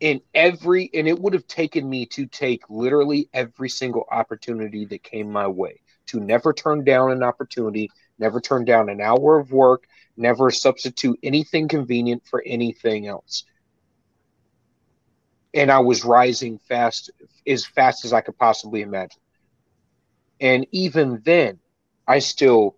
in 0.00 0.20
every, 0.34 0.90
and 0.94 1.08
it 1.08 1.18
would 1.18 1.32
have 1.32 1.46
taken 1.46 1.88
me 1.88 2.06
to 2.06 2.26
take 2.26 2.62
literally 2.68 3.28
every 3.32 3.68
single 3.68 4.06
opportunity 4.10 4.84
that 4.86 5.02
came 5.02 5.30
my 5.30 5.46
way 5.46 5.80
to 6.06 6.20
never 6.20 6.52
turn 6.52 6.84
down 6.84 7.10
an 7.10 7.22
opportunity, 7.22 7.90
never 8.18 8.40
turn 8.40 8.64
down 8.64 8.88
an 8.88 9.00
hour 9.00 9.38
of 9.38 9.52
work, 9.52 9.86
never 10.16 10.50
substitute 10.50 11.18
anything 11.22 11.68
convenient 11.68 12.26
for 12.26 12.42
anything 12.44 13.06
else. 13.06 13.44
And 15.54 15.70
I 15.70 15.78
was 15.78 16.04
rising 16.04 16.58
fast, 16.58 17.10
as 17.46 17.64
fast 17.64 18.04
as 18.04 18.12
I 18.12 18.20
could 18.20 18.36
possibly 18.36 18.82
imagine. 18.82 19.20
And 20.40 20.66
even 20.70 21.20
then, 21.24 21.58
I 22.06 22.18
still 22.20 22.76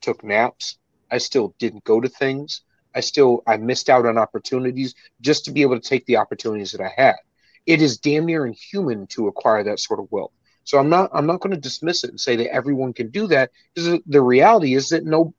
took 0.00 0.22
naps. 0.22 0.78
I 1.10 1.18
still 1.18 1.54
didn't 1.58 1.84
go 1.84 2.00
to 2.00 2.08
things. 2.08 2.62
I 2.94 3.00
still 3.00 3.42
I 3.46 3.56
missed 3.56 3.88
out 3.88 4.06
on 4.06 4.18
opportunities 4.18 4.94
just 5.20 5.44
to 5.44 5.52
be 5.52 5.62
able 5.62 5.78
to 5.78 5.88
take 5.88 6.06
the 6.06 6.16
opportunities 6.16 6.72
that 6.72 6.80
I 6.80 6.92
had. 6.96 7.16
It 7.66 7.82
is 7.82 7.98
damn 7.98 8.26
near 8.26 8.46
inhuman 8.46 9.06
to 9.08 9.28
acquire 9.28 9.62
that 9.64 9.78
sort 9.78 10.00
of 10.00 10.10
wealth. 10.10 10.32
So 10.68 10.78
I'm 10.78 10.90
not 10.90 11.08
I'm 11.14 11.24
not 11.24 11.40
going 11.40 11.54
to 11.54 11.60
dismiss 11.60 12.04
it 12.04 12.10
and 12.10 12.20
say 12.20 12.36
that 12.36 12.52
everyone 12.52 12.92
can 12.92 13.08
do 13.08 13.26
that 13.28 13.50
because 13.74 14.00
the 14.06 14.20
reality 14.20 14.74
is 14.74 14.90
that 14.90 15.02
no 15.06 15.32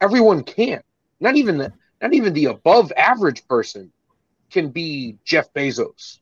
everyone 0.00 0.44
can't. 0.44 0.84
Not 1.18 1.34
even 1.34 1.58
the 1.58 1.72
not 2.00 2.14
even 2.14 2.32
the 2.32 2.44
above 2.44 2.92
average 2.96 3.44
person 3.48 3.90
can 4.52 4.68
be 4.68 5.16
Jeff 5.24 5.52
Bezos. 5.52 6.20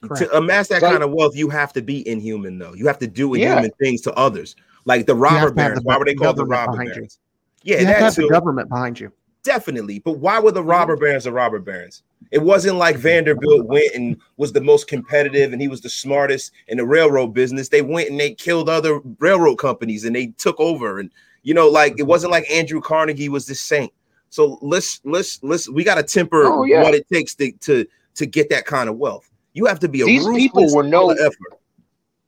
Correct. 0.00 0.22
To 0.30 0.36
amass 0.36 0.68
that 0.68 0.80
Like- 0.80 0.92
kind 0.92 1.02
of 1.02 1.10
wealth, 1.10 1.34
you 1.36 1.48
have 1.48 1.72
to 1.72 1.82
be 1.82 2.06
inhuman, 2.06 2.56
though. 2.56 2.72
You 2.72 2.86
have 2.86 3.00
to 3.00 3.08
do 3.08 3.36
Yeah. 3.36 3.50
inhuman 3.56 3.72
things 3.80 4.00
to 4.02 4.12
others, 4.14 4.54
like 4.84 5.06
the 5.06 5.16
robber 5.16 5.50
barons. 5.50 5.80
the 5.80 5.82
Why 5.84 5.96
were 5.98 6.04
they 6.04 6.14
called 6.14 6.36
the 6.36 6.44
robber 6.46 6.70
behind 6.72 6.90
you. 6.90 6.94
barons? 6.94 7.18
Yeah, 7.64 7.80
you 7.80 7.86
have 7.86 7.96
to 7.96 8.00
that 8.00 8.04
have 8.04 8.14
the 8.14 8.28
government 8.28 8.68
behind 8.68 9.00
you. 9.00 9.10
Definitely. 9.44 9.98
But 9.98 10.18
why 10.18 10.38
were 10.38 10.52
the 10.52 10.60
mm-hmm. 10.60 10.70
robber 10.70 10.96
barons 10.96 11.24
the 11.24 11.32
robber 11.32 11.58
barons? 11.58 12.02
It 12.30 12.40
wasn't 12.40 12.76
like 12.76 12.96
Vanderbilt 12.96 13.66
went 13.66 13.94
and 13.94 14.16
was 14.36 14.52
the 14.52 14.60
most 14.60 14.86
competitive 14.86 15.52
and 15.52 15.60
he 15.60 15.68
was 15.68 15.80
the 15.80 15.88
smartest 15.88 16.52
in 16.68 16.78
the 16.78 16.86
railroad 16.86 17.28
business. 17.28 17.68
They 17.68 17.82
went 17.82 18.08
and 18.10 18.18
they 18.18 18.34
killed 18.34 18.68
other 18.68 19.00
railroad 19.18 19.56
companies 19.56 20.04
and 20.04 20.14
they 20.14 20.26
took 20.38 20.58
over. 20.60 20.98
And 21.00 21.10
you 21.42 21.54
know, 21.54 21.68
like 21.68 21.92
it 21.92 21.98
mm-hmm. 21.98 22.08
wasn't 22.08 22.32
like 22.32 22.50
Andrew 22.50 22.80
Carnegie 22.80 23.28
was 23.28 23.46
the 23.46 23.54
saint. 23.54 23.92
So 24.30 24.58
let's 24.62 25.00
let's 25.04 25.42
let's 25.42 25.68
we 25.68 25.84
gotta 25.84 26.02
temper 26.02 26.44
Oh, 26.44 26.64
yeah. 26.64 26.82
what 26.82 26.94
it 26.94 27.08
takes 27.08 27.34
to 27.34 27.52
to 27.52 27.84
to 28.14 28.26
get 28.26 28.48
that 28.50 28.64
kind 28.64 28.88
of 28.88 28.96
wealth. 28.96 29.28
You 29.52 29.66
have 29.66 29.80
to 29.80 29.88
be 29.88 30.00
a 30.02 30.06
These 30.06 30.26
people 30.28 30.74
were 30.74 30.82
no- 30.82 31.10
effort. 31.10 31.58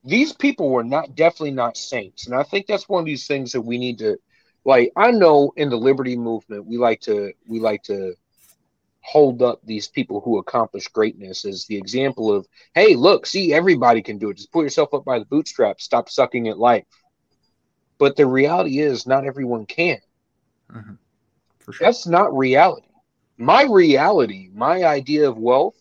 these 0.05 0.33
people 0.33 0.69
were 0.69 0.85
not 0.85 1.15
definitely 1.15 1.51
not 1.51 1.79
saints 1.79 2.27
and 2.27 2.35
i 2.35 2.43
think 2.43 2.67
that's 2.67 2.91
one 2.91 3.01
of 3.01 3.07
these 3.07 3.27
things 3.27 3.53
that 3.53 3.61
we 3.63 3.79
need 3.79 3.97
to 3.99 4.19
like 4.65 4.93
i 4.97 5.11
know 5.11 5.53
in 5.57 5.69
the 5.69 5.77
liberty 5.77 6.17
movement 6.17 6.65
we 6.67 6.77
like 6.77 7.01
to 7.01 7.33
we 7.47 7.61
like 7.61 7.83
to 7.83 8.15
hold 9.05 9.43
up 9.43 9.61
these 9.65 9.87
people 9.87 10.23
who 10.23 10.39
accomplish 10.39 10.89
greatness 10.89 11.45
as 11.45 11.67
the 11.67 11.77
example 11.77 12.33
of 12.33 12.49
hey 12.75 12.95
look 12.97 13.27
see 13.27 13.53
everybody 13.53 14.01
can 14.01 14.17
do 14.17 14.31
it. 14.31 14.39
Just 14.39 14.51
pull 14.51 14.63
yourself 14.63 14.95
up 14.95 15.05
by 15.05 15.19
the 15.19 15.27
bootstraps. 15.27 15.85
Stop 15.85 16.09
sucking 16.09 16.49
at 16.49 16.59
life. 16.59 16.87
But 17.99 18.17
the 18.17 18.27
reality 18.27 18.79
is 18.81 19.07
not 19.07 19.27
everyone 19.27 19.67
can. 19.67 19.99
Mm-hmm. 20.73 20.95
For 21.59 21.73
sure. 21.75 21.87
that's 21.87 22.07
not 22.07 22.37
reality. 22.37 22.89
My 23.37 23.65
reality 23.65 24.49
my 24.55 24.85
idea 24.85 25.29
of 25.29 25.37
wealth 25.37 25.77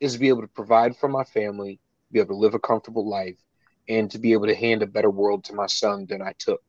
is 0.00 0.12
to 0.12 0.18
be 0.18 0.28
able 0.28 0.42
to 0.42 0.48
provide 0.48 0.94
for 0.98 1.08
my 1.08 1.24
family 1.24 1.80
be 2.12 2.20
able 2.20 2.34
to 2.34 2.40
live 2.40 2.54
a 2.54 2.58
comfortable 2.58 3.08
life 3.08 3.38
and 3.88 4.10
to 4.10 4.18
be 4.18 4.34
able 4.34 4.46
to 4.46 4.54
hand 4.54 4.82
a 4.82 4.86
better 4.86 5.10
world 5.10 5.44
to 5.44 5.54
my 5.54 5.66
son 5.66 6.06
than 6.06 6.20
i 6.20 6.32
took 6.38 6.62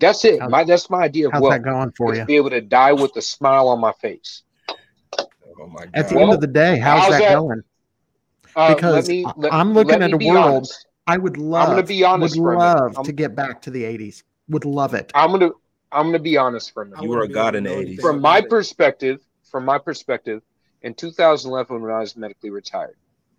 that's 0.00 0.24
it 0.24 0.40
How- 0.40 0.48
my 0.48 0.64
that's 0.64 0.88
my 0.90 1.00
idea 1.02 1.26
of 1.28 1.32
How's 1.32 1.42
wealth 1.42 1.52
that 1.52 1.62
going 1.62 1.92
for 1.92 2.12
is 2.12 2.18
you? 2.18 2.22
to 2.24 2.26
be 2.26 2.36
able 2.36 2.50
to 2.50 2.60
die 2.60 2.92
with 2.92 3.14
a 3.16 3.22
smile 3.22 3.68
on 3.68 3.80
my 3.80 3.92
face 3.92 4.42
Oh 5.62 5.66
my 5.66 5.84
At 5.92 6.08
the 6.08 6.14
god. 6.14 6.22
end 6.22 6.32
of 6.32 6.40
the 6.40 6.46
day, 6.46 6.78
how's, 6.78 7.00
how's 7.02 7.10
that, 7.12 7.18
that- 7.20 7.34
going? 7.38 7.62
Uh, 8.56 8.74
Because 8.74 8.94
let 8.94 9.08
me, 9.08 9.24
I- 9.26 9.32
let, 9.36 9.52
I'm 9.52 9.72
looking 9.74 10.02
at 10.02 10.12
a 10.12 10.16
world- 10.16 10.36
honest. 10.54 10.86
I 11.06 11.18
would 11.18 11.36
love. 11.36 11.68
I'm 11.68 11.74
gonna 11.76 11.86
be 11.86 12.02
honest 12.04 12.36
Would 12.36 12.42
for 12.42 12.52
a 12.54 12.58
minute. 12.58 12.96
love 12.96 13.04
to 13.06 13.12
get 13.12 13.34
back 13.34 13.60
to 13.62 13.70
the 13.70 13.82
'80s. 13.84 14.22
Would 14.48 14.64
love 14.64 14.94
it. 14.94 15.10
i'm 15.14 15.30
gonna 15.32 15.50
i'm 15.92 16.06
gonna 16.06 16.18
be 16.18 16.36
honest 16.36 16.72
for 16.72 16.82
a 16.82 16.86
minute 16.86 17.02
You 17.02 17.10
were 17.10 17.22
a 17.22 17.28
god 17.28 17.54
in 17.56 17.64
the 17.64 17.70
80s. 17.70 18.00
from 18.00 18.20
my 18.20 18.40
perspective, 18.40 19.20
from 19.50 19.64
my 19.66 19.76
perspective, 19.78 20.42
in 20.82 20.94
2011 20.94 21.82
when 21.82 21.90
I 21.92 21.98
was 22.00 22.16
medically 22.16 22.50
retired, 22.50 22.96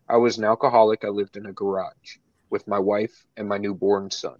I 0.08 0.18
was 0.18 0.38
an 0.38 0.44
alcoholic. 0.44 1.04
I 1.04 1.08
lived 1.10 1.38
in 1.38 1.46
a 1.48 1.54
garage 1.54 2.18
with 2.52 2.68
my 2.68 2.78
wife 2.80 3.26
and 3.38 3.48
my 3.50 3.58
newborn 3.58 4.12
son. 4.12 4.36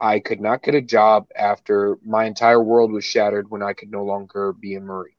I 0.00 0.20
could 0.20 0.40
not 0.40 0.62
get 0.62 0.74
a 0.74 0.82
job 0.82 1.26
after 1.36 1.98
my 2.04 2.24
entire 2.24 2.62
world 2.62 2.92
was 2.92 3.04
shattered 3.04 3.50
when 3.50 3.62
I 3.62 3.72
could 3.72 3.90
no 3.90 4.04
longer 4.04 4.52
be 4.52 4.74
a 4.74 4.80
Marine. 4.80 5.14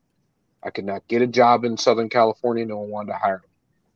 I 0.63 0.69
could 0.69 0.85
not 0.85 1.07
get 1.07 1.21
a 1.21 1.27
job 1.27 1.65
in 1.65 1.77
Southern 1.77 2.09
California. 2.09 2.65
No 2.65 2.79
one 2.79 2.89
wanted 2.89 3.13
to 3.13 3.17
hire 3.17 3.41
me. 3.43 3.49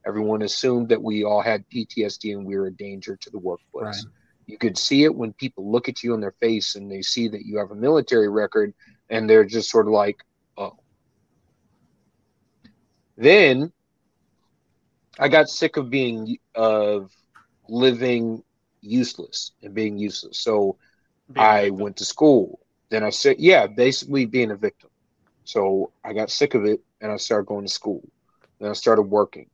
Everyone 0.06 0.42
assumed 0.42 0.90
that 0.90 1.02
we 1.02 1.24
all 1.24 1.42
had 1.42 1.70
PTSD 1.70 2.34
and 2.34 2.46
we 2.46 2.58
were 2.58 2.68
a 2.68 2.74
danger 2.74 3.16
to 3.16 3.30
the 3.30 3.38
workplace. 3.38 4.06
Right. 4.06 4.14
You 4.48 4.58
could 4.58 4.78
see 4.78 5.04
it 5.04 5.14
when 5.14 5.34
people 5.34 5.72
look 5.72 5.88
at 5.88 6.04
you 6.04 6.14
in 6.14 6.22
their 6.22 6.34
face 6.40 6.76
and 6.76 6.90
they 6.92 7.02
see 7.02 7.28
that 7.28 7.46
you 7.46 7.58
have 7.58 7.72
a 7.72 7.76
military 7.76 8.30
record 8.30 8.74
and 9.10 9.30
they're 9.30 9.46
just 9.46 9.70
sort 9.70 9.88
of 9.88 9.94
like, 9.94 10.24
oh. 10.58 10.78
Then 13.18 13.72
I 15.20 15.28
got 15.28 15.50
sick 15.50 15.78
of 15.78 15.90
being 15.90 16.38
of 16.56 17.12
living 17.70 18.44
useless 18.82 19.52
and 19.64 19.74
being 19.74 19.98
useless. 19.98 20.40
So 20.40 20.78
Being 21.32 21.46
I 21.46 21.70
went 21.70 21.98
to 21.98 22.06
school. 22.06 22.60
Then 22.90 23.04
I 23.04 23.10
said, 23.10 23.38
yeah, 23.40 23.68
basically 23.68 24.26
being 24.26 24.52
a 24.52 24.56
victim. 24.56 24.90
So 25.44 25.92
I 26.04 26.14
got 26.14 26.30
sick 26.32 26.54
of 26.56 26.66
it 26.66 26.82
and 27.02 27.12
I 27.12 27.18
started 27.18 27.48
going 27.48 27.66
to 27.66 27.72
school. 27.72 28.08
Then 28.60 28.70
I 28.70 28.74
started 28.74 29.04
working. 29.04 29.50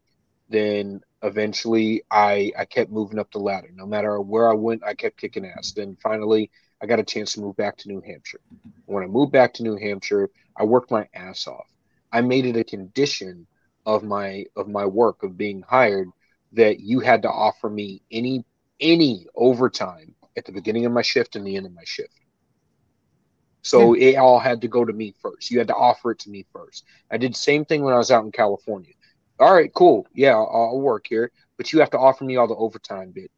Then 0.50 1.02
eventually 1.24 2.04
I 2.12 2.52
I 2.58 2.66
kept 2.66 2.92
moving 2.92 3.20
up 3.20 3.32
the 3.32 3.40
ladder. 3.40 3.70
No 3.74 3.86
matter 3.86 4.20
where 4.22 4.50
I 4.50 4.54
went, 4.54 4.84
I 4.84 4.94
kept 4.94 5.18
kicking 5.18 5.46
ass. 5.46 5.74
Then 5.74 5.98
finally 6.02 6.52
I 6.82 6.86
got 6.86 7.00
a 7.00 7.04
chance 7.04 7.34
to 7.34 7.42
move 7.42 7.56
back 7.58 7.78
to 7.78 7.90
New 7.90 8.02
Hampshire. 8.02 8.42
When 8.86 9.04
I 9.04 9.08
moved 9.08 9.32
back 9.32 9.54
to 9.56 9.64
New 9.64 9.78
Hampshire, 9.78 10.30
I 10.58 10.64
worked 10.64 10.92
my 10.92 11.08
ass 11.14 11.48
off. 11.48 11.68
I 12.12 12.22
made 12.22 12.46
it 12.46 12.58
a 12.58 12.64
condition 12.64 13.48
of 13.86 14.04
my 14.04 14.46
of 14.56 14.68
my 14.68 14.86
work 14.86 15.24
of 15.24 15.38
being 15.38 15.64
hired 15.64 16.10
that 16.54 16.80
you 16.80 17.00
had 17.00 17.24
to 17.24 17.30
offer 17.30 17.70
me 17.70 18.02
any 18.12 18.44
any 18.80 19.28
overtime 19.36 20.16
at 20.38 20.46
the 20.46 20.52
beginning 20.52 20.86
of 20.86 20.92
my 20.92 21.02
shift 21.02 21.36
and 21.36 21.46
the 21.46 21.56
end 21.56 21.66
of 21.66 21.74
my 21.74 21.84
shift. 21.86 22.14
So 23.64 23.94
it 23.94 24.16
all 24.16 24.40
had 24.40 24.62
to 24.62 24.68
go 24.68 24.86
to 24.86 24.94
me 24.94 25.14
first. 25.22 25.52
You 25.52 25.60
had 25.60 25.68
to 25.68 25.76
offer 25.76 26.12
it 26.12 26.20
to 26.20 26.30
me 26.30 26.46
first. 26.54 26.86
I 27.12 27.18
did 27.18 27.34
the 27.34 27.38
same 27.38 27.66
thing 27.66 27.84
when 27.84 27.94
I 27.94 27.98
was 27.98 28.12
out 28.12 28.24
in 28.24 28.32
California. 28.32 28.94
All 29.40 29.54
right, 29.54 29.74
cool. 29.74 30.08
Yeah, 30.14 30.36
I'll, 30.36 30.50
I'll 30.72 30.82
work 30.82 31.06
here, 31.08 31.32
but 31.58 31.72
you 31.74 31.80
have 31.80 31.92
to 31.92 32.00
offer 32.00 32.24
me 32.24 32.38
all 32.38 32.48
the 32.48 32.56
overtime 32.56 33.12
bit. 33.12 33.30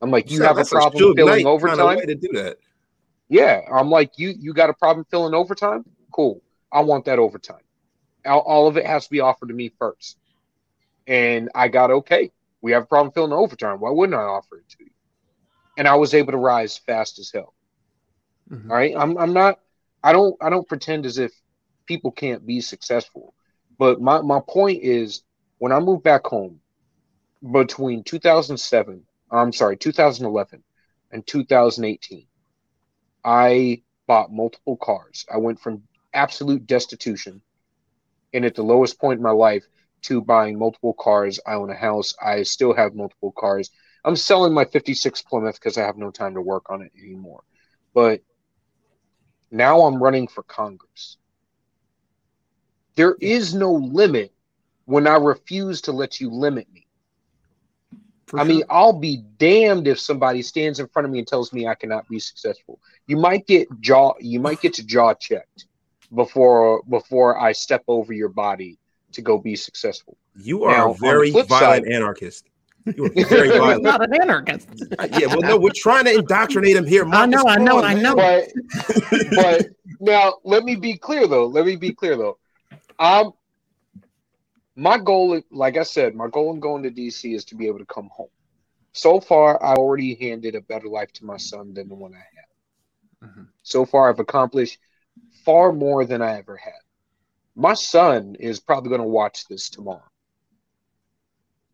I'm 0.00 0.10
like, 0.10 0.30
you 0.30 0.38
So 0.38 0.44
have 0.44 0.58
a 0.58 0.64
problem 0.64 1.02
Suge 1.02 1.16
filling 1.16 1.46
overtime? 1.46 1.96
way 1.96 2.06
to 2.06 2.14
do 2.14 2.28
that. 2.34 2.58
Yeah, 3.28 3.60
I'm 3.72 3.90
like, 3.90 4.12
you 4.18 4.34
you 4.38 4.52
got 4.54 4.70
a 4.70 4.74
problem 4.74 5.06
filling 5.10 5.34
overtime? 5.34 5.84
Cool. 6.12 6.42
I 6.72 6.80
want 6.80 7.04
that 7.06 7.18
overtime. 7.18 7.62
All, 8.26 8.40
all 8.40 8.68
of 8.68 8.76
it 8.76 8.86
has 8.86 9.04
to 9.04 9.10
be 9.10 9.20
offered 9.20 9.48
to 9.48 9.54
me 9.54 9.72
first. 9.78 10.18
And 11.06 11.50
I 11.54 11.68
got 11.68 11.90
okay. 11.90 12.30
We 12.62 12.72
have 12.72 12.84
a 12.84 12.86
problem 12.86 13.12
filling 13.12 13.30
the 13.30 13.36
overtime. 13.36 13.80
Why 13.80 13.90
wouldn't 13.90 14.18
I 14.18 14.22
offer 14.22 14.58
it 14.58 14.68
to 14.70 14.84
you? 14.84 14.90
And 15.78 15.88
I 15.88 15.96
was 15.96 16.14
able 16.14 16.32
to 16.32 16.38
rise 16.38 16.78
fast 16.78 17.18
as 17.18 17.30
hell. 17.32 17.54
Mhm. 18.50 18.70
All 18.70 18.76
right. 18.76 18.94
I'm 18.96 19.16
I'm 19.18 19.32
not 19.32 19.60
I 20.02 20.12
don't 20.12 20.36
I 20.40 20.50
don't 20.50 20.68
pretend 20.68 21.06
as 21.06 21.18
if 21.18 21.32
people 21.86 22.10
can't 22.12 22.46
be 22.46 22.60
successful. 22.60 23.34
But 23.78 24.00
my, 24.00 24.20
my 24.22 24.40
point 24.48 24.82
is 24.82 25.22
when 25.58 25.72
I 25.72 25.80
moved 25.80 26.02
back 26.02 26.26
home 26.26 26.60
between 27.52 28.02
2007, 28.04 29.04
I'm 29.30 29.52
sorry, 29.52 29.76
2011 29.76 30.62
and 31.10 31.26
2018, 31.26 32.26
I 33.24 33.82
bought 34.06 34.32
multiple 34.32 34.76
cars. 34.76 35.26
I 35.32 35.38
went 35.38 35.60
from 35.60 35.82
absolute 36.14 36.66
destitution 36.66 37.42
and 38.32 38.44
at 38.44 38.54
the 38.54 38.62
lowest 38.62 39.00
point 39.00 39.18
in 39.18 39.22
my 39.22 39.30
life 39.30 39.64
to 40.02 40.20
buying 40.20 40.58
multiple 40.58 40.94
cars. 40.94 41.40
I 41.46 41.54
own 41.54 41.70
a 41.70 41.74
house. 41.74 42.14
I 42.22 42.42
still 42.42 42.74
have 42.74 42.94
multiple 42.94 43.32
cars. 43.36 43.70
I'm 44.04 44.16
selling 44.16 44.52
my 44.52 44.64
56 44.64 45.22
Plymouth 45.22 45.56
because 45.56 45.76
I 45.76 45.82
have 45.82 45.96
no 45.96 46.10
time 46.10 46.34
to 46.34 46.40
work 46.40 46.70
on 46.70 46.82
it 46.82 46.92
anymore. 46.98 47.42
But 47.94 48.22
now 49.50 49.82
I'm 49.82 50.02
running 50.02 50.28
for 50.28 50.42
Congress. 50.42 51.16
There 52.94 53.16
is 53.20 53.54
no 53.54 53.72
limit 53.72 54.32
when 54.84 55.06
I 55.06 55.16
refuse 55.16 55.82
to 55.82 55.92
let 55.92 56.20
you 56.20 56.30
limit 56.30 56.66
me. 56.72 56.86
For 58.26 58.40
I 58.40 58.44
mean. 58.44 58.62
I'll 58.68 58.98
be 58.98 59.22
damned 59.38 59.88
if 59.88 59.98
somebody 59.98 60.42
stands 60.42 60.80
in 60.80 60.88
front 60.88 61.06
of 61.06 61.12
me 61.12 61.18
and 61.18 61.28
tells 61.28 61.52
me 61.52 61.66
I 61.66 61.74
cannot 61.74 62.08
be 62.08 62.18
successful. 62.18 62.78
You 63.06 63.16
might 63.16 63.46
get 63.46 63.68
jaw 63.80 64.14
you 64.20 64.40
might 64.40 64.60
get 64.60 64.78
your 64.78 64.86
jaw 64.86 65.14
checked 65.14 65.66
before 66.14 66.82
before 66.88 67.40
I 67.40 67.52
step 67.52 67.84
over 67.88 68.12
your 68.12 68.28
body 68.28 68.78
to 69.12 69.22
go 69.22 69.38
be 69.38 69.56
successful. 69.56 70.16
You 70.36 70.64
are 70.64 70.76
Now, 70.76 70.90
a 70.92 70.94
very 70.94 71.30
violent 71.30 71.48
side- 71.48 71.84
anarchist. 71.86 72.46
You 72.96 73.04
are 73.06 73.24
very 73.24 73.48
violent. 73.58 73.82
not 73.82 74.02
an 74.02 74.14
anarchist. 74.20 74.68
yeah, 75.18 75.26
well, 75.26 75.40
no, 75.42 75.56
we're 75.58 75.70
trying 75.74 76.04
to 76.06 76.14
indoctrinate 76.14 76.76
him 76.76 76.86
here. 76.86 77.04
I 77.12 77.26
know, 77.26 77.42
Marcus. 77.44 77.56
I 77.60 77.62
know, 77.64 77.78
on, 77.78 77.84
I 77.84 77.94
know. 77.94 78.14
But 78.14 78.48
but 79.36 79.66
now 80.00 80.34
let 80.44 80.64
me 80.64 80.74
be 80.76 80.96
clear 80.96 81.26
though. 81.26 81.46
Let 81.46 81.66
me 81.66 81.76
be 81.76 81.92
clear 81.92 82.16
though. 82.16 82.38
Um 82.98 83.32
my 84.76 84.96
goal, 84.96 85.40
like 85.50 85.76
I 85.76 85.82
said, 85.82 86.14
my 86.14 86.28
goal 86.28 86.54
in 86.54 86.60
going 86.60 86.84
to 86.84 86.90
DC 86.90 87.34
is 87.34 87.44
to 87.46 87.56
be 87.56 87.66
able 87.66 87.80
to 87.80 87.84
come 87.86 88.08
home. 88.12 88.28
So 88.92 89.20
far, 89.20 89.62
I 89.62 89.74
already 89.74 90.14
handed 90.14 90.54
a 90.54 90.60
better 90.60 90.86
life 90.88 91.12
to 91.14 91.24
my 91.24 91.36
son 91.36 91.74
than 91.74 91.88
the 91.88 91.94
one 91.96 92.12
I 92.14 92.18
had. 93.26 93.30
Mhm. 93.30 93.48
So 93.64 93.84
far, 93.84 94.08
I've 94.08 94.20
accomplished 94.20 94.78
far 95.44 95.72
more 95.72 96.04
than 96.04 96.22
I 96.22 96.38
ever 96.38 96.56
had. 96.56 96.72
My 97.58 97.74
son 97.74 98.36
is 98.38 98.60
probably 98.60 98.88
going 98.88 99.00
to 99.00 99.08
watch 99.08 99.48
this 99.48 99.68
tomorrow. 99.68 100.04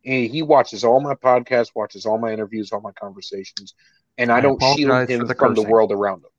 And 0.07 0.31
he 0.31 0.41
watches 0.41 0.83
all 0.83 0.99
my 0.99 1.15
podcasts, 1.15 1.73
watches 1.75 2.07
all 2.07 2.17
my 2.17 2.33
interviews, 2.33 2.73
all 2.73 2.81
my 2.81 2.93
conversations, 2.93 3.75
and 4.17 4.33
I, 4.33 4.39
I 4.39 4.41
don't 4.41 4.61
shield 4.61 4.91
apologize 4.91 5.11
him 5.11 5.27
the 5.27 5.35
from 5.35 5.55
the 5.55 5.63
world 5.63 5.93
around 5.93 6.21
him. 6.21 6.31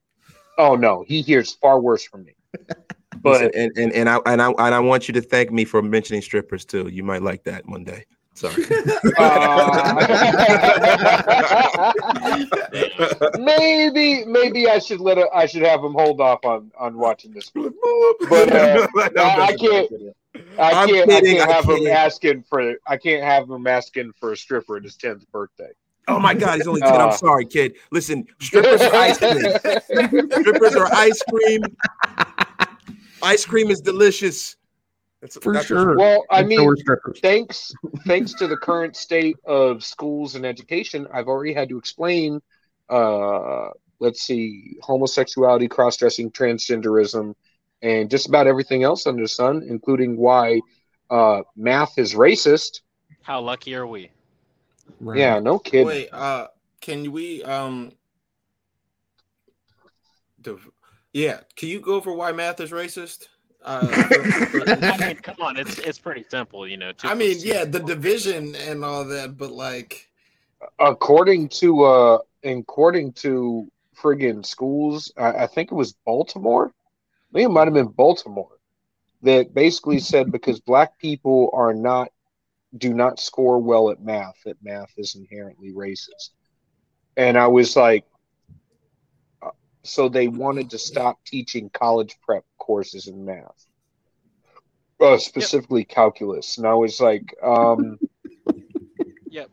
Oh 0.58 0.76
no, 0.76 1.04
he 1.08 1.22
hears 1.22 1.54
far 1.54 1.80
worse 1.80 2.04
from 2.04 2.26
me. 2.26 2.34
But 3.22 3.56
and, 3.56 3.72
and 3.78 3.94
and 3.94 4.10
I 4.10 4.20
and 4.26 4.42
I 4.42 4.50
and 4.50 4.76
I 4.76 4.80
want 4.80 5.08
you 5.08 5.14
to 5.14 5.22
thank 5.22 5.52
me 5.52 5.66
for 5.66 5.82
mentioning 5.82 6.22
strippers 6.22 6.66
too. 6.66 6.88
You 6.88 7.04
might 7.04 7.22
like 7.22 7.44
that 7.44 7.68
one 7.68 7.84
day. 7.84 8.06
Sorry. 8.36 8.66
uh, 9.18 9.96
maybe 13.40 14.26
maybe 14.26 14.68
I 14.68 14.78
should 14.80 15.00
let 15.00 15.18
a, 15.18 15.30
I 15.34 15.46
should 15.46 15.62
have 15.62 15.82
him 15.82 15.94
hold 15.94 16.20
off 16.20 16.44
on 16.44 16.70
on 16.78 16.98
watching 16.98 17.32
this. 17.32 17.50
But 17.50 17.72
uh, 18.52 18.88
I, 19.18 19.48
I 19.48 19.56
can't 19.56 19.90
I 20.60 20.72
can't 20.86 21.10
I 21.10 21.22
kidding, 21.22 21.38
can't 21.38 21.52
have 21.52 21.66
him 21.66 21.78
can't. 21.78 21.88
asking 21.88 22.44
for 22.44 22.76
I 22.86 22.98
can't 22.98 23.24
have 23.24 23.50
him 23.50 23.68
asking 23.68 24.12
for 24.20 24.34
a 24.34 24.38
stripper 24.38 24.76
at 24.78 24.84
his 24.84 24.98
tenth 24.98 25.26
birthday. 25.32 25.72
Oh 26.08 26.20
my 26.20 26.34
God, 26.34 26.58
he's 26.58 26.68
only 26.68 26.82
10. 26.82 26.92
Uh, 26.92 26.98
I'm 26.98 27.18
sorry, 27.18 27.46
kid. 27.46 27.78
Listen, 27.90 28.28
strippers 28.40 28.82
are 28.82 28.94
ice 28.94 29.18
cream. 29.18 30.30
strippers 30.30 30.76
are 30.76 30.94
ice 30.94 31.24
cream. 31.30 31.62
Ice 33.24 33.44
cream 33.44 33.72
is 33.72 33.82
delicious. 33.82 34.56
That's, 35.26 35.38
For 35.40 35.54
that's 35.54 35.66
sure. 35.66 35.98
Well, 35.98 36.24
I 36.30 36.44
mean, 36.44 36.76
thanks 37.20 37.74
thanks 38.06 38.36
to 38.36 38.46
the 38.46 38.56
current 38.56 38.96
state 38.96 39.38
of 39.44 39.84
schools 39.84 40.36
and 40.36 40.46
education, 40.46 41.08
I've 41.12 41.28
already 41.28 41.52
had 41.52 41.68
to 41.70 41.80
explain 41.80 42.44
uh 42.90 43.70
let's 44.00 44.22
see, 44.22 44.76
homosexuality, 44.84 45.68
cross-dressing, 45.68 46.30
transgenderism, 46.30 47.34
and 47.82 48.12
just 48.12 48.28
about 48.28 48.46
everything 48.46 48.84
else 48.84 49.08
under 49.08 49.24
the 49.24 49.28
sun, 49.28 49.66
including 49.68 50.16
why 50.16 50.62
uh 51.10 51.42
math 51.56 51.98
is 51.98 52.14
racist. 52.14 52.82
How 53.24 53.42
lucky 53.42 53.74
are 53.74 53.88
we? 53.88 54.12
Right. 55.00 55.18
Yeah, 55.18 55.40
no 55.40 55.58
kidding. 55.58 55.88
Wait, 55.88 56.10
uh, 56.14 56.50
can 56.82 57.12
we 57.12 57.42
um, 57.44 57.94
the, 60.40 60.60
yeah, 61.14 61.40
can 61.56 61.70
you 61.70 61.80
go 61.80 61.96
over 61.96 62.14
why 62.14 62.32
math 62.32 62.60
is 62.60 62.70
racist? 62.70 63.28
Uh, 63.66 63.88
for- 63.88 64.24
for- 64.24 64.70
I 64.86 64.98
mean, 65.08 65.16
come 65.18 65.38
on, 65.42 65.58
it's 65.58 65.80
it's 65.80 66.00
pretty 66.00 66.24
simple, 66.30 66.68
you 66.68 66.78
know. 66.78 66.92
I 67.04 67.16
mean, 67.16 67.32
plus 67.34 67.44
yeah, 67.44 67.66
the 67.66 67.80
division 67.80 68.56
and 68.56 68.86
all 68.86 69.04
that, 69.06 69.38
but 69.38 69.52
like, 69.52 70.08
According 70.80 71.50
to 71.50 71.84
uh 71.84 72.18
according 72.44 73.14
to 73.14 73.68
friggin' 74.00 74.46
schools, 74.46 75.12
I, 75.18 75.32
I 75.32 75.48
think 75.48 75.72
it 75.72 75.76
was 75.76 75.94
Baltimore. 76.06 76.68
I 76.68 77.34
think 77.34 77.46
it 77.50 77.54
might 77.54 77.66
have 77.66 77.74
been 77.74 77.88
Baltimore 77.88 78.52
that 79.24 79.54
basically 79.54 80.00
said 80.00 80.32
because 80.32 80.60
black 80.60 80.98
people 81.00 81.50
are 81.54 81.74
not 81.74 82.10
do 82.78 82.94
not 82.94 83.20
score 83.20 83.60
well 83.60 83.90
at 83.90 84.02
math, 84.02 84.36
that 84.46 84.58
math 84.62 84.92
is 84.98 85.16
inherently 85.16 85.72
racist. 85.74 86.30
And 87.18 87.38
I 87.38 87.48
was 87.48 87.76
like, 87.76 88.06
uh, 89.42 89.52
so 89.84 90.10
they 90.10 90.28
wanted 90.28 90.70
to 90.72 90.78
stop 90.78 91.18
teaching 91.26 91.70
college 91.70 92.18
prep 92.22 92.44
courses 92.66 93.08
in 93.08 93.24
math, 93.26 93.66
uh, 95.00 95.18
specifically 95.18 95.86
calculus. 95.86 96.58
And 96.58 96.66
I 96.66 96.74
was 96.74 97.00
like, 97.00 97.34
um, 97.44 98.00
Yep. 99.30 99.50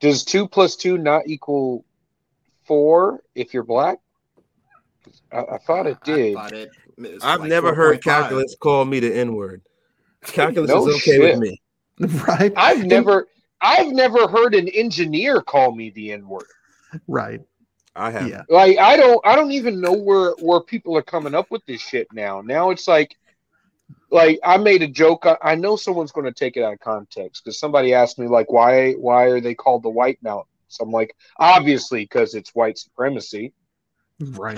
does 0.00 0.24
two 0.24 0.46
plus 0.48 0.76
two 0.76 0.98
not 0.98 1.26
equal 1.26 1.84
four 2.64 3.22
if 3.34 3.54
you're 3.54 3.62
black? 3.64 3.98
I, 5.32 5.40
I 5.40 5.58
thought 5.58 5.86
it 5.86 5.98
did. 6.04 6.36
I 6.36 6.40
thought 6.40 6.52
it 6.52 6.70
I've 7.22 7.40
like 7.40 7.48
never 7.48 7.74
heard 7.74 7.96
4.5. 7.96 8.02
calculus 8.02 8.56
call 8.60 8.84
me 8.84 9.00
the 9.00 9.14
N 9.14 9.34
word. 9.34 9.62
Calculus 10.22 10.68
No 10.70 10.86
is 10.86 10.96
okay 10.96 11.12
shit. 11.12 11.20
with 11.20 11.38
me. 11.38 11.58
Right. 12.26 12.52
I've 12.56 12.84
never, 12.84 13.28
I've 13.60 13.92
never 13.92 14.26
heard 14.26 14.54
an 14.54 14.66
engineer 14.68 15.40
call 15.40 15.72
me 15.74 15.90
the 15.90 16.12
N 16.12 16.26
word. 16.26 16.46
Right. 17.06 17.40
I 17.94 18.10
have. 18.10 18.28
Yeah. 18.28 18.42
Like 18.48 18.78
I 18.78 18.96
don't, 18.96 19.20
I 19.24 19.36
don't 19.36 19.52
even 19.52 19.80
know 19.80 19.92
where 19.92 20.32
where 20.40 20.60
people 20.60 20.96
are 20.96 21.02
coming 21.02 21.34
up 21.34 21.50
with 21.50 21.64
this 21.66 21.80
shit 21.80 22.08
now. 22.12 22.40
Now 22.40 22.70
it's 22.70 22.88
like, 22.88 23.16
like 24.10 24.38
I 24.44 24.56
made 24.56 24.82
a 24.82 24.88
joke. 24.88 25.26
I, 25.26 25.36
I 25.42 25.54
know 25.54 25.76
someone's 25.76 26.12
going 26.12 26.26
to 26.26 26.32
take 26.32 26.56
it 26.56 26.62
out 26.62 26.72
of 26.72 26.80
context 26.80 27.44
because 27.44 27.58
somebody 27.58 27.92
asked 27.94 28.18
me 28.18 28.28
like, 28.28 28.50
why 28.50 28.92
why 28.92 29.24
are 29.24 29.40
they 29.40 29.54
called 29.54 29.82
the 29.82 29.90
White 29.90 30.18
Mountains? 30.22 30.48
I'm 30.80 30.90
like, 30.90 31.14
obviously 31.38 32.04
because 32.04 32.34
it's 32.34 32.54
white 32.54 32.78
supremacy. 32.78 33.52
Right. 34.20 34.56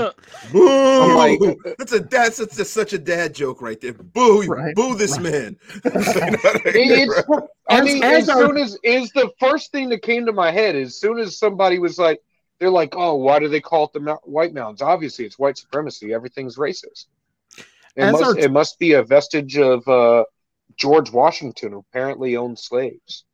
Boo! 0.52 1.16
Like, 1.16 1.40
that's 1.78 1.92
a 1.92 2.00
that's, 2.00 2.36
that's 2.36 2.56
just 2.56 2.74
such 2.74 2.92
a 2.92 2.98
dad 2.98 3.34
joke 3.34 3.62
right 3.62 3.80
there. 3.80 3.94
Boo! 3.94 4.44
Right, 4.44 4.74
Boo 4.74 4.94
this 4.94 5.18
right. 5.18 5.22
man. 5.32 5.56
It's, 5.84 7.30
I 7.68 7.78
As- 7.78 7.84
mean, 7.84 8.02
as 8.02 8.22
as, 8.24 8.28
our- 8.28 8.42
soon 8.42 8.58
as 8.58 8.78
is 8.84 9.10
the 9.12 9.30
first 9.40 9.72
thing 9.72 9.88
that 9.88 10.02
came 10.02 10.26
to 10.26 10.32
my 10.32 10.50
head. 10.50 10.76
As 10.76 10.96
soon 10.96 11.18
as 11.18 11.38
somebody 11.38 11.78
was 11.78 11.98
like, 11.98 12.20
they're 12.64 12.70
like, 12.70 12.94
"Oh, 12.96 13.16
why 13.16 13.38
do 13.38 13.48
they 13.48 13.60
call 13.60 13.84
it 13.84 13.92
the 13.92 14.00
Mount- 14.00 14.26
White 14.26 14.54
Mountains?" 14.54 14.80
Obviously, 14.80 15.26
it's 15.26 15.38
white 15.38 15.58
supremacy. 15.58 16.14
Everything's 16.14 16.56
racist. 16.56 17.06
It 17.94 18.10
must, 18.10 18.24
our- 18.24 18.38
it 18.38 18.50
must 18.50 18.78
be 18.78 18.94
a 18.94 19.02
vestige 19.02 19.58
of 19.58 19.86
uh, 19.86 20.24
George 20.76 21.10
Washington, 21.12 21.72
who 21.72 21.78
apparently 21.90 22.36
owned 22.36 22.58
slaves. 22.58 23.24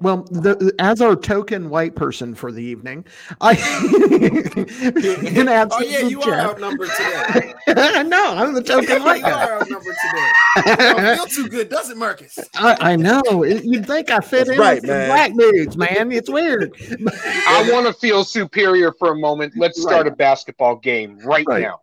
Well, 0.00 0.18
the, 0.30 0.72
as 0.78 1.00
our 1.00 1.16
token 1.16 1.70
white 1.70 1.94
person 1.96 2.34
for 2.34 2.52
the 2.52 2.62
evening, 2.62 3.04
I 3.40 3.52
in 5.26 5.48
Oh 5.48 5.52
absence 5.52 5.90
yeah, 5.90 5.98
of 6.00 6.10
you 6.10 6.22
are 6.22 6.34
outnumbered 6.34 6.90
today. 6.90 7.54
no, 8.04 8.34
I'm 8.34 8.54
the 8.54 8.62
token 8.62 9.02
white 9.02 9.20
you 9.20 9.26
are 9.26 9.60
outnumbered 9.60 9.96
today. 10.10 10.30
I 10.56 11.14
don't 11.16 11.30
feel 11.30 11.44
too 11.44 11.50
good, 11.50 11.68
doesn't 11.68 11.98
Marcus? 11.98 12.38
I, 12.54 12.76
I 12.92 12.96
know. 12.96 13.22
You'd 13.44 13.86
think 13.86 14.10
I 14.10 14.20
fit 14.20 14.46
That's 14.46 14.50
in 14.50 14.58
right, 14.58 14.80
with 14.80 14.88
man. 14.90 15.08
black 15.08 15.32
dudes, 15.36 15.76
man. 15.76 16.12
It's 16.12 16.30
weird. 16.30 16.74
I 17.46 17.68
want 17.72 17.86
to 17.86 17.92
feel 17.92 18.24
superior 18.24 18.92
for 18.92 19.12
a 19.12 19.16
moment. 19.16 19.54
Let's 19.56 19.80
start 19.80 20.04
Right. 20.04 20.12
a 20.12 20.16
basketball 20.16 20.76
game 20.76 21.18
right, 21.24 21.46
Right. 21.46 21.62
now. 21.62 21.80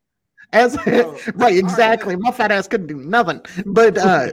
As 0.54 0.78
Oh, 0.88 1.20
right, 1.36 1.58
exactly. 1.58 2.16
My 2.16 2.32
fat 2.32 2.52
ass 2.52 2.68
couldn't 2.68 2.88
do 2.88 2.98
nothing. 2.98 3.42
But 3.66 3.98
uh 3.98 4.32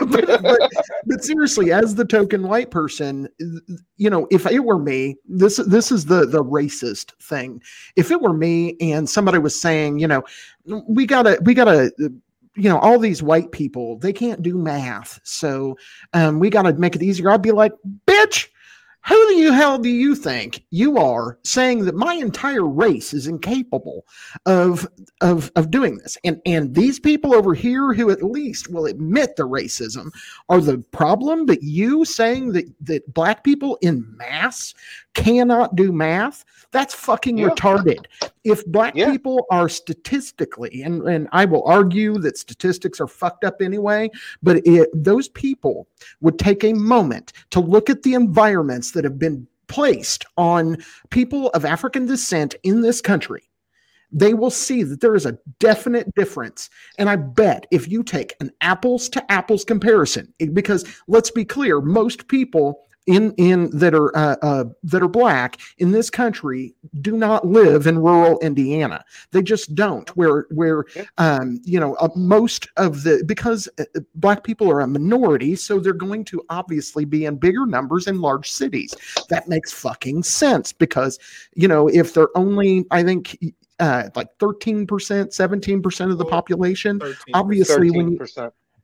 but, 0.08 0.26
but, 0.42 0.70
but 1.06 1.24
seriously, 1.24 1.72
as 1.72 1.94
the 1.94 2.04
token 2.04 2.48
white 2.48 2.70
person, 2.70 3.28
you 3.96 4.10
know, 4.10 4.26
if 4.30 4.46
it 4.46 4.64
were 4.64 4.78
me, 4.78 5.16
this 5.28 5.56
this 5.66 5.92
is 5.92 6.06
the 6.06 6.26
the 6.26 6.42
racist 6.42 7.12
thing. 7.22 7.62
If 7.96 8.10
it 8.10 8.20
were 8.20 8.32
me 8.32 8.76
and 8.80 9.08
somebody 9.08 9.38
was 9.38 9.60
saying, 9.60 9.98
you 9.98 10.08
know, 10.08 10.24
we 10.88 11.06
gotta 11.06 11.38
we 11.42 11.54
gotta 11.54 11.92
you 11.98 12.70
know 12.70 12.78
all 12.78 12.98
these 12.98 13.22
white 13.22 13.52
people 13.52 13.98
they 13.98 14.12
can't 14.12 14.42
do 14.42 14.56
math 14.56 15.20
so 15.22 15.76
um, 16.14 16.38
we 16.38 16.48
got 16.48 16.62
to 16.62 16.72
make 16.74 16.96
it 16.96 17.02
easier 17.02 17.30
i'd 17.30 17.42
be 17.42 17.52
like 17.52 17.72
bitch 18.06 18.48
who 19.08 19.26
the 19.44 19.54
hell 19.54 19.78
do 19.78 19.88
you 19.88 20.16
think 20.16 20.64
you 20.70 20.98
are 20.98 21.38
saying 21.44 21.84
that 21.84 21.94
my 21.94 22.14
entire 22.14 22.66
race 22.66 23.14
is 23.14 23.26
incapable 23.26 24.04
of, 24.46 24.88
of, 25.20 25.52
of 25.54 25.70
doing 25.70 25.98
this? 25.98 26.18
And, 26.24 26.40
and 26.44 26.74
these 26.74 26.98
people 26.98 27.34
over 27.34 27.54
here 27.54 27.92
who 27.92 28.10
at 28.10 28.22
least 28.22 28.68
will 28.68 28.86
admit 28.86 29.36
the 29.36 29.48
racism 29.48 30.10
are 30.48 30.60
the 30.60 30.78
problem, 30.90 31.46
but 31.46 31.62
you 31.62 32.04
saying 32.04 32.52
that, 32.52 32.64
that 32.80 33.14
black 33.14 33.44
people 33.44 33.78
in 33.80 34.04
mass 34.16 34.74
cannot 35.16 35.74
do 35.74 35.90
math, 35.92 36.44
that's 36.70 36.94
fucking 36.94 37.38
yeah. 37.38 37.48
retarded. 37.48 38.04
If 38.44 38.64
black 38.66 38.94
yeah. 38.94 39.10
people 39.10 39.46
are 39.50 39.68
statistically, 39.68 40.82
and, 40.82 41.02
and 41.08 41.28
I 41.32 41.46
will 41.46 41.64
argue 41.64 42.18
that 42.18 42.38
statistics 42.38 43.00
are 43.00 43.08
fucked 43.08 43.42
up 43.42 43.60
anyway, 43.60 44.10
but 44.42 44.62
those 44.92 45.28
people 45.28 45.88
would 46.20 46.38
take 46.38 46.62
a 46.62 46.74
moment 46.74 47.32
to 47.50 47.60
look 47.60 47.90
at 47.90 48.02
the 48.02 48.14
environments 48.14 48.92
that 48.92 49.04
have 49.04 49.18
been 49.18 49.46
placed 49.68 50.24
on 50.36 50.76
people 51.10 51.48
of 51.50 51.64
African 51.64 52.06
descent 52.06 52.54
in 52.62 52.82
this 52.82 53.00
country 53.00 53.48
they 54.12 54.34
will 54.34 54.50
see 54.50 54.84
that 54.84 55.00
there 55.00 55.16
is 55.16 55.26
a 55.26 55.36
definite 55.58 56.14
difference. 56.14 56.70
And 56.96 57.10
I 57.10 57.16
bet 57.16 57.66
if 57.72 57.88
you 57.88 58.04
take 58.04 58.34
an 58.40 58.52
apples 58.60 59.08
to 59.10 59.32
apples 59.32 59.64
comparison, 59.64 60.32
because 60.52 60.84
let's 61.08 61.30
be 61.30 61.44
clear, 61.44 61.80
most 61.80 62.28
people 62.28 62.86
in 63.06 63.32
in 63.36 63.70
that 63.76 63.94
are 63.94 64.16
uh, 64.16 64.36
uh, 64.42 64.64
that 64.82 65.02
are 65.02 65.08
black 65.08 65.60
in 65.78 65.92
this 65.92 66.10
country 66.10 66.74
do 67.00 67.16
not 67.16 67.46
live 67.46 67.86
in 67.86 67.98
rural 67.98 68.38
Indiana. 68.40 69.04
They 69.30 69.42
just 69.42 69.74
don't. 69.74 70.08
Where 70.16 70.46
where 70.50 70.84
um, 71.18 71.60
you 71.64 71.78
know 71.78 71.94
uh, 71.94 72.08
most 72.16 72.68
of 72.76 73.04
the 73.04 73.22
because 73.26 73.68
uh, 73.78 73.84
uh, 73.96 74.00
black 74.16 74.44
people 74.44 74.70
are 74.70 74.80
a 74.80 74.86
minority, 74.86 75.56
so 75.56 75.78
they're 75.78 75.92
going 75.92 76.24
to 76.26 76.42
obviously 76.48 77.04
be 77.04 77.24
in 77.24 77.36
bigger 77.36 77.66
numbers 77.66 78.06
in 78.06 78.20
large 78.20 78.50
cities. 78.50 78.94
That 79.28 79.48
makes 79.48 79.72
fucking 79.72 80.24
sense 80.24 80.72
because 80.72 81.18
you 81.54 81.68
know 81.68 81.88
if 81.88 82.12
they're 82.14 82.36
only 82.36 82.86
I 82.90 83.02
think 83.02 83.38
uh, 83.78 84.08
like 84.14 84.28
13%, 84.38 84.86
17% 84.86 86.10
of 86.10 86.18
the 86.18 86.24
population. 86.24 86.98
13. 86.98 87.16
Obviously, 87.34 87.90
13%. 87.90 87.96
when 87.96 88.10
you, 88.12 88.18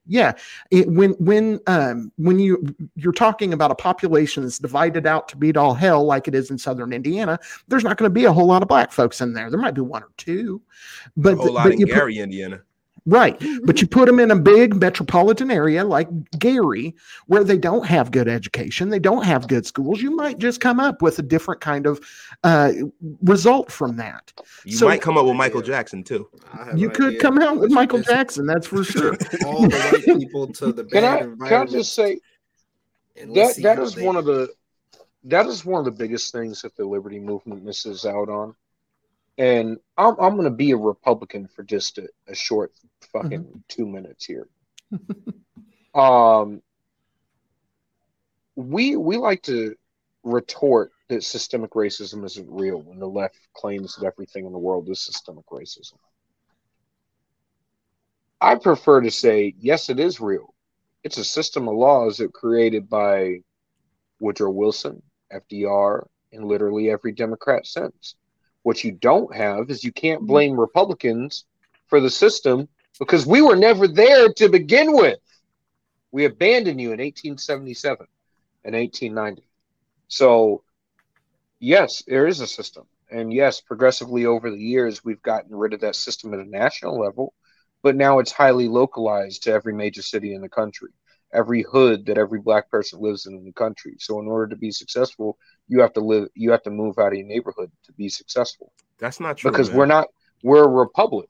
yeah, 0.06 0.32
it, 0.70 0.88
when 0.88 1.12
when 1.12 1.60
um, 1.66 2.10
when 2.16 2.38
you 2.38 2.74
you're 2.96 3.12
talking 3.12 3.52
about 3.52 3.70
a 3.70 3.74
population 3.74 4.42
that's 4.42 4.58
divided 4.58 5.06
out 5.06 5.28
to 5.28 5.36
beat 5.36 5.56
all 5.56 5.74
hell 5.74 6.04
like 6.04 6.26
it 6.26 6.34
is 6.34 6.50
in 6.50 6.58
southern 6.58 6.92
Indiana, 6.92 7.38
there's 7.68 7.84
not 7.84 7.98
going 7.98 8.10
to 8.10 8.12
be 8.12 8.24
a 8.24 8.32
whole 8.32 8.46
lot 8.46 8.62
of 8.62 8.68
black 8.68 8.90
folks 8.90 9.20
in 9.20 9.32
there. 9.32 9.48
There 9.50 9.60
might 9.60 9.74
be 9.74 9.80
one 9.80 10.02
or 10.02 10.10
two, 10.16 10.60
but 11.16 11.34
a 11.34 11.36
whole 11.36 11.52
lot 11.52 11.64
but 11.64 11.74
in 11.74 11.84
Gary, 11.84 12.14
put, 12.16 12.22
Indiana. 12.22 12.62
Right. 13.04 13.40
But 13.64 13.80
you 13.80 13.88
put 13.88 14.06
them 14.06 14.20
in 14.20 14.30
a 14.30 14.36
big 14.36 14.76
metropolitan 14.76 15.50
area 15.50 15.84
like 15.84 16.08
Gary, 16.38 16.94
where 17.26 17.42
they 17.42 17.58
don't 17.58 17.84
have 17.86 18.12
good 18.12 18.28
education, 18.28 18.90
they 18.90 19.00
don't 19.00 19.24
have 19.24 19.48
good 19.48 19.66
schools. 19.66 20.00
You 20.00 20.14
might 20.14 20.38
just 20.38 20.60
come 20.60 20.78
up 20.78 21.02
with 21.02 21.18
a 21.18 21.22
different 21.22 21.60
kind 21.60 21.86
of 21.86 22.00
uh, 22.44 22.72
result 23.22 23.72
from 23.72 23.96
that. 23.96 24.32
You 24.64 24.76
so, 24.76 24.86
might 24.86 25.02
come 25.02 25.18
up 25.18 25.26
with 25.26 25.34
Michael 25.34 25.62
Jackson 25.62 26.04
too. 26.04 26.28
You 26.76 26.90
could 26.90 27.18
come 27.18 27.38
out 27.40 27.58
with 27.58 27.72
Michael 27.72 28.00
Jackson, 28.02 28.46
that's 28.46 28.68
for 28.68 28.84
sure. 28.84 29.16
All 29.46 29.62
the 29.62 29.76
white 29.92 30.18
people 30.18 30.52
to 30.54 30.72
the 30.72 30.84
can 30.84 31.04
I, 31.04 31.20
can 31.48 31.62
I 31.62 31.64
just 31.66 31.94
say 31.94 32.20
that 33.16 33.56
that 33.62 33.78
is 33.80 33.96
one 33.96 34.16
of 34.16 34.24
the 34.24 34.48
that 35.24 35.46
is 35.46 35.64
one 35.64 35.78
of 35.78 35.84
the 35.84 35.90
biggest 35.90 36.32
things 36.32 36.62
that 36.62 36.76
the 36.76 36.84
liberty 36.84 37.18
movement 37.18 37.64
misses 37.64 38.04
out 38.04 38.28
on 38.28 38.54
and 39.38 39.78
I'm, 39.96 40.14
I'm 40.20 40.34
going 40.34 40.44
to 40.44 40.50
be 40.50 40.72
a 40.72 40.76
Republican 40.76 41.48
for 41.48 41.62
just 41.62 41.98
a, 41.98 42.08
a 42.28 42.34
short 42.34 42.72
fucking 43.12 43.44
mm-hmm. 43.44 43.58
two 43.68 43.86
minutes 43.86 44.24
here. 44.24 44.48
um, 45.94 46.62
we 48.54 48.96
we 48.96 49.16
like 49.16 49.42
to 49.42 49.74
retort 50.22 50.92
that 51.08 51.24
systemic 51.24 51.72
racism 51.72 52.24
isn't 52.24 52.48
real 52.50 52.80
when 52.82 52.98
the 52.98 53.08
left 53.08 53.38
claims 53.54 53.96
that 53.96 54.06
everything 54.06 54.46
in 54.46 54.52
the 54.52 54.58
world 54.58 54.88
is 54.88 55.04
systemic 55.04 55.46
racism. 55.46 55.96
I 58.40 58.56
prefer 58.56 59.00
to 59.00 59.10
say 59.10 59.54
yes, 59.58 59.88
it 59.88 59.98
is 59.98 60.20
real. 60.20 60.54
It's 61.04 61.18
a 61.18 61.24
system 61.24 61.68
of 61.68 61.74
laws 61.74 62.18
that 62.18 62.32
created 62.32 62.88
by 62.88 63.38
Woodrow 64.20 64.50
Wilson, 64.50 65.02
FDR, 65.32 66.06
and 66.32 66.44
literally 66.44 66.90
every 66.90 67.12
Democrat 67.12 67.66
since. 67.66 68.14
What 68.62 68.84
you 68.84 68.92
don't 68.92 69.34
have 69.34 69.70
is 69.70 69.84
you 69.84 69.92
can't 69.92 70.20
mm-hmm. 70.20 70.26
blame 70.26 70.60
Republicans 70.60 71.44
for 71.86 72.00
the 72.00 72.10
system 72.10 72.68
because 72.98 73.26
we 73.26 73.42
were 73.42 73.56
never 73.56 73.88
there 73.88 74.32
to 74.34 74.48
begin 74.48 74.92
with. 74.92 75.18
We 76.10 76.24
abandoned 76.26 76.80
you 76.80 76.88
in 76.88 77.00
1877 77.00 78.06
and 78.64 78.74
1890. 78.74 79.42
So, 80.08 80.62
yes, 81.58 82.02
there 82.06 82.26
is 82.26 82.40
a 82.40 82.46
system. 82.46 82.86
And 83.10 83.32
yes, 83.32 83.60
progressively 83.60 84.26
over 84.26 84.50
the 84.50 84.58
years, 84.58 85.04
we've 85.04 85.22
gotten 85.22 85.54
rid 85.54 85.74
of 85.74 85.80
that 85.80 85.96
system 85.96 86.32
at 86.32 86.40
a 86.40 86.48
national 86.48 86.98
level, 86.98 87.34
but 87.82 87.96
now 87.96 88.18
it's 88.18 88.32
highly 88.32 88.68
localized 88.68 89.42
to 89.42 89.52
every 89.52 89.74
major 89.74 90.02
city 90.02 90.34
in 90.34 90.40
the 90.40 90.48
country, 90.48 90.90
every 91.32 91.62
hood 91.62 92.06
that 92.06 92.18
every 92.18 92.40
black 92.40 92.70
person 92.70 93.00
lives 93.00 93.26
in 93.26 93.34
in 93.34 93.44
the 93.44 93.52
country. 93.52 93.96
So, 93.98 94.20
in 94.20 94.26
order 94.26 94.48
to 94.48 94.56
be 94.56 94.70
successful, 94.70 95.38
you 95.68 95.80
have 95.80 95.92
to 95.94 96.00
live 96.00 96.28
you 96.34 96.50
have 96.50 96.62
to 96.62 96.70
move 96.70 96.98
out 96.98 97.08
of 97.08 97.14
your 97.14 97.26
neighborhood 97.26 97.70
to 97.84 97.92
be 97.92 98.08
successful 98.08 98.72
that's 98.98 99.20
not 99.20 99.36
true 99.36 99.50
because 99.50 99.70
man. 99.70 99.78
we're 99.78 99.86
not 99.86 100.08
we're 100.42 100.64
a 100.64 100.68
republic 100.68 101.28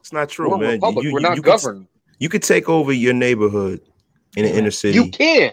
it's 0.00 0.12
not 0.12 0.28
true 0.28 0.50
we're 0.50 0.58
man 0.58 0.72
republic. 0.74 1.04
You, 1.04 1.12
we're 1.12 1.20
not 1.20 1.36
you 1.36 1.42
governed 1.42 1.86
could, 1.86 2.16
you 2.18 2.28
could 2.28 2.42
take 2.42 2.68
over 2.68 2.92
your 2.92 3.14
neighborhood 3.14 3.80
in 4.36 4.44
the 4.44 4.56
inner 4.56 4.70
city 4.70 4.98
you 4.98 5.10
can 5.10 5.52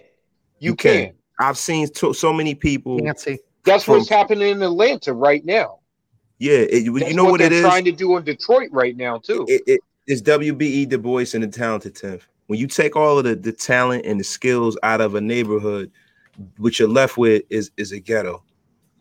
you, 0.60 0.72
you 0.72 0.76
can. 0.76 1.06
can. 1.08 1.16
i've 1.40 1.58
seen 1.58 1.88
to, 1.94 2.14
so 2.14 2.32
many 2.32 2.56
people 2.56 2.98
Nancy. 2.98 3.40
that's 3.66 3.84
from, 3.84 3.98
what's 3.98 4.10
happening 4.10 4.50
in 4.50 4.62
atlanta 4.62 5.14
right 5.14 5.44
now 5.46 5.80
yeah 6.40 6.54
it, 6.54 6.84
you 6.84 7.14
know 7.14 7.26
what, 7.26 7.32
what 7.32 7.42
it 7.42 7.52
is 7.52 7.62
trying 7.62 7.86
to 7.86 7.92
do 7.92 8.18
in 8.18 8.24
detroit 8.24 8.70
right 8.72 8.96
now 8.96 9.18
too 9.18 9.46
it, 9.48 9.62
it, 9.68 9.82
it's 10.08 10.22
wbe 10.22 10.88
du 10.88 10.98
bois 10.98 11.26
and 11.34 11.44
the 11.44 11.48
talented 11.48 11.94
10th 11.94 12.22
when 12.52 12.60
you 12.60 12.68
take 12.68 12.98
all 12.98 13.18
of 13.18 13.24
the, 13.24 13.34
the 13.34 13.54
talent 13.54 14.06
and 14.06 14.20
the 14.20 14.24
skills 14.24 14.78
out 14.84 15.00
of 15.00 15.16
a 15.16 15.22
neighborhood 15.22 15.90
what 16.58 16.78
you're 16.78 16.88
left 16.88 17.18
with 17.18 17.44
is 17.50 17.72
is 17.78 17.92
a 17.92 18.00
ghetto 18.00 18.44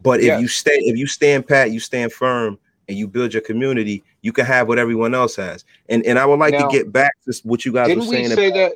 but 0.02 0.20
if 0.20 0.40
you 0.40 0.48
stay, 0.48 0.72
if 0.72 0.97
you 0.97 1.06
stand 1.06 1.47
pat, 1.47 1.72
you 1.72 1.81
stand 1.81 2.12
firm, 2.12 2.59
and 2.89 2.98
you 2.98 3.06
build 3.06 3.32
your 3.32 3.43
community, 3.43 4.02
you 4.22 4.32
can 4.32 4.44
have 4.47 4.66
what 4.66 4.78
everyone 4.78 5.14
else 5.14 5.36
has. 5.36 5.64
And 5.89 6.05
and 6.06 6.18
I 6.18 6.27
would 6.27 6.39
like 6.39 6.52
now, 6.52 6.66
to 6.66 6.77
get 6.77 6.93
back 6.93 7.12
to 7.24 7.40
what 7.44 7.64
you 7.64 7.72
guys 7.72 7.89
didn't 7.89 8.06
were 8.06 8.10
saying. 8.10 8.31
We 8.31 8.35
say 8.35 8.51
that? 8.51 8.72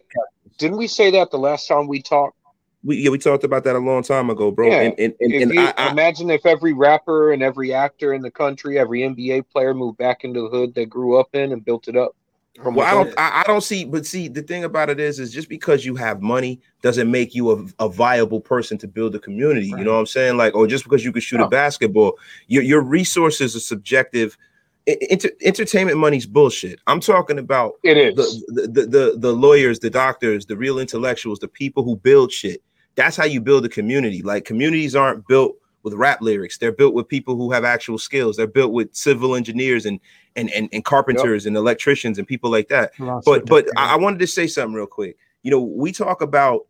Didn't 0.59 0.77
we 0.77 0.87
say 0.87 1.11
that 1.11 1.31
the 1.31 1.39
last 1.39 1.67
time 1.67 1.89
we 1.89 2.01
talked? 2.01 2.37
We 2.85 2.99
yeah, 2.99 3.11
we 3.11 3.19
talked 3.19 3.45
about 3.45 3.65
that 3.65 3.75
a 3.75 3.79
long 3.79 4.03
time 4.03 4.31
ago, 4.31 4.51
bro. 4.51 4.69
Yeah. 4.69 4.81
And 4.83 4.95
and, 4.99 5.15
and, 5.21 5.33
and 5.33 5.55
you, 5.55 5.61
I, 5.61 5.91
imagine 5.91 6.31
if 6.31 6.47
every 6.47 6.75
rapper 6.75 7.33
and 7.33 7.43
every 7.43 7.73
actor 7.73 8.15
in 8.15 8.23
the 8.23 8.31
country, 8.31 8.79
every 8.79 9.01
NBA 9.01 9.49
player 9.51 9.75
moved 9.75 9.99
back 9.99 10.23
into 10.23 10.43
the 10.43 10.49
hood 10.49 10.75
they 10.75 10.87
grew 10.87 11.19
up 11.19 11.35
in 11.35 11.53
and 11.53 11.65
built 11.65 11.89
it 11.89 11.97
up. 11.97 12.15
From 12.63 12.77
well, 12.77 12.87
I 12.87 12.93
don't, 12.93 13.15
oh. 13.19 13.21
I, 13.21 13.41
I, 13.41 13.45
don't 13.45 13.63
see, 13.63 13.85
but 13.85 14.07
see, 14.07 14.29
the 14.29 14.43
thing 14.43 14.63
about 14.63 14.89
it 14.89 15.01
is, 15.01 15.19
is 15.19 15.33
just 15.33 15.49
because 15.49 15.85
you 15.85 15.97
have 15.97 16.23
money 16.23 16.61
doesn't 16.83 17.11
make 17.11 17.35
you 17.35 17.51
a, 17.51 17.85
a 17.85 17.89
viable 17.89 18.41
person 18.41 18.79
to 18.79 18.87
build 18.87 19.15
a 19.17 19.19
community. 19.19 19.73
Right. 19.73 19.81
You 19.81 19.85
know 19.85 19.95
what 19.95 19.99
I'm 19.99 20.07
saying? 20.07 20.37
Like, 20.37 20.55
or 20.55 20.69
just 20.69 20.85
because 20.85 21.05
you 21.05 21.11
can 21.11 21.21
shoot 21.21 21.41
a 21.41 21.49
basketball, 21.49 22.17
your 22.47 22.63
your 22.63 22.81
resources 22.81 23.57
are 23.57 23.61
subjective. 23.61 24.39
Inter- 24.87 25.31
entertainment 25.43 25.99
money's 25.99 26.27
bullshit. 26.27 26.79
I'm 26.87 27.01
talking 27.01 27.39
about 27.39 27.73
it 27.83 27.97
is 27.97 28.45
the, 28.49 28.69
the, 28.69 28.87
the 28.87 29.15
the 29.17 29.33
lawyers, 29.33 29.81
the 29.81 29.91
doctors, 29.91 30.47
the 30.47 30.57
real 30.57 30.79
intellectuals, 30.79 31.41
the 31.41 31.49
people 31.49 31.83
who 31.83 31.97
build 31.97 32.31
shit. 32.31 32.63
That's 32.95 33.17
how 33.17 33.25
you 33.25 33.41
build 33.41 33.65
a 33.65 33.69
community. 33.69 34.23
Like 34.23 34.45
communities 34.45 34.95
aren't 34.95 35.27
built 35.27 35.57
with 35.85 35.95
rap 35.95 36.21
lyrics. 36.21 36.59
They're 36.59 36.73
built 36.73 36.95
with 36.95 37.07
people 37.07 37.37
who 37.37 37.53
have 37.53 37.63
actual 37.63 37.99
skills. 37.99 38.37
They're 38.37 38.47
built 38.49 38.73
with 38.73 38.93
civil 38.95 39.37
engineers 39.37 39.87
and 39.87 40.01
and 40.35 40.51
and, 40.51 40.69
and 40.73 40.85
carpenters 40.85 41.45
yep. 41.45 41.51
and 41.51 41.57
electricians 41.57 42.19
and 42.19 42.27
people 42.27 42.51
like 42.51 42.69
that. 42.69 42.91
But 43.25 43.47
but 43.47 43.69
I, 43.77 43.93
I 43.93 43.97
wanted 43.97 44.19
to 44.21 44.27
say 44.27 44.49
something 44.49 44.75
real 44.75 44.87
quick. 44.87 45.17
You 45.43 45.53
know, 45.53 45.61
we 45.61 45.93
talk 45.93 46.23
about 46.23 46.67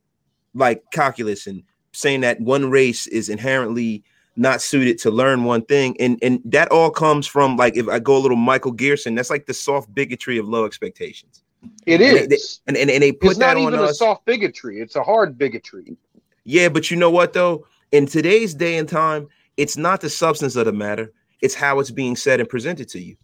like 0.52 0.82
calculus 0.90 1.46
and 1.46 1.62
saying 1.92 2.20
that 2.22 2.40
one 2.40 2.70
race 2.70 3.06
is 3.06 3.28
inherently 3.28 4.02
not 4.36 4.60
suited 4.60 4.98
to 4.98 5.10
learn 5.12 5.44
one 5.44 5.62
thing 5.62 5.96
and 6.00 6.18
and 6.20 6.40
that 6.44 6.68
all 6.72 6.90
comes 6.90 7.24
from 7.24 7.56
like 7.56 7.76
if 7.76 7.88
i 7.88 8.00
go 8.00 8.16
a 8.16 8.18
little 8.18 8.36
michael 8.36 8.72
gerson 8.72 9.14
that's 9.14 9.30
like 9.30 9.46
the 9.46 9.54
soft 9.54 9.94
bigotry 9.94 10.38
of 10.38 10.48
low 10.48 10.64
expectations 10.64 11.44
it 11.86 12.00
is 12.00 12.26
they, 12.28 12.36
and, 12.66 12.76
and, 12.76 12.90
and, 12.90 13.00
they 13.00 13.12
put 13.12 13.30
it's 13.30 13.38
that 13.38 13.54
not 13.54 13.62
even 13.62 13.78
us. 13.78 13.92
a 13.92 13.94
soft 13.94 14.24
bigotry 14.24 14.80
it's 14.80 14.96
a 14.96 15.02
hard 15.04 15.38
bigotry 15.38 15.96
yeah 16.42 16.68
but 16.68 16.90
you 16.90 16.96
know 16.96 17.10
what 17.10 17.32
though 17.32 17.64
in 17.92 18.06
today's 18.06 18.54
day 18.54 18.76
and 18.76 18.88
time 18.88 19.26
it's 19.56 19.76
not 19.76 20.00
the 20.00 20.10
substance 20.10 20.56
of 20.56 20.66
the 20.66 20.72
matter 20.72 21.12
it's 21.40 21.54
how 21.54 21.78
it's 21.78 21.90
being 21.90 22.16
said 22.16 22.40
and 22.40 22.48
presented 22.48 22.88
to 22.88 23.00
you 23.00 23.16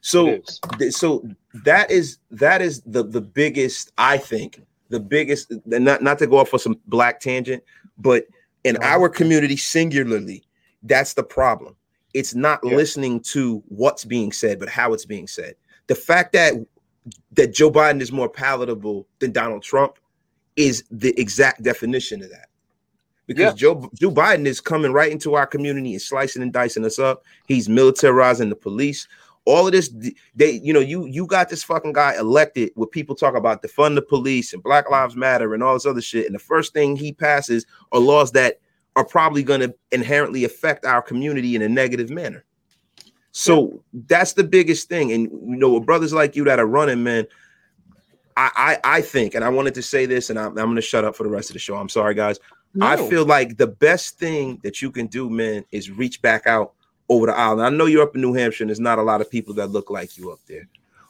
so 0.00 0.38
th- 0.78 0.92
so 0.92 1.26
that 1.64 1.90
is 1.90 2.18
that 2.30 2.60
is 2.60 2.82
the 2.82 3.02
the 3.02 3.20
biggest 3.20 3.92
i 3.98 4.16
think 4.16 4.60
the 4.94 5.00
biggest 5.00 5.52
not 5.66 6.02
not 6.02 6.18
to 6.18 6.26
go 6.26 6.38
off 6.38 6.48
for 6.48 6.58
some 6.58 6.78
black 6.86 7.20
tangent, 7.20 7.62
but 7.98 8.26
in 8.64 8.76
uh-huh. 8.76 8.86
our 8.86 9.08
community 9.08 9.56
singularly, 9.56 10.44
that's 10.82 11.14
the 11.14 11.22
problem. 11.22 11.74
It's 12.14 12.34
not 12.34 12.60
Yeah. 12.62 12.76
listening 12.76 13.20
to 13.32 13.62
what's 13.68 14.04
being 14.04 14.30
said, 14.30 14.60
but 14.60 14.68
how 14.68 14.92
it's 14.92 15.04
being 15.04 15.26
said. 15.26 15.56
The 15.88 15.94
fact 15.94 16.32
that 16.32 16.54
that 17.32 17.52
Joe 17.52 17.70
Biden 17.70 18.00
is 18.00 18.12
more 18.12 18.28
palatable 18.28 19.06
than 19.18 19.32
Donald 19.32 19.62
Trump 19.62 19.98
is 20.56 20.84
the 20.90 21.12
exact 21.20 21.62
definition 21.62 22.22
of 22.22 22.30
that. 22.30 22.48
Because 23.26 23.52
Yeah. 23.52 23.52
Joe 23.56 23.90
Joe 23.94 24.10
Biden 24.10 24.46
is 24.46 24.60
coming 24.60 24.92
right 24.92 25.10
into 25.10 25.34
our 25.34 25.46
community 25.46 25.92
and 25.92 26.02
slicing 26.02 26.42
and 26.42 26.52
dicing 26.52 26.84
us 26.84 26.98
up. 26.98 27.24
He's 27.46 27.68
militarizing 27.68 28.48
the 28.50 28.56
police. 28.56 29.08
All 29.46 29.66
of 29.66 29.72
this, 29.72 29.94
they, 30.34 30.52
you 30.52 30.72
know, 30.72 30.80
you 30.80 31.06
you 31.06 31.26
got 31.26 31.48
this 31.48 31.62
fucking 31.62 31.92
guy 31.92 32.16
elected 32.18 32.70
with 32.76 32.90
people 32.90 33.14
talk 33.14 33.34
about 33.36 33.62
defund 33.62 33.94
the 33.94 34.02
police 34.02 34.52
and 34.52 34.62
Black 34.62 34.90
Lives 34.90 35.16
Matter 35.16 35.52
and 35.52 35.62
all 35.62 35.74
this 35.74 35.84
other 35.86 36.00
shit. 36.00 36.26
And 36.26 36.34
the 36.34 36.38
first 36.38 36.72
thing 36.72 36.96
he 36.96 37.12
passes 37.12 37.66
are 37.92 38.00
laws 38.00 38.32
that 38.32 38.60
are 38.96 39.04
probably 39.04 39.42
going 39.42 39.60
to 39.60 39.74
inherently 39.92 40.44
affect 40.44 40.86
our 40.86 41.02
community 41.02 41.56
in 41.56 41.62
a 41.62 41.68
negative 41.68 42.10
manner. 42.10 42.44
So 43.32 43.82
that's 44.06 44.34
the 44.34 44.44
biggest 44.44 44.88
thing. 44.88 45.12
And 45.12 45.24
you 45.24 45.56
know, 45.56 45.70
with 45.74 45.84
brothers 45.86 46.12
like 46.12 46.36
you 46.36 46.44
that 46.44 46.58
are 46.58 46.66
running, 46.66 47.02
man, 47.02 47.26
I 48.36 48.78
I, 48.84 48.98
I 48.98 49.00
think, 49.02 49.34
and 49.34 49.44
I 49.44 49.48
wanted 49.48 49.74
to 49.74 49.82
say 49.82 50.06
this, 50.06 50.30
and 50.30 50.38
I'm, 50.38 50.50
I'm 50.50 50.66
going 50.66 50.76
to 50.76 50.82
shut 50.82 51.04
up 51.04 51.16
for 51.16 51.24
the 51.24 51.30
rest 51.30 51.50
of 51.50 51.54
the 51.54 51.58
show. 51.58 51.76
I'm 51.76 51.88
sorry, 51.88 52.14
guys. 52.14 52.38
I 52.80 52.96
feel 53.08 53.24
like 53.24 53.56
the 53.56 53.66
best 53.66 54.18
thing 54.18 54.60
that 54.62 54.82
you 54.82 54.90
can 54.90 55.06
do, 55.06 55.30
man, 55.30 55.64
is 55.70 55.90
reach 55.90 56.20
back 56.22 56.46
out 56.46 56.72
over 57.08 57.26
the 57.26 57.36
island. 57.36 57.66
I 57.66 57.70
know 57.70 57.86
you're 57.86 58.02
up 58.02 58.14
in 58.14 58.20
New 58.20 58.34
Hampshire, 58.34 58.64
and 58.64 58.70
there's 58.70 58.80
not 58.80 58.98
a 58.98 59.02
lot 59.02 59.20
of 59.20 59.30
people 59.30 59.54
that 59.54 59.68
look 59.68 59.90
like 59.90 60.16
you 60.16 60.32
up 60.32 60.40
there. 60.46 60.66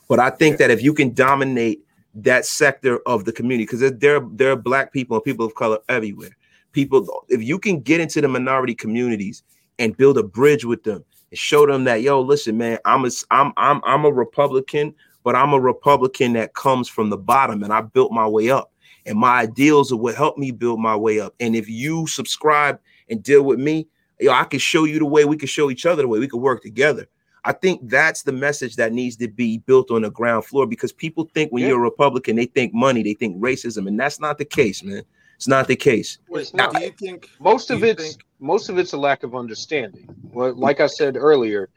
But 0.09 0.19
I 0.19 0.31
think 0.31 0.59
that 0.59 0.71
if 0.71 0.83
you 0.83 0.93
can 0.93 1.15
dominate 1.15 1.81
that 2.17 2.45
sector 2.45 2.99
of 3.07 3.25
the 3.25 3.33
community, 3.33 3.65
because 3.65 3.81
there, 3.99 4.21
there 4.21 4.53
are 4.53 4.57
black 4.57 4.93
people 4.93 5.17
and 5.17 5.25
people 5.25 5.47
of 5.47 5.55
color 5.55 5.79
everywhere. 5.89 6.37
People, 6.73 7.25
if 7.29 7.43
you 7.43 7.59
can 7.59 7.81
get 7.81 8.01
into 8.01 8.21
the 8.21 8.29
minority 8.29 8.75
communities 8.75 9.43
and 9.79 9.97
build 9.97 10.19
a 10.19 10.23
bridge 10.23 10.65
with 10.65 10.83
them 10.85 11.05
and 11.31 11.39
show 11.39 11.67
them 11.67 11.85
that, 11.85 12.03
yo, 12.03 12.21
listen, 12.21 12.59
man, 12.59 12.79
I'm 12.85 13.05
a, 13.05 13.11
I'm, 13.31 13.53
I'm, 13.57 13.81
I'm 13.85 14.05
a 14.05 14.13
Republican, 14.13 14.95
but 15.23 15.35
I'm 15.35 15.53
a 15.53 15.61
Republican 15.61 16.35
that 16.35 16.55
comes 16.55 16.89
from 16.89 17.11
the 17.11 17.17
bottom, 17.17 17.63
and 17.63 17.73
I 17.73 17.81
built 17.81 18.13
my 18.13 18.27
way 18.27 18.51
up 18.51 18.71
and 19.07 19.19
my 19.19 19.41
ideals 19.41 19.93
are 19.93 19.97
what 19.97 20.15
helped 20.15 20.39
me 20.39 20.51
build 20.51 20.81
my 20.81 20.97
way 20.97 21.21
up. 21.21 21.35
And 21.41 21.55
if 21.55 21.69
you 21.69 22.07
subscribe 22.07 22.79
and 23.09 23.23
deal 23.23 23.43
with 23.43 23.59
me, 23.59 23.87
yo, 24.21 24.33
I 24.33 24.45
can 24.45 24.59
show 24.59 24.85
you 24.85 24.99
the 24.99 25.05
way. 25.07 25.25
We 25.25 25.37
can 25.37 25.49
show 25.49 25.71
each 25.71 25.87
other 25.87 26.03
the 26.03 26.09
way. 26.09 26.19
We 26.19 26.29
can 26.29 26.41
work 26.41 26.63
together. 26.63 27.07
I 27.47 27.53
think 27.53 27.83
that's 27.91 28.23
the 28.23 28.33
message 28.33 28.77
that 28.77 28.93
needs 28.95 29.17
to 29.17 29.29
be 29.29 29.59
built 29.59 29.91
on 29.91 30.03
the 30.03 30.11
ground 30.11 30.47
floor 30.47 30.67
because 30.67 30.93
people 30.93 31.29
think 31.35 31.53
when 31.53 31.63
Yeah. 31.63 31.71
you're 31.71 31.79
a 31.79 31.83
Republican, 31.83 32.37
they 32.37 32.47
think 32.47 32.73
money, 32.73 33.03
they 33.03 33.13
think 33.13 33.37
racism, 33.39 33.87
and 33.87 34.01
that's 34.01 34.19
not 34.19 34.39
the 34.39 34.47
case, 34.47 34.83
man. 34.83 35.03
It's 35.37 35.49
not 35.49 35.69
the 35.69 35.77
case. 35.77 36.17
It's 36.31 36.55
Now, 36.55 36.71
do 36.71 36.83
you 36.83 36.93
think 36.93 37.29
most 37.41 37.71
of 37.71 37.85
it's 37.85 38.03
think- 38.13 38.23
most 38.41 38.69
of 38.71 38.79
it's 38.79 38.93
a 38.95 38.97
lack 38.97 39.23
of 39.25 39.35
understanding. 39.35 40.09
Well, 40.33 40.55
like 40.55 40.81
I 40.81 40.87
said 40.87 41.17
earlier, 41.19 41.69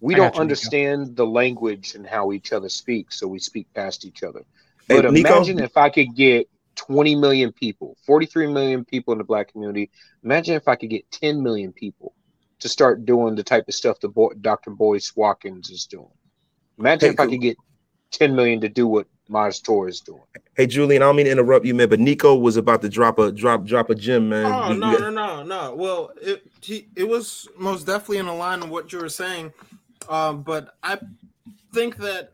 we 0.00 0.14
I 0.14 0.18
don't 0.18 0.24
you, 0.26 0.30
Nico. 0.32 0.40
understand 0.42 1.16
the 1.16 1.26
language 1.26 1.94
and 1.96 2.06
how 2.06 2.30
each 2.32 2.52
other 2.52 2.68
speaks, 2.68 3.18
so 3.18 3.26
we 3.26 3.38
speak 3.40 3.66
past 3.74 4.04
each 4.04 4.22
other. 4.22 4.44
Hey, 4.88 5.00
But 5.00 5.12
Nico? 5.12 5.28
imagine 5.28 5.58
if 5.58 5.76
I 5.76 5.88
could 5.90 6.14
get 6.14 6.48
20 6.76 7.14
million 7.16 7.52
people, 7.52 7.96
43 8.06 8.46
million 8.52 8.84
people 8.84 9.12
in 9.12 9.18
the 9.18 9.24
black 9.24 9.52
community. 9.52 9.90
Imagine 10.22 10.54
if 10.54 10.68
I 10.68 10.76
could 10.76 10.90
get 10.90 11.10
10 11.10 11.42
million 11.42 11.72
people 11.72 12.14
to 12.60 12.68
start 12.68 13.04
doing 13.04 13.34
the 13.34 13.42
type 13.42 13.64
of 13.68 13.74
stuff 13.74 14.00
that 14.00 14.08
Bo- 14.08 14.32
Dr. 14.40 14.70
Boyce 14.70 15.14
Watkins 15.16 15.70
is 15.70 15.86
doing. 15.86 16.08
Imagine 16.78 17.08
Hey, 17.08 17.12
if 17.14 17.20
I 17.20 17.26
could 17.26 17.40
get 17.40 17.56
10 18.12 18.34
million 18.36 18.60
to 18.60 18.68
do 18.68 18.86
what 18.86 19.06
Maj 19.28 19.60
Toure 19.62 19.88
is 19.88 20.00
doing. 20.00 20.22
Hey, 20.56 20.66
Julian, 20.66 21.02
I 21.02 21.06
don't 21.06 21.16
mean 21.16 21.26
to 21.26 21.32
interrupt 21.32 21.66
you, 21.66 21.74
man, 21.74 21.88
but 21.88 21.98
Nico 22.00 22.34
was 22.36 22.56
about 22.56 22.80
to 22.82 22.88
drop 22.88 23.18
a 23.18 23.32
drop 23.32 23.64
drop 23.64 23.90
a 23.90 23.94
gem, 23.94 24.28
man. 24.28 24.46
Oh 24.46 24.72
You- 24.72 24.78
no, 24.78 24.92
you- 24.92 25.00
no, 25.00 25.10
no, 25.10 25.42
no. 25.42 25.74
Well, 25.74 26.12
it 26.22 26.42
he, 26.62 26.86
it 26.96 27.08
was 27.08 27.48
most 27.58 27.86
definitely 27.86 28.18
in 28.18 28.26
line 28.38 28.62
of 28.62 28.70
what 28.70 28.92
you 28.92 29.00
were 29.00 29.08
saying, 29.08 29.52
um, 30.08 30.42
but 30.42 30.76
I 30.82 30.98
think 31.72 31.96
that 31.96 32.32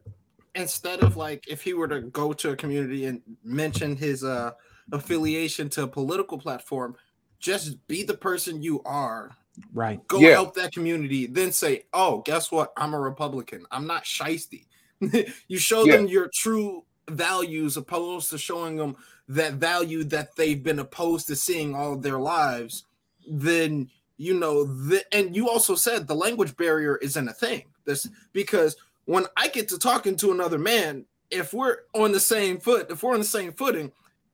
instead 0.54 1.00
of 1.00 1.16
like 1.16 1.46
if 1.48 1.62
he 1.62 1.74
were 1.74 1.88
to 1.88 2.00
go 2.02 2.32
to 2.32 2.50
a 2.50 2.56
community 2.56 3.06
and 3.06 3.20
mention 3.44 3.96
his 3.96 4.24
uh 4.24 4.52
affiliation 4.92 5.68
to 5.70 5.84
a 5.84 5.86
political 5.88 6.38
platform, 6.38 6.96
just 7.38 7.84
be 7.88 8.02
the 8.02 8.14
person 8.14 8.62
you 8.62 8.82
are. 8.84 9.30
Right. 9.72 10.06
Go 10.08 10.18
Yeah. 10.18 10.32
help 10.32 10.54
that 10.54 10.72
community. 10.72 11.26
Then 11.26 11.52
say, 11.52 11.84
"Oh, 11.92 12.22
guess 12.24 12.50
what? 12.50 12.72
I'm 12.76 12.94
a 12.94 13.00
Republican. 13.00 13.64
I'm 13.70 13.86
not 13.86 14.04
shisty." 14.04 14.66
you 15.48 15.58
show 15.58 15.84
Yeah. 15.84 15.96
them 15.96 16.06
your 16.06 16.28
true 16.34 16.84
values 17.10 17.76
opposed 17.76 18.30
to 18.30 18.38
showing 18.38 18.76
them 18.76 18.96
that 19.28 19.54
value 19.54 20.04
that 20.04 20.36
they've 20.36 20.62
been 20.62 20.78
opposed 20.78 21.26
to 21.26 21.36
seeing 21.36 21.74
all 21.74 21.94
of 21.94 22.02
their 22.02 22.18
lives 22.18 22.84
then 23.28 23.88
you 24.16 24.38
know 24.38 24.64
the, 24.64 25.04
and 25.14 25.34
you 25.34 25.48
also 25.48 25.74
said 25.74 26.06
the 26.06 26.14
language 26.14 26.56
barrier 26.56 26.96
isn't 26.98 27.28
a 27.28 27.32
thing 27.32 27.64
this 27.84 28.08
because 28.32 28.76
when 29.04 29.26
i 29.36 29.48
get 29.48 29.68
to 29.68 29.78
talking 29.78 30.16
to 30.16 30.32
another 30.32 30.58
man 30.58 31.04
if 31.30 31.52
we're 31.54 31.78
on 31.94 32.12
the 32.12 32.20
same 32.20 32.58
foot 32.58 32.90
if 32.90 33.02
we're 33.02 33.14
on 33.14 33.20
the 33.20 33.24
same 33.24 33.52
footing 33.52 33.90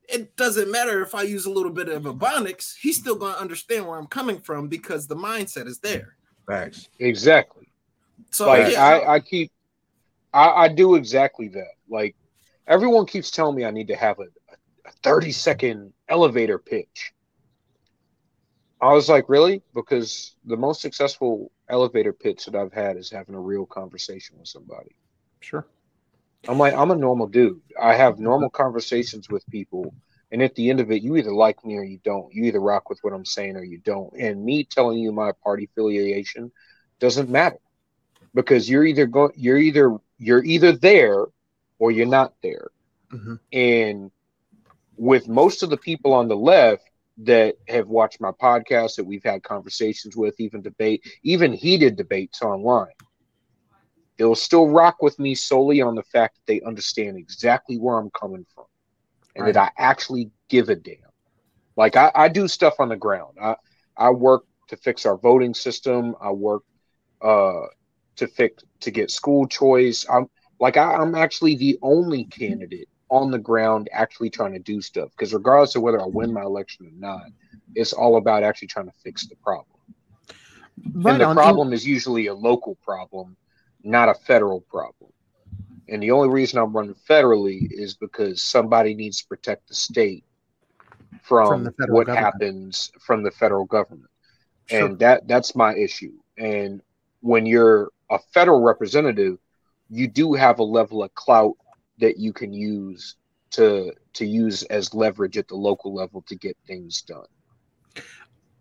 it 0.08 0.34
doesn't 0.36 0.70
matter 0.70 1.02
if 1.02 1.14
i 1.14 1.22
use 1.22 1.46
a 1.46 1.50
little 1.50 1.72
bit 1.72 1.88
of 1.88 2.02
ebonics 2.04 2.74
he's 2.80 2.96
still 2.96 3.16
going 3.16 3.34
to 3.34 3.40
understand 3.40 3.86
where 3.86 3.98
i'm 3.98 4.06
coming 4.06 4.38
from 4.38 4.68
because 4.68 5.06
the 5.06 5.16
mindset 5.16 5.66
is 5.66 5.78
there 5.78 6.16
Facts. 6.46 6.88
Exactly. 6.98 7.68
so 8.30 8.46
like 8.46 8.72
yeah, 8.72 8.84
I, 8.84 9.14
I 9.14 9.20
keep 9.20 9.52
I, 10.32 10.48
I 10.48 10.68
do 10.68 10.94
exactly 10.94 11.48
that 11.48 11.72
like 11.88 12.16
everyone 12.66 13.06
keeps 13.06 13.30
telling 13.30 13.56
me 13.56 13.64
i 13.64 13.70
need 13.70 13.88
to 13.88 13.96
have 13.96 14.18
a, 14.18 14.24
a 14.86 14.90
30 15.02 15.32
second 15.32 15.92
elevator 16.08 16.58
pitch 16.58 17.12
i 18.80 18.92
was 18.92 19.08
like 19.08 19.28
really? 19.28 19.62
Because 19.74 20.34
the 20.44 20.56
most 20.56 20.80
successful 20.80 21.50
elevator 21.68 22.12
pitch 22.12 22.46
that 22.46 22.54
i've 22.56 22.72
had 22.72 22.96
is 22.96 23.10
having 23.10 23.34
a 23.34 23.40
real 23.40 23.66
conversation 23.66 24.38
with 24.38 24.48
somebody. 24.48 24.94
Sure. 25.40 25.66
i'm 26.48 26.58
like 26.58 26.74
i'm 26.74 26.90
a 26.90 26.96
normal 26.96 27.26
dude. 27.26 27.60
I 27.80 27.94
have 27.94 28.18
normal 28.18 28.50
conversations 28.50 29.28
with 29.28 29.46
people 29.50 29.94
and 30.30 30.42
at 30.42 30.54
the 30.54 30.68
end 30.70 30.80
of 30.80 30.90
it 30.90 31.02
you 31.02 31.16
either 31.16 31.32
like 31.32 31.64
me 31.64 31.76
or 31.76 31.84
you 31.84 31.98
don't. 32.04 32.32
You 32.34 32.44
either 32.44 32.60
rock 32.60 32.88
with 32.90 32.98
what 33.02 33.12
i'm 33.12 33.24
saying 33.24 33.56
or 33.56 33.64
you 33.64 33.78
don't. 33.78 34.12
And 34.18 34.44
me 34.44 34.64
telling 34.64 34.98
you 34.98 35.12
my 35.12 35.32
party 35.44 35.64
affiliation 35.64 36.52
doesn't 37.00 37.28
matter 37.30 37.58
because 38.34 38.68
you're 38.68 38.84
either 38.84 39.06
going 39.06 39.32
you're 39.36 39.58
either 39.58 39.96
you're 40.18 40.44
either 40.44 40.72
there 40.72 41.26
or 41.78 41.90
you're 41.90 42.06
not 42.06 42.34
there. 42.42 42.68
Mhm. 43.10 43.38
and 43.52 44.10
with 44.96 45.28
most 45.28 45.62
of 45.62 45.70
the 45.70 45.76
people 45.78 46.12
on 46.12 46.28
the 46.28 46.36
left 46.36 46.87
that 47.18 47.56
have 47.68 47.88
watched 47.88 48.20
my 48.20 48.30
podcast 48.32 48.96
that 48.96 49.04
we've 49.04 49.24
had 49.24 49.42
conversations 49.42 50.16
with 50.16 50.38
even 50.40 50.62
debate 50.62 51.04
even 51.22 51.52
heated 51.52 51.96
debates 51.96 52.42
online. 52.42 52.92
They'll 54.18 54.34
still 54.34 54.68
rock 54.68 55.02
with 55.02 55.18
me 55.18 55.34
solely 55.34 55.80
on 55.80 55.94
the 55.94 56.02
fact 56.02 56.36
that 56.36 56.46
they 56.46 56.60
understand 56.62 57.16
exactly 57.16 57.76
where 57.76 57.98
i'm 57.98 58.10
coming 58.10 58.46
from 58.54 58.64
and 59.36 59.46
that 59.46 59.56
i 59.56 59.70
actually 59.78 60.30
give 60.48 60.68
a 60.68 60.76
damn. 60.76 60.96
Like 61.76 61.96
I, 61.96 62.10
I 62.14 62.28
do 62.28 62.48
stuff 62.48 62.74
on 62.78 62.88
the 62.88 62.96
ground. 62.96 63.36
I 63.40 63.56
i 63.96 64.10
work 64.10 64.44
to 64.68 64.76
fix 64.76 65.06
our 65.06 65.16
voting 65.16 65.54
system. 65.54 66.14
I 66.20 66.30
work 66.30 66.62
uh 67.22 67.66
to 68.16 68.26
fix 68.28 68.62
to 68.80 68.90
get 68.90 69.10
school 69.10 69.46
choice. 69.46 70.06
I'm 70.10 70.26
like 70.60 70.76
I, 70.76 70.94
i'm 70.94 71.14
actually 71.14 71.56
the 71.56 71.78
only 71.82 72.24
candidate 72.24 72.88
on 73.10 73.30
the 73.30 73.38
ground 73.38 73.88
actually 73.92 74.30
trying 74.30 74.52
to 74.52 74.58
do 74.58 74.80
stuff 74.80 75.10
because 75.16 75.32
regardless 75.32 75.74
of 75.76 75.82
whether 75.82 76.00
i 76.00 76.06
win 76.06 76.32
my 76.32 76.42
election 76.42 76.86
or 76.86 76.92
not 76.98 77.26
it's 77.74 77.92
all 77.92 78.16
about 78.16 78.42
actually 78.42 78.68
trying 78.68 78.86
to 78.86 78.92
fix 79.02 79.26
the 79.26 79.36
problem 79.36 79.78
Right 80.94 81.12
and 81.12 81.20
the 81.20 81.26
on. 81.26 81.34
problem 81.34 81.72
is 81.72 81.86
usually 81.86 82.26
a 82.28 82.34
local 82.34 82.76
problem, 82.76 83.36
not 83.82 84.08
a 84.08 84.14
federal 84.14 84.60
problem. 84.60 85.10
And 85.88 86.02
the 86.02 86.10
only 86.12 86.28
reason 86.28 86.58
I'm 86.58 86.72
running 86.72 86.94
federally 87.08 87.66
is 87.70 87.94
because 87.94 88.42
somebody 88.42 88.94
needs 88.94 89.20
to 89.22 89.26
protect 89.26 89.68
the 89.68 89.74
state 89.74 90.24
from, 91.22 91.64
From 91.64 91.64
what 91.88 92.06
government. 92.06 92.18
happens 92.18 92.92
from 93.00 93.22
the 93.22 93.30
federal 93.30 93.64
government. 93.64 94.10
Sure. 94.66 94.86
And 94.86 94.98
that 95.00 95.26
that's 95.26 95.56
my 95.56 95.74
issue. 95.74 96.12
And 96.36 96.80
when 97.20 97.46
you're 97.46 97.90
a 98.10 98.18
federal 98.32 98.60
representative, 98.60 99.38
you 99.90 100.06
do 100.06 100.34
have 100.34 100.58
a 100.58 100.64
level 100.64 101.02
of 101.02 101.14
clout 101.14 101.54
that 101.98 102.18
you 102.18 102.32
can 102.32 102.52
use 102.52 103.16
to 103.50 103.92
to 104.12 104.26
use 104.26 104.62
as 104.64 104.94
leverage 104.94 105.38
at 105.38 105.48
the 105.48 105.54
local 105.54 105.94
level 105.94 106.22
to 106.28 106.34
get 106.36 106.56
things 106.66 107.02
done 107.02 107.26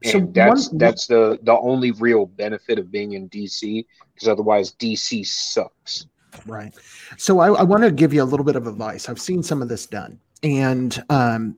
So 0.03 0.19
that's 0.31 0.69
one- 0.69 0.77
that's 0.77 1.07
the 1.07 1.39
the 1.43 1.57
only 1.57 1.91
real 1.91 2.26
benefit 2.27 2.80
of 2.80 2.91
being 2.91 3.14
in 3.14 3.27
DC 3.30 3.85
because 4.14 4.27
otherwise 4.27 4.72
DC 4.73 5.26
sucks. 5.26 6.05
Right. 6.45 6.73
So 7.18 7.39
I, 7.39 7.51
I 7.51 7.64
want 7.64 7.84
to 7.84 7.91
give 7.91 8.14
you 8.14 8.22
a 8.22 8.26
little 8.26 8.45
bit 8.45 8.55
of 8.55 8.68
advice. 8.68 9.09
I've 9.09 9.19
seen 9.19 9.41
some 9.41 9.61
of 9.61 9.69
this 9.69 9.88
done. 9.88 10.19
And 10.43 11.03
um, 11.09 11.57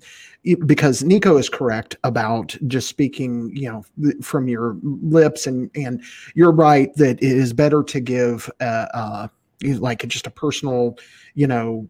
because 0.65 1.03
Nico 1.03 1.38
is 1.38 1.49
correct 1.49 1.97
about 2.06 2.56
just 2.68 2.88
speaking, 2.88 3.53
you 3.53 3.69
know, 3.69 3.84
from 4.22 4.47
your 4.47 4.77
lips, 4.81 5.47
and 5.47 5.69
and 5.76 6.01
you're 6.34 6.53
right 6.53 6.93
that 6.95 7.22
it 7.22 7.23
is 7.23 7.51
better 7.51 7.84
to 7.84 7.99
give 7.99 8.49
a, 8.61 8.65
a, 8.93 9.31
like 9.64 10.07
just 10.07 10.27
a 10.27 10.31
personal, 10.31 10.98
you 11.36 11.48
know, 11.48 11.88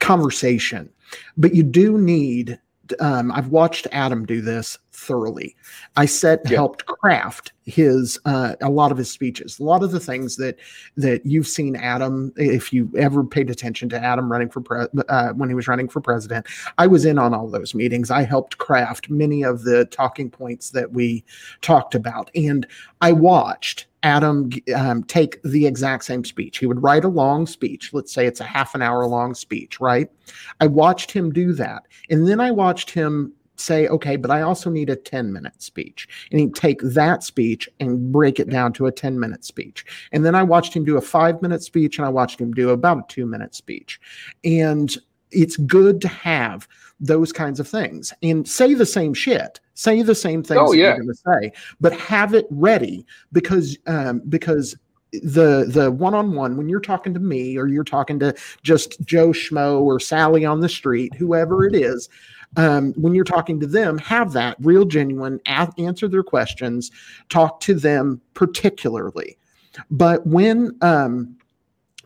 conversation. 0.00 0.90
But 1.36 1.54
you 1.54 1.62
do 1.62 1.98
need 1.98 2.58
um, 3.00 3.32
I've 3.32 3.48
watched 3.48 3.86
Adam 3.92 4.26
do 4.26 4.40
this 4.40 4.78
thoroughly. 4.96 5.54
I 5.96 6.06
said 6.06 6.40
yeah. 6.44 6.56
helped 6.56 6.86
craft 6.86 7.52
his 7.64 8.18
uh, 8.24 8.54
a 8.60 8.70
lot 8.70 8.92
of 8.92 8.98
his 8.98 9.10
speeches, 9.10 9.58
a 9.58 9.64
lot 9.64 9.82
of 9.82 9.90
the 9.90 10.00
things 10.00 10.36
that 10.36 10.56
that 10.96 11.24
you've 11.26 11.46
seen 11.46 11.76
Adam. 11.76 12.32
If 12.36 12.72
you 12.72 12.90
ever 12.96 13.22
paid 13.24 13.50
attention 13.50 13.88
to 13.90 14.02
Adam 14.02 14.30
running 14.30 14.48
for 14.48 14.60
pre- 14.60 14.86
uh, 15.08 15.32
when 15.32 15.48
he 15.48 15.54
was 15.54 15.68
running 15.68 15.88
for 15.88 16.00
president, 16.00 16.46
I 16.78 16.86
was 16.86 17.04
in 17.04 17.18
on 17.18 17.34
all 17.34 17.48
those 17.48 17.74
meetings. 17.74 18.10
I 18.10 18.22
helped 18.22 18.58
craft 18.58 19.10
many 19.10 19.42
of 19.42 19.64
the 19.64 19.84
talking 19.86 20.30
points 20.30 20.70
that 20.70 20.92
we 20.92 21.24
talked 21.60 21.94
about, 21.94 22.30
and 22.34 22.66
I 23.00 23.12
watched 23.12 23.86
Adam 24.02 24.50
um, 24.74 25.02
take 25.04 25.42
the 25.42 25.66
exact 25.66 26.04
same 26.04 26.24
speech. 26.24 26.58
He 26.58 26.66
would 26.66 26.82
write 26.82 27.04
a 27.04 27.08
long 27.08 27.46
speech. 27.46 27.92
Let's 27.92 28.14
say 28.14 28.26
it's 28.26 28.40
a 28.40 28.44
half 28.44 28.74
an 28.74 28.82
hour 28.82 29.04
long 29.06 29.34
speech, 29.34 29.80
right? 29.80 30.08
I 30.60 30.68
watched 30.68 31.10
him 31.10 31.32
do 31.32 31.52
that. 31.54 31.82
And 32.08 32.28
then 32.28 32.38
I 32.38 32.52
watched 32.52 32.90
him 32.90 33.32
say, 33.60 33.88
okay, 33.88 34.16
but 34.16 34.30
I 34.30 34.42
also 34.42 34.70
need 34.70 34.90
a 34.90 34.96
10 34.96 35.32
minute 35.32 35.62
speech. 35.62 36.08
And 36.30 36.40
he'd 36.40 36.54
take 36.54 36.80
that 36.82 37.22
speech 37.22 37.68
and 37.80 38.12
break 38.12 38.38
it 38.40 38.50
down 38.50 38.72
to 38.74 38.86
a 38.86 38.92
10 38.92 39.18
minute 39.18 39.44
speech. 39.44 39.84
And 40.12 40.24
then 40.24 40.34
I 40.34 40.42
watched 40.42 40.74
him 40.74 40.84
do 40.84 40.96
a 40.96 41.02
five 41.02 41.40
minute 41.42 41.62
speech 41.62 41.98
and 41.98 42.06
I 42.06 42.10
watched 42.10 42.40
him 42.40 42.52
do 42.52 42.70
about 42.70 42.98
a 42.98 43.04
two 43.08 43.26
minute 43.26 43.54
speech. 43.54 44.00
And 44.44 44.96
it's 45.32 45.56
good 45.56 46.00
to 46.00 46.08
have 46.08 46.68
those 47.00 47.32
kinds 47.32 47.60
of 47.60 47.68
things 47.68 48.12
and 48.22 48.48
say 48.48 48.72
the 48.72 48.86
same 48.86 49.12
shit 49.12 49.60
say 49.74 50.00
the 50.00 50.14
same 50.14 50.42
things 50.42 50.60
oh, 50.62 50.72
yeah. 50.72 50.94
you're 50.94 50.96
going 50.96 51.08
to 51.08 51.14
say 51.14 51.52
but 51.80 51.92
have 51.92 52.32
it 52.32 52.46
ready 52.48 53.04
because 53.32 53.76
um, 53.86 54.22
because 54.28 54.76
the 55.12 55.66
the 55.68 55.90
one-on-one 55.90 56.56
when 56.56 56.68
you're 56.68 56.80
talking 56.80 57.12
to 57.12 57.20
me 57.20 57.56
or 57.56 57.66
you're 57.68 57.84
talking 57.84 58.18
to 58.18 58.34
just 58.62 59.00
joe 59.02 59.28
schmo 59.28 59.80
or 59.80 60.00
sally 60.00 60.44
on 60.44 60.60
the 60.60 60.68
street 60.68 61.14
whoever 61.14 61.66
it 61.66 61.74
is 61.74 62.08
um, 62.56 62.92
when 62.94 63.14
you're 63.14 63.24
talking 63.24 63.60
to 63.60 63.66
them 63.66 63.98
have 63.98 64.32
that 64.32 64.56
real 64.60 64.84
genuine 64.84 65.40
a- 65.46 65.72
answer 65.78 66.08
their 66.08 66.22
questions 66.22 66.90
talk 67.28 67.60
to 67.60 67.74
them 67.74 68.20
particularly 68.34 69.36
but 69.90 70.26
when 70.26 70.76
um, 70.82 71.36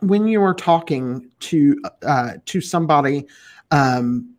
when 0.01 0.27
you 0.27 0.43
are 0.43 0.55
talking 0.55 1.29
to 1.41 1.81
uh, 2.03 2.33
to 2.47 2.61
somebody 2.61 3.27
um, 3.71 4.35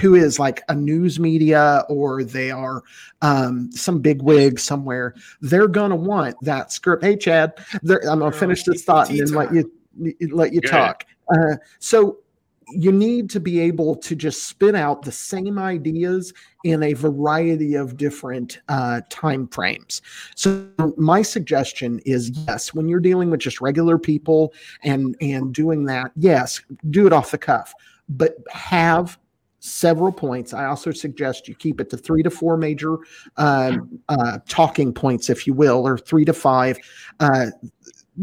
who 0.00 0.14
is 0.14 0.38
like 0.38 0.62
a 0.68 0.74
news 0.74 1.18
media 1.18 1.84
or 1.88 2.22
they 2.22 2.50
are 2.50 2.82
um, 3.22 3.70
some 3.72 4.00
big 4.00 4.22
wig 4.22 4.58
somewhere, 4.58 5.14
they're 5.40 5.68
gonna 5.68 5.96
want 5.96 6.36
that 6.42 6.72
script. 6.72 7.02
Hey, 7.02 7.16
Chad, 7.16 7.54
I'm 7.82 8.18
gonna 8.18 8.32
finish 8.32 8.62
this 8.64 8.84
thought 8.84 9.10
and 9.10 9.18
then 9.18 9.34
let 9.34 9.52
you 9.52 9.72
let 10.30 10.52
you 10.52 10.60
talk. 10.60 11.04
Uh, 11.34 11.56
so 11.78 12.18
you 12.72 12.92
need 12.92 13.30
to 13.30 13.40
be 13.40 13.60
able 13.60 13.96
to 13.96 14.14
just 14.14 14.46
spit 14.46 14.74
out 14.74 15.02
the 15.02 15.12
same 15.12 15.58
ideas 15.58 16.32
in 16.64 16.82
a 16.82 16.92
variety 16.92 17.74
of 17.74 17.96
different 17.96 18.60
uh, 18.68 19.00
time 19.08 19.48
frames. 19.48 20.02
So 20.34 20.68
my 20.96 21.22
suggestion 21.22 22.00
is 22.04 22.30
yes, 22.46 22.74
when 22.74 22.88
you're 22.88 23.00
dealing 23.00 23.30
with 23.30 23.40
just 23.40 23.60
regular 23.60 23.98
people 23.98 24.52
and 24.82 25.16
and 25.20 25.54
doing 25.54 25.84
that, 25.86 26.12
yes, 26.16 26.60
do 26.90 27.06
it 27.06 27.12
off 27.12 27.30
the 27.30 27.38
cuff, 27.38 27.72
but 28.08 28.36
have 28.50 29.18
several 29.60 30.10
points. 30.10 30.54
I 30.54 30.64
also 30.64 30.90
suggest 30.90 31.46
you 31.46 31.54
keep 31.54 31.80
it 31.80 31.90
to 31.90 31.96
three 31.96 32.22
to 32.22 32.30
four 32.30 32.56
major 32.56 32.96
uh, 33.36 33.76
uh, 34.08 34.38
talking 34.48 34.92
points, 34.92 35.28
if 35.30 35.46
you 35.46 35.54
will, 35.54 35.86
or 35.86 35.98
three 35.98 36.24
to 36.24 36.32
five 36.32 36.78
uh, 37.20 37.46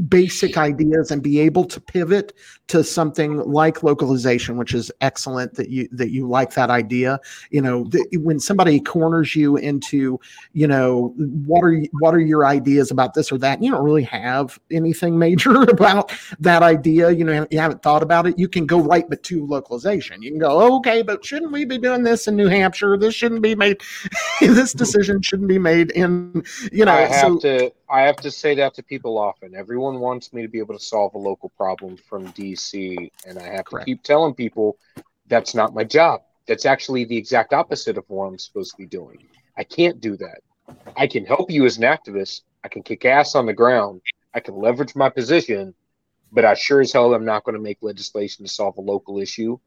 basic 0.07 0.57
ideas 0.57 1.11
and 1.11 1.23
be 1.23 1.39
able 1.39 1.65
to 1.65 1.79
pivot 1.79 2.33
to 2.67 2.83
something 2.83 3.37
like 3.37 3.83
localization 3.83 4.57
which 4.57 4.73
is 4.73 4.91
excellent 5.01 5.53
that 5.55 5.69
you 5.69 5.87
that 5.91 6.11
you 6.11 6.27
like 6.27 6.53
that 6.53 6.69
idea. 6.69 7.19
You 7.51 7.61
know 7.61 7.85
the, 7.85 8.05
when 8.17 8.39
somebody 8.39 8.79
corners 8.79 9.35
you 9.35 9.57
into 9.57 10.19
you 10.53 10.67
know 10.67 11.13
what 11.17 11.63
are 11.63 11.81
what 11.99 12.13
are 12.13 12.19
your 12.19 12.45
ideas 12.45 12.91
about 12.91 13.13
this 13.13 13.31
or 13.31 13.37
that? 13.39 13.61
You 13.61 13.71
don't 13.71 13.83
really 13.83 14.03
have 14.03 14.59
anything 14.71 15.17
major 15.27 15.63
about 15.63 16.11
that 16.39 16.63
idea. 16.63 17.11
You 17.11 17.23
know 17.23 17.47
you 17.49 17.59
haven't 17.59 17.81
thought 17.81 18.03
about 18.03 18.27
it. 18.27 18.37
You 18.37 18.47
can 18.47 18.65
go 18.65 18.79
right 18.79 19.09
but 19.09 19.23
to 19.23 19.45
localization. 19.45 20.21
You 20.21 20.31
can 20.31 20.39
go 20.39 20.49
oh, 20.49 20.77
okay 20.77 21.01
but 21.01 21.23
shouldn't 21.23 21.51
we 21.51 21.65
be 21.65 21.77
doing 21.77 22.03
this 22.03 22.27
in 22.27 22.35
new 22.35 22.47
hampshire? 22.47 22.97
This 22.97 23.15
shouldn't 23.15 23.41
be 23.41 23.55
made 23.55 23.81
this 24.41 24.73
hmm. 24.73 24.77
decision 24.77 25.21
shouldn't 25.21 25.47
be 25.47 25.59
made 25.59 25.91
in 25.91 26.43
you 26.71 26.85
know 26.85 26.93
i 26.93 27.01
have 27.01 27.21
so, 27.21 27.39
to 27.39 27.71
i 27.89 28.01
have 28.01 28.17
to 28.17 28.31
say 28.31 28.55
that 28.55 28.73
to 28.73 28.83
people 28.83 29.17
often 29.17 29.55
everyone 29.55 29.99
wants 29.99 30.33
me 30.33 30.41
to 30.41 30.47
be 30.47 30.59
able 30.59 30.77
to 30.77 30.83
solve 30.83 31.13
a 31.15 31.17
local 31.17 31.49
problem 31.49 31.97
from 31.97 32.27
DC, 32.33 33.11
and 33.25 33.37
I 33.37 33.43
have 33.43 33.65
Correct. 33.65 33.85
to 33.85 33.91
keep 33.91 34.03
telling 34.03 34.33
people 34.33 34.77
that's 35.27 35.53
not 35.53 35.73
my 35.73 35.83
job. 35.83 36.21
That's 36.47 36.65
actually 36.65 37.05
the 37.05 37.17
exact 37.17 37.53
opposite 37.53 37.97
of 37.97 38.05
what 38.07 38.25
I'm 38.25 38.39
supposed 38.39 38.71
to 38.71 38.77
be 38.77 38.85
doing. 38.85 39.27
I 39.57 39.63
can't 39.63 39.99
do 39.99 40.15
that. 40.17 40.41
I 40.95 41.07
can 41.07 41.25
help 41.25 41.51
you 41.51 41.65
as 41.65 41.77
an 41.77 41.83
activist. 41.83 42.41
I 42.63 42.69
can 42.69 42.83
kick 42.83 43.05
ass 43.05 43.35
on 43.35 43.45
the 43.45 43.53
ground. 43.53 44.01
I 44.33 44.39
can 44.39 44.55
leverage 44.55 44.95
my 44.95 45.09
position, 45.09 45.73
but 46.31 46.45
I 46.45 46.53
sure 46.53 46.81
as 46.81 46.91
hell 46.91 47.15
am 47.15 47.25
not 47.25 47.43
going 47.43 47.55
to 47.55 47.61
make 47.61 47.79
legislation 47.81 48.45
to 48.45 48.51
solve 48.51 48.77
a 48.77 48.81
local 48.81 49.19
issue 49.19 49.57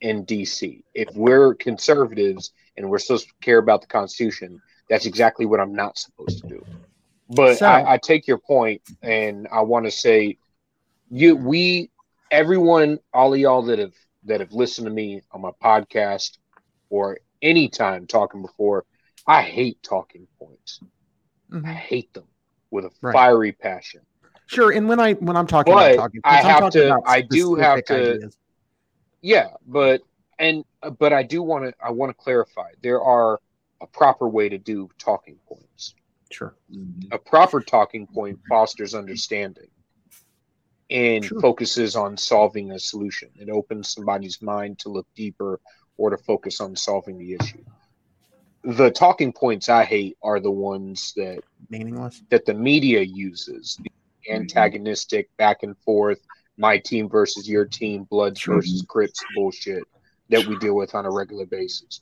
in 0.00 0.26
DC. 0.26 0.82
If 0.94 1.08
we're 1.14 1.54
conservatives 1.54 2.52
and 2.76 2.88
we're 2.88 2.98
supposed 2.98 3.28
to 3.28 3.34
care 3.40 3.58
about 3.58 3.80
the 3.80 3.86
Constitution, 3.86 4.60
that's 4.88 5.06
exactly 5.06 5.46
what 5.46 5.60
I'm 5.60 5.74
not 5.74 5.96
supposed 5.96 6.42
to 6.42 6.48
do. 6.48 6.66
But 7.34 7.58
so, 7.58 7.66
I, 7.66 7.94
I 7.94 7.98
take 7.98 8.26
your 8.26 8.38
point, 8.38 8.82
and 9.02 9.48
I 9.50 9.62
want 9.62 9.86
to 9.86 9.90
say, 9.90 10.38
you 11.10 11.36
we 11.36 11.90
everyone, 12.30 12.98
all 13.12 13.32
of 13.32 13.38
y'all 13.38 13.62
that 13.62 13.78
have 13.78 13.94
that 14.24 14.40
have 14.40 14.52
listened 14.52 14.86
to 14.86 14.92
me 14.92 15.22
on 15.32 15.40
my 15.40 15.50
podcast 15.62 16.38
or 16.90 17.18
any 17.40 17.68
time 17.68 18.06
talking 18.06 18.42
before, 18.42 18.84
I 19.26 19.42
hate 19.42 19.82
talking 19.82 20.26
points. 20.38 20.80
Mm-hmm. 21.50 21.66
I 21.66 21.72
hate 21.72 22.12
them 22.14 22.24
with 22.70 22.84
a 22.84 22.90
right. 23.00 23.12
fiery 23.12 23.52
passion. 23.52 24.00
Sure, 24.46 24.70
and 24.70 24.88
when 24.88 25.00
I 25.00 25.14
when 25.14 25.36
I'm 25.36 25.46
talking 25.46 25.72
but 25.72 25.94
about 25.94 26.02
talking 26.02 26.22
points, 26.22 26.44
I 26.44 26.48
have 26.48 26.70
to. 26.72 27.00
I 27.06 27.20
do 27.22 27.54
have 27.54 27.84
to. 27.84 28.14
Ideas. 28.14 28.36
Yeah, 29.20 29.48
but 29.66 30.02
and 30.38 30.64
but 30.98 31.12
I 31.12 31.22
do 31.22 31.42
want 31.42 31.64
to. 31.64 31.74
I 31.82 31.90
want 31.90 32.10
to 32.10 32.14
clarify. 32.14 32.70
There 32.82 33.00
are 33.00 33.40
a 33.80 33.86
proper 33.86 34.28
way 34.28 34.48
to 34.48 34.58
do 34.58 34.90
talking 34.98 35.36
points. 35.46 35.71
Sure. 36.32 36.54
Mm-hmm. 36.74 37.12
A 37.12 37.18
proper 37.18 37.60
talking 37.60 38.06
point 38.06 38.38
fosters 38.48 38.94
understanding 38.94 39.68
and 40.90 41.24
True. 41.24 41.40
focuses 41.40 41.96
on 41.96 42.16
solving 42.16 42.72
a 42.72 42.78
solution. 42.78 43.30
It 43.36 43.48
opens 43.48 43.88
somebody's 43.88 44.42
mind 44.42 44.78
to 44.80 44.90
look 44.90 45.06
deeper 45.16 45.60
or 45.96 46.10
to 46.10 46.18
focus 46.18 46.60
on 46.60 46.76
solving 46.76 47.18
the 47.18 47.34
issue. 47.34 47.64
The 48.64 48.90
talking 48.90 49.32
points 49.32 49.68
I 49.68 49.84
hate 49.84 50.16
are 50.22 50.38
the 50.38 50.50
ones 50.50 51.12
that 51.16 51.40
meaningless 51.68 52.22
that 52.30 52.44
the 52.44 52.54
media 52.54 53.00
uses, 53.00 53.78
the 53.82 53.88
mm-hmm. 53.88 54.42
antagonistic 54.42 55.34
back 55.36 55.62
and 55.62 55.76
forth, 55.78 56.20
my 56.58 56.78
team 56.78 57.08
versus 57.08 57.48
your 57.48 57.64
team, 57.64 58.04
Bloods 58.04 58.40
True. 58.40 58.56
versus 58.56 58.84
Crips 58.86 59.20
bullshit 59.34 59.82
that 60.28 60.46
we 60.46 60.56
deal 60.58 60.74
with 60.74 60.94
on 60.94 61.06
a 61.06 61.10
regular 61.10 61.46
basis. 61.46 62.00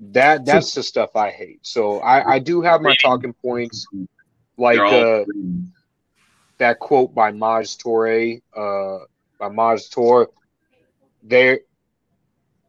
That 0.00 0.46
that's 0.46 0.74
the 0.74 0.82
stuff 0.82 1.14
I 1.14 1.30
hate. 1.30 1.60
So 1.62 2.00
I, 2.00 2.34
I 2.34 2.38
do 2.38 2.62
have 2.62 2.80
my 2.80 2.96
talking 2.96 3.34
points, 3.34 3.86
like 4.56 4.78
uh, 4.78 5.24
that 6.56 6.78
quote 6.78 7.14
by 7.14 7.32
Maj 7.32 7.76
Toure, 7.76 8.40
uh, 8.56 9.04
by 9.38 9.48
Maj 9.48 9.90
Toure, 9.90 10.28
There, 11.22 11.60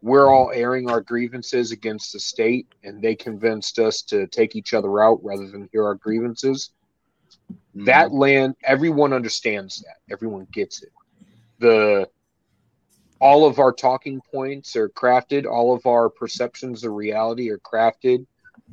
we're 0.02 0.28
all 0.28 0.52
airing 0.53 0.90
our 0.90 0.99
grievances 0.99 1.72
against 1.72 2.12
the 2.12 2.20
state, 2.20 2.68
and 2.84 3.02
they 3.02 3.16
convinced 3.16 3.80
us 3.80 4.02
to 4.03 4.28
take 4.28 4.58
each 4.58 4.74
other 4.74 5.02
out 5.02 5.24
rather 5.24 5.48
than 5.48 5.70
hear 5.72 5.86
our 5.86 5.95
grievances. 5.95 6.72
Mm-hmm. 7.49 7.86
That 7.86 8.12
land, 8.12 8.56
everyone 8.64 9.14
understands 9.14 9.80
that. 9.82 9.95
Everyone 10.12 10.48
gets 10.52 10.84
it. 10.84 10.91
The 11.60 12.10
all 13.22 13.45
of 13.45 13.60
our 13.60 13.72
talking 13.72 14.19
points 14.31 14.76
are 14.76 14.89
crafted. 14.89 15.45
All 15.45 15.73
of 15.73 15.85
our 15.85 16.10
perceptions 16.10 16.84
of 16.84 16.93
reality 16.93 17.49
are 17.52 17.60
crafted 17.60 18.26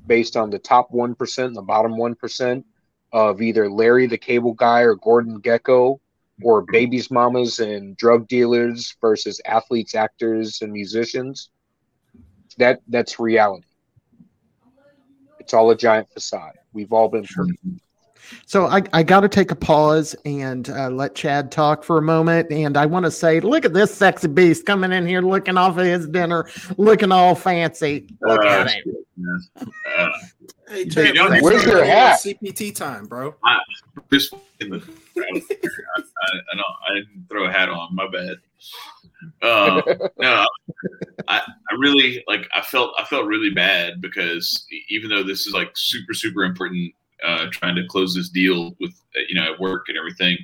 based 0.07 0.37
on 0.37 0.49
the 0.49 0.59
top 0.59 0.91
one 0.91 1.15
percent 1.15 1.49
and 1.49 1.57
the 1.57 1.63
bottom 1.63 1.97
one 1.97 2.15
percent 2.15 2.65
of 3.13 3.43
either 3.43 3.71
Larry 3.71 4.07
the 4.07 4.19
Cable 4.19 4.55
Guy 4.55 4.81
or 4.81 4.95
Gordon 4.95 5.41
Gekko 5.41 6.01
or 6.43 6.63
babies, 6.63 7.11
mamas, 7.11 7.59
and 7.59 7.97
drug 7.97 8.27
dealers 8.29 8.97
versus 9.01 9.41
athletes, 9.45 9.95
actors, 9.95 10.63
and 10.63 10.73
musicians. 10.73 11.51
That 12.57 12.81
that's 12.89 13.21
reality. 13.21 13.67
It's 15.39 15.53
all 15.53 15.71
a 15.71 15.77
giant 15.77 16.11
facade. 16.11 16.55
We've 16.73 16.93
all 16.93 17.09
been 17.09 17.25
hurt. 17.25 17.51
So 18.47 18.67
I, 18.67 18.83
I 18.93 19.03
got 19.03 19.21
to 19.21 19.29
take 19.29 19.51
a 19.51 19.57
pause 19.57 20.15
and 20.25 20.69
uh, 20.71 20.91
let 20.91 21.15
Chad 21.15 21.51
talk 21.51 21.85
for 21.85 21.99
a 21.99 22.03
moment. 22.03 22.51
And 22.51 22.77
I 22.77 22.87
want 22.87 23.05
to 23.05 23.11
say, 23.11 23.41
look 23.41 23.65
at 23.65 23.75
this 23.75 23.95
sexy 23.95 24.29
beast 24.29 24.67
coming 24.67 24.93
in 24.93 25.07
here, 25.07 25.23
looking 25.23 25.57
off 25.57 25.79
of 25.79 25.85
his 25.85 26.09
dinner, 26.09 26.49
looking 26.77 27.13
all 27.13 27.35
fancy. 27.35 28.07
Look 28.23 28.43
uh, 28.43 28.49
at 28.49 28.71
him. 28.71 28.83
Uh, 29.97 30.09
hey, 30.69 30.89
Chad, 30.89 31.17
where's 31.43 31.65
your 31.65 31.85
hat? 31.85 32.21
CPT 32.21 32.75
time, 32.75 33.07
bro. 33.07 33.35
I, 33.45 33.59
this 34.11 34.33
in 34.61 34.71
the, 34.71 34.77
I, 35.17 35.21
I, 35.21 36.55
don't, 36.55 36.65
I 36.89 36.95
didn't 36.95 37.27
throw 37.29 37.47
a 37.47 37.53
hat 37.53 37.69
on. 37.69 37.95
My 37.95 38.09
bad. 38.09 38.37
Um, 39.43 39.83
no, 40.19 40.47
I, 41.27 41.41
I 41.41 41.75
really 41.79 42.23
like. 42.29 42.49
I 42.55 42.61
felt 42.61 42.95
I 42.99 43.05
felt 43.05 43.27
really 43.27 43.51
bad 43.51 44.01
because 44.01 44.67
even 44.89 45.11
though 45.11 45.23
this 45.23 45.47
is 45.47 45.53
like 45.53 45.71
super 45.75 46.15
super 46.15 46.45
important, 46.45 46.93
uh, 47.25 47.47
trying 47.51 47.77
to 47.77 47.87
close 47.87 48.15
this 48.15 48.29
deal 48.29 48.75
with 48.81 48.93
you 49.29 49.35
know 49.35 49.53
at 49.53 49.61
work 49.61 49.87
and 49.89 49.99
everything, 49.99 50.37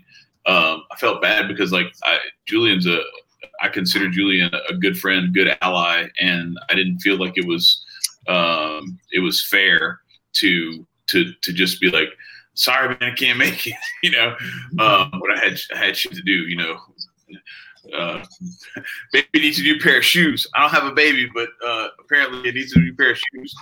um, 0.47 0.83
I 0.91 0.97
felt 0.99 1.23
bad 1.23 1.49
because 1.49 1.73
like 1.73 1.87
I, 2.05 2.19
Julian's 2.47 2.87
a 2.87 3.01
I 3.61 3.69
consider 3.69 4.09
Julian 4.09 4.51
a 4.69 4.75
good 4.75 4.99
friend, 4.99 5.33
good 5.33 5.57
ally, 5.63 6.07
and 6.21 6.59
I 6.71 6.75
didn't 6.75 6.99
feel 6.99 7.17
like 7.17 7.35
it 7.37 7.47
was 7.47 7.85
um, 8.29 8.99
it 9.13 9.21
was 9.21 9.45
fair 9.45 10.01
to 10.35 10.87
to 11.09 11.33
to 11.33 11.53
just 11.53 11.81
be 11.81 11.91
like, 11.91 12.09
sorry 12.55 12.89
man, 12.89 13.13
I 13.13 13.15
can't 13.15 13.39
make 13.39 13.67
it. 13.67 13.75
you 14.03 14.11
know, 14.11 14.37
um, 14.79 15.11
I 15.35 15.39
had 15.43 15.59
I 15.75 15.79
had 15.79 15.97
shit 15.97 16.13
to 16.13 16.23
do. 16.23 16.33
You 16.33 16.57
know, 16.57 16.79
uh, 17.97 18.25
baby 19.13 19.29
needs 19.35 19.59
a 19.59 19.63
new 19.63 19.79
pair 19.81 19.99
of 19.99 20.05
shoes. 20.05 20.47
I 20.55 20.61
don't 20.61 20.71
have 20.71 20.91
a 20.91 20.95
baby, 20.95 21.29
but 21.35 21.49
uh, 21.67 21.89
apparently 22.01 22.49
it 22.49 22.55
needs 22.55 22.75
a 22.75 22.79
new 22.79 22.95
pair 22.95 23.13
of 23.13 23.19
shoes. 23.19 23.55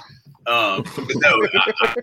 Um, 0.46 0.84
no, 1.16 1.46
I 1.54 1.72
I, 1.80 1.94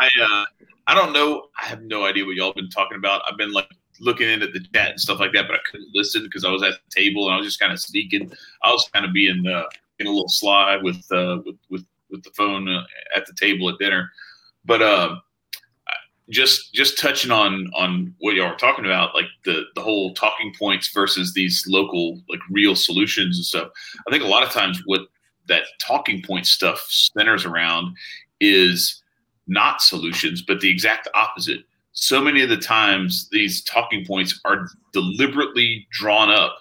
I, 0.00 0.08
uh, 0.22 0.44
I 0.86 0.94
don't 0.94 1.12
know. 1.12 1.48
I 1.60 1.66
have 1.66 1.82
no 1.82 2.04
idea 2.04 2.24
what 2.24 2.34
y'all 2.34 2.52
been 2.52 2.70
talking 2.70 2.98
about. 2.98 3.22
I've 3.30 3.38
been 3.38 3.52
like 3.52 3.68
looking 4.00 4.28
in 4.28 4.42
at 4.42 4.52
the 4.52 4.60
chat 4.74 4.90
and 4.90 5.00
stuff 5.00 5.20
like 5.20 5.32
that, 5.32 5.46
but 5.48 5.54
I 5.54 5.60
couldn't 5.70 5.90
listen 5.94 6.24
because 6.24 6.44
I 6.44 6.50
was 6.50 6.62
at 6.62 6.72
the 6.72 7.00
table 7.00 7.26
and 7.26 7.34
I 7.34 7.38
was 7.38 7.46
just 7.46 7.60
kind 7.60 7.72
of 7.72 7.80
sneaking. 7.80 8.32
I 8.62 8.70
was 8.70 8.88
kind 8.92 9.04
of 9.04 9.12
being 9.12 9.46
uh, 9.46 9.64
in 9.98 10.06
a 10.06 10.10
little 10.10 10.28
sly 10.28 10.76
with 10.76 11.04
uh, 11.10 11.38
with 11.44 11.56
with 11.70 11.86
with 12.10 12.22
the 12.22 12.30
phone 12.30 12.68
uh, 12.68 12.84
at 13.16 13.26
the 13.26 13.34
table 13.34 13.68
at 13.68 13.78
dinner. 13.78 14.10
But 14.64 14.82
uh, 14.82 15.16
just 16.30 16.72
just 16.72 16.98
touching 16.98 17.30
on 17.30 17.70
on 17.74 18.14
what 18.18 18.34
y'all 18.34 18.50
were 18.50 18.56
talking 18.56 18.84
about, 18.84 19.14
like 19.14 19.26
the 19.44 19.64
the 19.74 19.80
whole 19.80 20.14
talking 20.14 20.54
points 20.58 20.88
versus 20.88 21.34
these 21.34 21.64
local 21.68 22.20
like 22.28 22.40
real 22.50 22.74
solutions 22.74 23.36
and 23.36 23.44
stuff. 23.44 23.68
I 24.06 24.10
think 24.10 24.24
a 24.24 24.28
lot 24.28 24.42
of 24.42 24.50
times 24.50 24.82
what 24.86 25.02
that 25.48 25.64
talking 25.80 26.22
point 26.22 26.46
stuff 26.46 26.86
centers 26.88 27.44
around 27.44 27.96
is 28.40 29.02
not 29.46 29.82
solutions, 29.82 30.42
but 30.42 30.60
the 30.60 30.70
exact 30.70 31.08
opposite. 31.14 31.60
So 31.92 32.20
many 32.20 32.42
of 32.42 32.48
the 32.48 32.56
times, 32.56 33.28
these 33.30 33.62
talking 33.62 34.04
points 34.04 34.40
are 34.44 34.68
deliberately 34.92 35.86
drawn 35.92 36.30
up 36.30 36.58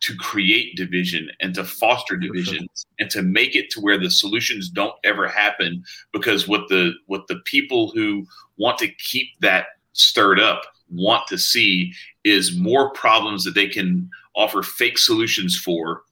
to 0.00 0.14
create 0.16 0.76
division 0.76 1.30
and 1.40 1.54
to 1.54 1.64
foster 1.64 2.16
division 2.16 2.68
and 2.98 3.10
to 3.10 3.22
make 3.22 3.56
it 3.56 3.70
to 3.70 3.80
where 3.80 3.98
the 3.98 4.10
solutions 4.10 4.68
don't 4.68 4.94
ever 5.04 5.26
happen 5.26 5.82
because 6.12 6.46
what 6.46 6.68
the 6.68 6.92
what 7.06 7.26
the 7.28 7.40
people 7.46 7.90
who 7.92 8.26
want 8.58 8.78
to 8.78 8.88
keep 8.88 9.28
that 9.40 9.66
stirred 9.94 10.38
up 10.38 10.62
want 10.90 11.26
to 11.28 11.38
see 11.38 11.92
is 12.24 12.56
more 12.56 12.90
problems 12.90 13.42
that 13.44 13.54
they 13.54 13.66
can 13.66 14.08
offer 14.34 14.62
fake 14.62 14.98
solutions 14.98 15.58
for 15.58 16.02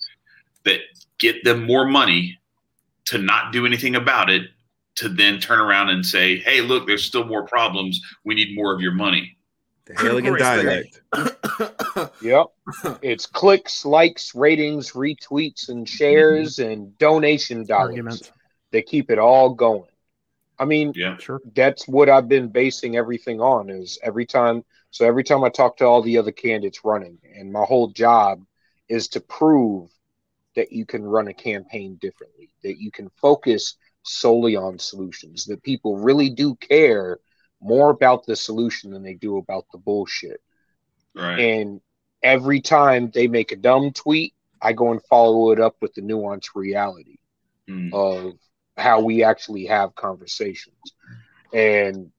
that 0.64 0.80
get 1.18 1.44
them 1.44 1.64
more 1.64 1.84
money 1.84 2.38
to 3.06 3.18
not 3.18 3.52
do 3.52 3.66
anything 3.66 3.96
about 3.96 4.30
it 4.30 4.42
to 4.96 5.08
then 5.08 5.40
turn 5.40 5.58
around 5.58 5.90
and 5.90 6.04
say 6.04 6.38
hey 6.38 6.60
look 6.60 6.86
there's 6.86 7.04
still 7.04 7.24
more 7.24 7.44
problems 7.44 8.00
we 8.24 8.34
need 8.34 8.54
more 8.54 8.74
of 8.74 8.80
your 8.80 8.92
money 8.92 9.36
the 9.86 9.94
Hegelian 9.94 10.38
dialect. 10.38 11.00
yep. 12.22 12.46
It's 13.02 13.26
clicks, 13.26 13.84
likes, 13.84 14.34
ratings, 14.34 14.92
retweets, 14.92 15.68
and 15.68 15.88
shares 15.88 16.56
mm-hmm. 16.56 16.70
and 16.70 16.98
donation 16.98 17.66
dollars. 17.66 17.90
Argument. 17.90 18.32
They 18.70 18.82
keep 18.82 19.10
it 19.10 19.18
all 19.18 19.54
going. 19.54 19.90
I 20.58 20.64
mean, 20.64 20.92
yeah 20.94 21.16
Sure. 21.18 21.40
that's 21.54 21.86
what 21.88 22.08
I've 22.08 22.28
been 22.28 22.48
basing 22.48 22.96
everything 22.96 23.40
on 23.40 23.70
is 23.70 23.98
every 24.02 24.24
time 24.24 24.64
so 24.90 25.04
every 25.04 25.24
time 25.24 25.42
I 25.42 25.48
talk 25.48 25.76
to 25.78 25.84
all 25.84 26.00
the 26.00 26.16
other 26.16 26.30
candidates 26.30 26.84
running 26.84 27.18
and 27.36 27.52
my 27.52 27.64
whole 27.64 27.88
job 27.88 28.44
is 28.88 29.08
to 29.08 29.20
prove 29.20 29.90
that 30.56 30.72
you 30.72 30.86
can 30.86 31.04
run 31.04 31.28
a 31.28 31.34
campaign 31.34 31.96
differently, 32.00 32.50
that 32.62 32.80
you 32.80 32.90
can 32.90 33.10
focus 33.20 33.76
solely 34.02 34.56
on 34.56 34.78
solutions, 34.78 35.44
that 35.46 35.62
people 35.62 35.98
really 35.98 36.30
do 36.30 36.54
care 36.56 37.18
more 37.60 37.90
about 37.90 38.26
the 38.26 38.36
solution 38.36 38.90
than 38.90 39.02
they 39.02 39.14
do 39.14 39.38
about 39.38 39.66
the 39.72 39.78
bullshit. 39.78 40.40
right 41.14 41.38
And 41.40 41.80
every 42.22 42.60
time 42.60 43.10
they 43.12 43.28
make 43.28 43.52
a 43.52 43.56
dumb 43.56 43.92
tweet, 43.92 44.34
I 44.60 44.72
go 44.72 44.92
and 44.92 45.02
follow 45.04 45.50
it 45.52 45.60
up 45.60 45.76
with 45.80 45.94
the 45.94 46.02
nuanced 46.02 46.50
reality 46.54 47.18
Mm. 47.68 47.90
of 47.92 48.34
how 48.76 49.00
we 49.00 49.24
actually 49.24 49.66
have 49.66 49.94
conversations. 49.94 50.94
And 51.52 52.12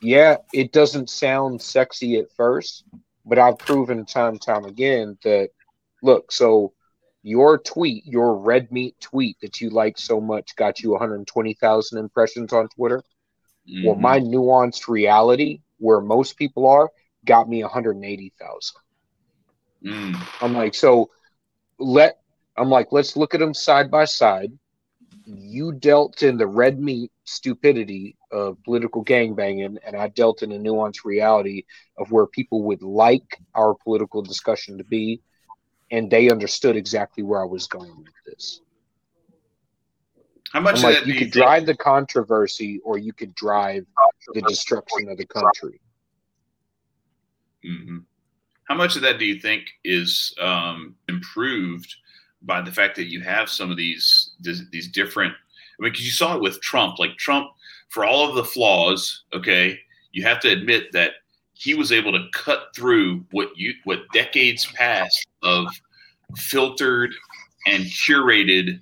yeah, 0.00 0.38
it 0.52 0.72
doesn't 0.72 1.10
sound 1.10 1.62
sexy 1.62 2.16
at 2.18 2.32
first, 2.36 2.84
but 3.26 3.38
I've 3.38 3.62
proven 3.62 4.04
time 4.06 4.34
and 4.34 4.42
time 4.42 4.66
again 4.66 5.18
that 5.24 5.50
look, 6.02 6.32
so 6.32 6.73
your 7.24 7.58
tweet, 7.58 8.06
your 8.06 8.38
red 8.38 8.72
meat 8.72 8.96
tweet 9.00 9.38
that 9.42 9.60
you 9.60 9.70
like 9.70 9.98
so 9.98 10.20
much 10.20 10.56
got 10.56 10.80
you 10.82 10.92
120,000 10.92 11.98
impressions 11.98 12.52
on 12.54 12.68
Twitter. 12.68 13.04
Well, 13.82 13.96
Mhm. 13.96 14.00
my 14.00 14.20
nuanced 14.20 14.88
reality, 14.88 15.60
where 15.78 16.00
most 16.00 16.36
people 16.38 16.66
are, 16.68 16.90
got 17.26 17.48
me 17.48 17.62
180,000. 17.62 18.80
Mm. 19.84 20.14
I'm 20.40 20.54
like, 20.54 20.74
so 20.74 21.10
let 21.78 22.18
I'm 22.56 22.70
like, 22.70 22.92
let's 22.92 23.16
look 23.16 23.34
at 23.34 23.40
them 23.40 23.54
side 23.54 23.90
by 23.90 24.04
side. 24.06 24.52
You 25.26 25.72
dealt 25.72 26.22
in 26.22 26.38
the 26.38 26.46
red 26.46 26.80
meat 26.80 27.12
stupidity 27.24 28.16
of 28.32 28.62
political 28.64 29.04
gangbanging, 29.04 29.78
and 29.86 29.96
I 29.96 30.08
dealt 30.08 30.42
in 30.42 30.52
a 30.52 30.58
nuanced 30.58 31.04
reality 31.04 31.64
of 31.98 32.12
where 32.12 32.26
people 32.26 32.62
would 32.64 32.82
like 32.82 33.38
our 33.54 33.74
political 33.74 34.22
discussion 34.22 34.78
to 34.78 34.84
be, 34.84 35.22
and 35.90 36.10
they 36.10 36.30
understood 36.30 36.76
exactly 36.76 37.22
where 37.22 37.40
I 37.40 37.44
was 37.44 37.66
going 37.66 37.96
with 37.96 38.14
this. 38.26 38.60
how 40.52 40.60
much 40.60 40.76
I'm 40.76 40.78
of 40.78 40.84
like, 40.84 40.94
that 40.94 41.04
do 41.04 41.08
you 41.08 41.14
you 41.14 41.26
could 41.26 41.32
drive 41.32 41.66
the 41.66 41.76
controversy, 41.76 42.80
or 42.84 42.96
you 42.96 43.12
could 43.12 43.34
drive 43.34 43.84
the 44.32 44.42
destruction 44.42 45.08
of 45.08 45.18
the 45.18 45.26
country. 45.26 45.80
hmm 47.64 47.98
How 48.68 48.76
much 48.76 48.96
of 48.96 49.02
that 49.02 49.18
do 49.18 49.24
you 49.24 49.40
think 49.40 49.64
is 49.84 50.34
um, 50.40 50.94
improved 51.08 51.92
by 52.42 52.60
the 52.60 52.72
fact 52.72 52.94
that 52.96 53.06
you 53.06 53.20
have 53.20 53.48
some 53.48 53.70
of 53.70 53.76
these 53.76 54.34
these, 54.40 54.70
these 54.70 54.88
different? 54.92 55.32
I 55.32 55.82
mean, 55.82 55.90
because 55.92 56.06
you 56.06 56.12
saw 56.12 56.36
it 56.36 56.42
with 56.42 56.60
Trump. 56.60 57.00
Like 57.00 57.16
Trump, 57.16 57.50
for 57.88 58.04
all 58.04 58.28
of 58.28 58.36
the 58.36 58.44
flaws, 58.44 59.24
okay, 59.34 59.78
you 60.12 60.22
have 60.22 60.38
to 60.40 60.48
admit 60.48 60.92
that 60.92 61.14
he 61.54 61.74
was 61.74 61.92
able 61.92 62.12
to 62.12 62.26
cut 62.32 62.74
through 62.74 63.24
what 63.30 63.48
you 63.56 63.72
what 63.84 64.00
decades 64.12 64.66
past 64.72 65.26
of 65.42 65.66
filtered 66.36 67.12
and 67.66 67.84
curated 67.84 68.80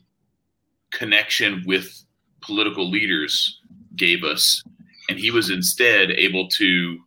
connection 0.91 1.63
with 1.67 2.05
political 2.41 2.91
leaders 2.91 3.61
gave 3.97 4.25
us, 4.25 4.63
and 5.09 5.19
he 5.19 5.31
was 5.31 5.51
instead 5.51 6.11
able 6.11 6.49
to 6.49 6.99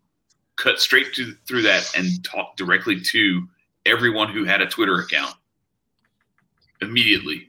cut 0.55 0.79
straight 0.79 1.13
to, 1.13 1.33
through 1.47 1.61
that 1.61 1.91
and 1.97 2.23
talk 2.23 2.55
directly 2.55 2.99
to 3.01 3.47
everyone 3.85 4.29
who 4.29 4.45
had 4.45 4.61
a 4.61 4.67
Twitter 4.67 4.99
account 4.99 5.35
immediately. 6.81 7.47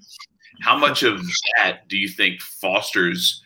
How 0.62 0.76
much 0.76 1.02
of 1.02 1.22
that 1.56 1.86
do 1.88 1.96
you 1.96 2.08
think 2.08 2.40
fosters 2.40 3.42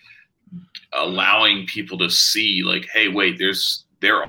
allowing 0.93 1.67
people 1.67 1.99
to 1.99 2.09
see, 2.09 2.63
like, 2.63 2.89
hey, 2.93 3.09
wait, 3.09 3.39
there's 3.39 3.85
there 4.01 4.25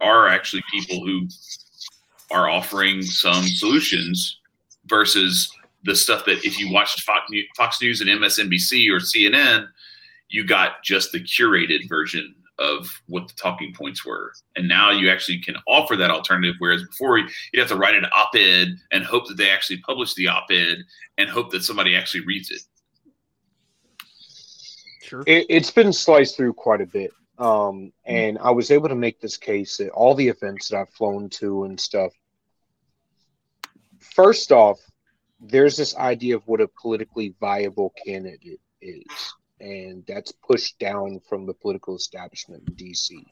are 0.00 0.28
actually 0.28 0.62
people 0.70 1.04
who 1.04 1.28
are 2.30 2.48
offering 2.48 3.02
some 3.02 3.44
solutions 3.44 4.38
versus 4.86 5.50
the 5.84 5.94
stuff 5.94 6.24
that 6.24 6.44
if 6.44 6.58
you 6.58 6.72
watched 6.72 7.02
Fox 7.02 7.80
News, 7.80 8.00
and 8.00 8.10
MSNBC 8.10 8.90
or 8.90 8.98
CNN, 8.98 9.68
you 10.28 10.44
got 10.44 10.82
just 10.82 11.12
the 11.12 11.20
curated 11.20 11.88
version 11.88 12.34
of 12.58 12.90
what 13.06 13.28
the 13.28 13.34
talking 13.34 13.72
points 13.72 14.04
were. 14.04 14.32
And 14.56 14.66
now 14.66 14.90
you 14.90 15.10
actually 15.10 15.40
can 15.40 15.54
offer 15.68 15.96
that 15.96 16.10
alternative. 16.10 16.56
Whereas 16.58 16.82
before 16.84 17.18
you'd 17.18 17.30
have 17.56 17.68
to 17.68 17.76
write 17.76 17.94
an 17.94 18.06
op 18.06 18.30
ed 18.34 18.76
and 18.90 19.04
hope 19.04 19.28
that 19.28 19.36
they 19.36 19.48
actually 19.48 19.78
publish 19.78 20.14
the 20.14 20.26
op 20.26 20.46
ed 20.50 20.78
and 21.18 21.30
hope 21.30 21.50
that 21.52 21.62
somebody 21.62 21.96
actually 21.96 22.24
reads 22.26 22.50
it. 22.50 22.62
Sure. 25.02 25.22
It, 25.26 25.46
it's 25.48 25.70
been 25.70 25.92
sliced 25.92 26.36
through 26.36 26.54
quite 26.54 26.80
a 26.80 26.86
bit. 26.86 27.12
Um, 27.38 27.92
and 28.04 28.38
I 28.38 28.50
was 28.50 28.70
able 28.70 28.88
to 28.88 28.96
make 28.96 29.20
this 29.20 29.36
case 29.36 29.78
at 29.80 29.90
all 29.90 30.14
the 30.14 30.28
events 30.28 30.68
that 30.68 30.78
I've 30.78 30.90
flown 30.90 31.30
to 31.30 31.64
and 31.64 31.78
stuff. 31.78 32.12
First 34.00 34.50
off, 34.50 34.80
there's 35.40 35.76
this 35.76 35.96
idea 35.96 36.34
of 36.34 36.42
what 36.46 36.60
a 36.60 36.68
politically 36.82 37.34
viable 37.40 37.94
candidate 38.04 38.60
is, 38.82 39.34
and 39.60 40.04
that's 40.06 40.32
pushed 40.32 40.78
down 40.80 41.20
from 41.28 41.46
the 41.46 41.54
political 41.54 41.94
establishment 41.94 42.64
in 42.68 42.74
DC. 42.74 43.24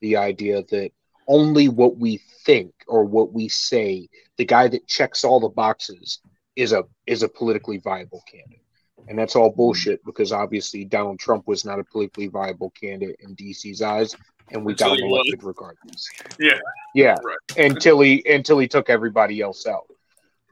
The 0.00 0.16
idea 0.16 0.64
that 0.70 0.90
only 1.28 1.68
what 1.68 1.96
we 1.96 2.20
think 2.44 2.74
or 2.88 3.04
what 3.04 3.32
we 3.32 3.48
say, 3.48 4.08
the 4.38 4.44
guy 4.44 4.66
that 4.66 4.88
checks 4.88 5.22
all 5.22 5.38
the 5.38 5.48
boxes, 5.48 6.20
is 6.56 6.72
a 6.72 6.82
is 7.06 7.22
a 7.22 7.28
politically 7.28 7.78
viable 7.78 8.22
candidate. 8.30 8.64
And 9.08 9.18
that's 9.18 9.34
all 9.36 9.50
bullshit 9.50 10.04
because 10.04 10.32
obviously 10.32 10.84
Donald 10.84 11.18
Trump 11.18 11.46
was 11.48 11.64
not 11.64 11.78
a 11.80 11.84
politically 11.84 12.28
viable 12.28 12.70
candidate 12.70 13.16
in 13.20 13.34
DC's 13.34 13.82
eyes 13.82 14.14
and 14.50 14.64
we 14.64 14.72
Until 14.72 14.90
got 14.90 14.98
him 15.00 15.06
elected 15.08 15.42
regardless. 15.42 16.08
Yeah. 16.38 16.58
Yeah, 16.94 17.16
Right. 17.24 17.36
until 17.56 18.00
he 18.00 18.22
until 18.28 18.58
he 18.58 18.68
took 18.68 18.90
everybody 18.90 19.40
else 19.40 19.66
out. 19.66 19.86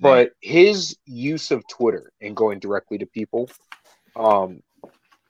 But 0.01 0.33
his 0.41 0.97
use 1.05 1.51
of 1.51 1.67
Twitter 1.69 2.11
and 2.23 2.35
going 2.35 2.59
directly 2.59 2.97
to 2.99 3.07
people, 3.07 3.51
um, 4.17 4.63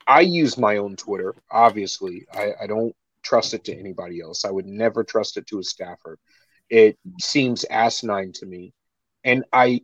I 0.07 0.21
use 0.21 0.57
my 0.57 0.77
own 0.77 0.95
Twitter. 0.95 1.35
Obviously, 1.51 2.27
I, 2.33 2.53
I 2.63 2.67
don't 2.69 2.95
trust 3.23 3.53
it 3.53 3.65
to 3.65 3.77
anybody 3.77 4.21
else. 4.21 4.45
I 4.45 4.51
would 4.51 4.67
never 4.67 5.03
trust 5.03 5.37
it 5.37 5.47
to 5.49 5.59
a 5.59 5.65
staffer. 5.65 6.19
It 6.69 6.97
seems 7.21 7.65
asinine 7.65 8.31
to 8.35 8.47
me, 8.47 8.73
and 9.25 9.45
I, 9.53 9.81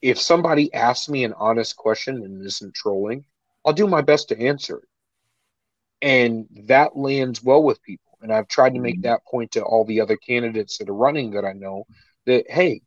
if 0.00 0.18
somebody 0.18 0.72
asks 0.72 1.08
me 1.08 1.24
an 1.24 1.34
honest 1.34 1.76
question 1.76 2.22
and 2.22 2.44
isn't 2.44 2.74
trolling, 2.74 3.24
I'll 3.64 3.72
do 3.72 3.86
my 3.86 4.00
best 4.00 4.28
to 4.28 4.40
answer 4.40 4.78
it, 4.78 4.88
and 6.02 6.46
that 6.66 6.96
lands 6.96 7.42
well 7.42 7.62
with 7.62 7.82
people. 7.82 8.04
And 8.20 8.32
I've 8.32 8.48
tried 8.48 8.74
to 8.74 8.80
make 8.80 8.96
mm-hmm. 8.96 9.02
that 9.02 9.24
point 9.26 9.52
to 9.52 9.62
all 9.62 9.84
the 9.84 10.00
other 10.00 10.16
candidates 10.16 10.78
that 10.78 10.88
are 10.88 10.94
running 10.94 11.32
that 11.32 11.44
I 11.44 11.52
know 11.52 11.84
that 12.26 12.50
hey, 12.50 12.82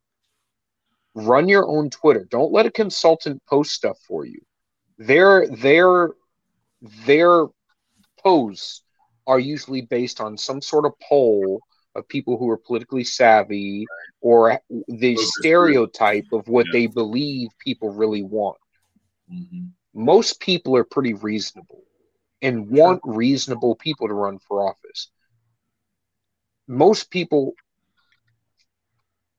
run 1.13 1.47
your 1.47 1.67
own 1.67 1.89
Twitter. 1.89 2.25
Don't 2.29 2.51
let 2.51 2.65
a 2.65 2.71
consultant 2.71 3.41
post 3.45 3.71
stuff 3.71 3.97
for 4.07 4.25
you. 4.25 4.41
Their 4.97 5.47
their 5.47 6.09
their 7.05 7.47
posts 8.19 8.83
are 9.27 9.39
usually 9.39 9.81
based 9.81 10.19
on 10.19 10.37
some 10.37 10.61
sort 10.61 10.85
of 10.85 10.93
poll 10.99 11.61
of 11.95 12.07
people 12.07 12.37
who 12.37 12.49
are 12.49 12.57
politically 12.57 13.03
savvy 13.03 13.85
or 14.21 14.61
the 14.87 15.15
Focus 15.15 15.31
stereotype 15.39 16.25
of 16.31 16.47
what 16.47 16.65
Yeah. 16.67 16.71
they 16.73 16.87
believe 16.87 17.49
people 17.59 17.89
really 17.93 18.23
want. 18.23 18.57
Mhm. 19.31 19.71
Most 19.93 20.39
people 20.39 20.75
are 20.77 20.83
pretty 20.83 21.13
reasonable 21.13 21.83
and 22.41 22.69
want 22.69 23.01
reasonable 23.03 23.75
people 23.75 24.07
to 24.07 24.13
run 24.13 24.39
for 24.39 24.67
office. 24.69 25.09
Most 26.67 27.09
people 27.09 27.53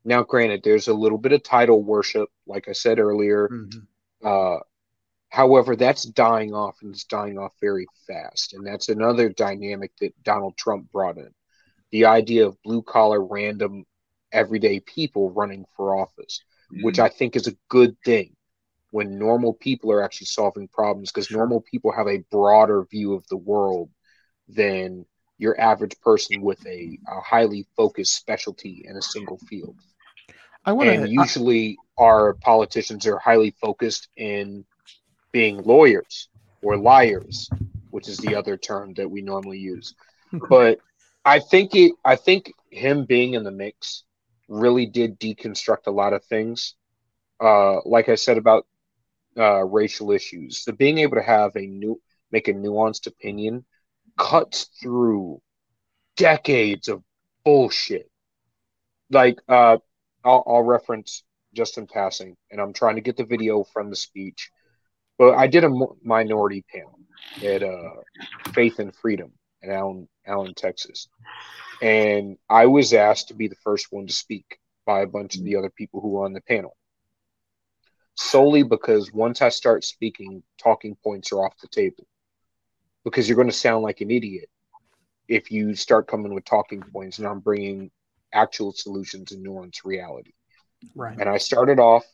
now 0.04 0.22
granted 0.22 0.62
there's 0.62 0.88
a 0.88 0.94
little 0.94 1.18
bit 1.18 1.32
of 1.32 1.42
title 1.42 1.82
worship 1.82 2.28
like 2.46 2.68
I 2.68 2.72
said 2.72 2.98
earlier 2.98 3.48
Mhm. 3.48 3.86
uh, 4.22 4.60
however, 5.28 5.74
that's 5.76 6.02
dying 6.04 6.52
off 6.52 6.76
and 6.82 6.92
it's 6.92 7.04
dying 7.04 7.38
off 7.38 7.54
very 7.60 7.86
fast. 8.06 8.52
And 8.52 8.66
that's 8.66 8.88
another 8.90 9.30
dynamic 9.30 9.92
that 10.00 10.22
Donald 10.22 10.56
Trump 10.58 10.90
brought 10.92 11.16
in 11.16 11.32
the 11.92 12.06
idea 12.06 12.46
of 12.46 12.60
blue 12.62 12.82
collar, 12.82 13.24
random, 13.24 13.84
everyday 14.32 14.80
people 14.80 15.30
running 15.30 15.64
for 15.76 15.96
office, 15.96 16.42
mm-hmm. 16.72 16.84
which 16.84 16.98
I 16.98 17.08
think 17.08 17.36
is 17.36 17.46
a 17.46 17.56
good 17.68 17.96
thing 18.04 18.34
when 18.90 19.18
normal 19.18 19.54
people 19.54 19.90
are 19.92 20.02
actually 20.02 20.26
solving 20.26 20.68
problems 20.68 21.10
because 21.10 21.30
normal 21.30 21.60
people 21.60 21.92
have 21.92 22.08
a 22.08 22.24
broader 22.30 22.84
view 22.90 23.14
of 23.14 23.26
the 23.28 23.36
world 23.36 23.90
than 24.48 25.06
your 25.38 25.58
average 25.58 25.98
person 26.00 26.42
with 26.42 26.64
a, 26.66 26.98
a 27.08 27.20
highly 27.20 27.66
focused 27.76 28.16
specialty 28.16 28.84
in 28.86 28.96
a 28.96 29.02
single 29.02 29.38
field. 29.48 29.76
I 30.64 30.72
want 30.72 30.90
and 30.90 31.06
to. 31.06 31.10
usually 31.10 31.78
our 31.98 32.34
politicians 32.34 33.06
are 33.06 33.18
highly 33.18 33.54
focused 33.60 34.08
in 34.16 34.64
being 35.32 35.62
lawyers 35.62 36.28
or 36.62 36.76
liars 36.76 37.48
which 37.92 38.08
is 38.08 38.16
the 38.18 38.34
other 38.34 38.56
term 38.56 38.94
that 38.94 39.08
we 39.08 39.22
normally 39.22 39.58
use. 39.58 39.94
But 40.48 40.78
i 41.24 41.38
think 41.38 41.74
it 41.74 41.92
i 42.04 42.16
think 42.16 42.52
him 42.70 43.04
being 43.04 43.34
in 43.34 43.44
the 43.44 43.50
mix 43.50 44.04
really 44.48 44.86
did 44.86 45.18
deconstruct 45.18 45.86
a 45.86 45.90
lot 45.90 46.12
of 46.12 46.24
things 46.24 46.74
uh 47.42 47.80
like 47.84 48.08
i 48.08 48.14
said 48.14 48.38
about 48.38 48.66
uh 49.38 49.62
racial 49.64 50.10
issues 50.10 50.64
the 50.64 50.72
being 50.72 50.98
able 50.98 51.16
to 51.16 51.22
have 51.22 51.54
a 51.56 51.66
new 51.66 52.00
make 52.30 52.48
a 52.48 52.52
nuanced 52.52 53.06
opinion 53.06 53.64
cuts 54.18 54.68
through 54.82 55.40
decades 56.16 56.88
of 56.88 57.02
bullshit 57.44 58.10
like 59.10 59.38
uh 59.48 59.76
I'll, 60.24 60.44
I'll 60.46 60.62
reference 60.62 61.24
just 61.54 61.78
in 61.78 61.86
passing, 61.86 62.36
and 62.50 62.60
I'm 62.60 62.72
trying 62.72 62.96
to 62.96 63.02
get 63.02 63.16
the 63.16 63.24
video 63.24 63.64
from 63.64 63.90
the 63.90 63.96
speech. 63.96 64.50
But 65.18 65.34
I 65.34 65.46
did 65.46 65.64
a 65.64 65.70
minority 66.02 66.64
panel 66.72 66.98
at 67.44 67.62
uh, 67.62 67.90
Faith 68.54 68.78
and 68.78 68.94
Freedom 68.94 69.32
in 69.62 69.70
Allen, 69.70 70.08
Allen, 70.26 70.54
Texas, 70.54 71.08
and 71.80 72.36
I 72.48 72.66
was 72.66 72.92
asked 72.92 73.28
to 73.28 73.34
be 73.34 73.48
the 73.48 73.56
first 73.62 73.88
one 73.90 74.06
to 74.06 74.12
speak 74.12 74.58
by 74.86 75.00
a 75.00 75.06
bunch 75.06 75.36
of 75.36 75.44
the 75.44 75.56
other 75.56 75.70
people 75.70 76.00
who 76.00 76.10
were 76.10 76.24
on 76.24 76.32
the 76.32 76.40
panel. 76.40 76.76
Solely 78.14 78.62
because 78.62 79.12
once 79.12 79.40
I 79.40 79.48
start 79.48 79.84
speaking, 79.84 80.42
talking 80.62 80.96
points 81.02 81.32
are 81.32 81.44
off 81.44 81.58
the 81.60 81.68
table. 81.68 82.06
Because 83.04 83.28
you're 83.28 83.36
going 83.36 83.48
to 83.48 83.54
sound 83.54 83.82
like 83.82 84.00
an 84.00 84.10
idiot 84.10 84.48
if 85.28 85.50
you 85.50 85.74
start 85.74 86.06
coming 86.06 86.34
with 86.34 86.44
talking 86.44 86.82
points, 86.82 87.18
and 87.18 87.26
I'm 87.26 87.40
bringing 87.40 87.90
actual 88.32 88.72
solutions 88.72 89.32
and 89.32 89.44
nuanced 89.44 89.84
reality. 89.84 90.32
Right. 90.94 91.18
And 91.18 91.28
I 91.28 91.38
started 91.38 91.78
off 91.78 92.04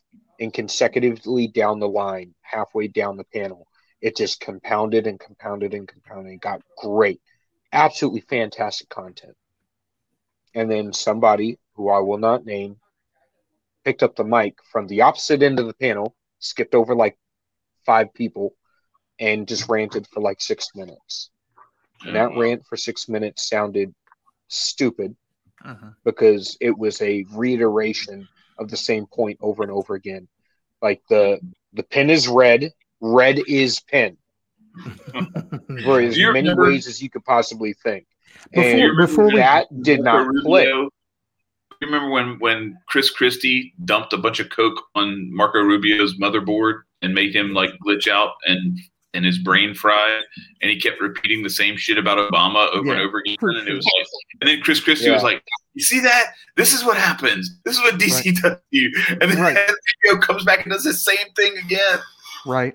and 0.40 0.52
consecutively 0.52 1.48
down 1.48 1.80
the 1.80 1.88
line, 1.88 2.34
halfway 2.42 2.88
down 2.88 3.16
the 3.16 3.24
panel, 3.24 3.66
it 4.00 4.16
just 4.16 4.40
compounded 4.40 5.06
and 5.06 5.18
compounded 5.18 5.74
and 5.74 5.88
compounded 5.88 6.32
and 6.32 6.40
got 6.40 6.62
great, 6.76 7.20
absolutely 7.72 8.20
fantastic 8.20 8.88
content. 8.88 9.36
And 10.54 10.70
then 10.70 10.92
somebody 10.92 11.58
who 11.74 11.88
I 11.90 12.00
will 12.00 12.18
not 12.18 12.44
name 12.44 12.80
picked 13.84 14.02
up 14.02 14.16
the 14.16 14.24
mic 14.24 14.58
from 14.72 14.86
the 14.86 15.02
opposite 15.02 15.42
end 15.42 15.58
of 15.58 15.66
the 15.66 15.74
panel, 15.74 16.14
skipped 16.38 16.74
over 16.74 16.94
like 16.94 17.16
five 17.84 18.12
people, 18.14 18.54
and 19.18 19.48
just 19.48 19.68
ranted 19.68 20.06
for 20.06 20.20
like 20.20 20.40
six 20.40 20.68
minutes. 20.74 21.30
And 22.04 22.14
that 22.16 22.32
rant 22.34 22.64
for 22.66 22.76
six 22.76 23.08
minutes 23.08 23.48
sounded 23.48 23.94
stupid 24.48 25.16
Uh-huh. 25.64 25.92
because 26.04 26.56
it 26.60 26.76
was 26.76 27.00
a 27.02 27.24
reiteration 27.34 28.28
of 28.58 28.68
the 28.70 28.76
same 28.76 29.06
point 29.06 29.38
over 29.40 29.62
and 29.62 29.72
over 29.72 29.94
again. 29.94 30.28
Like 30.82 31.02
the 31.08 31.40
the 31.72 31.82
pen 31.84 32.10
is 32.10 32.28
red, 32.28 32.72
red 33.00 33.38
is 33.46 33.80
pen, 33.80 34.16
for 35.84 36.00
as 36.00 36.16
you 36.16 36.32
many 36.32 36.48
remember- 36.48 36.64
ways 36.70 36.86
as 36.86 37.02
you 37.02 37.10
could 37.10 37.24
possibly 37.24 37.72
think. 37.72 38.06
Before- 38.52 38.64
And 38.64 38.96
before 38.96 39.26
we- 39.28 39.36
that 39.36 39.66
did 39.82 40.00
not 40.00 40.28
play. 40.44 40.66
You 40.66 41.86
remember 41.86 42.10
when 42.10 42.38
when 42.40 42.76
Chris 42.88 43.08
Christie 43.10 43.72
dumped 43.84 44.12
a 44.12 44.16
bunch 44.18 44.40
of 44.40 44.50
coke 44.50 44.82
on 44.96 45.32
Marco 45.32 45.60
Rubio's 45.60 46.18
motherboard 46.18 46.80
and 47.02 47.14
made 47.14 47.34
him 47.34 47.54
like 47.54 47.70
glitch 47.86 48.08
out 48.08 48.32
and 48.46 48.78
and 49.14 49.24
his 49.24 49.38
brain 49.38 49.74
fried, 49.74 50.22
and 50.60 50.70
he 50.70 50.78
kept 50.78 51.00
repeating 51.00 51.42
the 51.42 51.48
same 51.48 51.76
shit 51.78 51.96
about 51.96 52.18
Obama 52.18 52.68
over 52.74 52.92
and 52.92 53.00
over 53.00 53.18
again, 53.20 53.36
and 53.40 53.66
it 53.68 53.72
was 53.74 53.84
like, 53.86 54.06
and 54.40 54.48
then 54.50 54.60
Chris 54.60 54.80
Christie 54.80 55.08
was 55.10 55.22
like, 55.22 55.42
"You 55.74 55.82
see 55.82 55.98
that? 56.00 56.32
This 56.56 56.74
is 56.74 56.84
what 56.84 56.96
happens. 56.98 57.58
This 57.64 57.76
is 57.76 57.80
what 57.82 57.94
DC 57.98 58.32
does 58.34 58.42
to 58.56 58.60
you," 58.70 58.92
and 59.08 59.22
then 59.22 59.38
Right. 59.40 59.56
Comes 60.20 60.44
back 60.44 60.64
and 60.64 60.72
does 60.72 60.84
the 60.84 60.92
same 60.92 61.26
thing 61.36 61.56
again. 61.64 61.98
right 62.44 62.74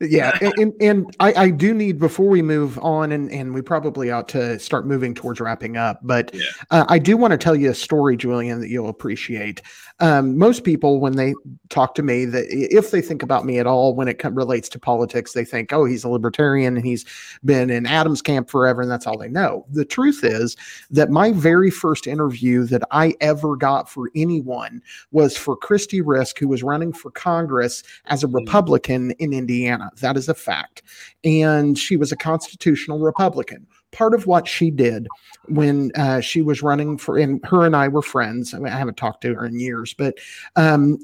yeah 0.00 0.36
and, 0.40 0.52
and, 0.58 0.72
and 0.80 1.16
I, 1.20 1.34
I 1.34 1.50
do 1.50 1.74
need 1.74 1.98
before 1.98 2.28
we 2.28 2.42
move 2.42 2.78
on 2.78 3.12
and, 3.12 3.30
and 3.30 3.52
we 3.54 3.62
probably 3.62 4.10
ought 4.10 4.28
to 4.30 4.58
start 4.58 4.86
moving 4.86 5.14
towards 5.14 5.40
wrapping 5.40 5.76
up 5.76 6.00
but 6.02 6.30
Yeah. 6.34 6.42
uh, 6.70 6.84
i 6.88 6.98
do 6.98 7.16
want 7.16 7.32
to 7.32 7.38
tell 7.38 7.54
you 7.54 7.70
a 7.70 7.74
story 7.74 8.16
julian 8.16 8.60
that 8.60 8.68
you'll 8.68 8.88
appreciate 8.88 9.62
um, 10.00 10.36
most 10.36 10.64
people 10.64 11.00
when 11.00 11.16
they 11.16 11.34
talk 11.68 11.94
to 11.94 12.02
me 12.02 12.24
that 12.24 12.46
if 12.48 12.90
they 12.90 13.00
think 13.00 13.22
about 13.22 13.44
me 13.44 13.58
at 13.58 13.66
all 13.66 13.94
when 13.94 14.08
it 14.08 14.22
relates 14.32 14.68
to 14.68 14.78
politics 14.78 15.32
they 15.32 15.44
think 15.44 15.72
oh 15.72 15.84
he's 15.84 16.04
a 16.04 16.08
libertarian 16.08 16.76
and 16.76 16.84
he's 16.84 17.04
been 17.44 17.70
in 17.70 17.86
adam's 17.86 18.22
camp 18.22 18.50
forever 18.50 18.82
and 18.82 18.90
that's 18.90 19.06
all 19.06 19.18
they 19.18 19.28
know 19.28 19.64
the 19.70 19.84
truth 19.84 20.24
is 20.24 20.56
that 20.90 21.10
my 21.10 21.32
very 21.32 21.70
first 21.70 22.06
interview 22.06 22.64
that 22.64 22.82
i 22.90 23.14
ever 23.20 23.56
got 23.56 23.88
for 23.88 24.10
anyone 24.16 24.82
was 25.12 25.36
for 25.36 25.56
kristi 25.56 26.02
risk 26.04 26.38
who 26.38 26.48
was 26.48 26.62
running 26.62 26.92
for 26.92 27.10
congress 27.10 27.82
as 28.06 28.24
a 28.24 28.28
Republican 28.28 29.12
in 29.12 29.32
Indiana. 29.32 29.90
That 30.00 30.16
is 30.16 30.28
a 30.28 30.34
fact. 30.34 30.82
And 31.24 31.78
she 31.78 31.96
was 31.96 32.12
a 32.12 32.16
constitutional 32.16 32.98
Republican. 32.98 33.66
Part 33.92 34.14
of 34.14 34.26
what 34.26 34.46
she 34.46 34.70
did 34.70 35.08
when 35.46 35.90
uh, 35.96 36.20
she 36.20 36.42
was 36.42 36.62
running 36.62 36.96
for, 36.96 37.18
and 37.18 37.44
her 37.46 37.66
and 37.66 37.74
I 37.74 37.88
were 37.88 38.02
friends. 38.02 38.54
I, 38.54 38.58
mean, 38.58 38.72
I 38.72 38.78
haven't 38.78 38.96
talked 38.96 39.22
to 39.22 39.34
her 39.34 39.46
in 39.46 39.58
years, 39.58 39.94
but 39.94 40.18
um, 40.56 40.98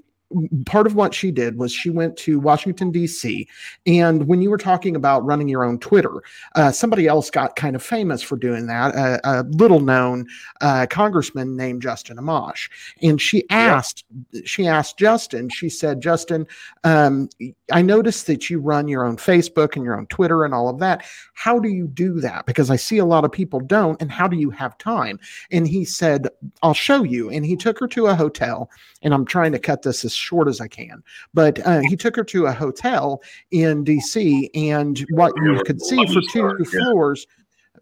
part 0.64 0.86
of 0.86 0.94
what 0.94 1.14
she 1.14 1.30
did 1.30 1.56
was 1.56 1.72
she 1.72 1.90
went 1.90 2.16
to 2.16 2.40
Washington, 2.40 2.90
D.C. 2.90 3.48
And 3.86 4.26
when 4.26 4.42
you 4.42 4.50
were 4.50 4.58
talking 4.58 4.96
about 4.96 5.24
running 5.24 5.48
your 5.48 5.64
own 5.64 5.78
Twitter, 5.78 6.22
uh, 6.56 6.72
somebody 6.72 7.06
else 7.06 7.30
got 7.30 7.56
kind 7.56 7.76
of 7.76 7.82
famous 7.82 8.22
for 8.22 8.36
doing 8.36 8.66
that, 8.66 8.94
a, 8.94 9.20
a 9.24 9.42
little 9.44 9.80
known 9.80 10.26
uh, 10.60 10.86
congressman 10.90 11.56
named 11.56 11.82
Justin 11.82 12.16
Amash. 12.16 12.68
And 13.02 13.20
she 13.20 13.48
asked, 13.50 14.04
she 14.44 14.66
asked 14.66 14.98
Justin, 14.98 15.48
she 15.48 15.68
said, 15.68 16.00
Justin, 16.00 16.46
um, 16.84 17.28
I 17.72 17.82
noticed 17.82 18.26
that 18.28 18.48
you 18.48 18.60
run 18.60 18.86
your 18.86 19.04
own 19.04 19.16
Facebook 19.16 19.74
and 19.74 19.84
your 19.84 19.98
own 19.98 20.06
Twitter 20.06 20.44
and 20.44 20.54
all 20.54 20.68
of 20.68 20.78
that. 20.78 21.04
How 21.34 21.58
do 21.58 21.68
you 21.68 21.88
do 21.88 22.20
that? 22.20 22.46
Because 22.46 22.70
I 22.70 22.76
see 22.76 22.98
a 22.98 23.04
lot 23.04 23.24
of 23.24 23.32
people 23.32 23.60
don't. 23.60 24.00
And 24.00 24.10
how 24.10 24.28
do 24.28 24.36
you 24.36 24.50
have 24.50 24.78
time? 24.78 25.18
And 25.50 25.66
he 25.66 25.84
said, 25.84 26.28
I'll 26.62 26.74
show 26.74 27.02
you. 27.02 27.28
And 27.30 27.44
he 27.44 27.56
took 27.56 27.78
her 27.80 27.88
to 27.88 28.06
a 28.06 28.14
hotel. 28.14 28.70
And 29.02 29.12
I'm 29.12 29.24
trying 29.24 29.52
to 29.52 29.58
cut 29.58 29.82
this 29.82 30.04
as 30.04 30.14
short 30.14 30.46
as 30.48 30.60
I 30.60 30.68
can. 30.68 31.02
But 31.34 31.64
uh, 31.66 31.80
he 31.88 31.96
took 31.96 32.14
her 32.16 32.24
to 32.24 32.46
a 32.46 32.52
hotel 32.52 33.20
in 33.50 33.84
DC. 33.84 34.48
And 34.54 35.04
what 35.10 35.32
you 35.42 35.60
could 35.66 35.82
see 35.82 36.06
for 36.06 36.20
two 36.30 36.64
floors, 36.64 37.26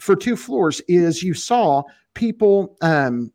for 0.01 0.17
two 0.17 0.37
floors 0.37 0.81
is 0.89 1.23
you 1.23 1.35
saw 1.35 1.83
people. 2.15 2.77
Um, 2.81 3.33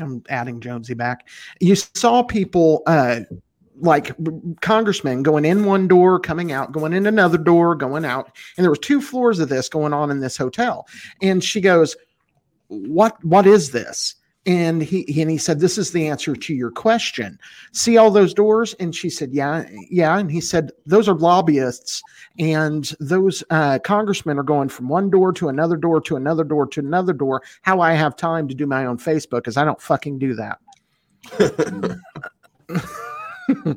I'm 0.00 0.24
adding 0.28 0.60
Jonesy 0.60 0.94
back. 0.94 1.28
You 1.60 1.76
saw 1.76 2.24
people 2.24 2.82
uh, 2.88 3.20
like 3.80 4.12
congressmen 4.60 5.22
going 5.22 5.44
in 5.44 5.64
one 5.64 5.88
door, 5.88 6.18
coming 6.20 6.52
out, 6.52 6.72
going 6.72 6.92
in 6.92 7.06
another 7.06 7.38
door, 7.38 7.74
going 7.74 8.04
out, 8.04 8.36
and 8.56 8.64
there 8.64 8.70
were 8.70 8.76
two 8.76 9.00
floors 9.00 9.38
of 9.38 9.48
this 9.48 9.68
going 9.68 9.92
on 9.92 10.10
in 10.10 10.20
this 10.20 10.36
hotel. 10.36 10.86
And 11.22 11.42
she 11.42 11.60
goes, 11.60 11.96
"What? 12.68 13.22
What 13.24 13.46
is 13.46 13.72
this?" 13.72 14.14
And 14.46 14.82
he 14.82 15.20
and 15.20 15.30
he 15.30 15.38
said, 15.38 15.60
"This 15.60 15.78
is 15.78 15.92
the 15.92 16.06
answer 16.06 16.36
to 16.36 16.54
your 16.54 16.70
question. 16.70 17.38
See 17.72 17.96
all 17.96 18.10
those 18.10 18.34
doors?" 18.34 18.74
And 18.78 18.94
she 18.94 19.10
said, 19.10 19.32
"Yeah, 19.32 19.64
yeah." 19.90 20.18
And 20.18 20.30
he 20.30 20.40
said, 20.40 20.70
"Those 20.86 21.08
are 21.08 21.14
lobbyists, 21.14 22.02
and 22.38 22.92
those 23.00 23.42
uh, 23.50 23.78
congressmen 23.80 24.38
are 24.38 24.44
going 24.44 24.68
from 24.68 24.88
one 24.88 25.10
door 25.10 25.32
to 25.32 25.48
another 25.48 25.76
door 25.76 26.00
to 26.02 26.16
another 26.16 26.44
door 26.44 26.66
to 26.66 26.80
another 26.80 27.12
door. 27.12 27.42
How 27.62 27.80
I 27.80 27.94
have 27.94 28.16
time 28.16 28.46
to 28.48 28.54
do 28.54 28.66
my 28.66 28.86
own 28.86 28.98
Facebook 28.98 29.38
because 29.38 29.56
I 29.56 29.64
don't 29.64 29.80
fucking 29.80 30.18
do 30.18 30.34
that." 30.34 30.58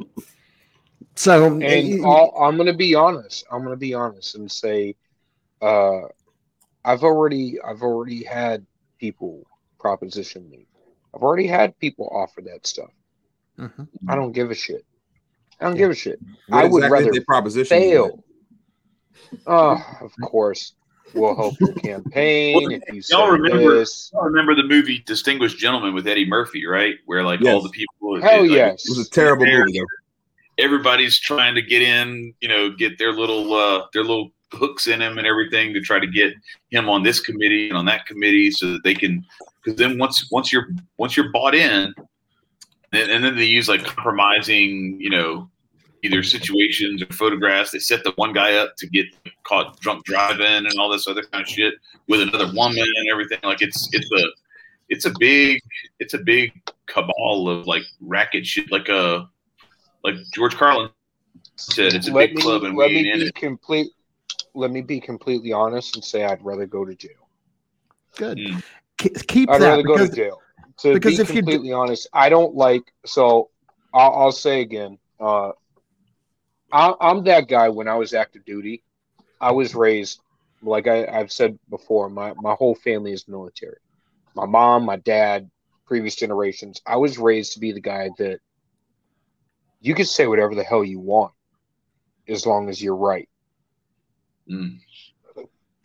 so, 1.15 1.60
And 1.61 2.06
I'll, 2.06 2.34
I'm 2.39 2.56
going 2.56 2.68
to 2.68 2.73
be 2.77 2.95
honest. 2.95 3.45
I'm 3.52 3.60
going 3.60 3.72
to 3.76 3.80
be 3.80 3.94
honest 3.94 4.35
and 4.35 4.52
say, 4.52 4.95
uh, 5.61 6.02
I've 6.85 7.03
already, 7.03 7.60
I've 7.61 7.81
already 7.81 8.23
had 8.23 8.65
people 8.99 9.45
proposition 9.80 10.49
me. 10.49 10.68
I've 11.14 11.22
already 11.22 11.48
had 11.48 11.77
people 11.80 12.10
offer 12.11 12.41
that 12.41 12.65
stuff. 12.68 12.91
Mhm. 13.57 13.88
I 14.07 14.15
don't 14.15 14.31
give 14.31 14.52
a 14.52 14.56
shit. 14.56 14.85
I 15.60 15.65
don't 15.65 15.77
give 15.77 15.91
a 15.91 15.95
shit. 15.95 16.19
What 16.48 16.60
I 16.60 16.65
would 16.65 16.84
exactly 16.84 16.99
rather 16.99 17.11
did 17.11 17.22
they 17.22 17.26
proposition 17.26 17.77
fail. 17.80 18.23
Oh, 19.48 19.84
of 20.02 20.11
course. 20.22 20.73
We'll 21.13 21.35
help 21.35 21.59
your 21.59 21.73
campaign 21.73 22.71
if 22.71 22.84
you 22.93 23.01
Y'all 23.09 23.29
remember? 23.31 23.79
this. 23.79 24.11
Y'all 24.13 24.23
remember 24.25 24.55
the 24.55 24.63
movie 24.63 24.99
Distinguished 25.05 25.57
Gentleman 25.57 25.93
with 25.93 26.07
Eddie 26.07 26.25
Murphy, 26.27 26.65
right? 26.65 26.95
Where 27.05 27.23
like 27.23 27.39
Yes. 27.39 27.53
all 27.53 27.61
the 27.61 27.69
people. 27.69 28.21
Hell 28.21 28.41
like, 28.41 28.51
yes. 28.51 28.85
It 28.88 28.97
was 28.97 29.07
a 29.07 29.09
terrible 29.09 29.45
movie. 29.45 29.79
Though. 29.79 29.85
everybody's 30.63 31.19
trying 31.19 31.55
to 31.55 31.61
get 31.61 31.81
in, 31.81 32.34
you 32.41 32.47
know, 32.47 32.69
get 32.71 32.97
their 32.97 33.13
little 33.13 33.53
uh 33.53 33.85
their 33.93 34.03
little 34.03 34.31
hooks 34.53 34.88
in 34.88 35.01
him 35.01 35.17
and 35.17 35.27
everything 35.27 35.73
to 35.73 35.81
try 35.81 35.99
to 35.99 36.07
get 36.07 36.34
him 36.69 36.88
on 36.89 37.03
this 37.03 37.19
committee 37.19 37.67
and 37.69 37.77
on 37.77 37.85
that 37.85 38.05
committee 38.05 38.49
so 38.49 38.71
that 38.73 38.84
they 38.84 38.93
can 38.93 39.23
because 39.63 39.77
then 39.77 39.97
once 39.97 40.29
once 40.31 40.51
you're 40.53 40.69
once 40.97 41.15
you're 41.17 41.31
bought 41.31 41.53
in 41.55 41.93
and, 42.93 43.11
and 43.11 43.23
then 43.23 43.35
they 43.35 43.43
use 43.45 43.67
like 43.67 43.84
compromising, 43.84 44.97
you 44.99 45.09
know, 45.09 45.49
either 46.03 46.24
situations 46.24 47.02
or 47.02 47.07
photographs. 47.07 47.72
They 47.72 47.80
set 47.80 48.03
the 48.03 48.11
one 48.15 48.34
guy 48.34 48.56
up 48.56 48.76
to 48.78 48.88
get 48.88 49.07
caught 49.44 49.80
drunk 49.80 50.06
driving 50.06 50.45
and 50.45 50.74
all 50.80 50.90
this 50.90 51.07
other 51.07 51.24
kind 51.24 51.44
of 51.44 51.49
shit 51.49 51.74
with 52.07 52.22
another 52.22 52.52
woman 52.53 52.86
and 52.98 53.10
everything. 53.11 53.40
Like 53.44 53.61
it's 53.61 53.90
it's 53.94 54.10
a 54.11 54.28
it's 54.90 55.06
a 55.06 55.11
big 55.19 55.61
it's 55.99 56.14
a 56.14 56.19
big 56.19 56.52
cabal 56.86 57.49
of 57.49 57.68
like 57.68 57.84
racket 58.02 58.45
shit 58.45 58.72
like 58.72 58.90
a 58.90 59.28
like 60.03 60.15
George 60.34 60.56
Carlin 60.56 60.90
said, 61.56 61.94
it's 61.94 62.07
a 62.07 62.14
let 62.14 62.30
big 62.30 62.36
me, 62.38 62.41
club 62.41 62.64
and 62.64 62.78
we 62.78 62.84
let 62.84 62.91
ain't 62.91 63.03
me 63.03 63.11
in 63.11 63.19
be 63.19 63.26
it. 63.28 63.36
complete. 63.36 63.91
Let 64.53 64.72
me 64.72 64.82
be 64.82 64.99
completely 64.99 65.52
honest 65.53 65.95
and 65.95 66.03
say 66.03 66.24
I'd 66.24 66.44
rather 66.44 66.65
go 66.65 66.86
to 66.86 66.95
jail. 66.95 67.30
good. 68.15 68.38
Mm. 68.38 68.64
Keep 68.98 69.49
I'd 69.52 69.61
that 69.61 69.68
rather 69.68 69.84
go 69.84 69.98
to 69.98 70.10
jail. 70.10 70.41
To 70.80 70.94
because 70.94 71.18
be 71.18 71.22
if 71.24 71.30
you 71.30 71.36
do- 71.36 71.41
completely 71.41 71.74
honest, 71.74 72.07
I 72.14 72.30
don't 72.30 72.56
like. 72.56 72.84
So 73.06 73.49
I'll, 73.94 74.11
I'll 74.14 74.32
say 74.32 74.61
again. 74.61 74.98
Uh, 75.19 75.52
I, 76.72 76.94
I'm 76.99 77.23
that 77.26 77.48
guy. 77.48 77.69
When 77.69 77.88
I 77.88 77.95
was 77.95 78.14
active 78.14 78.45
duty, 78.45 78.84
I 79.39 79.52
was 79.52 79.76
raised 79.76 80.19
like 80.61 80.88
I, 80.88 81.06
I've 81.06 81.31
said 81.31 81.57
before. 81.69 82.10
My 82.10 82.34
my 82.34 82.53
whole 82.53 82.76
family 82.76 83.14
is 83.14 83.27
military. 83.27 83.77
My 84.35 84.45
mom, 84.45 84.85
my 84.85 84.98
dad, 84.98 85.49
previous 85.85 86.15
generations. 86.15 86.81
I 86.85 86.98
was 86.98 87.18
raised 87.18 87.53
to 87.53 87.60
be 87.60 87.72
the 87.72 87.81
guy 87.81 88.10
that 88.18 88.39
you 89.80 89.95
can 89.95 90.06
say 90.06 90.27
whatever 90.27 90.56
the 90.56 90.64
hell 90.64 90.84
you 90.84 90.99
want, 90.99 91.34
as 92.27 92.45
long 92.45 92.69
as 92.69 92.81
you're 92.81 92.95
right. 92.95 93.30
Mm. 94.49 94.80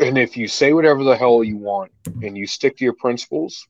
And 0.00 0.18
if 0.18 0.36
you 0.36 0.48
say 0.48 0.72
whatever 0.72 1.04
the 1.04 1.16
hell 1.16 1.44
you 1.44 1.56
want 1.56 1.92
and 2.22 2.36
you 2.36 2.46
stick 2.46 2.76
to 2.78 2.84
your 2.84 2.94
principles, 2.94 3.66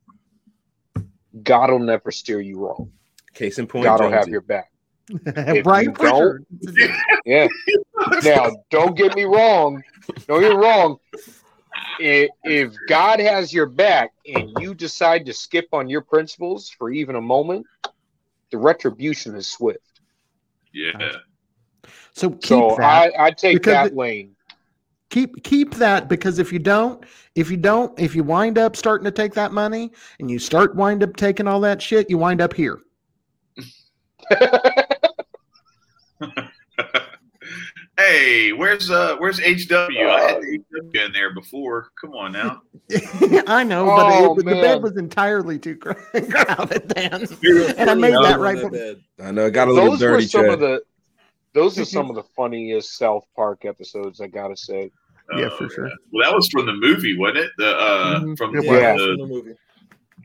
God 1.42 1.70
will 1.70 1.78
never 1.78 2.10
steer 2.10 2.40
you 2.40 2.58
wrong. 2.58 2.90
Case 3.34 3.58
in 3.58 3.66
point, 3.66 3.84
God 3.84 4.00
will 4.00 4.10
have 4.10 4.28
your 4.28 4.40
back. 4.40 4.71
If 5.08 5.66
right. 5.66 5.88
Yeah. 7.24 7.48
Now, 8.24 8.50
don't 8.70 8.96
get 8.96 9.14
me 9.14 9.24
wrong. 9.24 9.82
Don't 10.26 10.40
get 10.40 10.50
me 10.50 10.56
wrong. 10.56 10.96
If, 12.00 12.30
if 12.44 12.72
God 12.88 13.20
has 13.20 13.52
your 13.52 13.66
back 13.66 14.10
and 14.26 14.50
you 14.58 14.74
decide 14.74 15.26
to 15.26 15.32
skip 15.32 15.66
on 15.72 15.88
your 15.88 16.00
principles 16.00 16.68
for 16.70 16.90
even 16.90 17.16
a 17.16 17.20
moment, 17.20 17.66
the 18.50 18.58
retribution 18.58 19.34
is 19.36 19.46
swift. 19.50 19.78
Yeah. 20.72 21.16
So 22.12 22.30
keep 22.30 22.40
So 22.42 22.76
that. 22.78 23.12
I, 23.18 23.26
I 23.26 23.30
take 23.30 23.56
because 23.58 23.72
that 23.72 23.86
it- 23.88 23.96
lane. 23.96 24.34
keep 25.10 25.42
keep 25.44 25.74
that 25.74 26.08
because 26.08 26.38
if 26.38 26.52
you 26.52 26.58
don't 26.58 27.04
if 27.34 27.50
you 27.50 27.56
don't 27.56 27.98
if 28.00 28.14
you 28.14 28.24
wind 28.24 28.58
up 28.58 28.76
starting 28.76 29.04
to 29.04 29.10
take 29.10 29.34
that 29.34 29.52
money 29.52 29.92
and 30.18 30.30
you 30.30 30.38
start 30.38 30.74
wind 30.74 31.02
up 31.02 31.14
taking 31.16 31.46
all 31.46 31.60
that 31.60 31.80
shit 31.82 32.08
you 32.08 32.16
wind 32.18 32.40
up 32.40 32.52
here 32.54 32.80
hey, 38.06 38.52
where's 38.52 38.90
uh 38.90 39.16
where's 39.18 39.38
HW? 39.38 39.74
I 39.74 40.20
had 40.20 40.36
HW 40.42 41.00
in 41.06 41.12
there 41.12 41.34
before. 41.34 41.88
Come 42.00 42.12
on 42.14 42.32
now. 42.32 42.62
i 43.46 43.64
know 43.64 43.86
but 43.86 44.06
Oh, 44.12 44.32
it, 44.38 44.44
the 44.44 44.54
bed 44.54 44.82
was 44.82 44.96
entirely 44.96 45.58
too 45.58 45.76
crowded 45.76 46.88
then 46.90 47.26
and 47.78 47.90
i 47.90 47.94
made 47.94 48.12
that 48.12 48.38
right 48.40 48.60
before. 48.60 49.26
I 49.26 49.30
know. 49.30 49.46
It 49.46 49.52
got 49.52 49.68
a 49.68 49.72
little 49.72 49.90
Those 49.90 50.00
were 50.02 50.08
dirty, 50.08 50.26
some 50.26 50.42
Chad. 50.42 50.52
of 50.52 50.60
the 50.60 50.82
those 51.54 51.78
are 51.78 51.84
some 51.84 52.08
of 52.10 52.16
the 52.16 52.22
funniest 52.36 52.96
South 52.98 53.24
Park 53.36 53.64
episodes, 53.64 54.20
I 54.20 54.26
gotta 54.26 54.56
say. 54.56 54.90
Yeah, 55.36 55.48
Oh, 55.52 55.56
for 55.58 55.68
sure. 55.70 55.90
Well, 56.12 56.28
that 56.28 56.34
was 56.34 56.48
from 56.48 56.66
the 56.66 56.72
movie, 56.72 57.16
wasn't 57.16 57.38
it? 57.38 57.50
The 57.58 57.76
uh 57.76 58.20
Mhm. 58.20 58.36
from 58.38 58.56
It 58.56 58.64
from 58.66 58.66
was. 58.66 59.00
the 59.00 59.16
the 59.18 59.26
movie. 59.26 59.54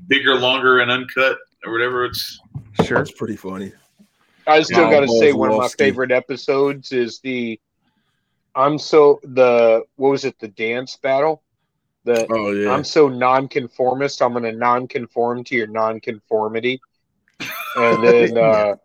bigger, 0.07 0.35
longer, 0.35 0.79
and 0.79 0.89
uncut 0.91 1.37
or 1.65 1.71
whatever. 1.71 2.05
It's 2.05 2.39
sure 2.83 2.99
it's 2.99 3.11
pretty 3.11 3.35
funny. 3.35 3.71
I 4.47 4.61
still 4.61 4.85
Yeah, 4.85 4.91
gotta 4.91 5.07
say 5.09 5.33
one 5.33 5.51
of 5.51 5.57
my 5.57 5.67
favorite 5.67 6.11
episodes 6.11 6.91
is 6.93 7.19
the 7.19 7.59
I'm 8.57 8.79
so 8.79 9.19
the 9.23 9.83
what 9.97 10.09
was 10.09 10.25
it, 10.25 10.39
the 10.39 10.47
dance 10.47 10.97
battle? 10.97 11.43
The 12.05 12.25
Oh 12.29 12.51
yeah. 12.51 12.71
I'm 12.71 12.83
so 12.83 13.07
nonconformist, 13.07 14.21
I'm 14.21 14.33
gonna 14.33 14.51
non-conform 14.51 15.43
to 15.45 15.55
your 15.55 15.67
non-conformity. 15.67 16.81
And 17.77 18.03
then 18.03 18.37
uh 18.43 18.75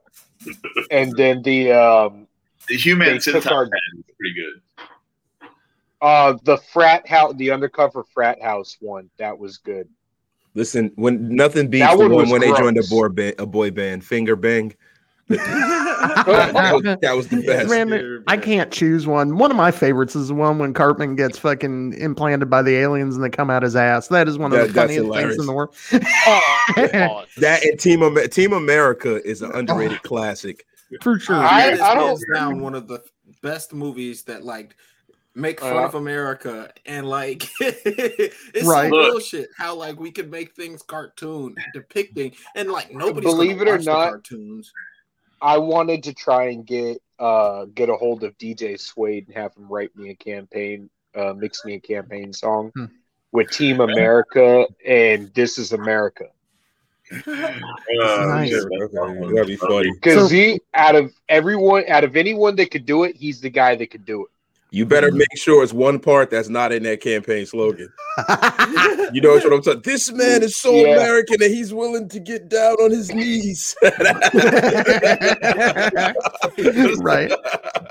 and 0.91 1.17
then 1.17 1.43
the 1.43 1.73
um 1.73 2.29
the 2.69 2.77
human 2.77 3.09
They 3.15 3.19
took 3.19 3.47
our- 3.47 3.65
is 3.65 3.71
pretty 4.19 4.35
good. 4.35 4.61
uh 6.03 6.35
the 6.43 6.59
frat 6.59 7.09
house 7.09 7.35
the 7.37 7.51
undercover 7.51 8.05
frat 8.13 8.43
house 8.43 8.77
one, 8.81 9.09
that 9.19 9.39
was 9.39 9.57
good. 9.57 9.89
Listen, 10.55 10.93
when 10.97 11.35
nothing 11.35 11.69
beats 11.71 11.87
That 11.87 11.97
the 11.97 12.03
one 12.03 12.13
one 12.13 12.25
was 12.25 12.31
when 12.31 12.41
they 12.43 12.53
joined 12.53 12.77
a 12.77 12.83
boy 12.83 13.09
band, 13.09 13.37
a 13.39 13.47
boy 13.47 13.71
band, 13.71 14.05
Finger 14.05 14.37
Bang. 14.37 14.75
That, 15.37 16.71
was, 16.75 16.83
that 17.01 17.17
was 17.17 17.29
the 17.29 17.43
best. 17.43 17.69
Man, 17.71 18.25
I 18.27 18.37
can't 18.37 18.71
choose 18.73 19.07
one. 19.07 19.39
One 19.39 19.51
of 19.51 19.57
my 19.57 19.71
favorites 19.71 20.15
is 20.17 20.29
the 20.29 20.35
one 20.35 20.59
when 20.59 20.75
Cartman 20.75 21.17
gets 21.17 21.39
fucking 21.39 21.95
implanted 21.95 22.51
by 22.51 22.63
the 22.63 22.77
aliens 22.77 23.15
and 23.15 23.25
they 23.25 23.31
come 23.31 23.51
out 23.51 23.63
his 23.63 23.77
ass. 23.77 24.09
That 24.09 24.29
is 24.29 24.39
one 24.39 24.53
of 24.53 24.59
That- 24.59 24.69
the 24.69 24.75
funniest 24.75 25.13
things 25.13 25.39
in 25.39 25.47
the 25.47 25.53
world. 25.53 25.75
Oh, 25.93 27.25
That 27.39 27.65
and 27.65 27.79
Team 27.79 28.03
Amer- 28.03 28.29
Team 28.29 28.53
America 28.53 29.23
is 29.29 29.43
an 29.43 29.53
underrated 29.53 30.03
classic. 30.03 30.67
For 31.01 31.19
sure. 31.19 31.37
I- 31.37 31.63
That 31.67 31.73
is 31.75 31.81
I 31.81 31.95
don't- 31.95 32.07
hands 32.09 32.25
down 32.35 32.61
one 32.61 32.75
of 32.75 32.89
the 32.89 33.01
best 33.43 33.73
movies 33.73 34.23
that 34.25 34.45
like 34.45 34.77
make 35.35 35.61
fun 35.61 35.77
Uh, 35.79 35.87
of 35.87 35.95
America 35.95 36.71
and 36.85 37.09
like 37.09 37.49
it's 37.61 38.67
Right. 38.67 38.83
some 38.83 38.91
bullshit 38.91 39.49
how 39.57 39.75
like 39.75 39.99
we 39.99 40.11
could 40.11 40.31
make 40.31 40.55
things 40.55 40.83
cartoon 40.83 41.55
depicting 41.73 42.33
and 42.55 42.71
like 42.71 42.93
nobody's 42.95 43.25
Believe 43.31 43.63
it 43.63 43.67
or 43.69 43.79
not, 43.79 44.11
cartoons. 44.11 44.71
I 45.43 45.59
wanted 45.59 46.05
to 46.05 46.15
try 46.15 46.51
and 46.51 46.65
get 46.65 46.99
uh 47.19 47.67
get 47.75 47.89
a 47.91 47.95
hold 47.97 48.23
of 48.25 48.37
DJ 48.39 48.79
Suede 48.81 49.27
and 49.29 49.37
have 49.37 49.55
him 49.57 49.69
write 49.69 49.95
me 49.97 50.11
a 50.11 50.15
campaign, 50.15 50.89
uh 51.15 51.35
mix 51.37 51.65
me 51.65 51.75
a 51.75 51.81
campaign 51.81 52.33
song 52.33 52.71
Hmm. 52.75 52.85
with 53.33 53.51
Team 53.51 53.81
America 53.81 54.67
and 54.87 55.33
This 55.35 55.59
Is 55.59 55.73
America. 55.73 56.27
Uh, 57.27 57.61
Nice. 58.27 58.55
Okay, 58.55 59.35
that'd 59.35 59.47
be 59.47 59.57
funny. 59.57 59.91
Because 59.93 60.29
So- 60.31 60.35
he 60.35 60.61
out 60.75 60.95
of 60.95 61.13
everyone 61.29 61.85
out 61.89 62.05
of 62.05 62.17
anyone 62.17 62.57
that 62.57 62.71
could 62.71 62.87
do 62.87 63.05
it, 63.05 63.17
he's 63.17 63.41
the 63.41 63.51
guy 63.51 63.75
that 63.75 63.91
could 63.91 64.07
do 64.07 64.23
it. 64.25 64.31
You 64.75 64.87
better 64.87 65.13
make 65.13 65.29
sure 65.37 65.63
it's 65.63 65.75
one 65.75 65.99
part 66.01 66.31
that's 66.31 66.49
not 66.49 66.73
in 66.73 66.83
that 66.85 67.03
campaign 67.03 67.45
slogan. 67.45 67.93
You 69.13 69.21
know 69.21 69.33
what 69.35 69.45
I'm 69.53 69.61
talking. 69.63 69.83
This 69.85 70.11
man 70.11 70.43
is 70.43 70.57
so 70.57 70.73
Yeah. 70.75 70.95
American 70.97 71.37
that 71.41 71.51
he's 71.51 71.75
willing 71.75 72.09
to 72.09 72.19
get 72.19 72.49
down 72.49 72.77
on 72.77 72.91
his 72.91 73.13
knees. 73.13 73.77
right. 77.03 77.31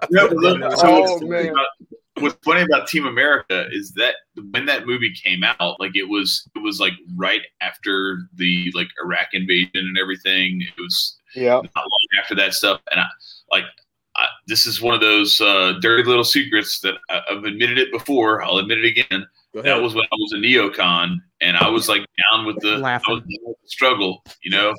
Yeah, 0.10 0.24
look, 0.32 0.60
so 0.80 0.88
Oh, 0.88 1.02
what's 1.02 1.24
man. 1.24 1.50
about- 1.50 1.68
what's 2.20 2.36
funny 2.44 2.62
about 2.62 2.88
Team 2.88 3.06
America 3.06 3.68
is 3.72 3.94
that 3.94 4.16
when 4.52 4.66
that 4.66 4.86
movie 4.86 5.14
came 5.24 5.44
out, 5.44 5.80
like 5.80 5.96
it 5.96 6.10
was 6.10 6.48
it 6.56 6.60
was 6.64 6.80
like 6.80 6.94
right 7.16 7.42
after 7.62 8.18
the 8.36 8.72
like 8.76 8.88
Iraq 9.04 9.28
invasion 9.34 9.70
and 9.74 9.98
everything. 10.00 10.62
It 10.62 10.82
was 10.82 11.18
Yeah. 11.36 11.56
not 11.56 11.76
long 11.76 12.08
after 12.20 12.36
that 12.36 12.54
stuff, 12.54 12.82
and 12.92 13.00
I 13.00 13.06
like 13.52 13.64
I, 14.22 14.28
this 14.48 14.68
is 14.68 14.82
one 14.82 14.94
of 14.94 15.02
those 15.02 15.42
uh, 15.42 15.74
dirty 15.82 16.04
little 16.04 16.24
secrets 16.24 16.80
that 16.82 16.96
I, 17.10 17.22
I've 17.32 17.44
admitted 17.44 17.80
it 17.80 17.92
before. 17.92 18.44
I'll 18.44 18.58
admit 18.58 18.80
it 18.84 18.98
again. 19.00 19.26
That 19.54 19.82
was 19.82 19.96
when 19.96 20.06
I 20.06 20.16
was 20.16 20.32
a 20.34 20.38
neocon, 20.38 21.18
and 21.42 21.58
I 21.58 21.68
was 21.68 21.90
like 21.90 22.06
down 22.32 22.46
with 22.46 22.58
the, 22.60 22.76
I 22.76 22.98
was 23.12 23.20
down 23.20 23.26
with 23.44 23.58
the 23.62 23.68
struggle. 23.68 24.24
You 24.44 24.52
know 24.52 24.74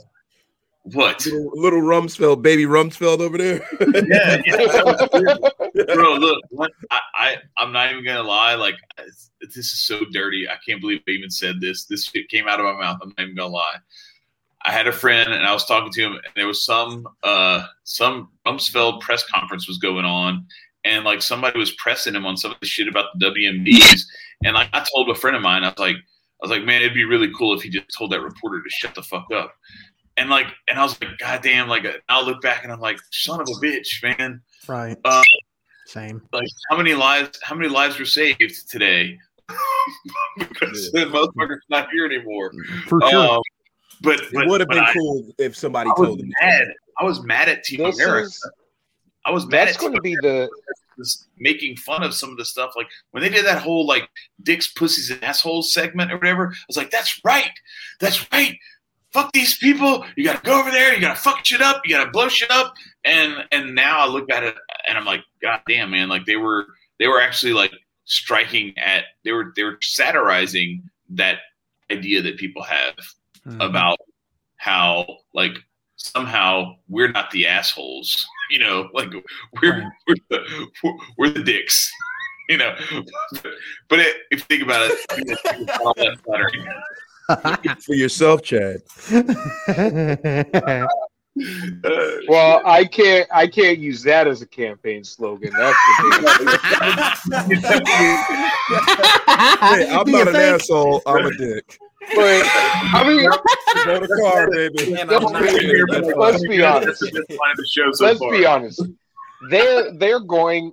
what? 0.85 1.25
little, 1.27 1.51
little 1.55 1.83
Rumsfeld, 1.83 2.43
baby 2.43 2.65
Rumsfeld 2.65 3.21
over 3.21 3.39
there. 3.39 3.67
yeah, 3.81 4.41
yeah. 4.47 5.85
bro. 5.95 6.15
Look, 6.15 6.43
I, 6.91 7.01
I, 7.15 7.37
I'm 7.59 7.73
not 7.73 7.93
even 7.93 8.05
gonna 8.05 8.23
lie. 8.23 8.55
Like, 8.55 8.77
this 9.41 9.57
is 9.57 9.85
so 9.85 10.01
dirty. 10.11 10.49
I 10.49 10.57
can't 10.67 10.81
believe 10.81 11.03
I 11.07 11.13
even 11.13 11.31
said 11.31 11.61
this. 11.61 11.85
This 11.85 12.05
shit 12.05 12.29
came 12.29 12.49
out 12.49 12.59
of 12.59 12.65
my 12.65 12.81
mouth. 12.81 12.99
I'm 13.03 13.11
not 13.11 13.25
even 13.25 13.37
gonna 13.37 13.53
lie. 13.53 13.77
I 14.65 14.73
had 14.73 14.87
a 14.87 14.93
friend, 14.93 15.33
and 15.33 15.45
I 15.45 15.53
was 15.53 15.67
talking 15.67 15.93
to 15.93 16.03
him, 16.03 16.13
and 16.13 16.33
there 16.37 16.47
was 16.47 16.65
some, 16.65 17.07
uh, 17.23 17.67
some 17.85 18.29
Rumsfeld 18.47 19.01
press 19.01 19.25
conference 19.33 19.69
was 19.69 19.79
going 19.79 20.05
on, 20.05 20.47
and 20.85 21.05
like 21.05 21.23
somebody 21.23 21.59
was 21.59 21.73
pressing 21.73 22.15
him 22.15 22.27
on 22.27 22.37
some 22.37 22.51
of 22.53 22.57
the 22.61 22.67
shit 22.67 22.89
about 22.89 23.07
the 23.19 23.27
WMDs, 23.27 24.01
and 24.45 24.55
like 24.55 24.69
I 24.73 24.85
told 24.95 25.09
a 25.11 25.15
friend 25.15 25.37
of 25.37 25.43
mine, 25.43 25.65
I 25.65 25.69
was 25.69 25.79
like, 25.79 25.97
I 25.97 26.01
was 26.43 26.51
like, 26.51 26.65
man, 26.65 26.83
it'd 26.83 26.95
be 26.95 27.05
really 27.05 27.31
cool 27.37 27.55
if 27.55 27.63
he 27.63 27.69
just 27.71 27.87
told 27.97 28.11
that 28.13 28.21
reporter 28.21 28.63
to 28.63 28.71
shut 28.71 28.95
the 28.95 29.03
fuck 29.03 29.27
up. 29.35 29.55
And 30.17 30.29
like, 30.29 30.47
and 30.69 30.79
I 30.79 30.83
was 30.83 31.01
like, 31.01 31.11
God 31.19 31.41
damn, 31.43 31.69
like, 31.69 31.87
I'll 32.09 32.27
look 32.27 32.43
back 32.43 32.65
and 32.65 32.73
I'm 32.73 32.81
like, 32.81 32.99
son 33.13 33.41
of 33.41 33.47
a 33.49 33.65
bitch, 33.65 34.03
man 34.03 34.43
Right. 34.69 34.97
Uh, 35.05 35.23
Same. 35.87 36.23
like 36.33 36.47
how 36.71 36.77
many 36.77 36.95
lives 36.95 37.39
how 37.43 37.55
many 37.55 37.69
lives 37.69 37.99
were 37.99 38.05
saved 38.05 38.69
today 38.71 39.19
because 40.39 40.91
the 40.93 41.07
motherfucker's 41.07 41.65
not 41.69 41.89
here 41.93 42.07
anymore 42.07 42.53
For 42.89 43.01
sure. 43.11 43.37
um, 43.37 43.43
but, 44.03 44.21
it 44.21 44.49
would 44.49 44.61
have 44.61 44.69
been 44.69 44.79
I, 44.81 44.93
cool 44.93 45.33
if 45.39 45.57
somebody 45.57 45.89
I 45.89 45.93
was 45.99 46.09
told 46.09 46.21
him. 46.21 46.33
mad 46.41 46.69
i 46.99 47.05
was 47.05 47.23
mad 47.23 47.49
at 47.49 47.65
team 47.65 47.83
This 47.83 47.99
america 48.01 48.27
is 48.27 48.51
i 49.25 49.31
was 49.31 49.47
mad 49.47 49.69
that's 49.69 49.77
going 49.77 49.95
to 49.95 50.01
be 50.01 50.15
the 50.17 50.49
was 50.99 51.27
making 51.39 51.75
fun 51.77 52.03
of 52.03 52.13
some 52.13 52.29
of 52.31 52.37
the 52.37 52.45
stuff. 52.45 52.75
Like 52.77 52.87
when 53.13 53.23
they 53.23 53.31
did 53.31 53.47
that 53.47 53.63
whole 53.63 53.87
like 53.87 54.11
dicks 54.43 54.69
pussies 54.69 55.11
and 55.11 55.25
assholes 55.25 55.73
segment 55.73 56.13
or 56.13 56.17
whatever 56.19 56.49
i 56.49 56.55
was 56.69 56.77
like 56.77 56.91
that's 56.91 57.19
right. 57.25 57.51
That's 57.99 58.31
right. 58.31 58.59
Fuck 59.11 59.33
these 59.33 59.57
people. 59.57 60.05
You 60.17 60.25
gotta 60.25 60.43
go 60.43 60.61
over 60.61 60.71
there. 60.71 60.95
You 60.95 61.01
gotta 61.01 61.19
fuck 61.19 61.47
shit 61.47 61.63
up. 61.63 61.81
You 61.87 61.97
gotta 61.97 62.11
blow 62.11 62.29
shit 62.29 62.51
up. 62.51 62.75
And 63.05 63.37
and 63.53 63.75
now 63.75 64.01
i 64.01 64.07
look 64.07 64.31
at 64.31 64.43
it 64.43 64.55
and 64.87 64.99
i'm 64.99 65.07
like 65.07 65.23
god 65.41 65.63
damn 65.67 65.91
man. 65.91 66.11
Like 66.11 66.27
they 66.27 66.37
were 66.37 66.67
they 66.99 67.09
were 67.09 67.21
actually 67.23 67.55
like 67.55 67.73
striking 68.05 68.77
at 68.77 69.05
they 69.25 69.33
were 69.33 69.55
they 69.57 69.63
were 69.63 69.79
satirizing 69.81 70.83
that 71.09 71.39
idea 71.91 72.21
that 72.21 72.37
people 72.37 72.63
have 72.63 72.95
Mhm. 73.47 73.65
about 73.65 73.99
how 74.57 75.07
like 75.33 75.53
somehow 76.03 76.75
we're 76.89 77.11
not 77.11 77.31
the 77.31 77.47
assholes 77.47 78.27
you 78.51 78.59
know 78.59 78.89
like 78.95 79.11
we're 79.63 79.81
Right. 79.81 79.93
we're, 80.07 80.17
the, 80.31 80.69
we're, 80.83 80.93
we're 81.19 81.31
the 81.31 81.43
dicks 81.43 81.91
you 82.49 82.57
know 82.59 82.75
but 83.89 83.99
it, 84.01 84.17
if 84.31 84.41
you 84.41 84.45
think 84.47 84.63
about 84.63 84.91
it 84.91 84.99
all 85.85 85.95
that 85.95 86.19
flattering. 86.25 86.67
For 87.81 87.95
yourself, 87.95 88.43
Chad. 88.43 88.83
Uh, 91.83 92.17
well. 92.29 92.61
I 92.67 92.85
can't. 92.85 93.27
I 93.33 93.47
can't 93.47 93.79
use 93.79 94.03
that 94.03 94.27
as 94.27 94.43
a 94.43 94.47
campaign 94.47 95.03
slogan. 95.03 95.51
That's 95.57 95.79
the 95.97 97.47
thing. 97.49 97.57
Hey, 99.59 99.89
I'm 99.91 100.05
Do 100.05 100.13
not 100.13 100.29
an 100.29 100.37
asshole. 100.37 101.01
I'm 101.07 101.25
a 101.25 101.35
dick. 101.39 101.79
But 102.15 102.43
I 102.45 103.05
mean, 103.07 103.29
Go 103.85 104.01
to 104.07 104.09
car, 104.23 104.51
baby. 104.51 104.95
And 105.01 105.09
Let's 105.11 105.25
I'm 105.25 105.33
not 105.33 105.43
be- 105.43 106.15
let's 106.15 106.43
be 106.49 106.63
honest. 106.63 107.01
That's 107.01 107.13
the 107.13 107.25
best 107.29 107.41
line 107.41 107.51
of 107.53 107.57
the 107.57 107.69
show 107.71 107.93
so 107.93 108.05
let's 108.07 108.19
far. 108.19 108.31
be 108.33 108.47
honest. 108.47 108.83
They're 109.51 109.93
they're 109.95 110.21
going. 110.21 110.73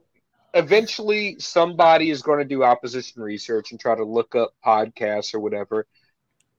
Eventually, 0.56 1.36
somebody 1.40 2.10
is 2.10 2.24
going 2.24 2.40
to 2.40 2.46
do 2.46 2.64
opposition 2.64 3.22
research 3.22 3.70
and 3.72 3.80
try 3.80 3.96
to 3.96 4.04
look 4.04 4.34
up 4.36 4.54
podcasts 4.66 5.36
or 5.36 5.40
whatever. 5.40 5.86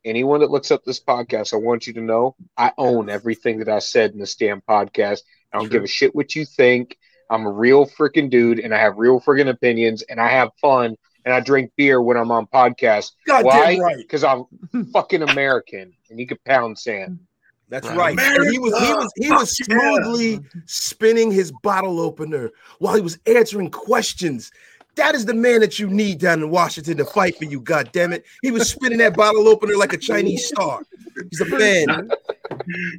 Anyone 0.04 0.40
that 0.40 0.50
looks 0.50 0.70
up 0.70 0.84
this 0.84 1.00
podcast, 1.00 1.52
I 1.52 1.56
want 1.56 1.86
you 1.88 1.92
to 1.94 2.00
know 2.00 2.36
I 2.56 2.72
own 2.78 3.10
everything 3.10 3.58
that 3.58 3.68
I 3.68 3.80
said 3.80 4.12
in 4.12 4.18
this 4.20 4.36
damn 4.36 4.60
podcast. 4.62 5.22
I 5.52 5.58
don't 5.58 5.70
give 5.70 5.82
a 5.82 5.88
shit 5.88 6.14
what 6.14 6.36
you 6.36 6.46
think. 6.46 6.96
I'm 7.28 7.44
a 7.46 7.50
real 7.50 7.84
freaking 7.84 8.30
dude, 8.30 8.60
and 8.60 8.72
I 8.72 8.78
have 8.78 8.96
real 8.96 9.20
freaking 9.20 9.48
opinions, 9.50 10.02
and 10.02 10.20
I 10.20 10.28
have 10.28 10.50
fun, 10.60 10.96
and 11.30 11.36
I 11.36 11.40
drink 11.40 11.70
beer 11.76 12.02
when 12.02 12.16
I'm 12.16 12.32
on 12.32 12.46
podcast. 12.48 13.12
God 13.26 13.44
Why? 13.44 13.74
damn 13.76 13.82
right. 13.82 13.96
Because 13.96 14.24
I'm 14.24 14.44
fucking 14.92 15.22
American, 15.22 15.92
and 16.10 16.18
you 16.18 16.26
can 16.26 16.38
pound 16.44 16.76
sand. 16.76 17.20
That's 17.68 17.86
Right. 17.86 18.16
right. 18.16 18.18
And 18.18 18.50
he 18.50 18.58
was 18.58 18.76
he 18.80 18.92
was 18.92 19.12
he 19.16 19.30
was 19.30 19.56
smoothly 19.56 20.40
spinning 20.66 21.30
his 21.30 21.52
bottle 21.62 22.00
opener 22.00 22.50
while 22.80 22.96
he 22.96 23.00
was 23.00 23.18
answering 23.26 23.70
questions. 23.70 24.50
That 24.96 25.14
is 25.14 25.24
the 25.24 25.34
man 25.34 25.60
that 25.60 25.78
you 25.78 25.88
need 25.88 26.18
down 26.18 26.42
in 26.42 26.50
Washington 26.50 26.96
to 26.96 27.04
fight 27.04 27.38
for 27.38 27.44
you. 27.44 27.60
God 27.60 27.90
damn 27.92 28.12
it! 28.12 28.24
He 28.42 28.50
was 28.50 28.68
spinning 28.68 28.98
that 28.98 29.16
bottle 29.16 29.46
opener 29.48 29.76
like 29.76 29.92
a 29.92 29.98
Chinese 29.98 30.48
star. 30.48 30.82
He's 31.30 31.40
a 31.40 31.44
fan. 31.46 32.10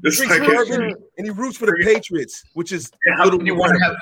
It's 0.04 0.18
Drinks 0.18 0.40
like, 0.40 0.48
bourbon, 0.48 0.96
and 1.18 1.28
he 1.28 1.32
roots 1.32 1.58
for 1.58 1.66
the 1.66 1.78
Patriots, 1.84 2.46
which 2.54 2.72
is 2.72 2.90
how 3.18 3.26
little 3.26 3.40
could 3.40 3.48
you 3.48 3.56
want 3.56 3.74
to 3.78 3.84
have 3.84 3.98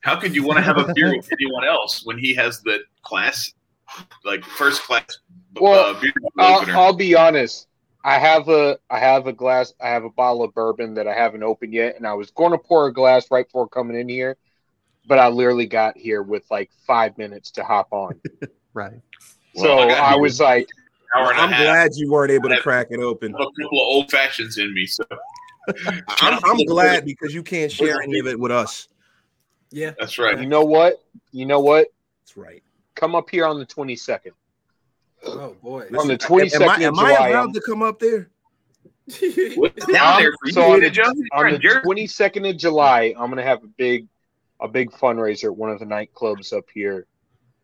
how 0.00 0.16
could 0.16 0.34
you 0.34 0.44
want 0.44 0.56
to 0.56 0.62
have 0.62 0.78
a 0.78 0.94
beer 0.94 1.14
with 1.14 1.28
anyone 1.32 1.64
else 1.66 2.06
when 2.06 2.16
he 2.16 2.32
has 2.32 2.62
the 2.62 2.78
class 3.02 3.52
like 4.24 4.44
first 4.44 4.82
class 4.82 5.18
Well, 5.60 5.96
uh, 5.96 6.00
beer 6.00 6.12
I'll, 6.38 6.60
opener? 6.60 6.76
I'll 6.76 6.92
be 6.96 7.14
honest. 7.14 7.68
I 8.04 8.18
have 8.18 8.48
a 8.48 8.78
I 8.88 8.98
have 9.00 9.26
a 9.26 9.32
glass. 9.32 9.74
I 9.80 9.88
have 9.88 10.04
a 10.04 10.10
bottle 10.10 10.44
of 10.44 10.54
bourbon 10.54 10.94
that 10.94 11.08
I 11.08 11.14
haven't 11.14 11.42
opened 11.42 11.72
yet, 11.72 11.96
and 11.96 12.06
I 12.06 12.14
was 12.14 12.30
going 12.30 12.52
to 12.52 12.58
pour 12.58 12.86
a 12.86 12.92
glass 12.92 13.26
right 13.32 13.44
before 13.46 13.68
coming 13.68 13.98
in 13.98 14.08
here, 14.08 14.36
but 15.08 15.18
I 15.18 15.26
literally 15.28 15.66
got 15.66 15.96
here 15.98 16.22
with 16.22 16.44
like 16.50 16.70
five 16.86 17.18
minutes 17.18 17.50
to 17.52 17.64
hop 17.64 17.88
on. 17.90 18.20
Right. 18.74 19.00
Well, 19.54 19.64
so 19.64 19.78
I 19.78 20.12
I 20.12 20.16
was 20.16 20.38
like, 20.38 20.68
hour 21.16 21.30
and 21.30 21.38
a 21.38 21.42
I'm 21.42 21.48
half. 21.50 21.62
glad 21.62 21.90
you 21.94 22.12
weren't 22.12 22.30
able 22.30 22.50
to 22.50 22.60
crack 22.60 22.88
it 22.90 23.00
open. 23.00 23.34
I 23.34 23.38
have 23.38 23.48
a 23.48 23.62
couple 23.62 23.78
of 23.80 23.86
old 23.86 24.10
fashions 24.10 24.58
in 24.58 24.74
me, 24.74 24.84
so 24.84 25.02
I'm, 26.20 26.38
I'm 26.44 26.58
glad 26.66 27.06
because 27.06 27.32
you 27.34 27.42
can't 27.42 27.72
share 27.72 28.02
any 28.02 28.18
of 28.18 28.26
it 28.26 28.38
with 28.38 28.52
us. 28.52 28.88
Yeah. 29.70 29.92
that's 29.98 30.18
right. 30.18 30.38
you 30.38 30.44
know 30.46 30.62
what? 30.62 31.02
You 31.32 31.46
know 31.46 31.60
what? 31.60 31.88
That's 32.22 32.36
right. 32.36 32.62
Come 32.96 33.14
up 33.14 33.30
here 33.30 33.46
on 33.46 33.58
the 33.58 33.66
twenty 33.66 33.94
second. 33.94 34.32
Oh 35.24 35.54
boy. 35.62 35.82
On 35.82 35.92
the 35.92 36.14
Listen, 36.14 36.18
twenty 36.18 36.54
am 36.54 36.62
I, 36.62 36.66
second 36.66 36.84
of 36.86 36.98
am 36.98 37.04
I 37.04 37.10
allowed 37.12 37.34
I'm- 37.34 37.52
to 37.52 37.60
come 37.60 37.82
up 37.82 37.98
there? 38.00 38.30
What's 39.54 39.86
down 39.86 40.20
there 40.20 40.32
for 40.32 40.48
you, 40.50 40.60
on 40.60 40.80
the- 40.80 41.28
on 41.32 41.52
the 41.52 41.80
twenty 41.84 42.06
second 42.08 42.44
of 42.46 42.56
July, 42.56 43.14
I'm 43.16 43.30
gonna 43.30 43.42
have 43.42 43.62
a 43.62 43.68
big 43.68 44.08
a 44.60 44.66
big 44.66 44.90
fundraiser 44.90 45.44
at 45.44 45.56
one 45.56 45.70
of 45.70 45.78
the 45.78 45.84
nightclubs 45.84 46.52
up 46.52 46.64
here. 46.74 47.06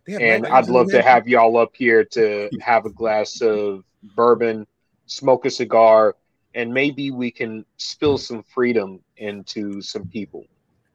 They 0.06 0.34
and 0.34 0.46
I'd 0.46 0.68
love 0.68 0.90
to 0.90 1.02
have 1.02 1.26
y'all 1.26 1.56
up 1.56 1.70
here 1.74 2.04
to 2.04 2.50
have 2.60 2.86
a 2.86 2.90
glass 2.90 3.40
of 3.40 3.84
bourbon, 4.14 4.66
smoke 5.06 5.44
a 5.46 5.50
cigar, 5.50 6.16
and 6.54 6.72
maybe 6.74 7.10
we 7.10 7.30
can 7.30 7.64
spill 7.76 8.18
some 8.18 8.42
freedom 8.42 9.00
into 9.16 9.80
some 9.80 10.06
people. 10.08 10.44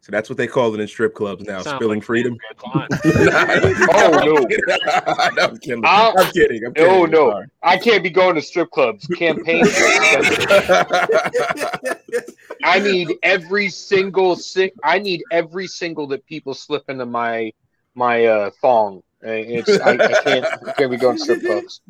So 0.08 0.12
that's 0.12 0.30
what 0.30 0.38
they 0.38 0.48
call 0.48 0.74
it 0.74 0.80
in 0.80 0.88
strip 0.88 1.14
clubs 1.14 1.44
now, 1.44 1.62
Sounds 1.62 1.76
spilling 1.76 2.00
like 2.00 2.06
freedom. 2.06 2.38
Good. 2.38 2.48
Oh, 3.94 4.12
no. 4.24 4.36
no, 5.36 5.44
I'm 5.44 5.58
kidding. 5.58 5.84
Ah. 5.84 6.14
I'm 6.18 6.32
kidding. 6.32 6.64
I'm 6.66 6.74
kidding. 6.74 6.90
No, 6.90 7.06
no, 7.06 7.32
Sorry. 7.32 7.48
I 7.62 7.78
can't 7.78 8.02
be 8.04 8.10
going 8.10 8.36
to 8.36 8.42
strip 8.42 8.72
clubs. 8.72 9.06
Campaigns. 9.08 9.68
are 9.82 10.22
expensive. 10.22 10.46
I 12.64 12.80
need 12.80 13.18
every 13.22 13.68
single 13.68 14.38
sick. 14.38 14.74
I 14.82 15.00
need 15.00 15.24
every 15.30 15.68
single 15.68 16.08
that 16.08 16.26
people 16.26 16.54
slip 16.54 16.90
into 16.90 17.06
my 17.06 17.52
my 17.94 18.28
uh, 18.28 18.52
thong. 18.62 19.02
It's 19.22 19.70
I, 19.82 19.94
I 19.94 19.98
can't 19.98 20.46
I 20.68 20.72
can't 20.74 20.92
be 20.92 20.98
going 20.98 21.18
to 21.18 21.24
strip 21.24 21.42
clubs. 21.42 21.82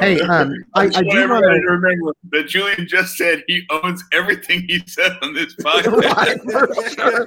Hey, 0.00 0.20
um, 0.20 0.54
I, 0.74 0.84
I 0.84 0.88
do 0.88 1.28
want 1.28 1.44
to. 1.44 1.60
to 1.60 1.66
remember 1.66 2.12
that 2.30 2.46
Julian 2.46 2.86
just 2.86 3.16
said 3.16 3.42
he 3.48 3.66
owns 3.70 4.04
everything 4.12 4.62
he 4.68 4.80
said 4.86 5.16
on 5.20 5.34
this 5.34 5.54
podcast. 5.60 6.14
Right, 6.16 6.40
for 6.42 6.90
sure. 6.90 7.26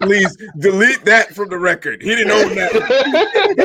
Please 0.00 0.36
delete 0.58 1.04
that 1.04 1.34
from 1.34 1.48
the 1.48 1.58
record. 1.58 2.02
He 2.02 2.14
didn't 2.14 2.30
own 2.30 2.54
that. 2.54 2.72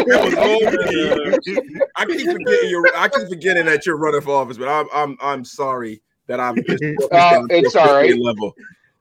That 0.07 0.23
was 0.23 0.35
all 0.35 0.59
me. 0.59 1.85
I 1.95 2.05
keep 2.05 2.29
forgetting 2.31 2.69
you 2.69 2.91
I 2.95 3.07
keep 3.07 3.29
forgetting 3.29 3.65
that 3.67 3.85
you're 3.85 3.97
running 3.97 4.21
for 4.21 4.31
office, 4.35 4.57
but 4.57 4.67
I'm 4.67 4.87
I'm 4.93 5.17
I'm 5.21 5.45
sorry 5.45 6.01
that 6.27 6.39
I'm 6.39 6.55
just 6.63 6.83
Uh, 7.11 7.43
it's 7.49 7.75
all 7.75 7.93
right. 7.93 8.17
level. 8.17 8.53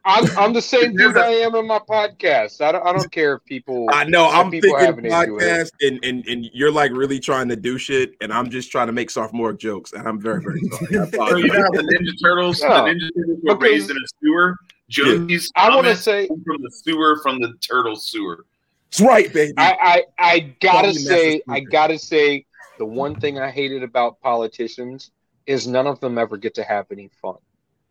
I'm 0.07 0.27
I'm 0.39 0.53
the 0.53 0.61
same 0.61 0.95
dude 0.97 1.17
I 1.17 1.29
am 1.31 1.55
in 1.55 1.67
my 1.67 1.79
podcast. 1.79 2.61
I 2.61 2.73
don't 2.73 2.87
I 2.87 2.93
don't 2.93 3.11
care 3.11 3.37
if 3.37 3.45
people. 3.45 3.87
I 3.91 4.05
know 4.05 4.29
I'm 4.29 4.51
people 4.51 4.77
thinking 4.79 4.99
an 4.99 5.07
issue 5.23 5.35
with 5.35 5.43
it. 5.43 5.47
podcast 5.47 5.71
and, 5.81 6.05
and 6.05 6.27
and 6.27 6.51
you're 6.53 6.71
like 6.71 6.93
really 6.93 7.19
trying 7.19 7.49
to 7.49 7.57
do 7.57 7.79
shit, 7.79 8.15
and 8.21 8.33
I'm 8.33 8.51
just 8.51 8.71
trying 8.71 8.89
to 8.89 8.93
make 8.93 9.11
sophomore 9.11 9.53
jokes, 9.55 9.93
and 9.93 10.07
I'm 10.07 10.21
very 10.21 10.43
very 10.43 10.61
sorry. 10.71 10.87
I 10.89 10.91
So 11.11 11.17
apologize. 11.17 11.43
you 11.45 11.49
know 11.49 11.63
how 11.63 11.71
the 11.71 11.83
Ninja 11.83 12.23
Turtles, 12.23 12.61
Yeah. 12.63 12.69
the 12.69 12.91
Ninja 12.91 13.09
Turtles 13.17 13.39
were 13.43 13.55
Because- 13.55 13.63
raised 13.63 13.91
in 13.91 13.97
a 13.97 14.07
sewer. 14.23 14.57
Jody's 14.91 15.51
I 15.57 15.75
want 15.75 15.87
to 15.87 15.97
say 15.97 16.27
from 16.27 16.63
the 16.63 16.71
sewer 16.71 17.19
from 17.23 17.41
the 17.41 17.55
turtle 17.67 17.97
sewer. 17.97 18.45
That's 18.91 19.01
right, 19.01 19.33
baby. 19.33 19.55
I, 19.57 19.73
I, 19.81 20.03
I 20.33 20.39
gotta 20.61 20.89
Tell 20.89 20.95
me 20.95 20.99
say, 21.01 21.43
I 21.49 21.61
gotta 21.61 21.99
say, 21.99 22.45
the 22.79 22.85
one 22.85 23.19
thing 23.19 23.39
I 23.39 23.51
hated 23.51 23.83
about 23.83 24.21
politicians 24.21 25.11
is 25.47 25.67
none 25.67 25.87
of 25.87 25.99
them 26.01 26.19
ever 26.19 26.37
get 26.37 26.55
to 26.57 26.63
have 26.65 26.87
any 26.93 27.09
fun. 27.23 27.37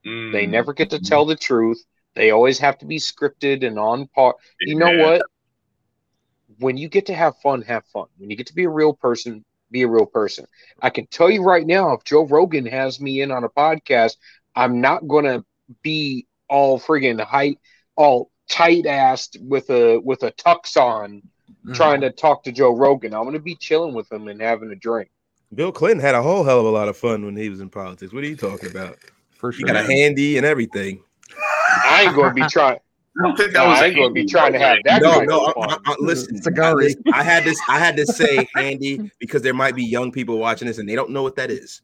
Mm, 0.06 0.32
They 0.32 0.46
never 0.46 0.72
get 0.74 0.92
to 0.92 1.00
tell 1.00 1.26
the 1.26 1.36
truth. 1.36 1.84
They 2.16 2.32
always 2.32 2.60
have 2.60 2.78
to 2.80 2.86
be 2.86 2.98
scripted 2.98 3.66
and 3.66 3.80
on 3.80 4.08
par. 4.08 4.36
You 4.62 4.76
know 4.76 4.92
Yeah. 4.92 5.04
what? 5.04 5.22
When 6.60 6.78
you 6.78 6.88
get 6.88 7.08
to 7.08 7.14
have 7.16 7.36
fun, 7.42 7.62
have 7.64 7.86
fun. 7.88 8.06
When 8.18 8.30
you 8.30 8.36
get 8.36 8.48
to 8.48 8.56
be 8.56 8.66
a 8.66 8.70
real 8.70 8.94
person, 8.94 9.44
be 9.72 9.82
a 9.82 9.88
real 9.88 10.06
person. 10.06 10.46
I 10.82 10.90
can 10.92 11.08
tell 11.08 11.30
you 11.30 11.42
right 11.44 11.66
now, 11.66 11.94
if 11.94 12.04
Joe 12.04 12.26
Rogan 12.26 12.66
has 12.68 13.02
me 13.02 13.22
in 13.22 13.32
on 13.32 13.44
a 13.44 13.50
podcast, 13.50 14.18
I'm 14.56 14.80
not 14.82 15.08
gonna 15.08 15.44
be 15.82 16.28
all 16.48 16.80
friggin' 16.80 17.20
height, 17.20 17.58
all 17.96 18.30
tight 18.50 18.84
assed 18.84 19.42
with 19.42 19.70
a 19.72 19.98
with 20.00 20.22
a 20.24 20.32
tux 20.34 20.78
on, 20.80 21.24
Mm. 21.66 21.74
trying 21.76 22.02
to 22.02 22.12
talk 22.12 22.44
to 22.44 22.52
Joe 22.52 22.76
Rogan. 22.76 23.14
I'm 23.14 23.24
gonna 23.24 23.40
be 23.40 23.56
chilling 23.56 23.94
with 23.96 24.12
him 24.12 24.28
and 24.28 24.42
having 24.42 24.70
a 24.72 24.76
drink. 24.76 25.10
Bill 25.54 25.72
Clinton 25.72 26.02
had 26.02 26.14
a 26.16 26.22
whole 26.22 26.44
hell 26.44 26.60
of 26.60 26.66
a 26.66 26.70
lot 26.70 26.88
of 26.90 26.98
fun 26.98 27.26
when 27.26 27.36
he 27.36 27.50
was 27.50 27.62
in 27.62 27.70
politics. 27.70 28.12
What 28.14 28.24
are 28.24 28.28
you 28.28 28.36
talking 28.36 28.70
about? 28.70 28.98
for 29.38 29.52
He 29.52 29.64
got 29.64 29.76
a 29.76 29.84
handy 29.84 30.38
and 30.38 30.46
everything. 30.46 31.04
I 31.86 32.04
ain't 32.06 32.16
gonna 32.16 32.34
be 32.34 32.42
trying. 32.50 32.78
I 33.20 33.28
don't 33.28 33.38
think 33.38 33.54
that 33.54 33.60
No, 33.64 33.70
was 33.70 33.80
I 33.80 33.86
ain't 33.86 33.96
gonna 33.96 34.10
be 34.12 34.26
trying 34.26 34.54
to 34.54 34.60
have 34.60 34.78
that. 34.86 35.02
No, 35.02 35.22
no. 35.22 35.46
I. 35.46 35.74
I, 35.74 35.78
I- 35.86 35.96
listen, 36.00 36.42
Cigars. 36.42 36.96
I, 37.14 37.20
I 37.20 37.24
had 37.24 37.44
this. 37.44 37.60
I 37.70 37.78
had 37.80 37.96
to 37.98 38.06
say 38.06 38.48
handy 38.56 39.12
because 39.20 39.42
there 39.44 39.54
might 39.54 39.76
be 39.76 39.84
young 39.84 40.12
people 40.12 40.38
watching 40.40 40.68
this 40.68 40.80
and 40.80 40.90
they 40.90 40.96
don't 40.96 41.12
know 41.12 41.22
what 41.24 41.36
that 41.36 41.52
is. 41.52 41.82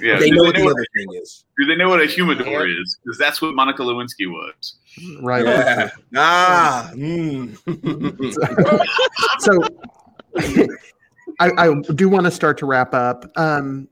Yeah, 0.00 0.16
they 0.20 0.30
know 0.30 0.44
they 0.44 0.46
what 0.46 0.54
the 0.54 0.58
know 0.60 0.64
what, 0.66 0.72
other 0.74 0.86
thing 0.96 1.08
is. 1.20 1.44
do 1.58 1.66
they 1.66 1.74
know 1.74 1.88
what 1.88 2.00
a 2.00 2.06
humidor 2.06 2.68
is? 2.68 2.98
Because 3.04 3.18
that's 3.18 3.42
what 3.42 3.52
Monica 3.56 3.82
Lewinsky 3.82 4.28
was. 4.30 4.76
Right. 5.20 5.44
Yeah. 5.44 5.90
Ah. 6.14 6.92
mm. 6.94 7.56
so 9.40 9.58
I, 11.40 11.50
I 11.58 11.74
do 11.94 12.08
want 12.08 12.26
to 12.26 12.30
start 12.30 12.58
to 12.58 12.66
wrap 12.66 12.94
up. 12.94 13.30
Um, 13.36 13.88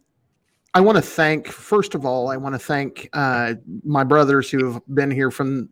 I 0.73 0.81
want 0.81 0.95
to 0.97 1.03
thank, 1.03 1.49
first 1.49 1.97
of 1.97 2.07
all, 2.07 2.31
I 2.31 2.37
want 2.37 2.55
to 2.55 2.59
thank 2.59 3.09
uh, 3.13 3.55
my 3.83 4.05
brothers 4.05 4.49
who 4.49 4.65
have 4.71 4.83
been 4.95 5.11
here 5.11 5.33
from 5.33 5.69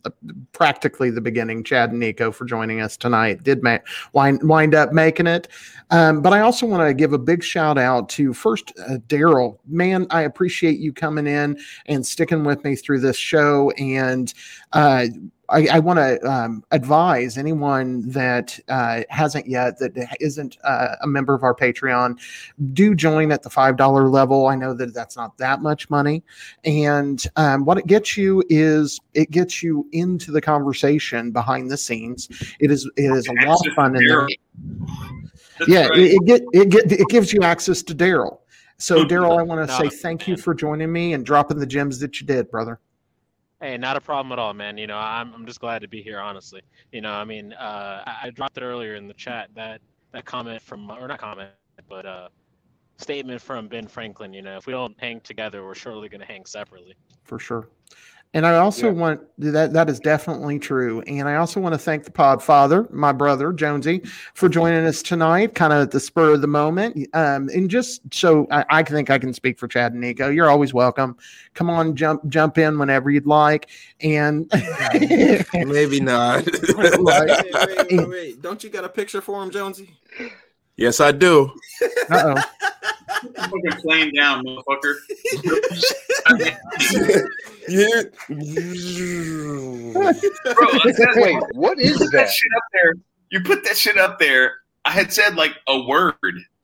practically 0.51 1.11
the 1.11 1.21
beginning, 1.21 1.63
Chad 1.63 1.91
and 1.91 2.01
Nico, 2.01 2.33
for 2.33 2.45
joining 2.45 2.81
us 2.81 2.97
tonight. 2.97 3.45
Did 3.45 3.63
ma- 3.63 3.79
wind, 4.13 4.41
wind 4.43 4.75
up 4.75 4.93
making 4.93 5.29
it. 5.29 5.47
Um, 5.91 6.21
but 6.21 6.33
I 6.33 6.41
also 6.41 6.67
want 6.67 6.89
to 6.89 6.93
give 6.95 7.13
a 7.13 7.19
big 7.19 7.45
shout 7.45 7.79
out 7.79 8.09
to 8.11 8.33
first 8.33 8.73
uh, 8.89 8.95
Daryl. 9.07 9.59
Man, 9.69 10.09
I 10.11 10.23
appreciate 10.23 10.81
you 10.81 10.93
coming 10.93 11.29
in 11.29 11.57
and 11.87 12.05
sticking 12.05 12.43
with 12.43 12.65
me 12.65 12.75
through 12.75 12.99
this 12.99 13.17
show. 13.17 13.71
And 13.79 14.35
uh, 14.73 15.07
I, 15.51 15.67
I 15.73 15.79
want 15.79 15.99
to 15.99 16.21
um, 16.31 16.65
advise 16.71 17.39
anyone 17.39 18.09
that 18.11 18.59
uh, 18.69 19.03
hasn't 19.09 19.47
yet, 19.47 19.79
that 19.79 20.17
isn't 20.21 20.59
uh, 20.63 20.97
a 21.03 21.07
member 21.07 21.35
of 21.35 21.43
our 21.43 21.55
Patreon, 21.55 22.19
do 22.73 22.95
join 22.95 23.33
at 23.33 23.43
the 23.43 23.49
$5 23.49 24.11
level. 24.11 24.47
I 24.47 24.55
know 24.55 24.75
that 24.75 24.93
that's 24.93 25.17
not 25.17 25.37
that 25.39 25.63
much 25.63 25.89
money. 25.89 26.23
And 26.65 27.23
um, 27.37 27.65
what 27.65 27.79
it 27.79 27.87
gets 27.87 28.17
you 28.17 28.43
is 28.49 29.01
it 29.15 29.31
gets 29.31 29.63
you 29.63 29.87
into 29.93 30.33
the 30.33 30.41
conversation 30.41 31.31
behind 31.31 31.71
the 31.71 31.77
scenes. 31.77 32.29
It 32.61 32.71
is 32.71 32.91
it 32.97 33.11
is 33.11 33.27
a 33.27 33.47
lot 33.47 33.67
of 33.67 33.73
fun 33.75 33.97
in 33.97 34.07
there. 34.07 34.29
That's 35.59 35.71
Yeah, 35.71 35.89
right. 35.89 35.99
it, 35.99 36.13
it 36.13 36.25
get 36.27 36.43
it 36.53 36.69
get 36.69 36.93
it 36.93 37.09
gives 37.09 37.33
you 37.33 37.43
access 37.43 37.83
to 37.85 37.95
Daryl. 37.95 38.39
So 38.79 39.05
Daryl, 39.05 39.39
I 39.39 39.43
want 39.43 39.69
to 39.69 39.75
say 39.75 39.89
thank 39.89 40.29
you 40.29 40.37
for 40.37 40.55
joining 40.55 40.93
me 40.93 41.13
and 41.15 41.27
dropping 41.27 41.59
the 41.59 41.67
gems 41.67 41.99
that 41.99 42.21
you 42.21 42.27
did, 42.27 42.49
brother. 42.51 42.79
Hey, 43.61 43.77
not 43.77 43.97
a 43.97 44.01
problem 44.01 44.31
at 44.33 44.39
all, 44.39 44.55
man. 44.55 44.79
You 44.79 44.87
know, 44.87 44.97
I'm, 44.97 45.35
I'm 45.35 45.45
just 45.45 45.61
glad 45.61 45.83
to 45.83 45.89
be 45.89 46.01
here, 46.01 46.21
honestly. 46.21 46.63
You 46.93 47.01
know, 47.01 47.13
I 47.13 47.25
mean, 47.25 47.53
uh, 47.55 48.05
I, 48.07 48.19
I 48.25 48.31
dropped 48.31 48.57
it 48.57 48.63
earlier 48.63 48.95
in 48.95 49.09
the 49.09 49.15
chat 49.15 49.49
that 49.57 49.81
that 50.13 50.25
comment 50.25 50.63
from, 50.63 50.91
or 50.91 51.09
not 51.09 51.19
comment, 51.19 51.51
but 51.89 52.07
uh, 52.07 52.29
statement 52.99 53.41
from 53.41 53.69
Ben 53.69 53.89
Franklin. 53.89 54.33
You 54.33 54.43
know, 54.43 54.57
if 54.57 54.67
we 54.67 54.73
don't 54.73 54.95
hang 54.99 55.21
together, 55.21 55.65
we're 55.65 55.75
surely 55.75 56.09
going 56.09 56.21
to 56.21 56.27
hang 56.27 56.47
separately. 56.47 56.95
for 57.25 57.39
sure. 57.39 57.69
And 58.35 58.45
I 58.45 58.57
also 58.57 58.89
Yeah. 58.89 58.93
want 58.93 59.21
that 59.39 59.73
that 59.73 59.89
is 59.89 59.99
definitely 60.01 60.59
true. 60.59 61.01
And 61.07 61.27
I 61.29 61.37
also 61.37 61.61
want 61.61 61.73
to 61.73 61.79
thank 61.79 62.05
the 62.05 62.11
Podfather, 62.11 62.91
my 62.93 63.11
brother 63.11 63.53
Jonesy, 63.55 64.03
for 64.35 64.51
joining 64.51 64.85
us 64.85 65.01
tonight, 65.03 65.55
kind 65.55 65.73
of 65.73 65.81
at 65.83 65.91
the 65.93 66.01
spur 66.01 66.35
of 66.35 66.43
the 66.43 66.47
moment. 66.47 67.09
Um, 67.15 67.49
and 67.55 67.71
just 67.71 68.03
so 68.13 68.47
I, 68.51 68.65
I 68.69 68.83
think 68.83 69.09
I 69.09 69.19
can 69.19 69.33
speak 69.33 69.59
for 69.59 69.67
Chad 69.67 69.93
and 69.93 70.01
Nico, 70.03 70.29
you're 70.29 70.51
always 70.51 70.75
welcome. 70.75 71.17
Come 71.55 71.71
on, 71.71 71.97
jump 71.97 72.29
jump 72.29 72.59
in 72.59 72.79
whenever 72.79 73.11
you'd 73.11 73.27
like. 73.27 73.71
And 74.03 74.51
Maybe 75.55 76.01
not. 76.01 76.45
Wait, 76.77 76.93
wait, 76.99 76.99
wait, 77.57 77.93
wait, 77.93 78.09
wait. 78.09 78.43
Don't 78.43 78.63
you 78.63 78.71
got 78.71 78.85
a 78.85 78.89
picture 78.91 79.21
for 79.23 79.43
him, 79.43 79.51
Jonesy? 79.51 79.91
Yes, 80.79 81.01
I 81.01 81.13
do. 81.13 81.53
uh 82.11 82.35
oh, 82.37 82.43
fucking 83.37 83.81
playing 83.83 84.13
down, 84.15 84.45
motherfucker. 84.45 84.95
yeah. 87.69 88.03
Bro, 90.55 90.69
I 90.73 90.93
Wait, 91.17 91.43
what 91.53 91.79
you 91.79 91.99
that 91.99 92.11
that? 92.13 92.31
shit 92.31 92.53
up 92.57 92.63
there. 92.73 92.95
You 93.31 93.41
put 93.41 93.65
that 93.65 93.77
shit 93.77 93.99
up 93.99 94.19
there. 94.19 94.55
I 94.85 94.93
had 94.93 95.13
said 95.13 95.37
like 95.37 95.53
a 95.67 95.83
word, 95.83 96.15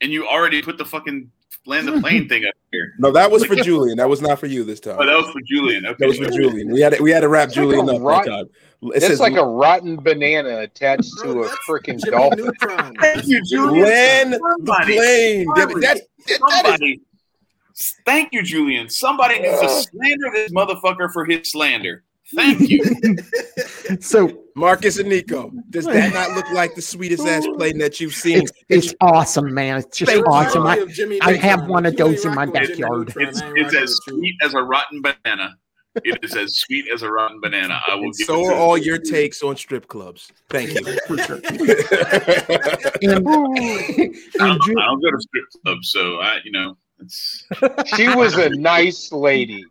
and 0.00 0.10
you 0.12 0.26
already 0.26 0.62
put 0.62 0.78
the 0.78 0.84
fucking 0.84 1.30
land 1.66 1.88
the 1.88 2.00
plane 2.00 2.28
thing 2.28 2.44
up 2.44 2.54
here. 2.70 2.92
No, 2.98 3.10
that 3.12 3.30
was 3.30 3.44
for 3.44 3.54
Julian. 3.68 3.98
That 3.98 4.08
was 4.08 4.20
not 4.20 4.38
for 4.38 4.46
you 4.46 4.64
this 4.64 4.80
time. 4.80 4.96
Oh, 4.98 5.06
that 5.06 5.16
was 5.16 5.30
for 5.30 5.40
Julian. 5.42 5.86
Okay, 5.86 5.96
That 5.98 6.08
was 6.08 6.18
for 6.18 6.30
Julian. 6.30 6.70
We 6.72 6.80
had 6.80 6.94
to, 6.94 7.02
we 7.02 7.10
had 7.10 7.20
to 7.20 7.28
wrap 7.28 7.48
It's 7.48 7.54
Julian 7.54 7.88
a 7.88 7.94
up 7.96 8.02
rot- 8.02 8.24
that 8.24 8.30
time. 8.30 8.46
It 8.82 8.96
It's 8.96 9.06
says 9.06 9.20
like 9.20 9.36
a 9.36 9.44
rotten 9.44 9.96
banana 9.96 10.58
attached 10.60 11.10
Bro, 11.22 11.32
to 11.34 11.42
a 11.44 11.48
freaking 11.68 11.98
dolphin. 12.00 12.52
Thank 13.00 13.26
you, 13.26 13.42
Julian. 13.44 13.82
land 13.84 14.32
the 14.34 14.60
plane. 14.64 15.46
Damn 15.56 15.70
it, 15.70 15.80
That, 15.80 16.00
that, 16.26 16.40
that 16.40 16.80
is. 16.82 16.98
Thank 18.04 18.28
you, 18.32 18.42
Julian. 18.42 18.88
Somebody 18.88 19.40
needs 19.40 19.60
to 19.60 19.68
slander 19.68 20.30
this 20.32 20.52
motherfucker 20.52 21.12
for 21.12 21.24
his 21.24 21.50
slander. 21.50 22.04
Thank 22.34 22.68
you. 22.68 22.82
so 24.00 24.44
Marcus 24.56 24.98
and 24.98 25.08
Nico. 25.08 25.52
Does 25.70 25.84
that 25.86 26.12
not 26.12 26.30
look 26.32 26.50
like 26.52 26.74
the 26.74 26.82
sweetest 26.82 27.26
ass 27.26 27.46
plane 27.56 27.78
that 27.78 28.00
you've 28.00 28.14
seen? 28.14 28.42
it's 28.42 28.52
it's 28.68 28.94
awesome, 29.00 29.52
man. 29.52 29.78
It's 29.78 29.98
just 29.98 30.12
Thank 30.12 30.26
awesome. 30.28 30.66
I, 30.66 30.86
I 31.22 31.34
have 31.34 31.66
one 31.66 31.86
of 31.86 31.96
those 31.96 32.24
in 32.24 32.34
my 32.34 32.44
rocking 32.44 32.52
with 32.60 32.68
Jimmy 32.68 32.82
backyard. 32.82 33.12
It's, 33.16 33.42
it's 33.56 33.74
as 33.74 33.96
sweet 34.04 34.34
as 34.42 34.54
a 34.54 34.62
rotten 34.62 35.02
banana. 35.02 35.56
It 36.02 36.18
is 36.24 36.34
as 36.34 36.56
sweet 36.56 36.86
as 36.92 37.02
a 37.02 37.10
rotten 37.10 37.40
banana. 37.40 37.80
I 37.86 37.94
will 37.94 38.10
give 38.10 38.26
so 38.26 38.40
it 38.40 38.52
are 38.52 38.54
all 38.54 38.76
your 38.76 38.98
takes 38.98 39.42
on 39.42 39.56
strip 39.56 39.86
clubs. 39.86 40.32
Thank 40.48 40.74
you. 40.74 40.98
for 41.06 41.18
sure. 41.18 41.36
and 41.36 43.12
And, 43.12 43.24
I 44.40 44.48
and 44.50 44.60
don't, 44.60 44.78
I 44.78 44.86
don't 44.86 45.00
go 45.00 45.10
to 45.10 45.20
strip 45.20 45.44
clubs, 45.64 45.90
so 45.90 46.18
I, 46.18 46.40
you 46.44 46.50
know, 46.50 46.76
it's 46.98 47.44
She 47.96 48.08
was 48.08 48.36
a 48.36 48.50
nice 48.50 49.12
lady. 49.12 49.64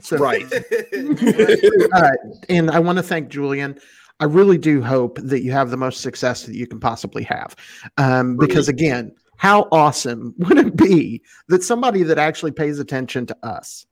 So, 0.00 0.16
right. 0.16 0.44
uh, 1.92 2.10
and 2.48 2.70
I 2.70 2.78
want 2.78 2.98
to 2.98 3.02
thank 3.02 3.28
Julian. 3.28 3.78
I 4.20 4.24
really 4.24 4.58
do 4.58 4.82
hope 4.82 5.18
that 5.22 5.42
you 5.42 5.52
have 5.52 5.70
the 5.70 5.76
most 5.76 6.00
success 6.00 6.44
that 6.44 6.54
you 6.54 6.66
can 6.66 6.80
possibly 6.80 7.24
have. 7.24 7.56
Um, 7.98 8.36
because 8.36 8.68
again, 8.68 9.12
how 9.36 9.68
awesome 9.72 10.34
would 10.38 10.58
it 10.58 10.76
be 10.76 11.22
that 11.48 11.62
somebody 11.62 12.02
that 12.04 12.18
actually 12.18 12.52
pays 12.52 12.78
attention 12.78 13.26
to 13.26 13.36
us 13.42 13.86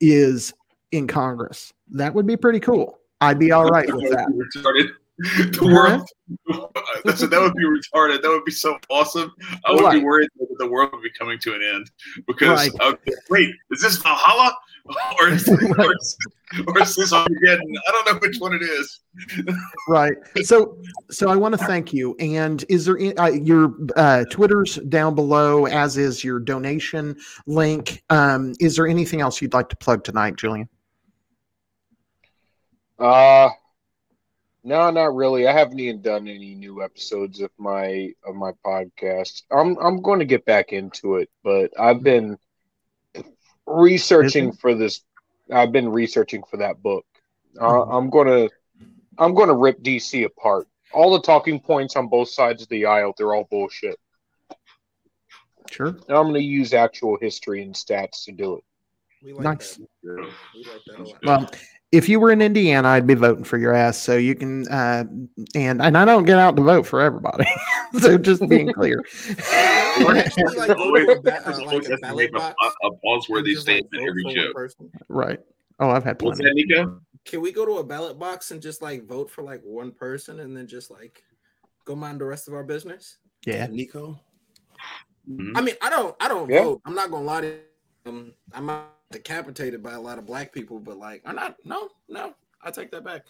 is 0.00 0.54
in 0.92 1.06
Congress? 1.06 1.72
That 1.90 2.14
would 2.14 2.26
be 2.26 2.36
pretty 2.36 2.60
cool. 2.60 2.98
I'd 3.20 3.38
be 3.38 3.52
all 3.52 3.66
right 3.66 3.92
with 3.92 4.10
that. 4.10 4.92
retarded. 5.22 6.06
The 6.48 6.56
world, 6.56 6.70
listen, 7.04 7.28
that 7.30 7.40
would 7.42 7.52
be 7.54 7.64
retarded. 7.64 8.22
That 8.22 8.30
would 8.30 8.44
be 8.46 8.52
so 8.52 8.78
awesome. 8.88 9.30
I 9.66 9.72
would 9.72 9.82
Right. 9.84 9.98
be 9.98 10.04
worried 10.04 10.28
that 10.38 10.46
the 10.58 10.66
world 10.66 10.90
would 10.92 11.02
be 11.02 11.10
coming 11.10 11.38
to 11.40 11.54
an 11.54 11.60
end 11.62 11.90
because 12.26 12.70
Right. 12.70 12.72
okay, 12.80 13.12
wait, 13.28 13.50
is 13.70 13.82
this 13.82 13.98
Valhalla 13.98 14.56
or 15.20 15.28
is, 15.28 15.46
or, 15.48 15.92
is, 15.94 16.16
or 16.66 16.80
is 16.80 16.96
this 16.96 17.12
Armageddon? 17.12 17.72
I 17.86 17.90
don't 17.92 18.06
know 18.14 18.18
which 18.22 18.38
one 18.38 18.54
it 18.54 18.62
is. 18.62 19.00
Right. 19.88 20.14
So, 20.42 20.78
so 21.10 21.28
I 21.28 21.36
want 21.36 21.52
to 21.58 21.64
thank 21.66 21.92
you. 21.92 22.16
And 22.18 22.64
is 22.70 22.86
there 22.86 22.96
any- 22.96 23.16
uh, 23.16 23.26
your 23.28 23.74
uh, 23.96 24.24
Twitter's 24.30 24.76
down 24.88 25.14
below, 25.14 25.66
as 25.66 25.98
is 25.98 26.24
your 26.24 26.40
donation 26.40 27.14
link? 27.46 28.02
Um, 28.10 28.54
is 28.58 28.74
there 28.76 28.86
anything 28.86 29.20
else 29.20 29.42
you'd 29.42 29.52
like 29.54 29.68
to 29.68 29.76
plug 29.76 30.02
tonight, 30.02 30.36
Julian? 30.36 30.68
Uh 32.98 33.50
no, 34.64 34.90
not 34.90 35.14
really. 35.14 35.46
I 35.46 35.52
haven't 35.52 35.80
even 35.80 36.02
done 36.02 36.28
any 36.28 36.54
new 36.54 36.82
episodes 36.82 37.40
of 37.40 37.50
my 37.58 38.12
of 38.26 38.34
my 38.34 38.52
podcast. 38.64 39.42
I'm 39.50 39.76
I'm 39.78 40.02
going 40.02 40.18
to 40.20 40.24
get 40.24 40.44
back 40.44 40.72
into 40.72 41.16
it, 41.16 41.30
but 41.42 41.70
I've 41.78 42.02
been 42.02 42.38
researching 43.66 44.52
for 44.52 44.74
this. 44.74 45.02
I've 45.52 45.72
been 45.72 45.88
researching 45.88 46.42
for 46.48 46.58
that 46.58 46.82
book. 46.82 47.04
Uh, 47.60 47.82
I'm 47.84 48.10
gonna 48.10 48.48
I'm 49.18 49.34
gonna 49.34 49.54
rip 49.54 49.82
DC 49.82 50.24
apart. 50.24 50.66
All 50.92 51.12
the 51.12 51.20
talking 51.22 51.58
points 51.60 51.96
on 51.96 52.08
both 52.08 52.28
sides 52.28 52.62
of 52.62 52.68
the 52.68 52.86
aisle, 52.86 53.14
they're 53.16 53.34
all 53.34 53.48
bullshit. 53.50 53.98
Sure. 55.70 55.88
And 55.88 56.10
I'm 56.10 56.26
gonna 56.26 56.38
use 56.38 56.72
actual 56.74 57.18
history 57.20 57.62
and 57.62 57.74
stats 57.74 58.24
to 58.24 58.32
do 58.32 58.56
it. 58.56 58.64
We 59.22 59.32
like 59.32 59.44
Nice. 59.44 59.76
that. 59.76 59.88
We 60.02 60.64
like 60.64 60.80
that 60.86 60.98
a 60.98 61.02
lot. 61.02 61.18
Well, 61.24 61.50
if 61.92 62.08
you 62.08 62.18
were 62.18 62.30
in 62.32 62.40
Indiana, 62.42 62.88
I'd 62.88 63.06
be 63.06 63.14
voting 63.14 63.44
for 63.44 63.58
your 63.58 63.74
ass. 63.74 63.98
So 63.98 64.16
you 64.16 64.34
can, 64.34 64.66
uh, 64.68 65.04
and 65.54 65.80
and 65.82 65.96
I 65.98 66.04
don't 66.04 66.24
get 66.24 66.38
out 66.38 66.56
to 66.56 66.62
vote 66.62 66.86
for 66.86 67.00
everybody. 67.00 67.44
so 68.00 68.16
just 68.18 68.48
being 68.48 68.72
clear. 68.72 68.98
Or 68.98 70.16
actually, 70.16 70.56
like, 70.56 70.68
go 70.68 70.94
to 70.96 71.12
a 71.12 71.20
ba- 71.20 71.48
uh, 71.48 71.64
like 71.66 71.88
a 71.88 71.96
ballot 71.98 72.30
a, 72.30 72.32
box 72.32 72.54
a 72.82 72.90
pause-worthy 73.04 73.54
like, 73.54 73.60
statement 73.62 74.08
every 74.08 74.22
for 74.22 74.26
one 74.28 74.34
show. 74.34 74.52
person. 74.54 74.90
right. 75.08 75.38
Oh, 75.78 75.90
I've 75.90 76.04
had 76.04 76.20
What's 76.22 76.38
plenty. 76.40 76.62
that, 76.62 76.74
Nico? 76.76 77.00
Can 77.24 77.40
we 77.40 77.52
go 77.52 77.64
to 77.66 77.72
a 77.78 77.84
ballot 77.84 78.18
box 78.18 78.50
and 78.52 78.60
just 78.62 78.82
like 78.82 79.04
vote 79.06 79.30
for 79.30 79.42
like 79.42 79.60
one 79.62 79.90
person 79.92 80.40
and 80.40 80.56
then 80.56 80.66
just 80.66 80.90
like 80.90 81.22
go 81.84 81.94
mind 81.94 82.20
the 82.20 82.24
rest 82.24 82.48
of 82.48 82.54
our 82.54 82.64
business? 82.64 83.18
Yeah. 83.46 83.66
Nico. 83.66 84.18
Mhm. 85.30 85.52
I 85.56 85.60
mean, 85.60 85.74
I 85.82 85.90
don't, 85.90 86.16
I 86.20 86.28
don't 86.28 86.48
Yeah. 86.50 86.62
vote. 86.64 86.80
I'm 86.84 86.94
not 86.94 87.10
gonna 87.10 87.24
lie 87.24 87.40
to 87.42 87.46
you. 87.48 87.60
Um, 88.06 88.32
I'm 88.52 88.66
not 88.66 88.90
decapitated 89.12 89.82
by 89.82 89.92
a 89.92 90.00
lot 90.00 90.18
of 90.18 90.26
black 90.26 90.52
people, 90.52 90.78
but 90.80 90.98
like, 90.98 91.22
I'm 91.24 91.36
not. 91.36 91.56
No, 91.64 91.90
no, 92.08 92.34
I 92.62 92.70
take 92.70 92.90
that 92.90 93.04
back. 93.04 93.24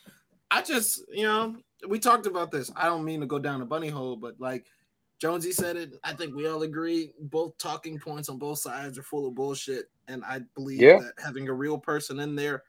I 0.51 0.63
just, 0.63 1.03
you 1.11 1.25
know, 1.25 1.57
we 1.89 1.99
talked 1.99 2.27
about 2.27 2.51
this. 2.51 2.71
I 2.77 2.87
don't 2.87 3.05
mean 3.05 3.21
to 3.21 3.27
go 3.27 3.39
down 3.39 3.63
a 3.63 3.67
bunny 3.67 3.89
hole, 3.89 4.17
but 4.17 4.41
like 4.41 4.67
Jonesy 5.19 5.53
said 5.53 5.77
it. 5.77 6.01
I 6.03 6.13
think 6.15 6.35
we 6.35 6.49
all 6.49 6.63
agree. 6.63 7.13
Both 7.21 7.57
talking 7.57 7.99
points 7.99 8.29
on 8.29 8.39
both 8.39 8.59
sides 8.59 8.99
are 8.99 9.03
full 9.03 9.29
of 9.29 9.35
bullshit, 9.35 9.89
and 10.09 10.25
I 10.25 10.41
believe 10.55 10.81
Yeah. 10.81 10.99
that 10.99 11.13
having 11.23 11.49
a 11.49 11.53
real 11.55 11.79
person 11.79 12.19
in 12.21 12.35
there, 12.35 12.65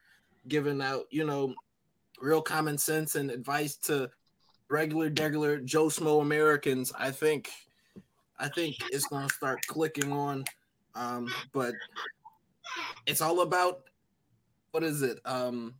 giving 0.47 0.81
out, 0.81 1.07
you 1.09 1.25
know, 1.25 1.55
real 2.21 2.41
common 2.41 2.77
sense 2.77 3.15
and 3.15 3.31
advice 3.31 3.75
to 3.77 4.09
regular, 4.69 5.11
regular 5.19 5.57
Joe 5.59 5.87
Smo 5.87 6.21
Americans, 6.21 6.93
I 6.97 7.11
think, 7.11 7.49
I 8.39 8.49
think 8.49 8.75
it's 8.91 9.07
gonna 9.07 9.29
start 9.29 9.59
clicking 9.67 10.11
on. 10.11 10.45
Um, 10.95 11.27
but 11.53 11.73
it's 13.05 13.21
all 13.21 13.41
about 13.41 13.83
what 14.71 14.83
is 14.83 15.01
it? 15.01 15.19
Um, 15.25 15.75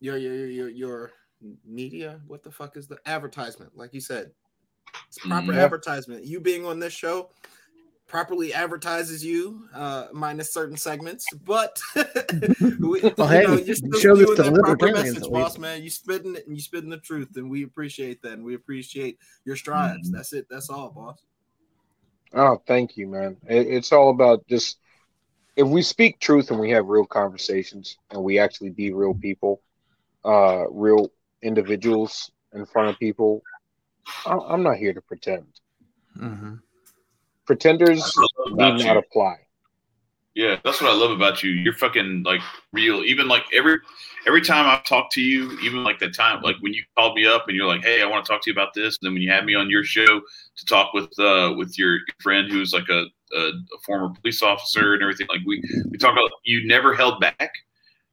your 0.00 0.16
your 0.16 0.34
your 0.34 0.48
your, 0.48 0.68
your 0.68 1.12
media. 1.64 2.20
What 2.26 2.42
the 2.42 2.50
fuck 2.50 2.76
is 2.76 2.86
the 2.86 2.98
advertisement? 3.06 3.76
Like 3.76 3.94
you 3.94 4.00
said, 4.00 4.30
it's 5.06 5.18
proper 5.18 5.52
Yeah. 5.52 5.64
advertisement. 5.64 6.24
You 6.24 6.40
being 6.40 6.64
on 6.66 6.78
this 6.78 6.92
show 6.92 7.30
properly 8.08 8.54
advertises 8.54 9.22
you, 9.24 9.68
uh, 9.74 10.06
minus 10.12 10.52
certain 10.52 10.76
segments. 10.76 11.26
But 11.44 11.78
we, 12.80 13.00
Well, 13.16 13.28
hey, 13.28 13.42
you 13.42 13.48
know, 13.48 13.54
you 13.54 13.64
you're 13.64 13.74
still 13.76 14.00
show 14.00 14.16
this 14.16 14.30
to 14.30 14.42
that 14.42 14.54
proper 14.54 14.70
libertarians 14.70 15.14
message, 15.14 15.30
boss 15.30 15.58
man. 15.58 15.82
You 15.82 15.90
spitting 15.90 16.34
it 16.34 16.46
and 16.46 16.56
you 16.56 16.62
spitting 16.62 16.90
the 16.90 16.98
truth, 16.98 17.36
and 17.36 17.50
we 17.50 17.62
appreciate 17.62 18.22
that. 18.22 18.32
And 18.32 18.44
we 18.44 18.54
appreciate 18.54 19.18
your 19.44 19.56
strides. 19.56 20.08
Mm-hmm. 20.08 20.16
That's 20.16 20.32
it. 20.32 20.46
That's 20.50 20.70
all, 20.70 20.90
boss. 20.90 21.18
Oh, 22.34 22.60
thank 22.66 22.96
you, 22.96 23.06
man. 23.06 23.36
It, 23.48 23.68
it's 23.68 23.92
all 23.92 24.10
about 24.10 24.46
just 24.48 24.78
if 25.58 25.66
we 25.66 25.82
speak 25.82 26.20
truth 26.20 26.52
and 26.52 26.60
we 26.60 26.70
have 26.70 26.86
real 26.86 27.04
conversations 27.04 27.98
and 28.12 28.22
we 28.22 28.38
actually 28.38 28.70
be 28.70 28.92
real 28.92 29.12
people, 29.12 29.60
uh, 30.24 30.70
real 30.70 31.10
individuals 31.42 32.30
in 32.54 32.64
front 32.64 32.90
of 32.90 32.98
people. 33.00 33.42
I, 34.24 34.38
I'm 34.38 34.62
not 34.62 34.76
here 34.76 34.94
to 34.94 35.00
pretend. 35.00 35.46
Mm-hmm. 36.16 36.54
Pretenders 37.44 37.98
That's 37.98 38.16
what 38.16 38.30
I 38.46 38.50
love 38.50 38.74
need 38.76 38.86
not 38.86 38.92
you. 38.92 38.98
apply. 39.00 39.36
Yeah, 40.34 40.56
that's 40.62 40.80
what 40.80 40.92
I 40.92 40.94
love 40.94 41.10
about 41.10 41.42
you. 41.42 41.50
You're 41.50 41.72
fucking 41.72 42.22
like 42.22 42.40
real. 42.72 43.02
Even 43.02 43.26
like 43.26 43.42
every 43.52 43.78
every 44.28 44.40
time 44.40 44.66
I've 44.66 44.84
talked 44.84 45.12
to 45.14 45.20
you, 45.20 45.58
even 45.58 45.82
like 45.82 45.98
the 45.98 46.10
time 46.10 46.42
like 46.42 46.54
when 46.60 46.72
you 46.72 46.84
called 46.96 47.16
me 47.16 47.26
up 47.26 47.48
and 47.48 47.56
you're 47.56 47.66
like, 47.66 47.82
"Hey, 47.82 48.00
I 48.02 48.06
want 48.06 48.24
to 48.24 48.30
talk 48.30 48.42
to 48.42 48.50
you 48.50 48.54
about 48.54 48.72
this," 48.74 48.98
and 49.00 49.08
then 49.08 49.14
when 49.14 49.22
you 49.22 49.32
had 49.32 49.44
me 49.44 49.56
on 49.56 49.68
your 49.68 49.82
show 49.82 50.20
to 50.20 50.64
talk 50.66 50.92
with 50.92 51.18
uh 51.18 51.54
with 51.56 51.76
your, 51.76 51.94
your 51.94 52.16
friend 52.20 52.52
who's 52.52 52.72
like 52.72 52.88
a, 52.88 53.06
a 53.36 53.48
a 53.48 53.78
former 53.84 54.14
police 54.20 54.42
officer 54.42 54.94
and 54.94 55.02
everything, 55.02 55.26
like 55.28 55.40
we 55.46 55.62
we 55.90 55.98
talk 55.98 56.12
about, 56.12 56.30
you 56.44 56.66
never 56.66 56.94
held 56.94 57.20
back. 57.20 57.52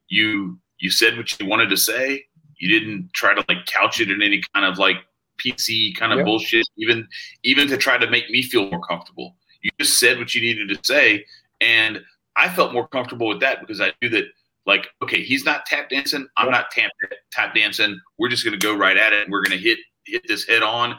You 0.08 0.58
you 0.78 0.90
said 0.90 1.16
what 1.16 1.38
you 1.38 1.46
wanted 1.46 1.70
to 1.70 1.76
say. 1.76 2.24
You 2.58 2.78
didn't 2.78 3.12
try 3.12 3.34
to 3.34 3.44
like 3.48 3.66
couch 3.66 4.00
it 4.00 4.10
in 4.10 4.22
any 4.22 4.42
kind 4.54 4.64
of 4.66 4.78
like 4.78 4.96
PC 5.38 5.96
kind 5.96 6.18
of 6.18 6.24
bullshit, 6.24 6.66
even 6.76 7.06
even 7.42 7.68
to 7.68 7.76
try 7.76 7.98
to 7.98 8.08
make 8.10 8.30
me 8.30 8.42
feel 8.42 8.70
more 8.70 8.80
comfortable. 8.80 9.36
You 9.62 9.70
just 9.80 9.98
said 9.98 10.18
what 10.18 10.34
you 10.34 10.40
needed 10.40 10.68
to 10.68 10.78
say, 10.86 11.24
and 11.60 12.00
I 12.36 12.48
felt 12.48 12.72
more 12.72 12.86
comfortable 12.88 13.28
with 13.28 13.40
that 13.40 13.60
because 13.60 13.80
I 13.80 13.92
knew 14.00 14.08
that, 14.10 14.24
like, 14.66 14.88
okay, 15.02 15.22
he's 15.22 15.44
not 15.44 15.66
tap 15.66 15.88
dancing. 15.88 16.28
I'm 16.36 16.50
not 16.50 16.70
tap 16.70 16.90
tap 17.32 17.54
dancing. 17.54 17.98
We're 18.18 18.28
just 18.28 18.44
going 18.44 18.58
to 18.58 18.64
go 18.64 18.76
right 18.76 18.96
at 18.96 19.12
it. 19.12 19.24
and 19.24 19.32
We're 19.32 19.42
going 19.42 19.58
to 19.58 19.62
hit 19.62 19.78
hit 20.04 20.22
this 20.28 20.46
head 20.46 20.62
on. 20.62 20.96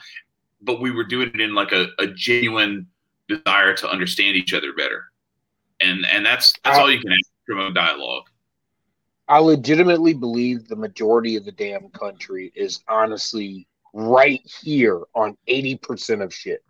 But 0.61 0.81
we 0.81 0.91
were 0.91 1.03
doing 1.03 1.29
it 1.33 1.39
in 1.39 1.53
like 1.53 1.71
a, 1.71 1.87
a 1.99 2.07
genuine 2.07 2.87
desire 3.27 3.73
to 3.75 3.89
understand 3.89 4.35
each 4.35 4.53
other 4.53 4.73
better, 4.73 5.05
and 5.81 6.05
and 6.05 6.25
that's 6.25 6.53
that's 6.63 6.77
I- 6.77 6.81
all 6.81 6.91
you 6.91 6.99
can 6.99 7.11
ask 7.11 7.29
from 7.45 7.59
a 7.59 7.73
dialogue. 7.73 8.23
I 9.29 9.39
legitimately 9.39 10.13
believe 10.13 10.67
the 10.67 10.77
majority 10.77 11.35
of 11.35 11.43
the 11.43 11.51
damn 11.51 11.89
country 11.89 12.51
is 12.55 12.81
honestly 12.87 13.67
right 13.93 14.39
here 14.61 15.01
on 15.13 15.37
80% 15.49 16.23
of 16.23 16.33
shit. 16.33 16.63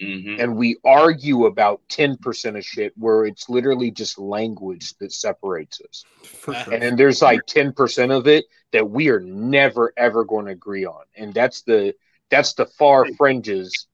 hmm 0.00 0.36
And 0.38 0.56
we 0.56 0.76
argue 0.84 1.46
about 1.46 1.80
10% 1.88 2.56
of 2.56 2.64
shit 2.64 2.92
where 2.96 3.26
it's 3.26 3.48
literally 3.48 3.90
just 3.90 4.18
language 4.18 4.94
that 4.98 5.12
separates 5.12 5.80
us. 5.80 6.04
Sure. 6.44 6.54
And 6.72 6.82
then 6.82 6.96
there's 6.96 7.22
like 7.22 7.40
10% 7.46 8.16
of 8.16 8.28
it 8.28 8.44
that 8.72 8.88
we 8.88 9.08
are 9.08 9.20
never 9.20 9.92
ever 9.96 10.24
going 10.24 10.46
to 10.46 10.52
agree 10.52 10.86
on. 10.86 11.02
And 11.16 11.34
that's 11.34 11.62
the 11.62 11.94
that's 12.30 12.54
the 12.54 12.66
far 12.66 13.04
fringes 13.18 13.88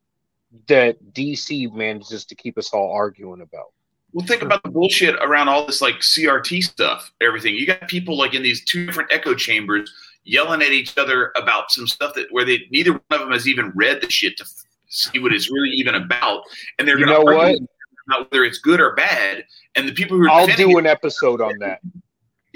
that 0.69 0.97
DC 1.13 1.73
manages 1.73 2.25
to 2.27 2.35
keep 2.35 2.59
us 2.59 2.71
all 2.73 2.93
arguing 2.93 3.41
about. 3.41 3.67
Well, 4.13 4.27
think 4.27 4.43
about 4.43 4.63
the 4.63 4.71
bullshit 4.71 5.15
around 5.17 5.49
all 5.49 5.67
this 5.67 5.83
like 5.83 5.97
CRT 5.97 6.63
stuff, 6.63 7.13
everything. 7.21 7.55
You 7.55 7.67
got 7.67 7.87
people 7.89 8.17
like 8.17 8.35
in 8.35 8.43
these 8.43 8.65
two 8.65 8.87
different 8.87 9.13
echo 9.13 9.35
chambers 9.35 9.93
yelling 10.25 10.63
at 10.63 10.71
each 10.73 10.97
other 10.97 11.33
about 11.37 11.71
some 11.71 11.87
stuff 11.87 12.15
that 12.15 12.27
where 12.31 12.45
they 12.45 12.61
neither 12.71 12.93
one 12.93 13.01
of 13.11 13.21
them 13.21 13.31
has 13.33 13.47
even 13.47 13.73
read 13.75 14.01
the 14.01 14.11
shit 14.11 14.37
to 14.39 14.45
f- 14.45 14.65
see 14.89 15.19
what 15.19 15.33
it's 15.33 15.51
really 15.51 15.71
even 15.71 15.95
about, 15.97 16.43
and 16.79 16.87
they're 16.89 16.99
You 16.99 17.07
going 17.07 17.19
to 17.19 17.25
know 17.25 17.39
argue 17.39 17.61
what? 17.61 17.71
about 18.09 18.33
whether 18.33 18.45
it's 18.45 18.59
good 18.59 18.81
or 18.81 18.95
bad. 18.95 19.45
And 19.75 19.87
the 19.87 19.93
people 19.93 20.17
who 20.17 20.25
are 20.25 20.31
I'll 20.31 20.47
do 20.47 20.71
it, 20.71 20.79
an 20.79 20.87
episode 20.87 21.41
on 21.41 21.59
that. 21.59 21.81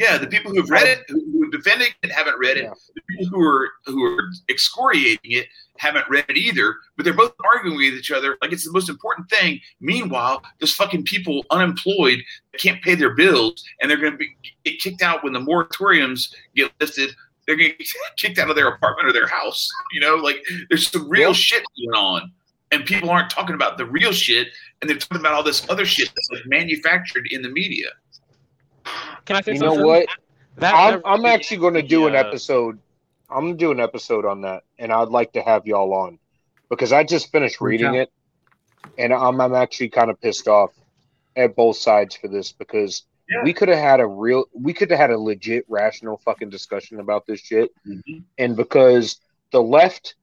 Yeah, 0.00 0.16
the 0.16 0.26
people 0.26 0.50
who've 0.50 0.70
read 0.70 0.88
it, 0.88 1.00
who 1.08 1.44
are 1.44 1.50
defending 1.50 1.88
it, 2.02 2.10
haven't 2.10 2.38
read 2.38 2.56
it. 2.56 2.64
Yeah. 2.64 2.72
The 2.94 3.02
people 3.02 3.26
who 3.38 3.44
are 3.46 3.68
who 3.84 4.02
are 4.02 4.24
excoriating 4.48 5.32
it 5.32 5.46
haven't 5.76 6.06
read 6.08 6.24
it 6.26 6.38
either. 6.38 6.74
But 6.96 7.04
they're 7.04 7.12
both 7.12 7.34
arguing 7.52 7.76
with 7.76 7.92
each 7.92 8.10
other 8.10 8.38
like 8.40 8.50
it's 8.50 8.64
the 8.64 8.72
most 8.72 8.88
important 8.88 9.28
thing. 9.28 9.60
Meanwhile, 9.80 10.42
there's 10.58 10.74
fucking 10.74 11.04
people 11.04 11.44
unemployed 11.50 12.20
that 12.52 12.60
can't 12.62 12.80
pay 12.82 12.94
their 12.94 13.14
bills, 13.14 13.62
and 13.82 13.90
they're 13.90 13.98
going 13.98 14.12
to 14.12 14.18
be 14.18 14.34
get 14.64 14.80
kicked 14.80 15.02
out 15.02 15.22
when 15.22 15.34
the 15.34 15.38
moratoriums 15.40 16.34
get 16.56 16.72
lifted. 16.80 17.10
They're 17.46 17.56
going 17.56 17.72
to 17.72 17.76
get 17.76 17.88
kicked 18.16 18.38
out 18.38 18.48
of 18.48 18.56
their 18.56 18.68
apartment 18.68 19.06
or 19.06 19.12
their 19.12 19.28
house. 19.28 19.68
You 19.92 20.00
know, 20.00 20.14
like 20.16 20.42
there's 20.70 20.88
some 20.88 21.10
real 21.10 21.28
Yeah. 21.30 21.34
shit 21.34 21.62
going 21.76 21.94
on, 21.94 22.32
and 22.70 22.86
people 22.86 23.10
aren't 23.10 23.28
talking 23.28 23.54
about 23.54 23.76
the 23.76 23.84
real 23.84 24.12
shit, 24.12 24.48
and 24.80 24.88
they're 24.88 24.96
talking 24.96 25.18
about 25.20 25.34
all 25.34 25.42
this 25.42 25.68
other 25.68 25.84
shit 25.84 26.08
that's 26.08 26.30
like 26.32 26.46
manufactured 26.46 27.26
in 27.30 27.42
the 27.42 27.50
media. 27.50 27.88
Can 29.30 29.36
I 29.36 29.42
say 29.42 29.52
You 29.54 29.60
know 29.60 29.86
what? 29.86 30.08
That, 30.56 30.74
I'm, 30.74 30.94
that 30.94 31.02
I'm 31.04 31.22
really- 31.22 31.34
actually 31.34 31.58
going 31.58 31.74
to 31.74 31.82
do 31.82 32.08
an 32.08 32.16
uh, 32.16 32.18
episode. 32.18 32.80
I'm 33.30 33.42
going 33.42 33.52
to 33.56 33.64
do 33.64 33.70
an 33.70 33.78
episode 33.78 34.24
on 34.24 34.40
that, 34.40 34.64
and 34.76 34.92
I'd 34.92 35.08
like 35.08 35.34
to 35.34 35.42
have 35.42 35.68
y'all 35.68 35.94
on 35.94 36.18
because 36.68 36.92
I 36.92 37.04
just 37.04 37.30
finished 37.30 37.60
reading 37.60 37.86
out. 37.86 37.94
it, 37.94 38.12
and 38.98 39.12
I'm 39.12 39.40
I'm 39.40 39.54
actually 39.54 39.90
kind 39.90 40.10
of 40.10 40.20
pissed 40.20 40.48
off 40.48 40.72
at 41.36 41.54
both 41.54 41.76
sides 41.76 42.16
for 42.16 42.26
this 42.26 42.50
because 42.50 43.04
Yeah. 43.28 43.44
we 43.44 43.52
could 43.52 43.68
have 43.68 43.78
had 43.78 44.00
a 44.00 44.06
real, 44.06 44.46
we 44.52 44.72
could 44.72 44.90
have 44.90 44.98
had 44.98 45.10
a 45.12 45.18
legit, 45.18 45.64
rational 45.68 46.16
fucking 46.24 46.50
discussion 46.50 46.98
about 46.98 47.24
this 47.24 47.38
shit, 47.38 47.70
mm-hmm. 47.86 48.18
and 48.36 48.56
because 48.56 49.20
the 49.52 49.62
left, 49.62 50.16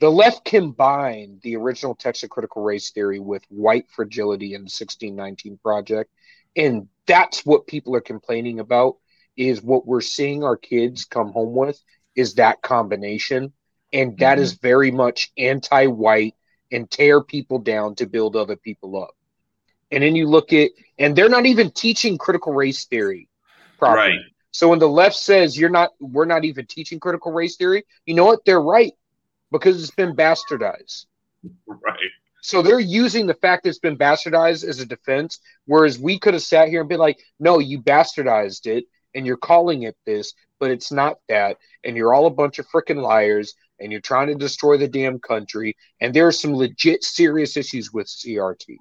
the 0.00 0.10
left 0.10 0.44
combined 0.44 1.42
the 1.42 1.54
original 1.54 1.94
text 1.94 2.24
of 2.24 2.30
critical 2.30 2.64
race 2.64 2.90
theory 2.90 3.20
with 3.20 3.44
white 3.50 3.88
fragility 3.88 4.54
in 4.54 4.62
the 4.62 4.64
1619 4.64 5.58
project, 5.58 6.10
and 6.56 6.88
that's 7.06 7.44
what 7.44 7.66
people 7.66 7.94
are 7.94 8.00
complaining 8.00 8.60
about 8.60 8.96
is 9.36 9.62
what 9.62 9.86
we're 9.86 10.00
seeing 10.00 10.42
our 10.42 10.56
kids 10.56 11.04
come 11.04 11.32
home 11.32 11.54
with 11.54 11.80
is 12.14 12.34
that 12.34 12.62
combination. 12.62 13.52
And 13.92 14.18
that 14.18 14.34
mm-hmm. 14.34 14.42
is 14.42 14.54
very 14.54 14.90
much 14.90 15.30
anti-white 15.38 16.34
and 16.72 16.90
tear 16.90 17.22
people 17.22 17.58
down 17.58 17.94
to 17.96 18.06
build 18.06 18.34
other 18.34 18.56
people 18.56 19.00
up. 19.00 19.14
And 19.92 20.02
then 20.02 20.16
you 20.16 20.26
look 20.26 20.52
at 20.52 20.70
and 20.98 21.14
they're 21.14 21.28
not 21.28 21.46
even 21.46 21.70
teaching 21.70 22.18
critical 22.18 22.52
race 22.52 22.86
theory 22.86 23.28
properly. 23.78 24.08
Right. 24.08 24.20
so 24.50 24.68
when 24.68 24.80
the 24.80 24.88
left 24.88 25.14
says 25.14 25.56
you're 25.56 25.70
not 25.70 25.90
we're 26.00 26.24
not 26.24 26.44
even 26.44 26.66
teaching 26.66 26.98
critical 26.98 27.30
race 27.30 27.56
theory 27.56 27.84
you 28.04 28.14
know 28.14 28.24
what? 28.24 28.44
They're 28.44 28.60
right 28.60 28.92
because 29.52 29.80
it's 29.80 29.94
been 29.94 30.16
bastardized. 30.16 31.06
Right. 31.68 32.10
So 32.46 32.62
they're 32.62 32.78
using 32.78 33.26
the 33.26 33.34
fact 33.34 33.64
that 33.64 33.70
it's 33.70 33.80
been 33.80 33.98
bastardized 33.98 34.62
as 34.62 34.78
a 34.78 34.86
defense, 34.86 35.40
whereas 35.64 35.98
we 35.98 36.16
could 36.16 36.32
have 36.32 36.44
sat 36.44 36.68
here 36.68 36.78
and 36.78 36.88
been 36.88 37.00
like, 37.00 37.18
no, 37.40 37.58
you 37.58 37.82
bastardized 37.82 38.68
it 38.68 38.84
and 39.16 39.26
you're 39.26 39.36
calling 39.36 39.82
it 39.82 39.96
this, 40.06 40.32
but 40.60 40.70
it's 40.70 40.92
not 40.92 41.18
that. 41.28 41.56
And 41.82 41.96
you're 41.96 42.14
all 42.14 42.26
a 42.26 42.30
bunch 42.30 42.60
of 42.60 42.68
freaking 42.68 43.02
liars 43.02 43.54
and 43.80 43.90
you're 43.90 44.00
trying 44.00 44.28
to 44.28 44.36
destroy 44.36 44.76
the 44.76 44.86
damn 44.86 45.18
country. 45.18 45.76
And 46.00 46.14
there 46.14 46.28
are 46.28 46.32
some 46.32 46.54
legit 46.54 47.02
serious 47.02 47.56
issues 47.56 47.92
with 47.92 48.06
CRT. 48.06 48.76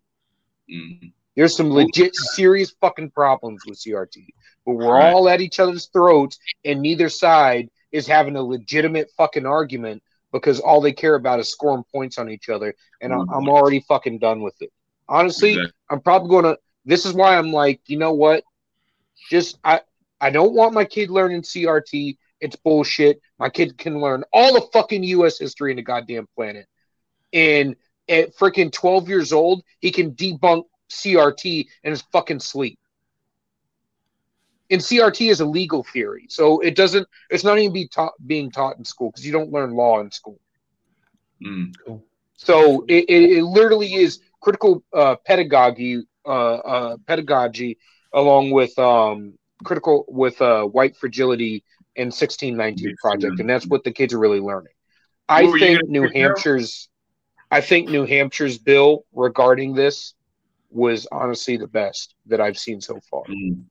Mhm. 0.70 1.12
There's 1.36 1.58
some 1.58 1.72
legit 1.72 2.16
serious 2.16 2.76
fucking 2.80 3.10
problems 3.12 3.64
with 3.66 3.80
CRT, 3.80 4.28
but 4.64 4.74
we're 4.74 4.94
Right. 4.94 5.12
all 5.12 5.28
at 5.28 5.42
each 5.42 5.60
other's 5.60 5.88
throats, 5.88 6.38
and 6.64 6.82
neither 6.84 7.10
side 7.10 7.72
is 7.92 8.06
having 8.06 8.36
a 8.36 8.44
legitimate 8.44 9.10
fucking 9.18 9.48
argument 9.48 10.04
because 10.36 10.60
all 10.60 10.82
they 10.82 10.92
care 10.92 11.16
about 11.16 11.40
is 11.40 11.50
scoring 11.50 11.84
points 11.94 12.18
on 12.18 12.30
each 12.30 12.50
other, 12.50 12.76
and 13.02 13.14
I'm, 13.14 13.30
I'm 13.30 13.48
already 13.48 13.80
fucking 13.80 14.20
done 14.20 14.42
with 14.42 14.62
it. 14.62 14.70
Honestly, 15.08 15.52
Exactly. 15.52 15.72
I'm 15.90 16.02
probably 16.02 16.30
gonna. 16.30 16.58
This 16.84 17.06
is 17.06 17.14
why 17.14 17.38
I'm 17.38 17.52
like, 17.54 17.82
you 17.88 17.98
know 17.98 18.14
what? 18.14 18.44
Just 19.30 19.58
I 19.64 19.82
I 20.20 20.30
don't 20.32 20.54
want 20.54 20.74
my 20.74 20.84
kid 20.84 21.10
learning 21.10 21.44
CRT. 21.44 22.18
It's 22.42 22.56
bullshit. 22.58 23.22
My 23.40 23.50
kid 23.50 23.78
can 23.78 24.02
learn 24.02 24.24
all 24.34 24.54
the 24.54 24.68
fucking 24.74 25.04
U.S. 25.04 25.40
history 25.40 25.72
in 25.72 25.78
the 25.78 25.84
goddamn 25.84 26.28
planet, 26.36 26.68
and 27.32 27.76
at 28.10 28.36
freaking 28.36 28.72
12 28.72 29.08
years 29.08 29.32
old, 29.32 29.64
he 29.80 29.92
can 29.92 30.12
debunk 30.12 30.64
CRT 30.92 31.66
in 31.84 31.92
his 31.92 32.02
fucking 32.12 32.42
sleep. 32.42 32.78
And 34.72 34.82
CRT 34.82 35.30
is 35.30 35.42
a 35.42 35.46
legal 35.46 35.84
theory, 35.84 36.26
so 36.30 36.60
it 36.60 36.76
doesn't. 36.76 37.08
It's 37.30 37.44
not 37.44 37.60
even 37.60 37.72
be 37.72 37.88
taught 37.88 38.14
being 38.26 38.50
taught 38.50 38.78
in 38.78 38.84
school 38.84 39.12
because 39.12 39.26
you 39.26 39.32
don't 39.32 39.52
learn 39.52 39.76
law 39.76 40.00
in 40.00 40.10
school. 40.12 40.40
Mm. 41.46 41.72
So 42.36 42.84
it, 42.88 43.06
it, 43.08 43.38
it 43.38 43.44
literally 43.44 43.94
is 43.94 44.20
critical 44.42 44.84
uh, 44.94 45.16
pedagogy, 45.26 46.04
uh, 46.26 46.56
uh, 46.56 46.98
pedagogy, 47.06 47.78
along 48.14 48.52
with 48.52 48.78
um, 48.80 49.38
critical 49.64 50.06
with 50.08 50.42
uh, 50.42 50.64
white 50.64 50.96
fragility 50.98 51.64
and 51.96 52.14
sixteen 52.14 52.58
nineteen 52.58 52.96
project, 52.98 53.40
and 53.40 53.50
that's 53.50 53.68
what 53.68 53.84
the 53.84 53.92
kids 53.92 54.14
are 54.14 54.20
really 54.20 54.40
learning. 54.40 54.74
I 55.30 55.44
What 55.44 55.60
think 55.60 55.82
New 55.88 56.08
say, 56.08 56.14
Carol? 56.14 56.36
Hampshire's, 56.36 56.90
I 57.52 57.62
think 57.62 57.90
New 57.90 58.06
Hampshire's 58.06 58.58
bill 58.58 59.06
regarding 59.14 59.74
this 59.76 60.14
was 60.70 61.08
honestly 61.12 61.58
the 61.58 61.68
best 61.68 62.16
that 62.28 62.42
I've 62.42 62.58
seen 62.58 62.82
so 62.82 63.00
far. 63.10 63.24
Mm. 63.24 63.66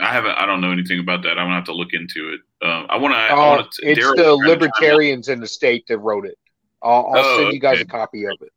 I 0.00 0.12
haven't. 0.12 0.32
I 0.32 0.46
don't 0.46 0.60
know 0.60 0.70
anything 0.70 1.00
about 1.00 1.22
that. 1.22 1.30
I'm 1.30 1.46
gonna 1.46 1.54
have 1.56 1.64
to 1.64 1.74
look 1.74 1.92
into 1.92 2.32
it. 2.32 2.40
Um, 2.66 2.86
I 2.88 2.96
want 2.96 3.14
to. 3.14 3.18
Uh, 3.18 3.36
want 3.36 3.72
to. 3.72 3.86
it's 3.90 4.00
the 4.00 4.32
libertarians 4.34 5.28
in 5.28 5.40
the 5.40 5.46
state 5.46 5.84
that 5.88 5.98
wrote 5.98 6.26
it. 6.26 6.38
I'll, 6.82 7.06
I'll 7.12 7.24
Oh, 7.24 7.38
send 7.40 7.52
you 7.52 7.60
guys 7.60 7.74
okay. 7.74 7.82
a 7.82 7.86
copy 7.86 8.24
of 8.24 8.36
it. 8.40 8.52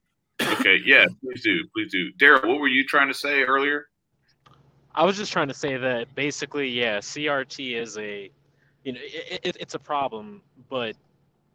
Okay, 0.59 0.79
yeah, 0.85 1.05
please 1.23 1.43
do, 1.43 1.59
please 1.73 1.91
do. 1.91 2.11
Daryl, 2.13 2.47
what 2.47 2.59
were 2.59 2.67
you 2.67 2.85
trying 2.85 3.07
to 3.07 3.13
say 3.13 3.43
earlier? 3.43 3.87
I 4.93 5.05
was 5.05 5.17
just 5.17 5.31
trying 5.31 5.47
to 5.47 5.53
say 5.53 5.77
that 5.77 6.13
basically, 6.15 6.67
yeah, 6.67 6.97
CRT 6.97 7.75
is 7.75 7.97
a, 7.97 8.29
you 8.83 8.93
know, 8.93 8.99
it, 9.01 9.39
it, 9.43 9.57
it's 9.59 9.75
a 9.75 9.79
problem, 9.79 10.41
but 10.69 10.95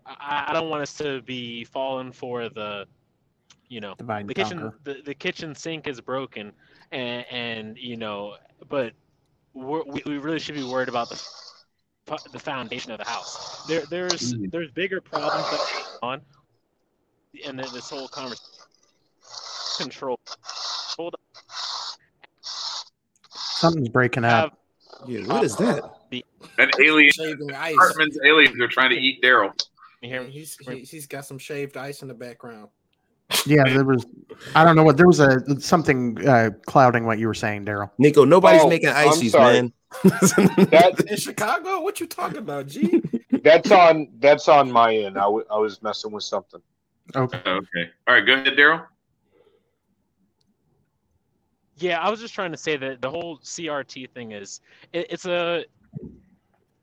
I, 0.06 0.46
I 0.48 0.52
don't 0.52 0.70
want 0.70 0.82
us 0.82 0.94
to 0.98 1.20
be 1.22 1.64
falling 1.64 2.12
for 2.12 2.48
the, 2.48 2.86
you 3.68 3.80
know, 3.80 3.94
Divide 3.98 4.26
the 4.28 4.34
kitchen 4.34 4.72
the, 4.84 5.02
the 5.04 5.14
kitchen 5.14 5.54
sink 5.54 5.88
is 5.88 6.00
broken, 6.00 6.52
and 6.92 7.26
and 7.30 7.76
you 7.78 7.96
know, 7.96 8.36
but 8.68 8.70
we're, 8.78 8.92
we 9.56 10.02
we 10.04 10.18
really 10.18 10.38
should 10.38 10.54
be 10.54 10.62
worried 10.62 10.88
about 10.88 11.08
the 11.08 11.22
the 12.32 12.38
foundation 12.38 12.92
of 12.92 12.98
the 12.98 13.04
house. 13.04 13.64
There 13.66 13.84
there's 13.86 14.34
Mhm. 14.34 14.50
there's 14.50 14.70
bigger 14.72 15.00
problems 15.00 15.50
that 15.50 15.98
on, 16.02 16.20
and 17.44 17.58
then 17.58 17.72
this 17.72 17.88
whole 17.90 18.08
conversation 18.08 18.44
control. 19.78 20.20
Hold 20.96 21.16
Something's 23.30 23.88
breaking 23.88 24.22
have 24.22 24.44
up. 24.52 24.58
Yeah, 25.06 25.26
what 25.26 25.42
is 25.44 25.56
that? 25.56 25.82
An 26.58 26.70
alien, 26.80 27.10
Shaving 27.12 27.52
ice. 27.52 27.74
Hartman's 27.76 28.18
aliens 28.24 28.58
are 28.60 28.68
trying 28.68 28.90
to 28.90 28.96
eat 28.96 29.22
Daryl. 29.22 29.52
you 30.00 30.08
hear 30.08 30.22
me? 30.22 30.30
He's 30.30 30.56
he's 30.90 31.06
got 31.06 31.24
some 31.26 31.38
shaved 31.38 31.76
ice 31.76 32.02
in 32.02 32.08
the 32.08 32.14
background. 32.14 32.68
Yeah, 33.46 33.64
there 33.64 33.84
was. 33.84 34.06
I 34.54 34.64
don't 34.64 34.76
know 34.76 34.84
what 34.84 34.96
there 34.96 35.06
was 35.06 35.20
a 35.20 35.40
something 35.60 36.26
uh, 36.26 36.50
clouding 36.66 37.06
what 37.06 37.18
you 37.18 37.26
were 37.26 37.34
saying, 37.34 37.64
Daryl. 37.64 37.90
Nico, 37.98 38.24
nobody's 38.24 38.62
Oh, 38.62 38.68
making 38.68 38.88
I'm 38.88 39.08
ices, 39.08 39.34
man. 39.34 39.72
That 40.70 41.04
In 41.08 41.16
Chicago, 41.16 41.80
what 41.80 42.00
you 42.00 42.06
talking 42.06 42.38
about, 42.38 42.66
G? 42.66 43.02
that's 43.42 43.70
on 43.70 44.08
that's 44.18 44.48
on 44.48 44.70
my 44.70 44.94
end. 44.94 45.16
I, 45.18 45.22
w- 45.22 45.44
I 45.50 45.58
was 45.58 45.82
messing 45.82 46.12
with 46.12 46.24
something. 46.24 46.60
Okay. 47.14 47.38
Okay, 47.38 47.90
all 48.06 48.14
right, 48.14 48.26
go 48.26 48.34
ahead, 48.34 48.56
Daryl. 48.56 48.84
Yeah, 51.78 52.00
I 52.00 52.10
was 52.10 52.20
just 52.20 52.34
trying 52.34 52.52
to 52.52 52.58
say 52.58 52.76
that 52.76 53.02
the 53.02 53.10
whole 53.10 53.38
CRT 53.38 54.10
thing 54.10 54.32
is 54.32 54.60
it, 54.92 55.06
it's 55.10 55.26
a 55.26 55.64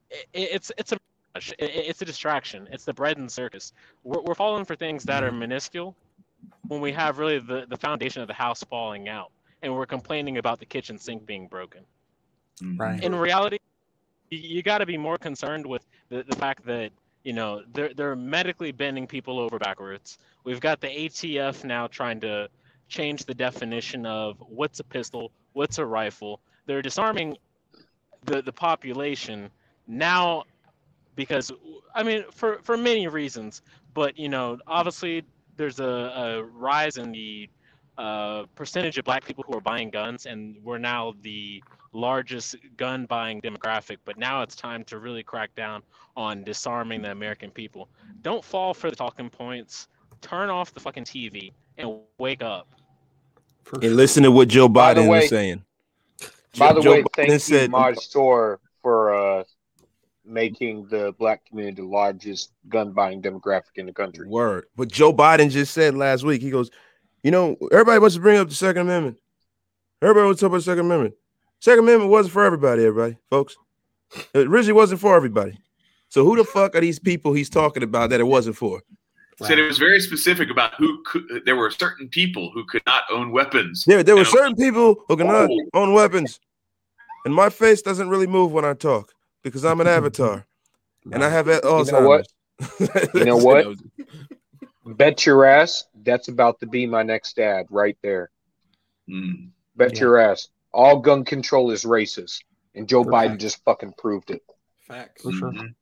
it, 0.10 0.28
it's 0.34 0.72
it's 0.78 0.92
a 0.92 0.98
it, 1.36 1.56
it's 1.60 2.02
a 2.02 2.06
distraction. 2.06 2.68
It's 2.72 2.86
the 2.86 2.94
bread 2.94 3.18
and 3.18 3.32
circus. 3.32 3.74
We're, 4.04 4.22
we're 4.22 4.36
falling 4.36 4.66
for 4.66 4.76
things 4.76 5.04
that 5.06 5.24
are 5.24 5.32
minuscule 5.32 5.96
when 6.68 6.82
we 6.82 6.92
have 6.92 7.18
really 7.18 7.40
the, 7.40 7.66
the 7.70 7.78
foundation 7.78 8.22
of 8.22 8.28
the 8.28 8.34
house 8.34 8.64
falling 8.64 9.10
out, 9.10 9.32
and 9.62 9.74
we're 9.74 9.86
complaining 9.86 10.38
about 10.38 10.60
the 10.60 10.66
kitchen 10.66 10.98
sink 10.98 11.26
being 11.26 11.48
broken. 11.48 11.84
Mm-hmm. 12.62 12.78
Right. 12.78 13.04
In 13.04 13.16
reality, 13.16 13.60
you, 14.30 14.40
you 14.40 14.64
got 14.64 14.80
to 14.80 14.86
be 14.86 14.98
more 14.98 15.18
concerned 15.18 15.66
with 15.66 15.86
the, 16.10 16.24
the 16.24 16.36
fact 16.36 16.66
that 16.66 16.92
you 17.24 17.34
know 17.34 17.62
they're 17.74 17.94
they're 17.94 18.16
medically 18.16 18.72
bending 18.72 19.08
people 19.08 19.40
over 19.40 19.58
backwards. 19.58 20.18
We've 20.44 20.60
got 20.60 20.82
the 20.82 20.88
ATF 20.88 21.64
now 21.64 21.88
trying 21.88 22.20
to 22.22 22.50
change 22.88 23.26
the 23.26 23.34
definition 23.34 24.06
of 24.06 24.38
what's 24.40 24.80
a 24.80 24.84
pistol, 24.84 25.32
what's 25.54 25.78
a 25.78 25.86
rifle. 25.86 26.42
They're 26.66 26.82
disarming 26.82 27.38
the 28.26 28.42
the 28.42 28.54
population 28.54 29.50
now 29.88 30.44
because 31.16 31.52
I 31.96 32.04
mean 32.04 32.26
for 32.32 32.60
for 32.64 32.78
many 32.78 33.08
reasons, 33.08 33.62
but 33.94 34.18
you 34.18 34.30
know 34.30 34.60
obviously 34.68 35.24
there's 35.58 35.80
a, 35.80 35.84
a 35.86 36.44
rise 36.44 36.98
in 36.98 37.12
the 37.12 37.50
uh, 37.98 38.44
percentage 38.56 38.98
of 38.98 39.06
black 39.06 39.24
people 39.26 39.44
who 39.48 39.56
are 39.56 39.62
buying 39.62 39.90
guns, 39.90 40.26
and 40.26 40.56
we're 40.64 40.78
now 40.80 41.14
the 41.22 41.64
largest 41.92 42.56
gun 42.78 43.06
buying 43.06 43.42
demographic. 43.42 43.98
But 44.06 44.18
now 44.18 44.42
it's 44.42 44.56
time 44.56 44.84
to 44.86 44.98
really 45.00 45.24
crack 45.24 45.54
down 45.56 45.84
on 46.18 46.44
disarming 46.44 47.02
the 47.02 47.12
American 47.12 47.52
people. 47.52 47.90
Don't 48.22 48.44
fall 48.44 48.74
for 48.74 48.90
the 48.90 48.96
talking 48.96 49.30
points. 49.30 49.88
Turn 50.22 50.50
off 50.50 50.74
the 50.74 50.80
fucking 50.80 51.04
TV 51.06 51.52
and 51.78 52.00
wake 52.18 52.42
up. 52.42 52.68
And 53.82 53.96
listen 53.96 54.24
to 54.24 54.32
what 54.32 54.48
Joe 54.48 54.68
Biden 54.70 55.08
way- 55.08 55.24
is 55.26 55.30
saying. 55.30 55.64
By 56.58 56.70
Joe- 56.70 56.74
the 56.76 56.82
Joe 56.82 56.92
way, 56.92 57.02
Biden 57.04 57.08
thank 57.16 57.30
you, 57.32 57.40
said- 57.40 57.72
Maj 57.72 57.96
Toure, 57.96 58.14
for 58.14 58.60
making 60.26 60.88
the 60.88 61.14
black 61.20 61.46
community 61.46 61.82
the 61.82 61.88
largest 61.88 62.52
gun 62.70 62.92
buying 62.92 63.22
demographic 63.22 63.76
in 63.76 63.86
the 63.86 63.94
country. 63.94 64.28
Word. 64.28 64.66
But 64.76 64.90
Joe 64.92 65.14
Biden 65.14 65.50
just 65.50 65.74
said 65.74 65.96
last 65.96 66.24
week, 66.24 66.42
he 66.42 66.50
goes, 66.50 66.72
you 67.24 67.32
know, 67.32 67.58
everybody 67.72 68.00
wants 68.00 68.16
to 68.16 68.22
bring 68.22 68.38
up 68.38 68.50
the 68.50 68.56
Second 68.56 68.84
Amendment. 68.84 69.18
Everybody 70.02 70.26
wants 70.26 70.40
to 70.40 70.46
talk 70.46 70.52
about 70.52 70.58
the 70.58 70.64
Second 70.64 70.86
Amendment. 70.86 71.16
Second 71.60 71.80
Amendment 71.86 72.12
wasn't 72.12 72.34
for 72.34 72.44
everybody, 72.44 72.86
everybody, 72.86 73.18
folks. 73.30 73.56
It 74.34 74.48
originally 74.48 74.74
wasn't 74.74 75.02
for 75.02 75.16
everybody. 75.16 75.58
So 76.10 76.24
who 76.24 76.36
the 76.36 76.44
fuck 76.44 76.76
are 76.76 76.82
these 76.82 77.00
people 77.00 77.34
he's 77.34 77.50
talking 77.50 77.82
about 77.84 78.10
that 78.12 78.20
it 78.20 78.26
wasn't 78.26 78.56
for? 78.56 78.82
Said 79.42 79.58
it 79.58 79.64
was 79.64 79.80
very 79.80 80.00
specific 80.00 80.52
about 80.52 80.76
who 80.76 81.02
could. 81.04 81.24
There 81.46 81.56
were 81.56 81.72
certain 81.72 82.08
people 82.08 82.52
who 82.54 82.64
could 82.66 82.84
not 82.86 83.04
own 83.12 83.32
weapons. 83.32 83.84
There, 83.86 84.04
there 84.04 84.16
were 84.16 84.24
certain 84.26 84.56
people 84.56 85.04
who 85.08 85.18
cannot 85.18 85.50
Oh. 85.50 85.70
own 85.74 85.94
weapons. 85.94 86.40
And 87.26 87.34
my 87.34 87.50
face 87.50 87.82
doesn't 87.82 88.10
really 88.10 88.28
move 88.28 88.52
when 88.52 88.64
I 88.64 88.74
talk 88.74 89.12
because 89.44 89.64
I'm 89.66 89.82
an 89.82 89.88
avatar. 89.88 90.46
And 91.12 91.24
I 91.24 91.30
have 91.30 91.48
Alzheimer's. 91.48 91.92
know 91.92 92.08
what? 92.08 92.28
You 93.14 93.26
know 93.26 93.38
what? 93.38 93.68
Bet 94.86 95.26
your 95.26 95.46
ass 95.46 95.86
that's 96.04 96.28
about 96.28 96.60
to 96.60 96.66
be 96.68 96.86
my 96.86 97.04
next 97.04 97.40
ad 97.40 97.66
right 97.70 97.98
there. 98.02 98.30
Mm. 99.10 99.50
Bet 99.76 99.94
Yeah. 99.96 100.00
your 100.02 100.18
ass. 100.18 100.50
All 100.74 101.00
gun 101.00 101.24
control 101.24 101.72
is 101.72 101.84
racist. 101.84 102.40
And 102.76 102.88
Joe 102.88 103.04
For 103.04 103.12
Biden 103.12 103.30
fact. 103.32 103.42
just 103.42 103.64
fucking 103.64 103.94
proved 103.98 104.32
it. 104.32 104.42
Facts. 104.88 105.22
For 105.24 105.32
sure. 105.32 105.52
Mhm. 105.52 105.76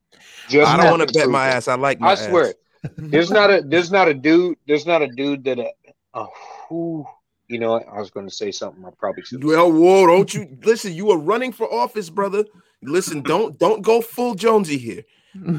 Just 0.50 0.70
I 0.72 0.78
don't 0.78 0.98
want 1.00 1.08
to 1.08 1.14
bet 1.18 1.30
my 1.30 1.48
it. 1.50 1.54
ass. 1.54 1.68
I 1.68 1.76
like 1.76 2.00
my 2.00 2.10
I 2.10 2.12
ass. 2.14 2.26
swear. 2.28 2.54
There's 2.98 3.32
not 3.32 3.50
a 3.52 3.62
there's 3.62 3.92
not 3.92 4.08
a 4.08 4.14
dude 4.14 4.58
there's 4.68 4.86
not 4.86 5.02
a 5.02 5.08
dude 5.08 5.44
that 5.46 5.60
uh, 5.60 5.66
oh 6.14 6.30
whew, 6.68 7.06
you 7.48 7.60
know 7.60 7.74
what? 7.74 7.88
I 7.88 8.00
was 8.00 8.10
going 8.12 8.28
to 8.28 8.34
say 8.34 8.52
something 8.52 8.84
I 8.86 8.90
probably 8.98 9.24
should. 9.24 9.44
Well, 9.44 9.72
whoa, 9.72 10.08
don't 10.08 10.34
you 10.34 10.58
listen? 10.64 10.94
You 10.94 11.12
are 11.12 11.18
running 11.18 11.52
for 11.54 11.72
office, 11.74 12.10
brother. 12.10 12.44
Listen, 12.84 13.22
don't 13.22 13.58
don't 13.60 13.82
go 13.82 14.02
full 14.02 14.36
Jonesy 14.36 14.78
here. 14.78 15.04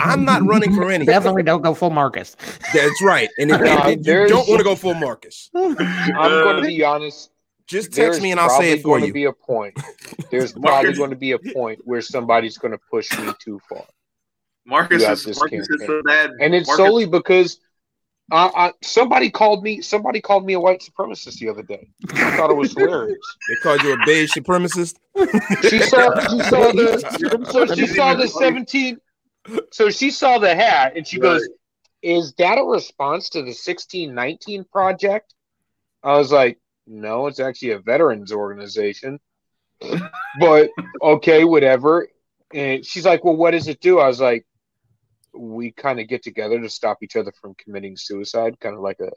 I'm 0.00 0.24
not 0.26 0.42
running 0.44 0.74
for 0.74 0.90
anything. 0.90 1.06
Definitely 1.06 1.44
don't 1.44 1.62
go 1.62 1.72
full 1.72 1.88
Marcus. 1.90 2.36
That's 2.74 3.02
right. 3.02 3.30
And 3.38 3.50
if, 3.50 3.56
uh, 3.60 3.64
No, 3.64 3.88
if 3.88 4.06
you 4.06 4.28
don't 4.28 4.46
want 4.46 4.58
to 4.58 4.64
go 4.64 4.76
full 4.76 4.92
Marcus, 4.94 5.48
I'm 5.54 5.74
going 5.74 6.62
to 6.62 6.68
be 6.68 6.84
honest. 6.84 7.30
just 7.66 7.92
text 7.92 8.20
me 8.20 8.32
and 8.32 8.40
I'll 8.40 8.50
say 8.50 8.72
it 8.72 8.82
for 8.82 8.88
going 8.88 9.00
to 9.02 9.06
you. 9.06 9.12
be 9.14 9.24
a 9.24 9.32
point. 9.32 9.78
There's 10.30 10.52
probably 10.60 10.92
going 10.92 11.08
to 11.10 11.16
be 11.16 11.32
a 11.32 11.38
point 11.38 11.80
where 11.84 12.02
somebody's 12.02 12.58
going 12.58 12.72
to 12.72 12.80
push 12.90 13.16
me 13.18 13.32
too 13.42 13.60
far. 13.68 13.84
Marcus 14.66 15.02
is 15.02 15.38
Marcus 15.38 15.60
is 15.68 15.68
campaign. 15.68 15.86
so 15.86 16.02
bad. 16.04 16.30
and 16.40 16.54
it's 16.54 16.66
Marcus, 16.68 16.86
solely 16.86 17.06
because 17.06 17.58
I, 18.32 18.50
I, 18.68 18.72
somebody 18.82 19.30
called 19.30 19.62
me 19.62 19.82
somebody 19.82 20.20
called 20.20 20.46
me 20.46 20.54
a 20.54 20.60
white 20.60 20.80
supremacist 20.82 21.38
the 21.38 21.50
other 21.50 21.62
day. 21.62 21.88
I 22.14 22.34
thought 22.36 22.50
it 22.50 22.56
was 22.56 22.72
hilarious. 22.76 23.36
They 23.46 23.56
called 23.56 23.82
you 23.82 23.92
a 23.92 23.96
beige 23.96 24.36
supremacist. 24.36 24.96
She 25.68 25.78
saw 25.80 26.18
she 26.30 26.40
saw 26.40 26.72
the 26.72 27.46
so 27.50 27.66
she 27.66 27.86
saw 27.86 28.14
the 28.14 28.26
seventeen. 28.28 28.98
So 29.70 29.90
she 29.90 30.10
saw 30.10 30.38
the 30.38 30.54
hat 30.54 30.96
and 30.96 31.06
she 31.06 31.18
Right. 31.18 31.24
goes, 31.34 31.48
"Is 32.00 32.32
that 32.38 32.58
a 32.58 32.64
response 32.64 33.28
to 33.30 33.42
the 33.42 33.52
sixteen 33.52 34.14
nineteen 34.14 34.64
project?" 34.64 35.34
I 36.02 36.16
was 36.16 36.32
like, 36.32 36.58
no, 36.86 37.26
it's 37.28 37.38
actually 37.38 37.72
a 37.72 37.78
veterans 37.78 38.32
organization. 38.32 39.20
but 40.40 40.70
okay, 41.02 41.44
whatever. 41.44 42.08
And 42.54 42.84
she's 42.84 43.04
like, 43.06 43.24
well, 43.24 43.36
what 43.36 43.52
does 43.52 43.68
it 43.68 43.80
do? 43.80 43.98
I 43.98 44.08
was 44.08 44.20
like, 44.20 44.44
we 45.34 45.72
kind 45.72 46.00
of 46.00 46.08
get 46.08 46.22
together 46.22 46.60
to 46.60 46.68
stop 46.68 46.98
each 47.02 47.16
other 47.16 47.32
from 47.40 47.54
committing 47.54 47.96
suicide, 47.96 48.58
kind 48.60 48.74
of 48.74 48.80
like 48.82 49.00
a 49.00 49.10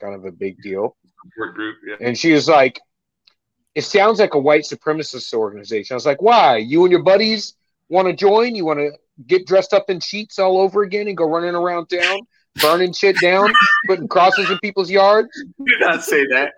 kind 0.00 0.14
of 0.14 0.24
a 0.24 0.32
big 0.32 0.60
deal. 0.62 0.96
Support 1.30 1.54
group. 1.54 1.76
Yeah. 1.86 1.96
And 2.00 2.18
she 2.18 2.32
was 2.32 2.48
like, 2.48 2.80
it 3.74 3.82
sounds 3.82 4.18
like 4.18 4.34
a 4.34 4.38
white 4.38 4.62
supremacist 4.62 5.32
organization. 5.32 5.94
I 5.94 5.96
was 5.96 6.06
like, 6.06 6.20
why? 6.20 6.58
You 6.58 6.82
and 6.84 6.92
your 6.92 7.02
buddies 7.02 7.54
want 7.88 8.08
to 8.08 8.14
join? 8.14 8.54
You 8.54 8.64
want 8.64 8.80
to 8.80 8.92
get 9.26 9.46
dressed 9.46 9.72
up 9.72 9.88
in 9.88 10.00
sheets 10.00 10.38
all 10.38 10.58
over 10.58 10.82
again 10.82 11.08
and 11.08 11.16
go 11.16 11.24
running 11.24 11.54
around 11.54 11.86
town, 11.86 12.20
burning 12.60 12.92
shit 12.92 13.16
down, 13.20 13.52
putting 13.86 14.08
crosses 14.08 14.50
in 14.50 14.58
people's 14.58 14.90
yards? 14.90 15.28
Do 15.58 15.72
not 15.80 16.02
say 16.04 16.26
that. 16.26 16.52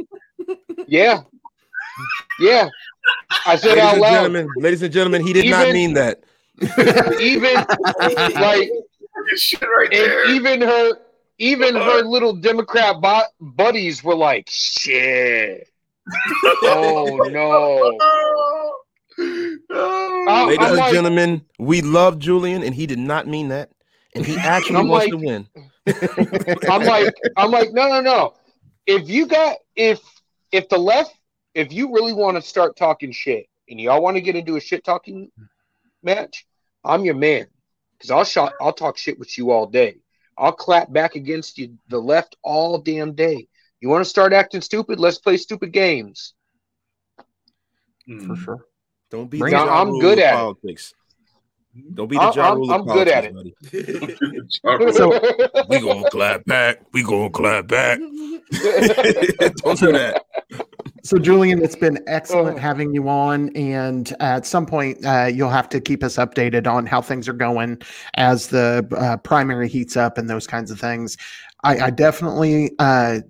Yeah. 0.88 1.22
Yeah. 2.40 2.68
I 3.46 3.56
said 3.56 3.70
Ladies 3.70 3.84
out 3.84 3.92
and 3.92 4.00
loud. 4.02 4.10
gentlemen, 4.10 4.48
ladies 4.56 4.82
and 4.82 4.92
gentlemen, 4.92 5.26
he 5.26 5.32
did 5.32 5.50
not 5.50 5.70
mean 5.70 5.94
that. 5.94 6.24
Even 7.20 7.54
like 8.40 8.70
Good 8.70 8.82
shit 9.36 9.60
right 9.62 9.92
and 9.92 10.00
there. 10.10 10.30
even 10.30 10.60
her 10.60 10.92
even 11.38 11.74
her 11.74 11.80
uh-huh. 11.80 12.08
little 12.08 12.34
Democrat 12.34 13.00
bo- 13.00 13.22
buddies 13.40 14.02
were 14.04 14.14
like, 14.14 14.48
shit. 14.50 15.68
Oh 16.62 17.28
no. 17.30 17.98
Oh. 18.00 18.80
I'm- 20.28 20.48
Ladies 20.48 20.58
I'm 20.60 20.70
and 20.70 20.76
like- 20.78 20.92
gentlemen, 20.92 21.44
we 21.58 21.80
love 21.82 22.18
Julian, 22.18 22.62
and 22.62 22.74
he 22.74 22.86
did 22.86 22.98
not 22.98 23.26
mean 23.26 23.48
that. 23.48 23.70
And 24.14 24.24
he 24.24 24.36
actually 24.38 24.76
I'm 24.76 24.88
wants 24.88 25.06
like- 25.06 25.20
to 25.20 25.26
win. 25.26 25.48
I'm 26.70 26.84
like, 26.84 27.14
I'm 27.36 27.50
like, 27.50 27.72
no, 27.72 27.88
no, 27.88 28.00
no. 28.00 28.34
If 28.86 29.08
you 29.08 29.26
got 29.26 29.56
if 29.76 30.00
if 30.52 30.68
the 30.68 30.78
left, 30.78 31.14
if 31.54 31.72
you 31.72 31.92
really 31.92 32.12
want 32.12 32.36
to 32.36 32.42
start 32.42 32.76
talking 32.76 33.12
shit 33.12 33.46
and 33.68 33.80
y'all 33.80 34.02
want 34.02 34.16
to 34.16 34.20
get 34.20 34.36
into 34.36 34.56
a 34.56 34.60
shit 34.60 34.84
talking 34.84 35.30
match, 36.02 36.46
I'm 36.84 37.04
your 37.04 37.14
man. 37.14 37.46
Cause 38.00 38.10
I'll 38.10 38.24
shot 38.24 38.52
I'll 38.60 38.72
talk 38.72 38.96
shit 38.98 39.18
with 39.18 39.36
you 39.38 39.50
all 39.50 39.66
day. 39.66 39.96
I'll 40.36 40.52
clap 40.52 40.92
back 40.92 41.14
against 41.14 41.58
you 41.58 41.78
the 41.88 41.98
left 41.98 42.36
all 42.42 42.78
damn 42.78 43.12
day. 43.14 43.48
You 43.80 43.88
want 43.88 44.02
to 44.04 44.08
start 44.10 44.32
acting 44.32 44.60
stupid? 44.60 44.98
Let's 44.98 45.18
play 45.18 45.36
stupid 45.36 45.72
games. 45.72 46.34
Hmm. 48.06 48.26
for 48.26 48.36
sure. 48.36 48.66
Don't 49.10 49.30
be 49.30 49.38
Bring 49.38 49.52
the 49.52 49.58
I'm 49.60 49.88
Rule 49.90 50.00
good 50.00 50.18
of 50.18 50.24
at 50.24 50.32
it. 50.34 50.36
politics. 50.36 50.92
Don't 51.94 52.08
be 52.08 52.16
the 52.16 52.22
I'm- 52.22 52.32
Ja 52.36 52.48
I'm- 52.48 52.56
Rule 52.58 52.72
of 52.72 52.80
I'm 52.80 52.86
good 52.86 53.08
at 53.08 53.32
politics, 53.32 53.58
it. 53.72 54.94
So- 54.94 55.64
We 55.68 55.80
gonna 55.80 56.10
clap 56.10 56.44
back. 56.44 56.80
We 56.92 57.02
gonna 57.02 57.30
clap 57.30 57.66
back. 57.68 57.98
Don't 58.00 59.78
do 59.78 59.92
that. 59.92 60.24
So, 61.04 61.18
Julian, 61.18 61.62
it's 61.62 61.76
been 61.76 62.02
excellent 62.06 62.56
Oh. 62.56 62.60
having 62.60 62.94
you 62.94 63.10
on. 63.10 63.50
And 63.50 64.14
at 64.20 64.46
some 64.46 64.64
point, 64.64 65.04
uh, 65.04 65.26
you'll 65.32 65.50
have 65.50 65.68
to 65.68 65.80
keep 65.80 66.02
us 66.02 66.16
updated 66.16 66.66
on 66.66 66.86
how 66.86 67.02
things 67.02 67.28
are 67.28 67.34
going 67.34 67.82
as 68.14 68.48
the 68.48 68.88
uh, 68.96 69.18
primary 69.18 69.68
heats 69.68 69.98
up 69.98 70.16
and 70.16 70.30
those 70.30 70.46
kinds 70.46 70.70
of 70.70 70.80
things. 70.80 71.18
I, 71.62 71.86
I 71.86 71.90
definitely, 71.90 72.72
uh, 72.78 73.20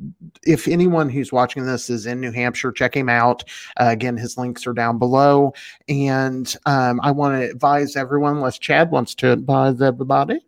if 0.44 0.68
anyone 0.68 1.08
who's 1.08 1.32
watching 1.32 1.66
this 1.66 1.90
is 1.90 2.06
in 2.06 2.20
New 2.20 2.30
Hampshire, 2.30 2.70
check 2.70 2.96
him 2.96 3.08
out. 3.08 3.42
Uh, 3.76 3.88
again, 3.88 4.16
his 4.16 4.38
links 4.38 4.66
are 4.68 4.72
down 4.72 4.98
below. 4.98 5.52
And 5.88 6.54
um, 6.66 7.00
I 7.02 7.10
want 7.10 7.40
to 7.40 7.50
advise 7.50 7.96
everyone, 7.96 8.36
unless 8.36 8.58
Chad 8.58 8.92
wants 8.92 9.16
to 9.16 9.32
advise 9.32 9.82
everybody. 9.82 10.40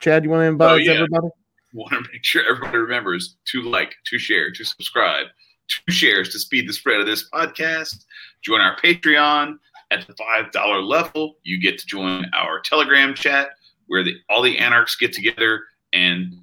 Chad, 0.00 0.24
you 0.24 0.30
want 0.30 0.42
to 0.42 0.48
advise 0.48 0.86
yeah. 0.86 0.94
everybody? 0.94 1.28
want 1.72 1.92
to 1.92 2.10
make 2.12 2.24
sure 2.24 2.42
everybody 2.48 2.78
remembers 2.78 3.36
to 3.44 3.62
like, 3.62 3.94
to 4.06 4.18
share, 4.18 4.50
to 4.50 4.64
subscribe, 4.64 5.26
two 5.68 5.92
shares 5.92 6.30
to 6.30 6.38
speed 6.38 6.68
the 6.68 6.72
spread 6.72 7.00
of 7.00 7.06
this 7.06 7.28
podcast. 7.30 8.04
Join 8.42 8.60
our 8.60 8.76
Patreon 8.78 9.58
at 9.90 10.06
the 10.06 10.14
five 10.14 10.50
dollar 10.52 10.82
level. 10.82 11.36
You 11.42 11.60
get 11.60 11.78
to 11.78 11.86
join 11.86 12.26
our 12.34 12.60
Telegram 12.60 13.14
chat 13.14 13.50
where 13.86 14.04
the, 14.04 14.14
all 14.28 14.42
the 14.42 14.58
anarchs 14.58 14.96
get 14.96 15.12
together 15.12 15.64
and 15.92 16.34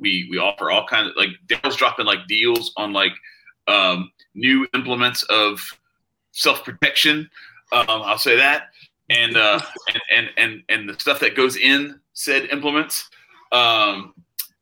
we 0.00 0.26
we 0.30 0.38
offer 0.38 0.70
all 0.70 0.86
kinds 0.86 1.08
of 1.08 1.16
like 1.16 1.30
Dale's 1.46 1.76
dropping 1.76 2.06
like 2.06 2.26
deals 2.26 2.72
on 2.76 2.92
like 2.92 3.12
um, 3.68 4.10
new 4.34 4.66
implements 4.74 5.22
of 5.24 5.60
self 6.32 6.64
protection. 6.64 7.30
Um, 7.72 7.84
I'll 7.88 8.18
say 8.18 8.36
that, 8.36 8.70
and, 9.10 9.36
uh, 9.36 9.60
and 9.92 10.02
and 10.16 10.28
and 10.36 10.62
and 10.68 10.88
the 10.88 10.98
stuff 10.98 11.20
that 11.20 11.36
goes 11.36 11.56
in 11.56 12.00
said 12.14 12.48
implements. 12.50 13.08
Um, 13.52 14.14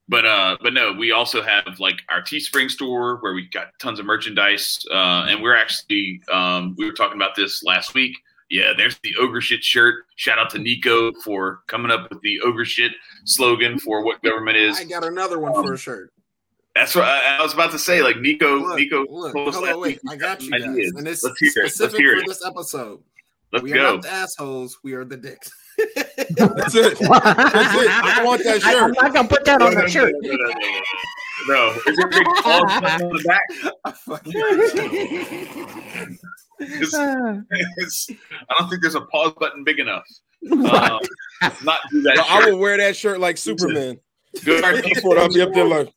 but 0.09 0.25
uh, 0.27 0.57
but 0.63 0.73
no, 0.73 0.93
we 0.93 1.13
also 1.13 1.43
have 1.43 1.79
like 1.79 2.01
our 2.09 2.23
Teespring 2.23 2.71
store 2.71 3.17
where 3.17 3.35
we 3.35 3.47
got 3.49 3.79
tons 3.79 3.99
of 3.99 4.07
merchandise, 4.07 4.85
uh, 4.91 5.27
and 5.29 5.43
we're 5.43 5.57
actually 5.57 6.21
um, 6.33 6.75
we 6.79 6.87
were 6.87 6.93
talking 6.93 7.17
about 7.17 7.35
this 7.37 7.63
last 7.63 7.95
week. 7.95 8.17
Yeah, 8.51 8.73
there's 8.77 8.99
the 9.01 9.15
ogre 9.21 9.43
shit 9.43 9.63
shirt. 9.63 10.07
Shout 10.17 10.39
out 10.39 10.49
to 10.51 10.59
Nico 10.59 11.13
for 11.23 11.61
coming 11.67 11.91
up 11.91 12.09
with 12.11 12.23
the 12.23 12.41
ogre 12.41 12.65
shit 12.65 12.93
slogan 13.25 13.79
for 13.79 14.03
what 14.03 14.23
government 14.23 14.57
is. 14.57 14.79
I 14.81 14.85
got 14.85 15.05
another 15.05 15.39
one 15.39 15.53
for 15.53 15.75
a 15.75 15.79
shirt. 15.79 16.13
That's 16.75 16.95
what 16.95 17.05
I, 17.05 17.39
I 17.39 17.43
was 17.43 17.53
about 17.53 17.73
to 17.73 17.79
say. 17.79 18.03
Like 18.03 18.19
Nico, 18.21 18.61
Look, 18.61 18.79
Nico. 18.79 19.05
look, 19.11 19.35
on, 19.37 19.81
wait. 19.81 20.01
I 20.09 20.17
got 20.17 20.41
you 20.43 20.51
guys. 20.51 20.63
ideas. 20.63 20.93
And 20.97 21.07
it's 21.09 21.23
Let's 21.23 21.39
hear 21.41 21.49
it. 21.51 21.57
Let's 21.65 21.75
specific 21.75 22.01
hear 22.01 22.17
for 22.17 22.23
it. 22.23 22.27
this 22.29 22.45
episode. 22.47 23.03
Let's 23.53 23.63
we 23.65 23.73
go. 23.73 23.81
are 23.81 23.93
not 23.95 24.03
the 24.03 24.11
assholes. 24.13 24.79
We 24.83 24.93
are 24.95 25.05
the 25.05 25.17
dicks. 25.17 25.51
That's 25.79 26.75
it. 26.75 26.99
That's 26.99 27.05
it. 27.05 27.91
I 27.91 28.23
want 28.25 28.43
that 28.45 28.61
shirt. 28.61 28.65
I, 28.65 28.73
am 28.73 28.95
shirt. 28.95 29.03
not 29.03 29.15
going 29.15 29.29
to 29.29 29.35
put 29.35 29.45
that 29.45 29.63
on 29.63 29.71
No, 29.75 29.77
the 29.77 29.83
no, 29.83 29.87
shirt. 29.89 30.13
no, 30.21 30.31
no, 30.31 30.37
no, 30.37 30.49
no. 30.49 30.81
No, 31.49 31.73
is 31.87 31.97
there 31.97 32.07
a 32.07 32.11
big 32.11 32.25
pause 32.43 32.63
button 32.81 33.07
on 33.07 33.13
the 33.17 33.23
back? 33.25 33.73
I 33.85 33.93
fucking- 33.93 34.33
It's- 36.61 36.93
it's- 36.93 38.11
I 38.51 38.55
don't 38.59 38.69
think 38.69 38.83
there's 38.83 38.97
a 38.97 39.03
pause 39.03 39.33
button 39.39 39.63
big 39.65 39.79
enough. 39.79 40.05
Um, 40.51 40.61
not 41.65 41.79
do 41.91 42.03
that. 42.03 42.15
Well, 42.17 42.27
I 42.29 42.41
shirt. 42.41 42.53
will 42.53 42.59
wear 42.61 42.77
that 42.79 42.97
shirt 42.97 43.21
like 43.21 43.37
Superman. 43.37 43.99
Go 44.45 44.61
to 44.61 44.67
our 44.67 44.75
That's 44.83 45.03
what 45.05 45.19
I'll 45.19 45.33
be 45.33 45.41
up 45.41 45.53
there 45.55 45.65
like. 45.65 45.93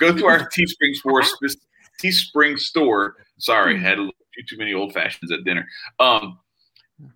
go 0.00 0.12
to 0.12 0.26
our 0.26 0.48
Teespring 0.50 0.94
store. 0.94 1.22
spe- 1.22 1.60
Teespring 2.02 2.58
store. 2.58 3.14
Sorry, 3.38 3.78
had 3.78 3.98
a 3.98 4.10
few 4.34 4.44
too 4.48 4.56
many 4.58 4.74
old 4.74 4.92
fashions 4.92 5.30
at 5.30 5.44
dinner. 5.44 5.66
Um, 6.00 6.38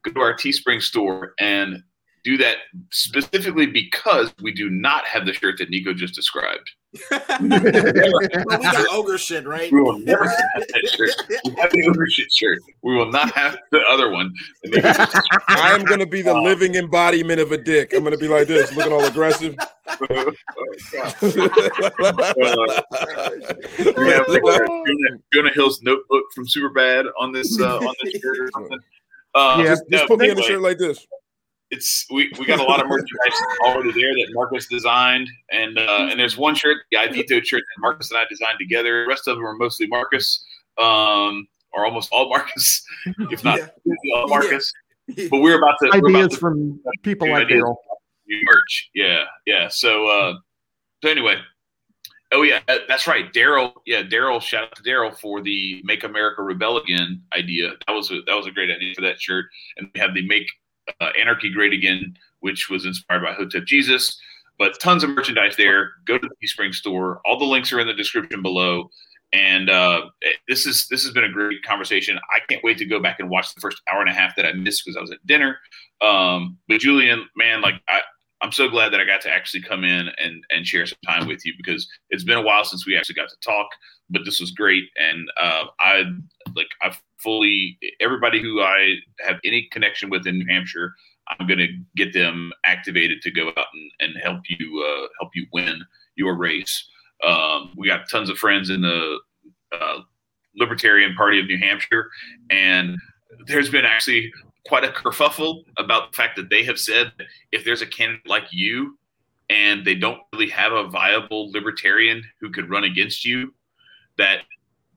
go 0.03 0.13
to 0.13 0.21
our 0.21 0.35
Teespring 0.35 0.83
store 0.83 1.35
and 1.39 1.83
do 2.25 2.37
that 2.37 2.57
specifically 2.91 3.67
because 3.67 4.35
we 4.43 4.53
do 4.53 4.69
not 4.69 5.07
have 5.07 5.25
the 5.25 5.33
shirt 5.33 5.59
that 5.59 5.71
Nico 5.71 5.95
just 5.95 6.15
described. 6.15 6.71
well, 7.11 7.21
we 7.41 7.49
got 7.51 8.87
ogre 8.93 9.19
shit, 9.19 9.47
right? 9.47 9.71
We 9.71 9.81
will 9.81 9.99
never 9.99 10.27
have 10.27 10.39
that 10.57 10.89
shirt. 10.89 11.11
We 11.45 11.55
have 11.61 11.71
the 11.71 11.87
ownership 11.87 12.29
shirt. 12.33 12.61
We 12.83 12.95
will 12.95 13.11
not 13.11 13.31
have 13.33 13.59
the 13.71 13.81
other 13.91 14.11
one. 14.11 14.33
that 14.63 14.71
Nico 14.71 14.89
just 14.89 15.13
described. 15.13 15.45
I 15.49 15.75
am 15.75 15.85
gonna 15.85 16.07
be 16.07 16.23
the 16.23 16.35
living 16.35 16.77
embodiment 16.77 17.41
of 17.41 17.53
a 17.53 17.59
dick. 17.59 17.93
I'm 17.95 18.05
gonna 18.05 18.17
be 18.17 18.29
like 18.29 18.49
this, 18.49 18.75
looking 18.75 18.93
all 18.93 19.05
aggressive. 19.05 19.55
we 20.01 20.17
have 20.17 20.27
like 24.29 24.45
uh, 24.45 24.59
Jonah, 24.59 25.19
Jonah 25.33 25.51
Hill's 25.55 25.83
notebook 25.83 26.25
from 26.35 26.47
Superbad 26.47 27.05
on 27.19 27.33
this 27.33 27.61
uh, 27.61 27.79
on 27.79 27.95
this 28.03 28.21
shirt 28.21 28.39
or 28.39 28.51
something. 28.53 28.79
Uh, 29.39 29.59
Yeah, 29.59 29.65
just, 29.71 29.85
no, 29.89 30.07
put 30.07 30.19
me 30.19 30.31
in 30.31 30.39
a 30.39 30.43
shirt 30.43 30.61
like 30.61 30.79
this. 30.79 31.07
it's 31.71 32.07
we, 32.11 32.33
we 32.39 32.47
got 32.47 32.59
a 32.61 32.63
lot 32.63 32.81
of 32.81 32.87
merchandise 32.89 33.41
already 33.65 33.93
there 33.93 34.13
that 34.15 34.29
Marcus 34.33 34.67
designed, 34.67 35.29
and 35.53 35.79
uh, 35.79 36.09
and 36.11 36.19
there's 36.19 36.37
one 36.37 36.55
shirt, 36.55 36.79
the 36.91 36.99
I 36.99 37.07
shirt 37.11 37.63
that 37.63 37.81
Marcus 37.81 38.11
and 38.11 38.19
I 38.19 38.25
designed 38.29 38.59
together. 38.59 39.03
The 39.05 39.09
rest 39.09 39.29
of 39.29 39.37
them 39.37 39.47
are 39.47 39.55
mostly 39.55 39.87
Marcus, 39.87 40.45
um, 40.79 41.47
or 41.73 41.85
almost 41.85 42.09
all 42.13 42.29
Marcus, 42.29 42.83
if 43.31 43.45
not 43.45 43.59
Yeah. 43.59 43.95
all 44.15 44.29
Marcus. 44.29 44.73
But 45.31 45.41
we're 45.41 45.59
about 45.59 45.77
to 45.83 45.91
we're 45.93 45.99
about 46.11 46.15
ideas 46.17 46.33
to 46.33 46.37
from 46.39 46.81
people 47.03 47.31
like 47.31 47.47
ideas. 47.47 47.63
Daryl. 47.63 47.77
merch. 48.45 48.91
Yeah, 48.95 49.25
yeah. 49.47 49.69
So, 49.69 50.07
uh, 50.07 50.35
so 51.03 51.11
anyway, 51.11 51.37
oh 52.33 52.43
yeah, 52.43 52.61
that's 52.89 53.07
right. 53.07 53.33
Daryl, 53.33 53.73
yeah, 53.87 54.03
Daryl. 54.03 54.41
Shout 54.41 54.65
out 54.65 54.77
to 54.77 54.83
Daryl 54.83 55.17
for 55.19 55.41
the 55.43 55.81
"Make 55.85 56.05
America 56.05 56.43
Rebel 56.43 56.79
Again" 56.79 57.23
idea. 57.37 57.73
That 57.87 57.93
was 57.93 58.11
a, 58.11 58.21
that 58.27 58.35
was 58.35 58.47
a 58.47 58.51
great 58.51 58.71
idea 58.71 58.95
for 58.95 59.03
that 59.03 59.21
shirt. 59.21 59.47
And 59.77 59.89
we 59.95 60.01
have 60.01 60.15
the 60.15 60.27
"Make 60.27 60.49
uh, 61.01 61.11
Anarchy 61.19 61.51
Great 61.53 61.73
Again," 61.73 62.15
which 62.41 62.69
was 62.69 62.87
inspired 62.87 63.23
by 63.23 63.33
Hotep 63.33 63.65
Jesus. 63.65 64.19
But 64.59 64.81
tons 64.81 65.05
of 65.05 65.11
merchandise 65.11 65.57
there. 65.57 65.93
Go 66.05 66.19
to 66.19 66.29
the 66.29 66.47
Teespring 66.47 66.75
store. 66.75 67.21
All 67.25 67.39
the 67.39 67.45
links 67.45 67.73
are 67.73 67.81
in 67.81 67.87
the 67.87 67.95
description 67.95 68.43
below. 68.43 68.91
And 69.33 69.69
uh, 69.69 70.07
this 70.49 70.67
is 70.67 70.89
this 70.89 71.05
has 71.05 71.13
been 71.13 71.25
a 71.25 71.31
great 71.31 71.63
conversation. 71.63 72.19
I 72.35 72.41
can't 72.49 72.65
wait 72.65 72.79
to 72.79 72.87
go 72.87 72.99
back 72.99 73.21
and 73.21 73.29
watch 73.29 73.55
the 73.55 73.61
first 73.61 73.81
hour 73.93 74.01
and 74.01 74.09
a 74.09 74.13
half 74.13 74.35
that 74.37 74.47
I 74.47 74.53
missed 74.53 74.85
because 74.85 74.97
I 74.97 75.01
was 75.01 75.11
at 75.11 75.25
dinner. 75.27 75.59
Um, 76.01 76.59
but 76.67 76.81
Julian, 76.81 77.29
man, 77.37 77.61
like 77.61 77.75
I, 77.89 78.01
I'm 78.41 78.53
so 78.53 78.69
glad 78.69 78.93
that 78.93 79.01
I 79.01 79.05
got 79.05 79.21
to 79.23 79.31
actually 79.31 79.63
come 79.63 79.85
in 79.85 80.09
and 80.23 80.45
and 80.51 80.67
share 80.67 80.87
some 80.87 80.99
time 81.07 81.27
with 81.27 81.45
you 81.45 81.55
because 81.57 81.89
it's 82.11 82.25
been 82.25 82.39
a 82.39 82.43
while 82.43 82.65
since 82.65 82.87
we 82.87 82.97
actually 82.97 83.17
got 83.17 83.29
to 83.29 83.37
talk. 83.41 83.67
But 84.11 84.23
this 84.25 84.41
was 84.41 84.53
great, 84.53 84.85
and 84.97 85.29
uh, 85.41 85.65
I 85.81 86.05
like 86.55 86.69
I 86.83 86.95
fully 87.19 87.79
everybody 88.01 88.41
who 88.41 88.61
I 88.61 88.95
have 89.21 89.37
any 89.45 89.69
connection 89.73 90.09
with 90.09 90.27
in 90.27 90.39
New 90.39 90.47
Hampshire, 90.49 90.95
I'm 91.29 91.47
going 91.47 91.59
to 91.59 91.69
get 91.97 92.13
them 92.13 92.53
activated 92.65 93.23
to 93.23 93.31
go 93.31 93.49
out 93.49 93.67
and, 93.75 93.91
and 94.01 94.23
help 94.23 94.41
you 94.49 94.85
uh, 94.87 95.09
help 95.21 95.33
you 95.35 95.47
win 95.53 95.83
your 96.15 96.37
race. 96.37 96.89
Um, 97.27 97.73
we 97.77 97.89
got 97.89 98.09
tons 98.09 98.31
of 98.31 98.39
friends 98.39 98.71
in 98.71 98.83
the 98.83 99.19
uh, 99.73 99.99
Libertarian 100.57 101.15
Party 101.15 101.41
of 101.41 101.47
New 101.47 101.59
Hampshire, 101.59 102.09
and 102.51 102.97
there's 103.47 103.71
been 103.71 103.85
actually 103.85 104.33
quite 104.69 104.85
a 104.85 104.89
kerfuffle 104.89 105.65
about 105.79 106.13
the 106.13 106.17
fact 106.17 106.37
that 106.37 106.51
they 106.51 106.63
have 106.63 106.79
said 106.79 107.11
if 107.53 107.65
there's 107.65 107.83
a 107.83 107.87
candidate 107.87 108.29
like 108.29 108.45
you 108.51 108.99
and 109.51 109.85
they 109.85 109.95
don't 109.95 110.21
really 110.33 110.51
have 110.51 110.73
a 110.73 110.89
viable 110.89 111.51
libertarian 111.51 112.23
who 112.41 112.51
could 112.51 112.69
run 112.69 112.85
against 112.85 113.25
you, 113.25 113.53
that 114.19 114.41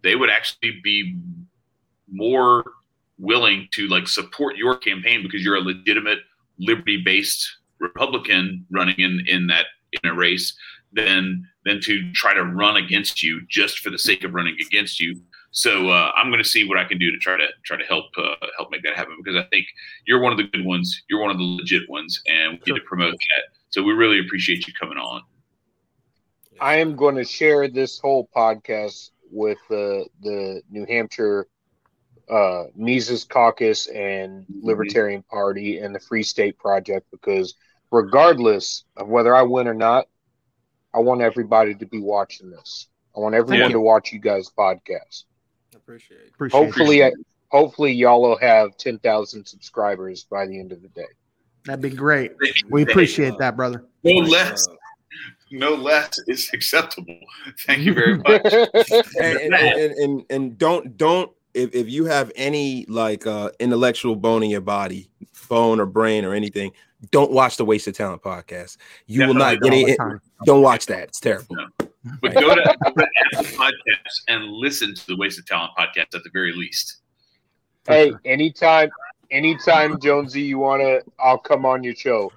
they 0.04 0.16
would 0.16 0.30
actually 0.30 0.80
be 0.84 1.18
more 2.12 2.66
willing 3.18 3.68
to 3.72 3.88
like 3.88 4.08
support 4.08 4.58
your 4.58 4.78
campaign 4.78 5.24
because 5.24 5.44
you're 5.44 5.56
a 5.56 5.62
legitimate 5.62 6.20
liberty-based 6.60 7.58
Republican 7.80 8.66
running 8.72 8.96
in 8.98 9.24
in 9.28 9.48
that 9.48 9.68
in 10.04 10.10
a 10.10 10.14
race 10.14 10.54
than 10.92 11.48
than 11.66 11.80
to 11.82 12.12
try 12.14 12.34
to 12.34 12.44
run 12.44 12.78
against 12.78 13.24
you 13.24 13.42
just 13.48 13.80
for 13.80 13.90
the 13.90 13.98
sake 13.98 14.24
of 14.24 14.34
running 14.34 14.58
against 14.68 15.00
you. 15.00 15.22
So 15.52 15.90
uh, 15.90 16.12
I'm 16.16 16.30
going 16.30 16.42
to 16.42 16.48
see 16.48 16.68
what 16.68 16.78
I 16.78 16.86
can 16.86 16.98
do 16.98 17.12
to 17.12 17.18
try 17.18 17.38
to 17.38 17.48
try 17.64 17.78
to 17.78 17.84
help 17.84 18.06
uh, 18.18 18.36
help 18.58 18.72
make 18.72 18.84
that 18.84 18.96
happen 18.96 19.16
because 19.22 19.36
I 19.36 19.46
think 19.50 19.66
you're 20.08 20.22
one 20.22 20.32
of 20.32 20.38
the 20.38 20.46
good 20.46 20.66
ones, 20.66 21.04
you're 21.10 21.22
one 21.22 21.30
of 21.30 21.38
the 21.38 21.44
legit 21.44 21.90
ones, 21.90 22.22
and 22.28 22.54
we 22.54 22.72
need 22.72 22.80
to 22.80 22.86
promote 22.86 23.12
that. 23.12 23.58
So 23.70 23.84
we 23.84 23.94
really 23.94 24.20
appreciate 24.20 24.66
you 24.68 24.74
coming 24.80 24.98
on. 24.98 25.22
I 26.62 26.76
am 26.76 26.96
going 26.96 27.16
to 27.16 27.24
share 27.26 27.68
this 27.68 28.00
whole 28.00 28.30
podcast 28.36 29.10
with 29.30 29.58
the 29.70 30.06
the 30.22 30.62
New 30.70 30.86
Hampshire 30.86 31.48
uh, 32.30 32.64
Mises 32.76 33.26
Caucus 33.26 33.88
and 33.88 34.46
Libertarian 34.62 35.24
Party 35.24 35.80
and 35.80 35.94
the 35.94 36.00
Free 36.00 36.24
State 36.24 36.58
Project 36.58 37.08
because 37.12 37.56
regardless 37.92 38.86
of 38.96 39.10
whether 39.10 39.36
I 39.36 39.42
win 39.42 39.68
or 39.68 39.74
not, 39.74 40.08
I 40.94 41.00
want 41.00 41.22
everybody 41.22 41.76
to 41.76 41.86
be 41.86 42.00
watching 42.00 42.50
this. 42.50 42.88
I 43.16 43.20
want 43.20 43.36
everyone 43.36 43.72
you. 43.72 43.76
to 43.76 43.82
watch 43.82 44.14
you 44.14 44.20
guys' 44.20 44.50
podcast. 44.58 45.26
Appreciate 45.92 46.22
it. 46.22 46.30
Appreciate 46.34 46.64
Hopefully, 46.64 47.02
it. 47.02 47.14
I, 47.52 47.58
hopefully 47.58 47.92
y'all 47.92 48.22
will 48.22 48.38
have 48.38 48.78
ten 48.78 48.98
thousand 49.00 49.46
subscribers 49.46 50.24
by 50.24 50.46
the 50.48 50.58
end 50.58 50.72
of 50.72 50.82
the 50.82 50.88
day. 50.88 51.08
That'd 51.66 51.82
be 51.82 51.90
great. 51.90 52.32
We 52.70 52.84
appreciate 52.84 53.38
that, 53.40 53.58
brother. 53.58 53.84
No 54.06 54.14
less, 54.14 54.66
no 55.52 55.76
less 55.76 56.18
is 56.28 56.50
acceptable. 56.54 57.20
Thank 57.66 57.82
you 57.82 57.94
very 57.94 58.18
much. 58.18 58.42
and, 59.22 59.38
and, 59.38 59.54
and, 59.54 59.92
and, 59.94 60.26
and 60.30 60.58
don't 60.58 60.96
don't 60.96 61.30
if, 61.54 61.76
if 61.76 61.90
you 61.90 62.06
have 62.06 62.32
any 62.36 62.86
like 62.88 63.28
uh 63.28 63.52
intellectual 63.60 64.16
bone 64.16 64.44
in 64.44 64.50
your 64.50 64.62
body 64.62 65.10
bone 65.50 65.82
or 65.82 65.86
brain 65.86 66.24
or 66.24 66.34
anything 66.34 66.72
don't 67.10 67.32
watch 67.32 67.58
the 67.58 67.66
waste 67.66 67.86
of 67.88 67.94
talent 67.94 68.22
podcast 68.22 68.78
you 69.06 69.28
will 69.28 69.34
not 69.34 69.60
get 69.60 69.72
Definitely 69.72 69.98
All 69.98 70.08
the 70.08 70.16
it 70.16 70.22
don't 70.46 70.62
watch 70.62 70.86
that 70.86 71.10
it's 71.10 71.20
terrible 71.20 71.58
But 72.22 72.34
go 72.34 72.56
to, 72.56 72.78
go 72.84 72.92
to 72.94 73.08
Apple 73.26 73.46
Podcasts 73.46 74.22
and 74.28 74.46
listen 74.52 74.96
to 74.96 75.08
the 75.08 75.16
Waste 75.18 75.38
of 75.40 75.46
Talent 75.46 75.72
podcast 75.78 76.16
at 76.16 76.24
the 76.24 76.30
very 76.34 76.54
least. 76.54 76.98
hey, 77.88 78.12
anytime, 78.26 78.90
anytime, 79.30 80.00
Jonesy, 80.00 80.42
you 80.42 80.58
wanna, 80.60 81.00
I'll 81.20 81.38
come 81.38 81.66
on 81.66 81.84
your 81.84 81.94
show. 81.96 82.32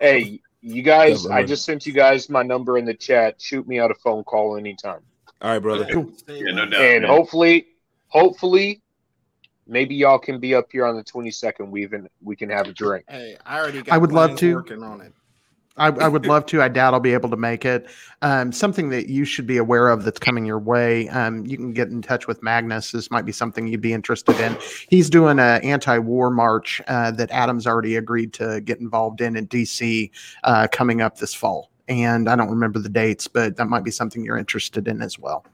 Hey, 0.00 0.40
you 0.60 0.82
guys, 0.82 1.26
I 1.26 1.42
just 1.44 1.64
sent 1.64 1.86
you 1.86 1.92
guys 1.92 2.28
my 2.28 2.42
number 2.42 2.78
in 2.78 2.84
the 2.84 2.94
chat. 2.94 3.40
Shoot 3.40 3.66
me 3.66 3.78
out 3.78 3.90
a 3.90 3.94
phone 3.94 4.22
call 4.24 4.56
anytime. 4.56 5.00
all 5.40 5.50
right 5.52 5.58
brother 5.60 5.86
Cool. 5.92 6.12
Yeah, 6.28 6.52
no 6.52 6.66
doubt. 6.66 6.80
and 6.80 7.02
man. 7.02 7.10
hopefully, 7.10 7.66
hopefully, 8.08 8.82
maybe 9.66 9.94
y'all 9.94 10.18
can 10.18 10.40
be 10.40 10.54
up 10.54 10.66
here 10.72 10.84
on 10.86 10.96
the 10.96 11.04
twenty 11.04 11.30
second. 11.30 11.70
We 11.70 11.82
even 11.82 12.08
we 12.22 12.34
can 12.36 12.50
have 12.50 12.66
a 12.66 12.72
drink. 12.72 13.04
Hey, 13.08 13.36
I 13.46 13.58
already 13.60 13.82
got 13.82 13.94
I 13.94 13.98
would 13.98 14.12
love 14.12 14.36
to. 14.38 14.54
working 14.54 14.82
on 14.82 15.00
it. 15.00 15.12
I, 15.78 15.88
I 15.88 16.08
would 16.08 16.26
love 16.26 16.46
to. 16.46 16.62
I 16.62 16.68
doubt 16.68 16.94
I'll 16.94 17.00
be 17.00 17.12
able 17.12 17.30
to 17.30 17.36
make 17.36 17.64
it. 17.64 17.86
Um, 18.22 18.52
something 18.52 18.88
that 18.90 19.08
you 19.08 19.24
should 19.24 19.46
be 19.46 19.56
aware 19.56 19.88
of 19.88 20.04
that's 20.04 20.18
coming 20.18 20.44
your 20.44 20.58
way. 20.58 21.08
Um, 21.10 21.46
you 21.46 21.56
can 21.56 21.72
get 21.72 21.88
in 21.88 22.02
touch 22.02 22.26
with 22.26 22.42
Magnus. 22.42 22.90
This 22.90 23.10
might 23.10 23.24
be 23.24 23.32
something 23.32 23.66
you'd 23.66 23.80
be 23.80 23.92
interested 23.92 24.38
in. 24.40 24.56
He's 24.88 25.08
doing 25.08 25.38
an 25.38 25.62
anti-war 25.62 26.30
march 26.30 26.82
uh, 26.88 27.10
that 27.12 27.30
Adam's 27.30 27.66
already 27.66 27.96
agreed 27.96 28.32
to 28.34 28.60
get 28.60 28.80
involved 28.80 29.20
in 29.20 29.36
in 29.36 29.46
DC 29.46 30.10
uh, 30.44 30.68
coming 30.70 31.00
up 31.00 31.18
this 31.18 31.34
fall. 31.34 31.70
And 31.88 32.28
I 32.28 32.36
don't 32.36 32.50
remember 32.50 32.78
the 32.78 32.88
dates, 32.88 33.28
but 33.28 33.56
that 33.56 33.66
might 33.66 33.84
be 33.84 33.90
something 33.90 34.24
you're 34.24 34.36
interested 34.36 34.88
in 34.88 35.00
as 35.00 35.18
well. 35.18 35.46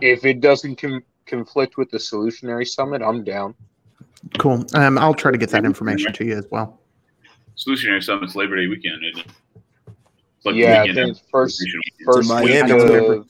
If 0.00 0.24
it 0.24 0.40
doesn't 0.40 0.76
com- 0.76 1.04
conflict 1.26 1.76
with 1.76 1.90
the 1.90 1.98
Solutionary 1.98 2.66
Summit, 2.66 3.02
I'm 3.02 3.24
down. 3.24 3.54
Cool. 4.38 4.64
Um, 4.74 4.98
I'll 4.98 5.14
try 5.14 5.30
to 5.30 5.38
get 5.38 5.50
that 5.50 5.64
information 5.64 6.12
to 6.12 6.24
you 6.24 6.36
as 6.36 6.46
well. 6.50 6.79
Solutionary 7.64 8.02
Summit's 8.02 8.34
Labor 8.34 8.56
Day 8.56 8.66
weekend, 8.68 9.02
isn't 9.12 9.26
it? 9.26 9.32
It's 10.36 10.46
like 10.46 10.54
the 10.54 10.60
yeah, 10.60 10.82
I 10.82 10.86
think 10.94 11.10
after 11.16 11.24
first 11.30 11.60
weekend. 11.60 11.82
first 12.14 12.28
Miami, 12.28 12.72
week 12.72 12.82
October. 12.82 13.12
of 13.14 13.28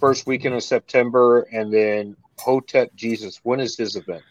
first 0.00 0.26
weekend 0.26 0.54
of 0.56 0.62
September, 0.64 1.42
and 1.52 1.72
then 1.72 2.16
Hotep 2.38 2.92
Jesus. 2.96 3.40
When 3.44 3.60
is 3.60 3.76
his 3.76 3.94
event? 3.96 4.22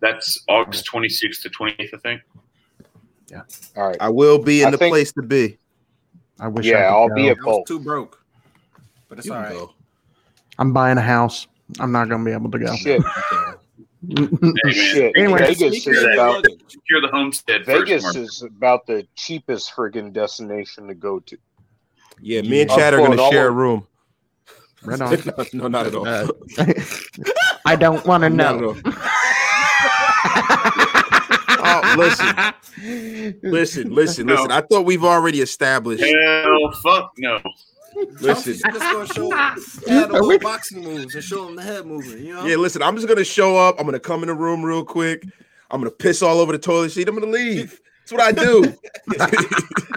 That's 0.00 0.40
August 0.48 0.88
26th 0.92 1.42
to 1.42 1.50
28th, 1.50 1.94
I 1.94 1.98
think. 1.98 2.20
Yeah. 3.30 3.40
All 3.76 3.88
right. 3.88 3.96
i 4.00 4.08
will 4.10 4.38
be 4.38 4.60
in 4.62 4.68
I 4.68 4.70
the 4.72 4.78
think- 4.78 4.92
place 4.92 5.12
to 5.14 5.22
be 5.22 5.58
I 6.38 6.48
wish. 6.48 6.66
I 6.66 6.70
Yeah, 6.70 6.88
could 6.90 6.94
I'll 6.96 7.08
go. 7.08 7.14
be 7.14 7.28
at 7.30 7.36
I 7.40 7.44
both. 7.44 7.66
too 7.66 7.80
broke, 7.80 8.22
but 9.08 9.18
it's 9.18 9.26
You 9.26 9.34
all 9.34 9.42
can 9.42 9.50
right. 9.50 9.58
go. 9.58 9.72
I'm 10.58 10.72
buying 10.72 10.98
a 10.98 11.02
house. 11.02 11.46
I'm 11.80 11.90
not 11.90 12.08
going 12.08 12.20
to 12.20 12.24
be 12.24 12.32
able 12.32 12.50
to 12.50 12.58
go. 12.58 12.74
Shit, 12.76 13.02
Hey, 14.08 14.28
man. 14.30 14.72
shit. 14.72 15.12
Anyway. 15.16 15.38
Vegas 15.38 15.86
is 15.86 16.02
about 16.02 16.44
Secure 16.68 17.00
the 17.00 17.08
homestead 17.08 17.64
Vegas 17.64 18.02
Mark. 18.02 18.16
is 18.16 18.42
about 18.42 18.86
the 18.86 19.06
cheapest 19.16 19.72
friggin' 19.74 20.12
destination 20.12 20.86
to 20.88 20.94
go 20.94 21.20
to. 21.20 21.36
yeah 22.20 22.42
me 22.42 22.60
and 22.62 22.70
chad 22.70 22.92
are 22.94 22.98
gonna 22.98 23.16
share 23.30 23.48
a 23.48 23.50
room 23.50 23.86
right 24.82 25.00
on. 25.00 25.10
no, 25.26 25.44
no 25.54 25.68
not 25.68 25.86
at 25.86 25.94
all 25.94 26.06
I 27.66 27.76
don't 27.76 28.04
want 28.06 28.22
to 28.24 28.30
know. 28.30 28.76
oh 31.66 31.94
listen 31.96 33.38
listen 33.42 33.94
listen 33.94 34.26
No. 34.26 34.34
listen 34.34 34.50
i 34.50 34.60
thought 34.60 34.84
we've 34.84 35.04
already 35.04 35.40
established 35.40 36.04
Hell, 36.04 36.72
fuck 36.82 37.12
no. 37.18 37.40
Listen 37.94 38.26
Chelsea, 38.26 38.52
just 38.52 38.80
gonna 38.80 39.06
show 39.06 39.32
add 39.32 40.10
a 40.10 40.12
little 40.12 40.38
boxing 40.38 40.82
moves 40.82 41.14
and 41.14 41.24
show 41.24 41.46
them 41.46 41.56
the 41.56 41.62
head 41.62 41.86
movement. 41.86 42.20
You 42.20 42.34
know? 42.34 42.46
Yeah, 42.46 42.56
listen, 42.56 42.82
I'm 42.82 42.96
just 42.96 43.08
gonna 43.08 43.24
show 43.24 43.56
up. 43.56 43.76
I'm 43.78 43.86
gonna 43.86 44.00
come 44.00 44.22
in 44.22 44.28
the 44.28 44.34
room 44.34 44.64
real 44.64 44.84
quick. 44.84 45.24
I'm 45.70 45.80
gonna 45.80 45.90
piss 45.90 46.22
all 46.22 46.38
over 46.38 46.52
the 46.52 46.58
toilet 46.58 46.90
seat. 46.90 47.08
I'm 47.08 47.18
gonna 47.18 47.30
leave. 47.30 47.80
That's 48.04 48.12
what 48.12 48.20
I 48.20 48.32
do. 48.32 48.74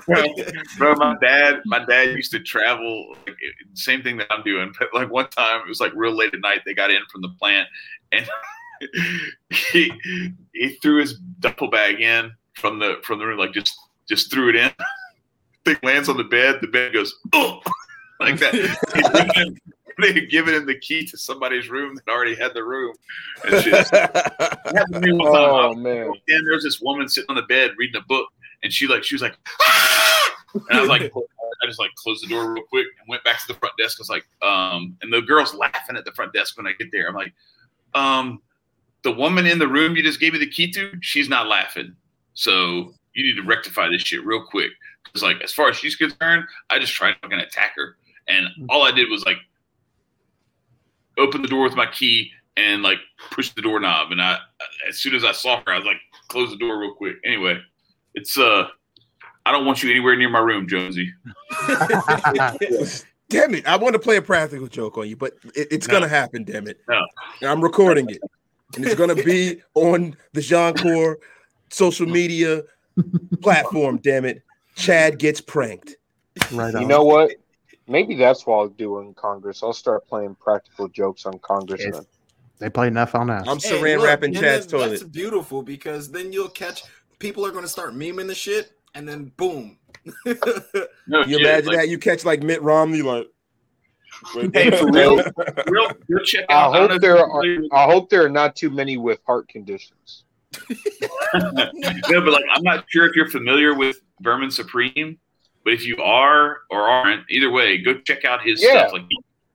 Bro, 0.78 0.96
my 0.96 1.18
dad, 1.22 1.60
my 1.66 1.84
dad 1.84 2.12
used 2.12 2.32
to 2.32 2.40
travel. 2.40 3.16
Like, 3.26 3.36
same 3.74 4.02
thing 4.02 4.16
that 4.18 4.28
I'm 4.30 4.44
doing, 4.44 4.72
but 4.80 4.88
like 4.94 5.12
one 5.12 5.30
time 5.30 5.62
it 5.62 5.68
was 5.68 5.82
like 5.82 5.92
real 5.94 6.16
late 6.16 6.34
at 6.34 6.40
night. 6.40 6.62
They 6.66 6.74
got 6.74 6.90
in 6.90 7.02
from 7.12 7.22
the 7.22 7.30
plant, 7.38 7.68
and 8.14 8.26
he 9.50 9.92
he 10.54 10.70
threw 10.82 11.02
his 11.02 11.20
duffel 11.40 11.70
bag 11.70 12.00
in 12.00 12.32
from 12.54 12.80
the 12.80 12.96
from 13.04 13.20
the 13.20 13.26
room, 13.26 13.40
like 13.40 13.52
just 13.52 13.76
just 14.08 14.32
threw 14.32 14.50
it 14.50 14.56
in. 14.56 14.72
Thing 15.66 15.78
lands 15.84 16.08
on 16.08 16.16
the 16.16 16.24
bed. 16.24 16.60
The 16.62 16.68
bed 16.68 16.94
goes 16.94 17.14
oh, 17.34 17.60
like 18.20 18.40
that. 18.40 19.58
They 20.00 20.14
had 20.14 20.30
given 20.30 20.54
him 20.54 20.68
the 20.68 20.78
key 20.78 21.08
to 21.08 21.18
somebody's 21.18 21.70
room 21.70 21.96
that 21.96 22.08
already 22.08 22.36
had 22.36 22.54
the 22.54 22.64
room. 22.64 22.94
And 23.44 23.64
shit. 23.64 23.74
happened 23.88 24.94
to 24.94 25.00
me 25.00 25.12
one 25.12 25.34
time. 25.34 25.50
Oh 25.50 25.74
man. 25.74 26.12
and 26.28 26.48
there's 26.48 26.62
this 26.64 26.80
woman 26.80 27.10
sitting 27.10 27.26
on 27.30 27.36
the 27.36 27.42
bed 27.42 27.72
reading 27.80 28.00
a 28.00 28.06
book, 28.06 28.30
and 28.62 28.72
she 28.72 28.86
like 28.86 29.04
she 29.04 29.16
was 29.16 29.24
like, 29.24 29.36
"Ah!" 29.60 30.18
and 30.70 30.78
I 30.78 30.82
was 30.82 30.90
like, 30.90 31.12
I 31.64 31.66
just 31.66 31.80
like 31.80 31.94
closed 31.96 32.24
the 32.24 32.28
door 32.28 32.54
real 32.54 32.64
quick 32.64 32.88
and 33.00 33.08
went 33.08 33.24
back 33.24 33.42
to 33.42 33.48
the 33.48 33.54
front 33.56 33.74
desk. 33.78 33.98
I 34.00 34.02
was 34.02 34.10
like, 34.10 34.28
um, 34.42 34.98
and 35.02 35.12
the 35.12 35.22
girl's 35.22 35.54
laughing 35.54 35.96
at 35.96 36.06
the 36.06 36.12
front 36.12 36.34
desk 36.34 36.58
when 36.58 36.68
I 36.68 36.74
get 36.74 36.92
there. 36.92 37.08
I'm 37.08 37.16
like, 37.16 37.34
um, 37.96 38.42
the 39.04 39.12
woman 39.12 39.46
in 39.46 39.60
the 39.60 39.68
room 39.68 39.96
you 39.96 40.04
just 40.04 40.20
gave 40.20 40.34
me 40.34 40.40
the 40.40 40.50
key 40.50 40.72
to, 40.72 40.92
she's 41.02 41.30
not 41.30 41.48
laughing. 41.48 41.96
So 42.34 42.94
you 43.14 43.24
need 43.24 43.36
to 43.36 43.48
rectify 43.48 43.90
this 43.90 44.02
shit 44.02 44.26
real 44.26 44.44
quick. 44.44 44.72
Because 45.04 45.24
like 45.24 45.42
as 45.42 45.52
far 45.52 45.70
as 45.70 45.78
she's 45.78 45.96
concerned, 45.96 46.46
I 46.70 46.80
just 46.80 46.94
tried 46.94 47.14
to 47.14 47.20
fucking 47.22 47.40
attack 47.40 47.74
her, 47.76 47.98
and 48.28 48.48
all 48.70 48.84
I 48.84 48.92
did 48.92 49.10
was 49.10 49.26
like 49.26 49.38
open 51.18 51.42
the 51.42 51.48
door 51.48 51.64
with 51.64 51.76
my 51.76 51.86
key 51.88 52.32
and 52.56 52.84
like 52.84 53.00
push 53.32 53.50
the 53.52 53.62
doorknob. 53.62 54.12
And 54.12 54.22
I, 54.22 54.38
as 54.88 54.98
soon 54.98 55.16
as 55.16 55.24
I 55.24 55.32
saw 55.32 55.58
her, 55.66 55.72
I 55.72 55.78
was 55.78 55.86
like, 55.86 55.98
close 56.28 56.50
the 56.50 56.58
door 56.58 56.80
real 56.80 56.94
quick. 56.94 57.16
Anyway, 57.26 57.58
it's 58.14 58.38
uh, 58.38 58.68
I 59.46 59.52
don't 59.52 59.66
want 59.66 59.82
you 59.84 59.90
anywhere 59.90 60.16
near 60.16 60.30
my 60.30 60.40
room, 60.40 60.68
Jonesy. 60.68 61.12
damn 63.30 63.54
it. 63.56 63.68
I 63.68 63.78
want 63.78 63.94
to 63.94 64.00
play 64.00 64.18
a 64.18 64.22
practical 64.22 64.68
joke 64.68 64.98
on 64.98 65.08
you, 65.08 65.16
but 65.16 65.34
it, 65.56 65.68
it's 65.72 65.88
No. 65.88 65.94
gonna 65.94 66.08
happen, 66.08 66.44
damn 66.44 66.68
it. 66.68 66.80
No. 66.88 67.06
And 67.42 67.50
I'm 67.50 67.62
recording 67.62 68.10
it. 68.10 68.22
And 68.76 68.86
it's 68.86 68.96
gonna 68.96 69.16
be 69.16 69.62
on 69.76 70.16
the 70.34 70.42
Jean 70.42 70.74
Core 70.76 71.20
social 71.70 72.06
media 72.08 72.64
platform, 73.42 73.98
damn 74.04 74.26
it. 74.26 74.44
Chad 74.76 75.18
gets 75.20 75.42
pranked. 75.42 75.96
right 76.52 76.74
on. 76.76 76.82
You 76.82 76.88
know 76.88 77.04
what? 77.04 77.32
Maybe 77.88 78.16
that's 78.16 78.46
what 78.46 78.56
I'll 78.58 78.68
do 78.70 79.00
in 79.00 79.14
Congress. 79.14 79.64
I'll 79.64 79.74
start 79.74 80.06
playing 80.08 80.36
practical 80.36 80.88
jokes 80.90 81.26
on 81.26 81.40
congressmen. 81.40 82.06
they 82.60 82.70
play 82.70 82.88
enough 82.88 83.16
on 83.16 83.30
us. 83.30 83.48
I'm 83.48 83.60
Hey, 83.60 83.80
saran 83.80 83.98
look, 83.98 84.06
wrapping 84.08 84.34
Chad's 84.34 84.68
then 84.68 84.80
toilet. 84.80 84.90
That's 84.90 85.04
beautiful 85.04 85.62
because 85.64 86.12
then 86.12 86.34
you'll 86.34 86.50
catch 86.50 86.84
people 87.20 87.46
are 87.46 87.52
gonna 87.52 87.68
start 87.68 87.94
memeing 87.94 88.28
the 88.28 88.36
shit, 88.36 88.74
and 88.94 89.08
then 89.08 89.32
boom. 89.38 89.78
No, 91.10 91.20
You 91.20 91.38
shit, 91.38 91.42
imagine 91.42 91.68
like, 91.68 91.78
that 91.78 91.90
you 91.90 91.98
catch 91.98 92.26
like 92.26 92.44
Mitt 92.44 92.62
Romney, 92.62 93.02
like 93.02 93.28
Hey, 94.54 94.72
for 94.72 94.92
real, 94.92 95.22
for 95.22 95.64
real, 95.68 95.88
go 96.10 96.20
check 96.26 96.46
I 96.50 96.54
out. 96.54 96.76
I 96.76 96.88
hope 96.88 97.02
there 97.02 97.16
you're 97.18 97.20
are. 97.26 97.30
familiar 97.42 97.62
with- 97.62 97.74
I 97.74 97.86
hope 97.86 98.10
there 98.10 98.26
are 98.26 98.30
not 98.30 98.56
too 98.56 98.70
many 98.70 98.98
with 98.98 99.20
heart 99.26 99.48
conditions. 99.48 100.24
no, 101.34 102.22
but 102.22 102.34
like 102.34 102.44
I'm 102.52 102.64
not 102.64 102.86
sure 102.90 103.08
if 103.08 103.16
you're 103.16 103.30
familiar 103.30 103.74
with 103.76 103.98
Vermin 104.22 104.50
Supreme, 104.52 105.18
but 105.68 105.74
if 105.74 105.86
you 105.86 105.98
are 105.98 106.60
or 106.70 106.84
aren't, 106.84 107.30
either 107.30 107.52
way, 107.52 107.78
go 107.78 107.94
check 108.00 108.24
out 108.24 108.42
his 108.42 108.64
Yeah. 108.64 108.70
stuff. 108.88 108.94
Like 108.94 109.02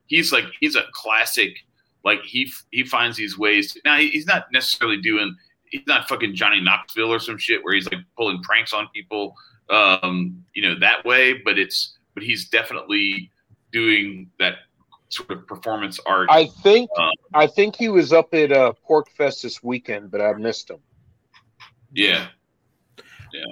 he's 0.08 0.30
like 0.30 0.44
he's 0.60 0.76
a 0.76 0.82
classic. 0.92 1.56
Like 2.04 2.20
he 2.22 2.52
he 2.70 2.84
finds 2.84 3.16
these 3.16 3.38
ways. 3.38 3.78
now 3.86 3.96
he's 3.96 4.26
not 4.26 4.52
necessarily 4.52 5.00
doing. 5.00 5.34
He's 5.64 5.86
not 5.86 6.06
fucking 6.10 6.34
Johnny 6.34 6.60
Knoxville 6.60 7.10
or 7.10 7.18
some 7.18 7.38
shit 7.38 7.64
where 7.64 7.72
he's 7.72 7.90
like 7.90 8.02
pulling 8.14 8.42
pranks 8.42 8.74
on 8.74 8.88
people. 8.94 9.34
Um, 9.70 10.44
you 10.52 10.62
know 10.68 10.78
that 10.80 11.02
way, 11.06 11.32
but 11.32 11.58
it's 11.58 11.96
but 12.12 12.22
he's 12.22 12.50
definitely 12.50 13.30
doing 13.72 14.28
that 14.38 14.56
sort 15.08 15.30
of 15.30 15.46
performance 15.46 15.98
art. 16.04 16.28
I 16.30 16.44
think. 16.62 16.90
Um, 16.98 17.10
I 17.32 17.46
think 17.46 17.74
he 17.76 17.88
was 17.88 18.12
up 18.12 18.34
at 18.34 18.52
uh, 18.52 18.74
PorcFest 18.86 19.40
this 19.44 19.62
weekend, 19.62 20.10
but 20.10 20.20
I 20.20 20.34
missed 20.34 20.68
him. 20.68 20.80
yeah, 21.94 22.26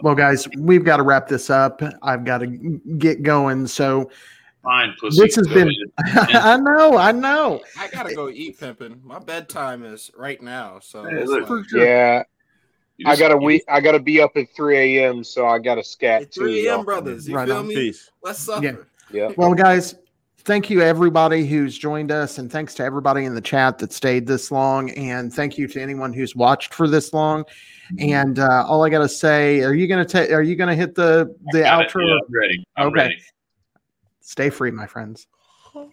Well, 0.03 0.15
guys, 0.15 0.49
we've 0.59 0.85
got 0.85 0.99
to 0.99 1.03
wrap 1.03 1.29
this 1.29 1.51
up. 1.51 1.83
I've 2.03 2.25
got 2.25 2.39
to 2.39 2.47
get 2.99 3.23
going. 3.23 3.67
So 3.67 4.11
fine, 4.63 4.95
pussy. 5.01 5.23
this 5.23 5.37
has 5.37 5.49
been. 5.49 5.71
I 6.07 6.57
know. 6.57 6.97
I 6.97 7.13
know. 7.13 7.61
I 7.79 7.89
gotta 7.89 8.15
go 8.15 8.29
eat 8.29 8.59
pimping. 8.61 9.01
My 9.05 9.19
bedtime 9.19 9.85
is 9.85 10.11
right 10.17 10.41
now, 10.43 10.79
so 10.81 11.05
Hey, 11.05 11.25
look. 11.25 11.49
like- 11.49 11.65
Yeah, 11.73 12.23
I 13.07 13.17
gotta 13.17 13.35
you 13.35 13.41
we. 13.41 13.63
I 13.69 13.81
gotta 13.81 14.01
be 14.01 14.21
up 14.21 14.33
at 14.37 14.47
three 14.55 14.99
a.m. 14.99 15.25
So 15.25 15.47
I 15.47 15.59
gotta 15.59 15.83
scat 15.85 16.23
it's 16.23 16.37
too. 16.37 16.43
3 16.43 16.67
a.m. 16.69 16.85
brothers. 16.85 17.29
You 17.29 17.37
Right 17.37 17.49
feel 17.49 17.57
on. 17.59 17.69
me? 17.69 17.75
Peace. 17.75 18.11
Let's 18.23 18.41
suffer. 18.41 18.63
Yeah. 18.65 18.73
Yeah. 19.29 19.33
Well, 19.37 19.55
guys, 19.55 19.95
thank 20.45 20.71
you 20.71 20.83
everybody 20.83 21.47
who's 21.47 21.77
joined 21.79 22.13
us, 22.13 22.39
and 22.39 22.51
thanks 22.53 22.75
to 22.75 22.85
everybody 22.85 23.25
in 23.25 23.35
the 23.35 23.41
chat 23.41 23.79
that 23.79 23.93
stayed 23.93 24.27
this 24.27 24.51
long, 24.51 24.91
and 24.91 25.33
thank 25.33 25.57
you 25.59 25.67
to 25.69 25.81
anyone 25.81 26.13
who's 26.13 26.37
watched 26.37 26.75
for 26.75 26.87
this 26.87 27.13
long. 27.13 27.45
And 27.99 28.39
uh, 28.39 28.65
all 28.67 28.85
I 28.85 28.89
gotta 28.89 29.09
say, 29.09 29.63
are 29.63 29.75
you 29.75 29.87
gonna 29.89 30.05
take? 30.05 30.31
Are 30.31 30.43
you 30.43 30.57
gonna 30.57 30.75
hit 30.75 30.95
the 30.95 31.35
the 31.53 31.59
outro? 31.61 32.07
Yeah, 32.07 32.15
I'm 32.15 32.21
ready. 32.33 32.65
I'm 32.77 32.87
Okay. 32.89 32.97
ready. 32.97 33.23
Stay 34.21 34.51
free, 34.51 34.71
my 34.71 34.87
friends. 34.87 35.27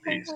Peace. 0.05 0.31